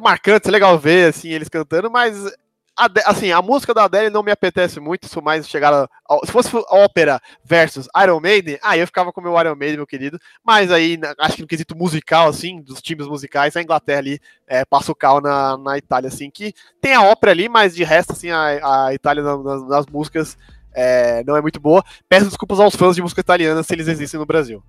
marcantes, 0.00 0.48
é 0.48 0.52
legal 0.52 0.76
ver 0.78 1.10
assim 1.10 1.28
eles 1.28 1.48
cantando, 1.48 1.90
mas 1.90 2.16
assim, 3.04 3.32
a 3.32 3.42
música 3.42 3.74
da 3.74 3.84
Adele 3.84 4.10
não 4.10 4.22
me 4.22 4.30
apetece 4.30 4.78
muito, 4.78 5.08
sou 5.08 5.22
mais 5.22 5.48
chegar 5.48 5.88
se 6.24 6.30
fosse 6.30 6.50
ópera 6.68 7.20
versus 7.44 7.88
Iron 8.02 8.20
Maiden, 8.20 8.58
aí 8.62 8.80
eu 8.80 8.86
ficava 8.86 9.12
com 9.12 9.20
o 9.20 9.24
meu 9.24 9.38
Iron 9.40 9.56
Maiden, 9.56 9.78
meu 9.78 9.86
querido, 9.86 10.18
mas 10.44 10.70
aí, 10.70 10.98
acho 11.18 11.36
que 11.36 11.42
no 11.42 11.48
quesito 11.48 11.76
musical, 11.76 12.28
assim, 12.28 12.60
dos 12.62 12.80
times 12.80 13.08
musicais, 13.08 13.56
a 13.56 13.62
Inglaterra 13.62 13.98
ali 13.98 14.20
é, 14.46 14.64
passa 14.64 14.92
o 14.92 14.94
cal 14.94 15.20
na, 15.20 15.58
na 15.58 15.76
Itália, 15.76 16.08
assim, 16.08 16.30
que 16.30 16.54
tem 16.80 16.94
a 16.94 17.02
ópera 17.02 17.32
ali, 17.32 17.48
mas 17.48 17.74
de 17.74 17.82
resto, 17.82 18.12
assim, 18.12 18.30
a, 18.30 18.86
a 18.86 18.94
Itália 18.94 19.22
nas 19.22 19.86
músicas 19.86 20.36
é, 20.74 21.22
não 21.24 21.36
é 21.36 21.42
muito 21.42 21.60
boa. 21.60 21.82
Peço 22.08 22.26
desculpas 22.26 22.60
aos 22.60 22.74
fãs 22.76 22.94
de 22.94 23.02
música 23.02 23.20
italiana 23.20 23.62
se 23.62 23.72
eles 23.74 23.88
existem 23.88 24.18
no 24.18 24.26
Brasil. 24.26 24.62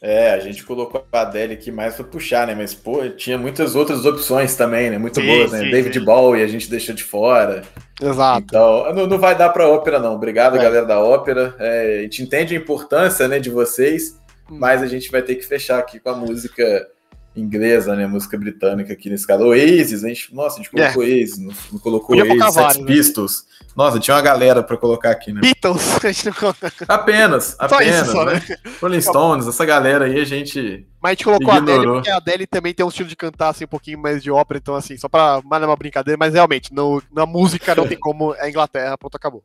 É, 0.00 0.32
a 0.32 0.38
gente 0.40 0.64
colocou 0.64 1.04
a 1.12 1.20
Adele 1.20 1.54
aqui 1.54 1.70
mais 1.70 1.94
pra 1.94 2.04
puxar, 2.04 2.46
né? 2.46 2.54
Mas, 2.54 2.74
pô, 2.74 3.08
tinha 3.10 3.38
muitas 3.38 3.74
outras 3.74 4.04
opções 4.04 4.56
também, 4.56 4.90
né? 4.90 4.98
Muito 4.98 5.20
sim, 5.20 5.26
boas, 5.26 5.52
né? 5.52 5.60
Sim, 5.60 5.70
David 5.70 5.98
sim. 5.98 6.04
Bowie 6.04 6.42
a 6.42 6.46
gente 6.46 6.68
deixou 6.68 6.94
de 6.94 7.04
fora. 7.04 7.62
Exato. 8.00 8.44
Então, 8.44 8.94
não, 8.94 9.06
não 9.06 9.18
vai 9.18 9.36
dar 9.36 9.50
pra 9.50 9.68
ópera, 9.68 9.98
não. 9.98 10.14
Obrigado, 10.14 10.56
é. 10.56 10.62
galera 10.62 10.86
da 10.86 11.00
ópera. 11.00 11.54
É, 11.58 11.98
a 11.98 12.02
gente 12.02 12.22
entende 12.22 12.54
a 12.54 12.58
importância 12.58 13.28
né, 13.28 13.38
de 13.38 13.50
vocês, 13.50 14.18
hum. 14.50 14.58
mas 14.58 14.82
a 14.82 14.86
gente 14.86 15.10
vai 15.10 15.22
ter 15.22 15.36
que 15.36 15.44
fechar 15.44 15.78
aqui 15.78 15.98
com 15.98 16.10
a 16.10 16.16
música 16.16 16.86
inglesa, 17.34 17.94
né? 17.96 18.06
Música 18.06 18.36
britânica 18.38 18.92
aqui 18.92 19.08
nesse 19.08 19.26
caso. 19.26 19.44
Oasis, 19.44 20.04
a 20.04 20.08
gente, 20.08 20.34
nossa, 20.34 20.56
a 20.56 20.62
gente 20.62 20.70
colocou 20.70 21.02
é. 21.02 21.06
Oasis, 21.06 21.38
não, 21.38 21.52
não 21.72 21.78
colocou 21.78 22.16
Podia 22.16 22.34
Oasis, 22.34 22.54
Sex 22.54 22.76
né? 22.78 22.84
Pistols. 22.86 23.46
Nossa, 23.74 23.98
tinha 23.98 24.14
uma 24.14 24.22
galera 24.22 24.62
pra 24.62 24.76
colocar 24.76 25.10
aqui, 25.10 25.32
né? 25.32 25.40
Beatles, 25.40 25.96
a 26.04 26.12
gente 26.12 26.26
não 26.26 26.54
Apenas, 26.88 27.56
apenas. 27.58 28.08
Só 28.08 28.24
né? 28.24 28.34
né? 28.34 28.56
Rolling 28.80 29.00
Stones, 29.00 29.46
essa 29.46 29.64
galera 29.64 30.04
aí 30.04 30.20
a 30.20 30.24
gente. 30.24 30.86
Mas 31.00 31.10
a 31.10 31.12
gente 31.14 31.24
colocou 31.24 31.54
ignorou. 31.54 31.70
a 31.70 31.78
Adele 31.78 31.92
porque 31.94 32.10
a 32.10 32.16
Adele 32.16 32.46
também 32.46 32.74
tem 32.74 32.84
um 32.84 32.88
estilo 32.88 33.08
de 33.08 33.16
cantar 33.16 33.48
assim, 33.48 33.64
um 33.64 33.68
pouquinho 33.68 33.98
mais 33.98 34.22
de 34.22 34.30
ópera, 34.30 34.58
então 34.58 34.74
assim, 34.74 34.96
só 34.96 35.08
pra. 35.08 35.40
Mas 35.44 35.62
é 35.62 35.66
uma 35.66 35.76
brincadeira, 35.76 36.18
mas 36.18 36.34
realmente, 36.34 36.72
no, 36.74 37.02
na 37.12 37.24
música 37.24 37.74
não 37.74 37.86
tem 37.88 37.98
como. 37.98 38.34
É 38.34 38.48
Inglaterra, 38.48 38.98
pronto, 38.98 39.16
acabou. 39.16 39.42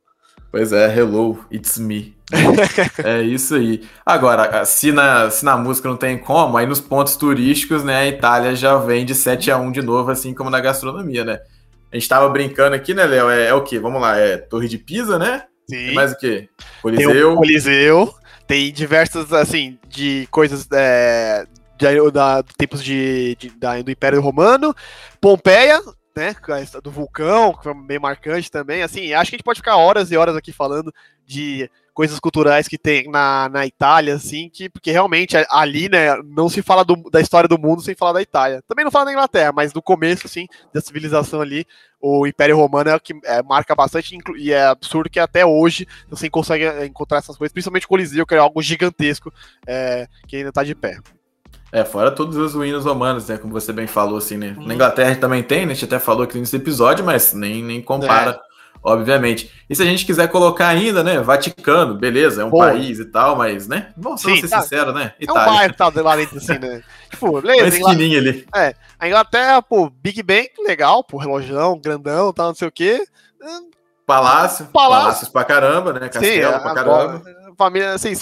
Pois 0.51 0.71
é, 0.71 0.97
hello, 0.97 1.45
it's 1.51 1.77
me. 1.77 2.15
é 3.03 3.21
isso 3.21 3.55
aí. 3.55 3.87
Agora, 4.05 4.65
se 4.65 4.91
na, 4.91 5.29
se 5.29 5.45
na 5.45 5.57
música 5.57 5.87
não 5.87 5.97
tem 5.97 6.17
como, 6.17 6.57
aí 6.57 6.65
nos 6.65 6.81
pontos 6.81 7.15
turísticos, 7.15 7.83
né, 7.83 7.97
a 7.97 8.07
Itália 8.07 8.55
já 8.55 8.77
vem 8.77 9.05
de 9.05 9.15
7 9.15 9.51
a 9.51 9.57
1 9.57 9.71
de 9.71 9.81
novo, 9.81 10.11
assim 10.11 10.33
como 10.33 10.49
na 10.49 10.59
gastronomia, 10.59 11.23
né? 11.23 11.39
A 11.91 11.95
gente 11.95 12.07
tava 12.09 12.27
brincando 12.29 12.75
aqui, 12.75 12.93
né, 12.93 13.05
Léo? 13.05 13.29
É, 13.29 13.47
é, 13.47 13.53
o 13.53 13.63
quê? 13.63 13.79
Vamos 13.79 14.01
lá, 14.01 14.17
é 14.17 14.37
Torre 14.37 14.67
de 14.67 14.77
Pisa, 14.77 15.17
né? 15.17 15.43
Sim. 15.69 15.77
Tem 15.77 15.93
mais 15.93 16.11
o 16.11 16.17
quê? 16.17 16.49
Coliseu. 16.81 17.11
Tem 17.11 17.23
o 17.23 17.35
Coliseu, 17.35 18.13
tem 18.45 18.71
diversas, 18.71 19.31
assim, 19.31 19.77
de 19.87 20.27
coisas 20.31 20.67
é, 20.71 21.45
de, 21.77 22.11
da, 22.11 22.43
tempos 22.57 22.83
de, 22.83 23.35
de, 23.39 23.49
da, 23.51 23.81
do 23.81 23.91
Império 23.91 24.21
Romano. 24.21 24.75
Pompeia, 25.21 25.81
né? 26.17 26.35
Do 26.83 26.91
vulcão, 26.91 27.53
que 27.53 27.63
foi 27.63 27.73
bem 27.73 27.99
marcante 27.99 28.51
também. 28.51 28.81
Assim, 28.81 29.13
acho 29.13 29.29
que 29.29 29.35
a 29.35 29.37
gente 29.37 29.45
pode 29.45 29.59
ficar 29.59 29.77
horas 29.77 30.11
e 30.11 30.17
horas 30.17 30.35
aqui 30.35 30.51
falando 30.51 30.93
de 31.25 31.69
coisas 31.93 32.19
culturais 32.19 32.67
que 32.67 32.77
tem 32.77 33.09
na, 33.09 33.49
na 33.49 33.65
Itália, 33.65 34.13
assim, 34.13 34.51
que, 34.53 34.69
porque 34.69 34.91
realmente 34.91 35.35
ali, 35.49 35.89
né, 35.89 36.15
não 36.23 36.47
se 36.47 36.61
fala 36.61 36.85
do, 36.85 36.95
da 37.09 37.19
história 37.19 37.49
do 37.49 37.57
mundo 37.57 37.81
sem 37.81 37.95
falar 37.95 38.13
da 38.13 38.21
Itália. 38.21 38.63
Também 38.67 38.85
não 38.85 38.91
fala 38.91 39.05
da 39.05 39.11
Inglaterra, 39.13 39.51
mas 39.51 39.73
do 39.73 39.81
começo, 39.81 40.27
assim, 40.27 40.45
da 40.71 40.79
civilização 40.79 41.41
ali, 41.41 41.65
o 41.99 42.27
Império 42.27 42.55
Romano 42.55 42.91
é 42.91 42.99
que 42.99 43.13
é, 43.23 43.41
marca 43.41 43.73
bastante, 43.73 44.15
e 44.37 44.53
é 44.53 44.67
absurdo 44.67 45.09
que 45.09 45.19
até 45.19 45.43
hoje 45.43 45.87
você 46.07 46.29
consegue 46.29 46.65
encontrar 46.85 47.17
essas 47.17 47.35
coisas, 47.35 47.51
principalmente 47.51 47.87
o 47.87 47.89
Coliseu, 47.89 48.27
que 48.27 48.35
é 48.35 48.37
algo 48.37 48.61
gigantesco, 48.61 49.33
é, 49.65 50.07
que 50.27 50.35
ainda 50.35 50.49
está 50.49 50.63
de 50.63 50.75
pé. 50.75 50.99
É, 51.77 51.85
fora 51.85 52.09
todos 52.09 52.35
os 52.37 52.55
ruínas 52.55 52.85
romanos, 52.85 53.27
né? 53.27 53.37
Como 53.37 53.53
você 53.53 53.71
bem 53.71 53.85
falou, 53.85 54.17
assim, 54.17 54.35
né? 54.35 54.55
Hum. 54.57 54.65
Na 54.65 54.73
Inglaterra 54.73 55.15
também 55.15 55.43
tem, 55.43 55.63
né? 55.63 55.73
A 55.73 55.75
gente 55.75 55.85
até 55.85 55.99
falou 55.99 56.23
aqui 56.23 56.39
nesse 56.39 56.55
episódio, 56.55 57.05
mas 57.05 57.33
nem, 57.33 57.63
nem 57.63 57.83
compara, 57.83 58.31
é. 58.31 58.39
obviamente. 58.81 59.51
E 59.69 59.75
se 59.75 59.83
a 59.83 59.85
gente 59.85 60.03
quiser 60.03 60.27
colocar 60.29 60.69
ainda, 60.69 61.03
né? 61.03 61.21
Vaticano, 61.21 61.93
beleza, 61.93 62.41
é 62.41 62.45
um 62.45 62.49
Pô. 62.49 62.57
país 62.57 62.97
e 62.97 63.05
tal, 63.05 63.35
mas, 63.35 63.67
né? 63.67 63.89
Vamos 63.95 64.21
Sim, 64.21 64.37
ser 64.37 64.49
tá. 64.49 64.59
sinceros, 64.59 64.91
né? 64.91 65.13
Itália. 65.19 65.39
É 65.39 65.43
um 65.43 65.53
bairro 65.53 65.71
que 65.71 65.77
tá 65.77 65.91
lá 66.01 66.15
dentro, 66.15 66.37
assim, 66.39 66.57
né? 66.57 66.81
tipo, 67.11 67.41
beleza. 67.41 67.77
Uma 67.77 67.91
ali. 67.91 68.47
É, 68.55 68.73
a 68.97 69.07
Inglaterra, 69.07 69.61
pô, 69.61 69.87
Big 70.01 70.23
Ben, 70.23 70.49
legal, 70.65 71.03
pô, 71.03 71.17
relojão, 71.17 71.79
grandão, 71.79 72.33
tal, 72.33 72.47
não 72.47 72.55
sei 72.55 72.69
o 72.69 72.71
quê. 72.71 73.05
Palácio, 74.03 74.65
Palácio. 74.67 74.71
Palácios 74.73 75.29
pra 75.29 75.43
caramba, 75.43 75.93
né? 75.93 76.09
Castelo 76.09 76.53
Sim, 76.53 76.59
pra 76.59 76.73
caramba. 76.73 77.21
Família, 77.57 77.93
assim, 77.93 78.13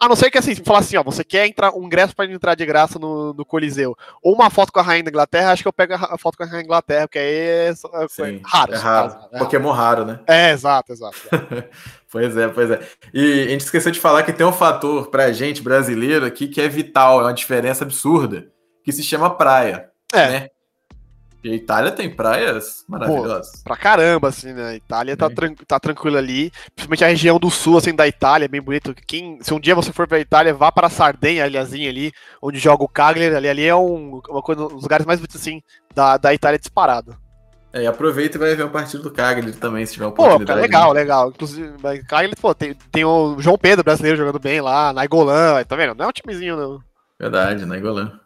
a 0.00 0.08
não 0.08 0.16
ser 0.16 0.30
que 0.30 0.38
assim, 0.38 0.54
falar 0.54 0.78
assim, 0.78 0.96
ó, 0.96 1.02
você 1.02 1.22
quer 1.22 1.46
entrar 1.46 1.74
um 1.74 1.84
ingresso 1.84 2.16
para 2.16 2.30
entrar 2.30 2.54
de 2.54 2.64
graça 2.64 2.98
no, 2.98 3.34
no, 3.34 3.44
Coliseu, 3.44 3.96
ou 4.22 4.34
uma 4.34 4.48
foto 4.48 4.72
com 4.72 4.80
a 4.80 4.82
rainha 4.82 5.04
da 5.04 5.10
Inglaterra, 5.10 5.52
acho 5.52 5.62
que 5.62 5.68
eu 5.68 5.72
pego 5.72 5.94
a, 5.94 6.16
foto 6.16 6.36
com 6.36 6.44
a 6.44 6.46
rainha 6.46 6.62
da 6.62 6.64
Inglaterra, 6.64 7.06
porque 7.06 7.18
aí 7.18 7.24
é, 7.24 7.68
é 7.68 8.08
Sim, 8.08 8.40
raro. 8.44 8.74
É 8.74 8.76
raro. 8.76 9.12
Caso, 9.12 9.28
é 9.32 9.38
Pokémon 9.38 9.70
raro, 9.70 10.04
né? 10.04 10.20
É, 10.26 10.50
exato, 10.50 10.92
exato. 10.92 11.18
pois 12.10 12.36
é, 12.36 12.48
pois 12.48 12.70
é. 12.70 12.80
E 13.12 13.42
a 13.42 13.48
gente 13.48 13.60
esqueceu 13.60 13.92
de 13.92 14.00
falar 14.00 14.22
que 14.22 14.32
tem 14.32 14.46
um 14.46 14.52
fator 14.52 15.08
pra 15.08 15.32
gente 15.32 15.62
brasileiro 15.62 16.24
aqui 16.24 16.48
que 16.48 16.60
é 16.60 16.68
vital, 16.68 17.20
é 17.20 17.24
uma 17.24 17.34
diferença 17.34 17.84
absurda, 17.84 18.48
que 18.82 18.90
se 18.90 19.02
chama 19.02 19.28
praia. 19.28 19.90
É. 20.12 20.28
Né? 20.28 20.48
E 21.42 21.50
a 21.50 21.54
Itália 21.54 21.92
tem 21.92 22.10
praias 22.10 22.84
maravilhosas. 22.88 23.52
Pô, 23.58 23.64
pra 23.64 23.76
caramba, 23.76 24.28
assim, 24.28 24.52
né? 24.52 24.70
A 24.70 24.74
Itália 24.74 25.16
tá, 25.16 25.30
tran 25.30 25.54
tá 25.54 25.78
tranquila 25.78 26.18
ali. 26.18 26.50
Principalmente 26.74 27.04
a 27.04 27.08
região 27.08 27.38
do 27.38 27.48
sul, 27.48 27.78
assim, 27.78 27.94
da 27.94 28.08
Itália, 28.08 28.46
é 28.46 28.48
bem 28.48 28.60
bonito. 28.60 28.94
Quem, 29.06 29.38
se 29.40 29.54
um 29.54 29.60
dia 29.60 29.74
você 29.74 29.92
for 29.92 30.08
pra 30.08 30.18
Itália, 30.18 30.52
vá 30.52 30.72
para 30.72 30.88
a 30.88 30.90
Sardenha, 30.90 31.44
aliazinha 31.44 31.88
ali, 31.88 32.12
onde 32.42 32.58
joga 32.58 32.82
o 32.82 32.88
Cagliari. 32.88 33.36
Ali, 33.36 33.48
ali 33.48 33.64
é 33.64 33.74
um, 33.74 34.20
uma 34.28 34.42
coisa, 34.42 34.64
um 34.64 34.68
dos 34.68 34.82
lugares 34.82 35.06
mais 35.06 35.20
bonitos, 35.20 35.40
assim, 35.40 35.62
da, 35.94 36.16
da 36.16 36.34
Itália 36.34 36.58
disparado. 36.58 37.16
É, 37.72 37.82
e 37.82 37.86
aproveita 37.86 38.36
e 38.36 38.40
vai 38.40 38.54
ver 38.56 38.64
o 38.64 38.70
partido 38.70 39.04
do 39.04 39.10
Cagliari 39.10 39.52
também, 39.52 39.86
se 39.86 39.92
tiver 39.92 40.06
oportunidade. 40.06 40.58
Pô, 40.58 40.62
legal, 40.62 40.92
né? 40.92 41.00
legal. 41.00 41.28
Inclusive, 41.28 41.72
Cagliari, 42.08 42.34
pô, 42.40 42.52
tem, 42.52 42.74
tem 42.90 43.04
o 43.04 43.36
João 43.38 43.56
Pedro 43.56 43.84
brasileiro 43.84 44.18
jogando 44.18 44.40
bem 44.40 44.60
lá, 44.60 44.92
Naigolan, 44.92 45.62
tá 45.64 45.76
vendo? 45.76 45.94
Não 45.94 46.06
é 46.06 46.08
um 46.08 46.12
timezinho, 46.12 46.56
não. 46.56 46.80
Verdade, 47.20 47.64
Naigolan. 47.64 48.18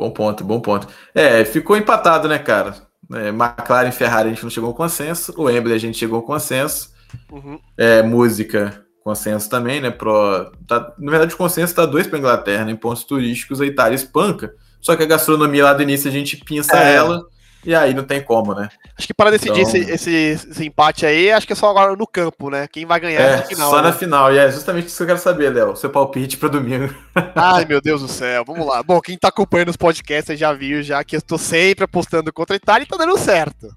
Bom 0.00 0.10
ponto, 0.10 0.42
bom 0.42 0.60
ponto. 0.60 0.88
É, 1.14 1.44
ficou 1.44 1.76
empatado, 1.76 2.26
né, 2.26 2.38
cara? 2.38 2.74
É, 3.12 3.28
McLaren 3.28 3.90
e 3.90 3.92
Ferrari 3.92 4.28
a 4.28 4.32
gente 4.32 4.42
não 4.42 4.48
chegou 4.48 4.68
ao 4.68 4.74
consenso. 4.74 5.34
O 5.36 5.50
Embley 5.50 5.74
a 5.74 5.78
gente 5.78 5.98
chegou 5.98 6.16
ao 6.16 6.22
consenso. 6.22 6.90
Uhum. 7.30 7.60
É, 7.76 8.02
música, 8.02 8.82
consenso 9.04 9.50
também, 9.50 9.78
né? 9.78 9.90
Pro, 9.90 10.52
tá, 10.66 10.94
na 10.98 11.10
verdade, 11.10 11.34
o 11.34 11.36
consenso 11.36 11.74
tá 11.74 11.84
dois 11.84 12.06
para 12.06 12.18
Inglaterra, 12.18 12.64
né? 12.64 12.72
Em 12.72 12.76
pontos 12.76 13.04
turísticos, 13.04 13.60
a 13.60 13.66
Itália 13.66 13.94
espanca. 13.94 14.54
Só 14.80 14.96
que 14.96 15.02
a 15.02 15.06
gastronomia 15.06 15.64
lá 15.64 15.74
do 15.74 15.82
início 15.82 16.08
a 16.08 16.12
gente 16.12 16.38
pinça 16.38 16.78
é. 16.78 16.94
ela. 16.94 17.22
E 17.64 17.74
aí 17.74 17.92
não 17.92 18.04
tem 18.04 18.22
como, 18.22 18.54
né? 18.54 18.68
Acho 18.96 19.06
que 19.06 19.12
para 19.12 19.30
decidir 19.30 19.60
então... 19.60 19.74
esse, 19.74 19.90
esse, 19.90 20.10
esse, 20.50 20.66
empate 20.66 21.04
aí, 21.04 21.30
acho 21.30 21.46
que 21.46 21.52
é 21.52 21.56
só 21.56 21.68
agora 21.68 21.94
no 21.94 22.06
campo, 22.06 22.48
né? 22.48 22.66
Quem 22.66 22.86
vai 22.86 22.98
ganhar 22.98 23.20
é, 23.20 23.36
na 23.36 23.42
final. 23.42 23.70
Só 23.70 23.76
né? 23.76 23.82
na 23.82 23.92
final, 23.92 24.32
e 24.32 24.38
é 24.38 24.50
justamente 24.50 24.86
isso 24.86 24.96
que 24.96 25.02
eu 25.02 25.06
quero 25.08 25.18
saber, 25.18 25.50
Léo. 25.50 25.76
Seu 25.76 25.90
palpite 25.90 26.38
para 26.38 26.48
domingo. 26.48 26.94
Ai, 27.36 27.66
meu 27.66 27.80
Deus 27.80 28.00
do 28.00 28.08
céu, 28.08 28.44
vamos 28.46 28.66
lá. 28.66 28.82
Bom, 28.82 29.00
quem 29.00 29.18
tá 29.18 29.28
acompanhando 29.28 29.68
os 29.68 29.76
podcasts 29.76 30.38
já 30.38 30.52
viu 30.52 30.82
já 30.82 31.04
que 31.04 31.16
eu 31.16 31.18
estou 31.18 31.38
sempre 31.38 31.84
apostando 31.84 32.32
contra 32.32 32.54
a 32.54 32.58
Itália 32.58 32.84
e 32.84 32.88
tá 32.88 32.96
dando 32.96 33.18
certo. 33.18 33.68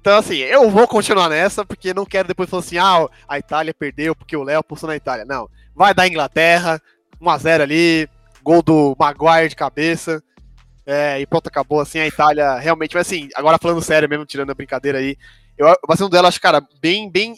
Então, 0.00 0.16
assim, 0.16 0.36
eu 0.36 0.70
vou 0.70 0.86
continuar 0.86 1.28
nessa, 1.28 1.64
porque 1.64 1.92
não 1.92 2.06
quero 2.06 2.28
depois 2.28 2.48
falar 2.48 2.60
assim, 2.60 2.78
ah, 2.78 3.06
a 3.28 3.38
Itália 3.38 3.74
perdeu 3.74 4.14
porque 4.14 4.36
o 4.36 4.44
Léo 4.44 4.60
apostou 4.60 4.88
na 4.88 4.96
Itália. 4.96 5.24
Não, 5.24 5.48
vai 5.74 5.92
dar 5.92 6.06
Inglaterra, 6.06 6.80
1x0 7.20 7.60
ali, 7.60 8.08
gol 8.42 8.62
do 8.62 8.96
Maguire 8.98 9.48
de 9.48 9.56
cabeça. 9.56 10.22
É, 10.90 11.20
e 11.20 11.26
pronto, 11.26 11.48
acabou 11.48 11.80
assim, 11.80 11.98
a 11.98 12.06
Itália 12.06 12.54
realmente, 12.54 12.94
mas 12.94 13.06
assim, 13.06 13.28
agora 13.34 13.58
falando 13.60 13.82
sério 13.82 14.08
mesmo, 14.08 14.24
tirando 14.24 14.48
a 14.48 14.54
brincadeira 14.54 14.96
aí, 14.96 15.18
eu, 15.58 15.66
vai 15.86 15.94
ser 15.98 16.04
um 16.04 16.08
duelo, 16.08 16.26
acho, 16.26 16.40
cara, 16.40 16.66
bem, 16.80 17.10
bem, 17.10 17.36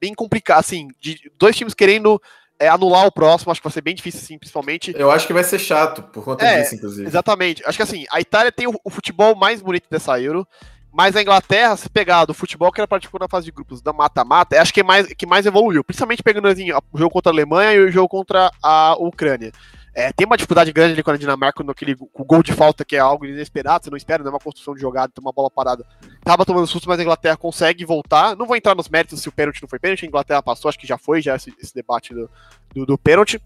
bem 0.00 0.14
complicado, 0.14 0.60
assim, 0.60 0.88
de 0.98 1.30
dois 1.38 1.54
times 1.54 1.74
querendo 1.74 2.18
é, 2.58 2.66
anular 2.66 3.04
o 3.06 3.12
próximo, 3.12 3.52
acho 3.52 3.60
que 3.60 3.66
vai 3.68 3.72
ser 3.74 3.82
bem 3.82 3.94
difícil, 3.94 4.20
assim, 4.22 4.38
principalmente. 4.38 4.94
Eu 4.96 5.10
acho 5.10 5.26
que 5.26 5.34
vai 5.34 5.44
ser 5.44 5.58
chato, 5.58 6.02
por 6.02 6.24
conta 6.24 6.46
é, 6.46 6.62
disso, 6.62 6.76
inclusive. 6.76 7.06
Exatamente, 7.06 7.62
acho 7.66 7.76
que 7.76 7.82
assim, 7.82 8.06
a 8.10 8.22
Itália 8.22 8.50
tem 8.50 8.66
o, 8.66 8.80
o, 8.82 8.88
futebol 8.88 9.36
mais 9.36 9.60
bonito 9.60 9.86
dessa 9.90 10.18
Euro, 10.18 10.48
mas 10.90 11.14
a 11.14 11.20
Inglaterra, 11.20 11.76
se 11.76 11.90
pegar 11.90 12.24
do 12.24 12.32
futebol 12.32 12.72
que 12.72 12.80
era 12.80 12.88
praticou 12.88 13.20
na 13.20 13.28
fase 13.28 13.44
de 13.44 13.52
grupos 13.52 13.82
da 13.82 13.92
mata-mata, 13.92 14.58
acho 14.58 14.72
que 14.72 14.80
é 14.80 14.84
mais, 14.84 15.06
que 15.08 15.26
mais 15.26 15.44
evoluiu, 15.44 15.84
principalmente 15.84 16.22
pegando 16.22 16.48
assim, 16.48 16.72
o 16.72 16.98
jogo 16.98 17.10
contra 17.10 17.30
a 17.30 17.34
Alemanha 17.34 17.74
e 17.74 17.80
o 17.80 17.92
jogo 17.92 18.08
contra 18.08 18.50
a 18.62 18.96
Ucrânia. 18.98 19.52
É, 19.98 20.12
tem 20.12 20.24
uma 20.24 20.36
dificuldade 20.36 20.70
grande 20.70 20.92
ali 20.92 21.02
com 21.02 21.10
a 21.10 21.16
Dinamarca 21.16 21.64
naquele 21.64 21.96
o 21.98 22.24
gol 22.24 22.40
de 22.40 22.52
falta, 22.52 22.84
que 22.84 22.94
é 22.94 23.00
algo 23.00 23.26
inesperado, 23.26 23.82
você 23.82 23.90
não 23.90 23.96
espera, 23.96 24.22
não 24.22 24.30
é 24.30 24.34
uma 24.34 24.38
construção 24.38 24.72
de 24.72 24.80
jogada, 24.80 25.12
tem 25.12 25.20
uma 25.20 25.32
bola 25.32 25.50
parada. 25.50 25.84
Tava 26.22 26.46
tomando 26.46 26.68
susto, 26.68 26.88
mas 26.88 27.00
a 27.00 27.02
Inglaterra 27.02 27.36
consegue 27.36 27.84
voltar. 27.84 28.36
Não 28.36 28.46
vou 28.46 28.54
entrar 28.54 28.76
nos 28.76 28.88
méritos 28.88 29.20
se 29.20 29.28
o 29.28 29.32
pênalti 29.32 29.60
não 29.60 29.68
foi 29.68 29.80
pênalti, 29.80 30.04
a 30.04 30.06
Inglaterra 30.06 30.40
passou, 30.40 30.68
acho 30.68 30.78
que 30.78 30.86
já 30.86 30.96
foi, 30.96 31.20
já 31.20 31.34
esse, 31.34 31.52
esse 31.60 31.74
debate 31.74 32.14
do, 32.14 32.30
do, 32.72 32.86
do 32.86 32.96
pênalti. 32.96 33.42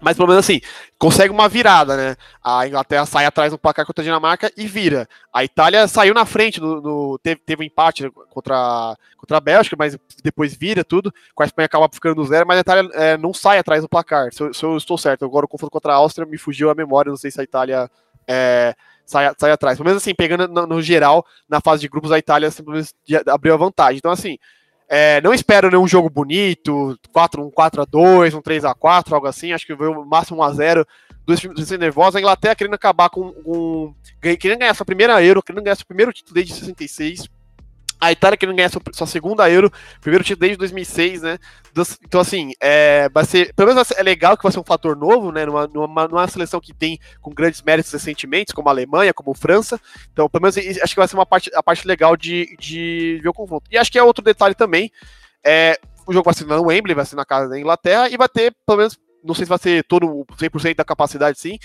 Mas 0.00 0.16
pelo 0.16 0.28
menos 0.28 0.44
assim, 0.44 0.60
consegue 0.98 1.32
uma 1.32 1.48
virada, 1.48 1.96
né? 1.96 2.16
A 2.42 2.66
Inglaterra 2.66 3.04
sai 3.04 3.26
atrás 3.26 3.52
no 3.52 3.58
placar 3.58 3.84
contra 3.84 4.02
a 4.02 4.04
Dinamarca 4.04 4.50
e 4.56 4.66
vira. 4.66 5.08
A 5.32 5.44
Itália 5.44 5.86
saiu 5.86 6.14
na 6.14 6.24
frente, 6.24 6.60
no, 6.60 6.80
no 6.80 7.18
teve, 7.18 7.40
teve 7.44 7.62
um 7.62 7.66
empate 7.66 8.10
contra, 8.30 8.96
contra 9.16 9.36
a 9.36 9.40
Bélgica, 9.40 9.76
mas 9.78 9.98
depois 10.24 10.54
vira 10.54 10.82
tudo. 10.82 11.12
Com 11.34 11.42
a 11.42 11.46
Espanha 11.46 11.66
acaba 11.66 11.88
ficando 11.92 12.16
no 12.16 12.24
zero, 12.24 12.46
mas 12.46 12.56
a 12.56 12.60
Itália 12.60 12.90
é, 12.94 13.16
não 13.18 13.34
sai 13.34 13.58
atrás 13.58 13.82
do 13.82 13.88
placar. 13.88 14.32
Se 14.32 14.42
eu, 14.42 14.54
se 14.54 14.64
eu, 14.64 14.76
estou 14.76 14.96
certo, 14.96 15.24
agora 15.24 15.44
o 15.44 15.48
confronto 15.48 15.72
contra 15.72 15.92
a 15.92 15.96
Áustria 15.96 16.26
me 16.26 16.38
fugiu 16.38 16.70
a 16.70 16.74
memória, 16.74 17.10
não 17.10 17.16
sei 17.16 17.30
se 17.30 17.40
a 17.40 17.44
Itália 17.44 17.90
é, 18.26 18.74
sai, 19.04 19.32
sai 19.36 19.50
atrás. 19.50 19.76
Pelo 19.76 19.86
menos 19.86 20.02
assim, 20.02 20.14
pegando 20.14 20.48
no, 20.48 20.66
no, 20.66 20.80
geral, 20.80 21.26
na 21.48 21.60
fase 21.60 21.82
de 21.82 21.88
grupos, 21.88 22.12
a 22.12 22.18
Itália 22.18 22.50
simplesmente 22.50 22.94
abriu 23.26 23.54
a 23.54 23.56
vantagem. 23.56 23.98
Então, 23.98 24.10
assim, 24.10 24.38
é, 24.92 25.20
não 25.20 25.32
espero 25.32 25.70
nenhum 25.70 25.86
jogo 25.86 26.10
bonito, 26.10 26.98
4, 27.12 27.40
um 27.40 27.48
4x2, 27.48 28.34
um 28.34 28.42
3x4, 28.42 29.12
algo 29.12 29.28
assim. 29.28 29.52
Acho 29.52 29.64
que 29.64 29.76
foi 29.76 29.86
o 29.86 30.04
máximo 30.04 30.42
1x0. 30.42 30.84
Dois 31.24 31.38
times 31.38 31.68
sendo 31.68 31.80
nervosos. 31.80 32.16
A 32.16 32.18
Inglaterra 32.18 32.56
querendo 32.56 32.74
acabar 32.74 33.08
com, 33.08 33.32
com. 33.32 33.94
Querendo 34.20 34.58
ganhar 34.58 34.74
sua 34.74 34.84
primeira 34.84 35.22
Euro, 35.22 35.44
querendo 35.44 35.62
ganhar 35.62 35.76
seu 35.76 35.86
primeiro 35.86 36.12
título 36.12 36.34
desde 36.34 36.54
66 36.54 37.28
a 38.00 38.10
Itália 38.10 38.36
querendo 38.36 38.56
ganhar 38.56 38.70
sua, 38.70 38.80
sua, 38.92 39.06
segunda 39.06 39.48
Euro, 39.50 39.70
primeiro 40.00 40.24
título 40.24 40.40
desde 40.40 40.56
2006, 40.56 41.22
né? 41.22 41.38
Então, 42.02 42.20
assim, 42.20 42.52
é, 42.60 43.08
vai 43.10 43.24
ser. 43.24 43.52
Pelo 43.54 43.68
menos 43.68 43.90
é 43.90 44.02
legal 44.02 44.36
que 44.36 44.42
vai 44.42 44.50
ser 44.50 44.58
um 44.58 44.64
fator 44.64 44.96
novo, 44.96 45.30
né? 45.30 45.44
Numa, 45.44 45.66
numa, 45.66 46.08
numa 46.08 46.28
seleção 46.28 46.60
que 46.60 46.72
tem 46.72 46.98
com 47.20 47.30
grandes 47.30 47.62
méritos 47.62 47.92
recentemente, 47.92 48.54
como 48.54 48.68
a 48.68 48.72
Alemanha, 48.72 49.12
como 49.12 49.32
a 49.32 49.34
França. 49.34 49.78
Então, 50.12 50.28
pelo 50.28 50.42
menos 50.42 50.56
acho 50.56 50.94
que 50.94 51.00
vai 51.00 51.08
ser 51.08 51.16
uma 51.16 51.26
parte, 51.26 51.50
a 51.54 51.62
parte 51.62 51.86
legal 51.86 52.16
de, 52.16 52.56
de 52.58 53.20
ver 53.22 53.28
o 53.28 53.34
confronto. 53.34 53.64
E 53.70 53.76
acho 53.76 53.92
que 53.92 53.98
é 53.98 54.02
outro 54.02 54.24
detalhe 54.24 54.54
também. 54.54 54.90
É, 55.44 55.78
o 56.06 56.12
jogo 56.12 56.24
vai 56.24 56.34
ser 56.34 56.46
no 56.46 56.66
Wembley, 56.66 56.94
vai 56.94 57.04
ser 57.04 57.16
na 57.16 57.24
casa 57.24 57.48
da 57.48 57.58
Inglaterra, 57.58 58.08
e 58.08 58.16
vai 58.16 58.28
ter, 58.28 58.54
pelo 58.66 58.78
menos, 58.78 58.98
não 59.22 59.34
sei 59.34 59.44
se 59.44 59.48
vai 59.48 59.58
ser 59.58 59.84
todo 59.84 60.26
100% 60.36 60.74
da 60.74 60.84
capacidade, 60.84 61.38
sim, 61.38 61.58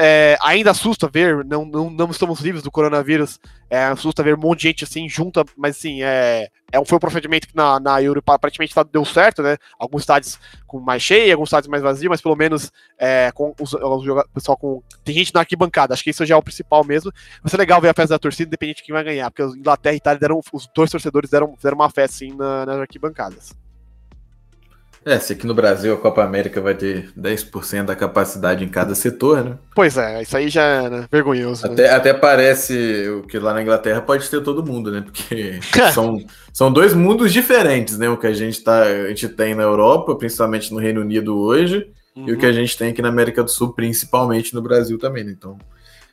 é, 0.00 0.38
ainda 0.40 0.70
assusta 0.70 1.08
ver, 1.12 1.44
não, 1.44 1.64
não, 1.64 1.90
não, 1.90 2.08
estamos 2.08 2.38
livres 2.38 2.62
do 2.62 2.70
coronavírus, 2.70 3.40
é, 3.68 3.82
assusta 3.82 4.22
ver 4.22 4.36
um 4.36 4.40
monte 4.40 4.60
de 4.60 4.68
gente 4.68 4.84
assim 4.84 5.08
junta, 5.08 5.44
mas 5.56 5.76
assim, 5.76 6.04
é, 6.04 6.48
é, 6.70 6.84
foi 6.84 6.96
um 6.96 7.00
procedimento 7.00 7.48
que 7.48 7.56
na, 7.56 7.80
na 7.80 8.00
Euro 8.00 8.22
praticamente 8.22 8.72
tá, 8.72 8.84
deu 8.84 9.04
certo, 9.04 9.42
né? 9.42 9.56
Alguns 9.76 10.02
estádios 10.02 10.38
com 10.68 10.78
mais 10.78 11.02
cheio, 11.02 11.32
alguns 11.32 11.48
estádios 11.48 11.68
mais 11.68 11.82
vazios, 11.82 12.08
mas 12.08 12.20
pelo 12.20 12.36
menos 12.36 12.70
é, 12.96 13.32
com 13.32 13.52
os, 13.60 13.74
os 13.74 14.24
pessoal 14.32 14.56
com. 14.56 14.80
Tem 15.02 15.16
gente 15.16 15.34
na 15.34 15.40
arquibancada, 15.40 15.94
acho 15.94 16.04
que 16.04 16.10
isso 16.10 16.24
já 16.24 16.36
é 16.36 16.38
o 16.38 16.42
principal 16.42 16.84
mesmo. 16.84 17.12
Vai 17.42 17.50
ser 17.50 17.56
legal 17.56 17.80
ver 17.80 17.88
a 17.88 17.94
festa 17.94 18.14
da 18.14 18.20
torcida, 18.20 18.46
independente 18.46 18.76
de 18.76 18.84
quem 18.84 18.92
vai 18.92 19.02
ganhar, 19.02 19.32
porque 19.32 19.58
Inglaterra 19.58 19.94
e 19.94 19.98
Itália 19.98 20.20
deram, 20.20 20.40
os 20.52 20.68
dois 20.72 20.92
torcedores 20.92 21.28
deram, 21.28 21.56
deram 21.60 21.76
uma 21.76 21.90
festa 21.90 22.14
assim 22.14 22.36
na, 22.36 22.64
nas 22.64 22.78
arquibancadas. 22.78 23.52
É, 25.08 25.18
se 25.18 25.32
aqui 25.32 25.46
no 25.46 25.54
Brasil 25.54 25.94
a 25.94 25.96
Copa 25.96 26.22
América 26.22 26.60
vai 26.60 26.74
ter 26.74 27.10
10% 27.18 27.86
da 27.86 27.96
capacidade 27.96 28.62
em 28.62 28.68
cada 28.68 28.94
setor, 28.94 29.42
né? 29.42 29.58
Pois 29.74 29.96
é, 29.96 30.20
isso 30.20 30.36
aí 30.36 30.50
já 30.50 30.62
é 30.62 30.90
né, 30.90 31.08
vergonhoso. 31.10 31.64
Até, 31.64 31.84
né? 31.84 31.94
até 31.94 32.12
parece 32.12 33.08
o 33.08 33.22
que 33.22 33.38
lá 33.38 33.54
na 33.54 33.62
Inglaterra 33.62 34.02
pode 34.02 34.28
ter 34.28 34.42
todo 34.42 34.62
mundo, 34.62 34.92
né? 34.92 35.00
Porque 35.00 35.60
são, 35.94 36.22
são 36.52 36.70
dois 36.70 36.92
mundos 36.92 37.32
diferentes, 37.32 37.96
né? 37.96 38.06
O 38.10 38.18
que 38.18 38.26
a 38.26 38.34
gente, 38.34 38.62
tá, 38.62 38.82
a 38.82 39.08
gente 39.08 39.30
tem 39.30 39.54
na 39.54 39.62
Europa, 39.62 40.14
principalmente 40.14 40.70
no 40.74 40.78
Reino 40.78 41.00
Unido 41.00 41.38
hoje, 41.38 41.90
uhum. 42.14 42.28
e 42.28 42.32
o 42.34 42.36
que 42.36 42.44
a 42.44 42.50
uhum. 42.50 42.54
gente 42.54 42.76
tem 42.76 42.90
aqui 42.90 43.00
na 43.00 43.08
América 43.08 43.42
do 43.42 43.50
Sul, 43.50 43.72
principalmente 43.72 44.54
no 44.54 44.60
Brasil 44.60 44.98
também, 44.98 45.24
né? 45.24 45.32
Então, 45.34 45.56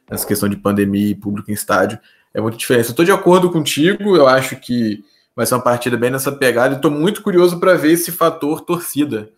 essa 0.10 0.26
questão 0.26 0.48
de 0.48 0.56
pandemia 0.56 1.10
e 1.10 1.16
público 1.16 1.52
em 1.52 1.54
estádio 1.54 2.00
é 2.34 2.40
muito 2.40 2.58
diferente. 2.58 2.88
Eu 2.88 2.96
tô 2.96 3.04
de 3.04 3.12
acordo 3.12 3.52
contigo, 3.52 4.16
eu 4.16 4.26
acho 4.26 4.56
que 4.56 5.04
vai 5.36 5.46
ser 5.46 5.56
uma 5.56 5.62
partida 5.62 5.98
bem 5.98 6.10
nessa 6.10 6.32
pegada 6.32 6.74
e 6.74 6.78
estou 6.78 6.90
muito 6.90 7.22
curioso 7.22 7.60
para 7.60 7.76
ver 7.76 7.92
esse 7.92 8.12
fator 8.12 8.62
torcida, 8.62 9.30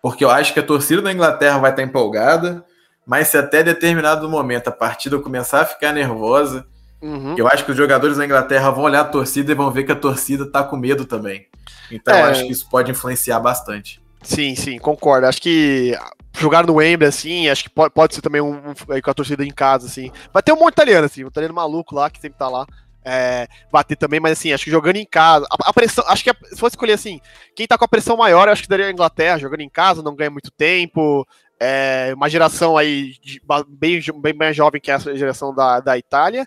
porque 0.00 0.24
eu 0.24 0.30
acho 0.30 0.54
que 0.54 0.60
a 0.60 0.62
torcida 0.62 1.02
da 1.02 1.12
Inglaterra 1.12 1.58
vai 1.58 1.70
estar 1.70 1.82
tá 1.82 1.88
empolgada, 1.88 2.64
mas 3.06 3.28
se 3.28 3.36
até 3.36 3.62
determinado 3.62 4.28
momento 4.28 4.68
a 4.68 4.72
partida 4.72 5.18
começar 5.18 5.60
a 5.60 5.66
ficar 5.66 5.92
nervosa, 5.92 6.64
uhum. 7.02 7.34
eu 7.36 7.46
acho 7.46 7.64
que 7.64 7.70
os 7.72 7.76
jogadores 7.76 8.16
da 8.16 8.24
Inglaterra 8.24 8.70
vão 8.70 8.84
olhar 8.84 9.00
a 9.00 9.04
torcida 9.04 9.52
e 9.52 9.54
vão 9.54 9.70
ver 9.70 9.84
que 9.84 9.92
a 9.92 9.96
torcida 9.96 10.44
está 10.44 10.62
com 10.62 10.76
medo 10.76 11.04
também. 11.04 11.46
Então 11.90 12.14
é... 12.14 12.22
eu 12.22 12.24
acho 12.26 12.46
que 12.46 12.52
isso 12.52 12.68
pode 12.70 12.90
influenciar 12.90 13.38
bastante. 13.40 14.00
Sim, 14.22 14.54
sim, 14.54 14.78
concordo. 14.78 15.26
Acho 15.26 15.42
que 15.42 15.98
jogar 16.38 16.64
no 16.64 16.74
Wembley, 16.74 17.08
assim, 17.08 17.48
acho 17.48 17.64
que 17.64 17.70
pode, 17.70 17.92
pode 17.92 18.14
ser 18.14 18.22
também 18.22 18.40
um, 18.40 18.54
um, 18.54 19.00
com 19.02 19.10
a 19.10 19.14
torcida 19.14 19.44
em 19.44 19.50
casa, 19.50 19.86
assim. 19.86 20.10
Vai 20.32 20.42
ter 20.42 20.52
um 20.52 20.56
monte 20.56 20.76
de 20.76 20.82
italiano, 20.82 21.06
assim, 21.06 21.24
um 21.24 21.28
italiano 21.28 21.54
maluco 21.54 21.94
lá 21.94 22.08
que 22.08 22.20
sempre 22.20 22.38
tá 22.38 22.48
lá 22.48 22.66
é, 23.04 23.48
bater 23.70 23.96
também, 23.96 24.20
mas 24.20 24.32
assim, 24.32 24.52
acho 24.52 24.64
que 24.64 24.70
jogando 24.70 24.96
em 24.96 25.06
casa, 25.06 25.46
a, 25.50 25.70
a 25.70 25.72
pressão, 25.72 26.04
acho 26.08 26.22
que 26.22 26.30
a, 26.30 26.36
se 26.44 26.56
fosse 26.56 26.74
escolher 26.74 26.92
assim, 26.92 27.20
quem 27.54 27.66
tá 27.66 27.76
com 27.76 27.84
a 27.84 27.88
pressão 27.88 28.16
maior, 28.16 28.46
eu 28.46 28.52
acho 28.52 28.62
que 28.62 28.68
daria 28.68 28.86
a 28.86 28.90
Inglaterra, 28.90 29.38
jogando 29.38 29.60
em 29.60 29.68
casa, 29.68 30.02
não 30.02 30.14
ganha 30.14 30.30
muito 30.30 30.50
tempo, 30.50 31.26
é, 31.58 32.12
uma 32.14 32.28
geração 32.28 32.76
aí 32.76 33.14
de, 33.20 33.40
bem, 33.68 34.00
bem 34.16 34.34
mais 34.34 34.56
jovem 34.56 34.80
que 34.80 34.90
essa 34.90 35.16
geração 35.16 35.54
da, 35.54 35.80
da 35.80 35.98
Itália, 35.98 36.46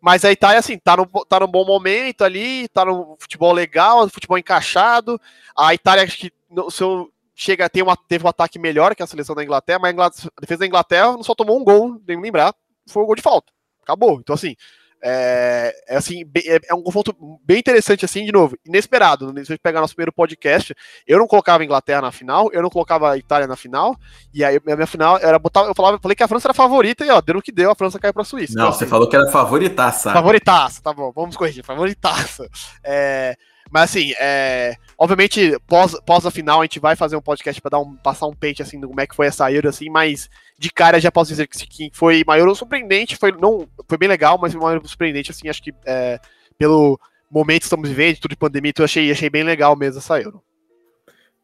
mas 0.00 0.24
a 0.24 0.30
Itália, 0.30 0.58
assim, 0.58 0.78
tá 0.78 0.96
no, 0.96 1.06
tá 1.06 1.40
num 1.40 1.48
bom 1.48 1.64
momento 1.64 2.22
ali, 2.22 2.68
tá 2.68 2.84
no 2.84 3.16
futebol 3.18 3.52
legal, 3.52 4.08
futebol 4.08 4.38
encaixado, 4.38 5.20
a 5.56 5.74
Itália, 5.74 6.04
acho 6.04 6.18
que 6.18 6.32
no 6.50 6.70
seu 6.70 7.10
chega 7.38 7.66
a 7.66 7.68
ter 7.68 7.82
uma, 7.82 7.94
teve 7.96 8.24
um 8.24 8.28
ataque 8.28 8.58
melhor 8.58 8.94
que 8.94 9.02
a 9.02 9.06
seleção 9.06 9.34
da 9.34 9.44
Inglaterra, 9.44 9.78
mas 9.78 9.90
a, 9.90 9.92
Inglaterra, 9.92 10.30
a 10.36 10.40
defesa 10.40 10.60
da 10.60 10.66
Inglaterra 10.66 11.12
não 11.12 11.22
só 11.22 11.34
tomou 11.34 11.60
um 11.60 11.64
gol, 11.64 12.00
nem 12.08 12.18
lembrar, 12.18 12.54
foi 12.88 13.02
um 13.02 13.06
gol 13.06 13.14
de 13.14 13.20
falta. 13.20 13.52
Acabou. 13.82 14.18
Então, 14.18 14.34
assim, 14.34 14.56
é, 15.02 15.74
é 15.88 15.96
assim, 15.96 16.22
é, 16.44 16.60
é, 16.68 16.74
um 16.74 16.82
confronto 16.82 17.14
bem 17.44 17.58
interessante, 17.58 18.04
assim, 18.04 18.24
de 18.24 18.32
novo, 18.32 18.56
inesperado. 18.64 19.32
Né? 19.32 19.44
Se 19.44 19.52
a 19.52 19.54
gente 19.54 19.62
pegar 19.62 19.80
nosso 19.80 19.94
primeiro 19.94 20.12
podcast, 20.12 20.74
eu 21.06 21.18
não 21.18 21.26
colocava 21.26 21.62
a 21.62 21.64
Inglaterra 21.64 22.02
na 22.02 22.12
final, 22.12 22.50
eu 22.52 22.62
não 22.62 22.70
colocava 22.70 23.10
a 23.10 23.16
Itália 23.16 23.46
na 23.46 23.56
final, 23.56 23.96
e 24.32 24.44
aí 24.44 24.56
a 24.56 24.74
minha 24.76 24.86
final 24.86 25.18
era 25.18 25.38
botar. 25.38 25.64
Eu 25.64 25.74
falava, 25.74 25.96
eu 25.96 26.00
falei 26.00 26.14
que 26.14 26.22
a 26.22 26.28
França 26.28 26.48
era 26.48 26.54
favorita, 26.54 27.04
e 27.04 27.10
ó, 27.10 27.20
deu 27.20 27.36
no 27.36 27.42
que 27.42 27.52
deu, 27.52 27.70
a 27.70 27.74
França 27.74 27.98
caiu 27.98 28.14
pra 28.14 28.24
Suíça. 28.24 28.54
Não, 28.54 28.64
então, 28.64 28.72
você 28.72 28.84
assim, 28.84 28.90
falou 28.90 29.08
que 29.08 29.16
era 29.16 29.30
favoritaça. 29.30 30.12
Favoritaça, 30.12 30.82
tá 30.82 30.92
bom, 30.92 31.12
vamos 31.14 31.36
corrigir, 31.36 31.64
favoritaça. 31.64 32.48
É, 32.84 33.36
mas 33.70 33.90
assim, 33.90 34.12
é, 34.20 34.74
obviamente, 34.98 35.58
pós, 35.66 35.96
pós 36.06 36.24
a 36.24 36.30
final, 36.30 36.60
a 36.60 36.64
gente 36.64 36.80
vai 36.80 36.96
fazer 36.96 37.16
um 37.16 37.22
podcast 37.22 37.60
para 37.60 37.70
dar 37.70 37.80
um, 37.80 37.94
passar 37.96 38.26
um 38.26 38.34
pente 38.34 38.62
assim 38.62 38.78
do 38.78 38.88
como 38.88 39.00
é 39.00 39.06
que 39.06 39.16
foi 39.16 39.26
essa 39.26 39.50
Euro, 39.50 39.68
assim, 39.68 39.90
mas 39.90 40.28
de 40.58 40.70
cara 40.70 41.00
já 41.00 41.10
posso 41.10 41.30
dizer 41.30 41.46
que, 41.46 41.66
que 41.66 41.90
foi 41.92 42.22
maior 42.26 42.52
surpreendente, 42.54 43.16
foi, 43.16 43.32
não, 43.32 43.68
foi 43.88 43.98
bem 43.98 44.08
legal, 44.08 44.38
mas 44.40 44.52
foi 44.52 44.62
maior 44.62 44.80
surpreendente, 44.84 45.30
assim, 45.30 45.48
acho 45.48 45.62
que 45.62 45.72
é, 45.84 46.18
pelo 46.58 46.98
momento 47.30 47.60
que 47.60 47.66
estamos 47.66 47.88
vivendo, 47.88 48.18
tudo 48.18 48.30
de 48.30 48.36
pandemia, 48.36 48.72
eu 48.76 48.84
achei, 48.84 49.10
achei 49.10 49.28
bem 49.28 49.42
legal 49.42 49.76
mesmo 49.76 49.98
essa 49.98 50.20
Euro. 50.20 50.42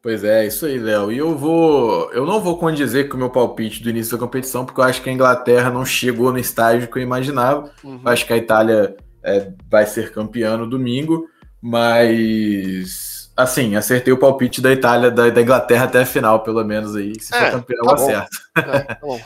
Pois 0.03 0.21
é, 0.21 0.45
isso 0.45 0.65
aí, 0.65 0.77
Léo. 0.77 1.13
E 1.13 1.17
eu 1.17 1.37
vou. 1.37 2.11
Eu 2.11 2.25
não 2.25 2.41
vou 2.41 2.57
condizer 2.57 3.07
com 3.07 3.15
o 3.15 3.17
meu 3.17 3.29
palpite 3.29 3.81
do 3.81 3.89
início 3.89 4.11
da 4.11 4.19
competição, 4.19 4.65
porque 4.65 4.81
eu 4.81 4.83
acho 4.83 5.01
que 5.01 5.09
a 5.09 5.13
Inglaterra 5.13 5.69
não 5.69 5.85
chegou 5.85 6.29
no 6.29 6.37
estágio 6.37 6.91
que 6.91 6.99
eu 6.99 7.01
imaginava. 7.01 7.71
Uhum. 7.81 8.01
Eu 8.03 8.11
acho 8.11 8.27
que 8.27 8.33
a 8.33 8.37
Itália 8.37 8.97
é, 9.23 9.53
vai 9.71 9.85
ser 9.85 10.11
campeã 10.11 10.57
no 10.57 10.69
domingo. 10.69 11.25
Mas, 11.65 13.31
assim, 13.37 13.77
acertei 13.77 14.11
o 14.11 14.17
palpite 14.17 14.61
da 14.61 14.69
Itália, 14.69 15.09
da, 15.09 15.29
da 15.29 15.41
Inglaterra 15.41 15.85
até 15.85 16.01
a 16.01 16.05
final, 16.05 16.41
pelo 16.43 16.61
menos 16.65 16.93
aí. 16.93 17.17
Se 17.21 17.33
é, 17.33 17.39
for 17.39 17.51
campeão, 17.51 17.85
tá 17.85 17.93
acerto. 17.93 18.37
É, 18.57 18.79
tá 18.81 18.97
bom. 19.01 19.21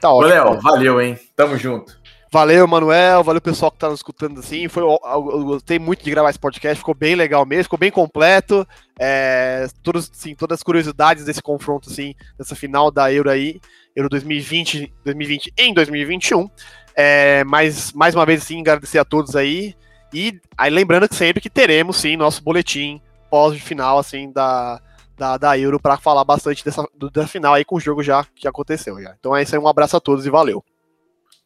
Tá 0.00 0.12
ótimo. 0.12 0.34
Léo, 0.34 0.60
valeu, 0.60 1.00
hein? 1.00 1.16
Tamo 1.36 1.56
junto. 1.56 1.96
Valeu, 2.32 2.66
Manuel. 2.66 3.22
Valeu, 3.22 3.40
pessoal 3.40 3.70
que 3.70 3.78
tá 3.78 3.88
nos 3.88 4.00
escutando 4.00 4.40
assim. 4.40 4.66
Foi, 4.66 4.82
eu, 4.82 4.98
eu 5.04 5.44
gostei 5.44 5.78
muito 5.78 6.02
de 6.02 6.10
gravar 6.10 6.30
esse 6.30 6.38
podcast. 6.40 6.80
Ficou 6.80 6.92
bem 6.92 7.14
legal 7.14 7.46
mesmo, 7.46 7.62
ficou 7.62 7.78
bem 7.78 7.92
completo. 7.92 8.66
É, 8.98 9.68
todos, 9.80 10.10
assim, 10.12 10.34
todas 10.34 10.58
as 10.58 10.62
curiosidades 10.64 11.24
desse 11.24 11.40
confronto, 11.40 11.88
assim, 11.88 12.16
dessa 12.36 12.56
final 12.56 12.90
da 12.90 13.12
Euro 13.12 13.30
aí, 13.30 13.60
Euro 13.94 14.08
2020, 14.08 14.92
2020 15.04 15.54
em 15.56 15.72
2021. 15.72 16.50
É, 16.96 17.44
mas, 17.44 17.92
mais 17.92 18.16
uma 18.16 18.26
vez, 18.26 18.42
assim, 18.42 18.60
agradecer 18.60 18.98
a 18.98 19.04
todos 19.04 19.36
aí. 19.36 19.76
E 20.14 20.40
aí 20.56 20.70
lembrando 20.70 21.08
que 21.08 21.16
sempre 21.16 21.40
que 21.40 21.50
teremos 21.50 21.96
sim 21.96 22.16
nosso 22.16 22.40
boletim 22.40 23.02
pós-final 23.28 23.98
assim 23.98 24.30
da, 24.30 24.80
da, 25.18 25.36
da 25.36 25.58
Euro 25.58 25.80
para 25.80 25.96
falar 25.96 26.22
bastante 26.22 26.64
dessa 26.64 26.86
da 27.12 27.26
final 27.26 27.52
aí 27.52 27.64
com 27.64 27.74
o 27.74 27.80
jogo 27.80 28.00
já 28.00 28.24
que 28.36 28.46
aconteceu 28.46 29.02
já. 29.02 29.12
Então 29.18 29.34
é 29.34 29.42
isso 29.42 29.56
aí, 29.56 29.60
um 29.60 29.66
abraço 29.66 29.96
a 29.96 30.00
todos 30.00 30.24
e 30.24 30.30
valeu. 30.30 30.64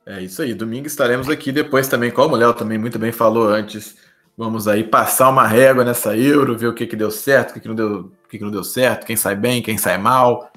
É 0.04 0.20
isso 0.20 0.42
aí, 0.42 0.52
domingo 0.52 0.86
estaremos 0.86 1.30
aqui 1.30 1.50
depois 1.50 1.88
também, 1.88 2.10
como 2.10 2.34
o 2.34 2.38
Léo 2.38 2.52
também 2.52 2.76
muito 2.76 2.98
bem 2.98 3.10
falou 3.10 3.48
antes. 3.48 3.96
Vamos 4.36 4.68
aí 4.68 4.84
passar 4.84 5.30
uma 5.30 5.46
régua 5.46 5.82
nessa 5.82 6.16
Euro, 6.16 6.56
ver 6.56 6.68
o 6.68 6.74
que, 6.74 6.86
que 6.86 6.94
deu 6.94 7.10
certo, 7.10 7.50
o 7.50 7.54
que, 7.54 7.60
que, 7.60 7.68
não 7.68 7.74
deu, 7.74 8.00
o 8.24 8.28
que, 8.28 8.38
que 8.38 8.44
não 8.44 8.50
deu 8.50 8.62
certo, 8.62 9.06
quem 9.06 9.16
sai 9.16 9.34
bem, 9.34 9.62
quem 9.62 9.76
sai 9.76 9.98
mal. 9.98 10.52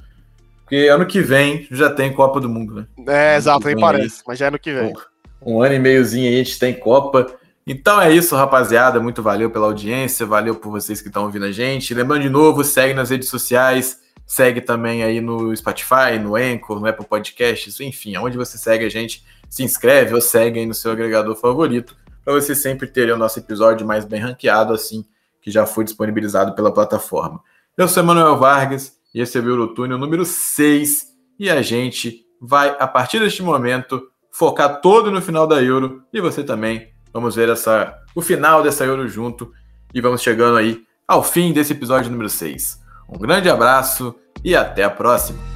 Porque 0.60 0.88
ano 0.88 1.06
que 1.06 1.22
vem 1.22 1.68
já 1.72 1.90
tem 1.90 2.14
Copa 2.14 2.40
do 2.40 2.48
Mundo, 2.48 2.76
né? 2.76 2.88
É, 3.08 3.38
exato, 3.38 3.66
nem 3.68 3.80
parece, 3.80 4.18
aí, 4.18 4.24
mas 4.28 4.40
já 4.40 4.46
é 4.46 4.48
ano 4.50 4.60
que 4.60 4.72
vem. 4.72 4.94
Um, 5.42 5.56
um 5.56 5.62
ano 5.62 5.76
e 5.76 5.80
meiozinho 5.80 6.30
aí 6.30 6.36
a 6.36 6.44
gente 6.44 6.60
tem 6.60 6.74
Copa. 6.74 7.41
Então 7.66 8.02
é 8.02 8.12
isso, 8.12 8.36
rapaziada. 8.36 9.00
Muito 9.00 9.22
valeu 9.22 9.50
pela 9.50 9.68
audiência, 9.68 10.26
valeu 10.26 10.56
por 10.56 10.72
vocês 10.72 11.02
que 11.02 11.08
estão 11.08 11.24
ouvindo 11.24 11.46
a 11.46 11.52
gente. 11.52 11.94
Lembrando 11.94 12.24
de 12.24 12.30
novo, 12.30 12.64
segue 12.64 12.94
nas 12.94 13.10
redes 13.10 13.30
sociais, 13.30 14.00
segue 14.26 14.62
também 14.62 15.04
aí 15.04 15.22
no 15.22 15.56
Spotify, 15.56 16.18
no 16.22 16.36
Anchor, 16.36 16.80
no 16.80 16.88
Apple 16.88 17.06
Podcasts, 17.06 17.80
enfim, 17.80 18.16
aonde 18.16 18.38
você 18.38 18.58
segue 18.58 18.86
a 18.86 18.90
gente, 18.90 19.24
se 19.50 19.64
inscreve 19.64 20.14
ou 20.16 20.22
segue 20.22 20.60
aí 20.60 20.66
no 20.66 20.74
seu 20.74 20.92
agregador 20.92 21.36
favorito, 21.36 21.96
para 22.24 22.34
você 22.34 22.56
sempre 22.56 22.88
ter 22.88 23.12
o 23.12 23.18
nosso 23.18 23.40
episódio 23.40 23.86
mais 23.86 24.06
bem 24.06 24.20
ranqueado, 24.20 24.74
assim 24.74 25.06
que 25.42 25.50
já 25.50 25.66
foi 25.66 25.84
disponibilizado 25.84 26.54
pela 26.54 26.72
plataforma. 26.72 27.42
Eu 27.76 27.88
sou 27.88 28.04
Emanuel 28.04 28.38
Vargas 28.38 28.96
e 29.14 29.20
esse 29.20 29.38
é 29.38 29.42
o 29.42 29.50
Eurotúnel 29.50 29.98
número 29.98 30.24
6 30.24 31.08
e 31.40 31.50
a 31.50 31.62
gente 31.62 32.26
vai, 32.40 32.76
a 32.80 32.88
partir 32.88 33.20
deste 33.20 33.42
momento, 33.42 34.08
focar 34.32 34.80
todo 34.82 35.12
no 35.12 35.22
final 35.22 35.48
da 35.48 35.62
Euro 35.62 36.04
e 36.14 36.22
você 36.22 36.44
também. 36.44 36.92
Vamos 37.14 37.36
ver 37.36 37.50
essa, 37.50 37.94
o 38.16 38.22
final 38.22 38.64
dessa 38.64 38.86
Euro 38.86 39.08
junto 39.08 39.52
e 39.94 40.02
vamos 40.02 40.22
chegando 40.22 40.58
aí 40.58 40.82
ao 41.08 41.24
fim 41.24 41.52
desse 41.52 41.74
episódio 41.74 42.10
número 42.10 42.30
6. 42.30 42.80
Um 43.10 43.18
grande 43.18 43.50
abraço 43.50 44.16
e 44.44 44.56
até 44.56 44.84
a 44.84 44.90
próxima! 44.90 45.51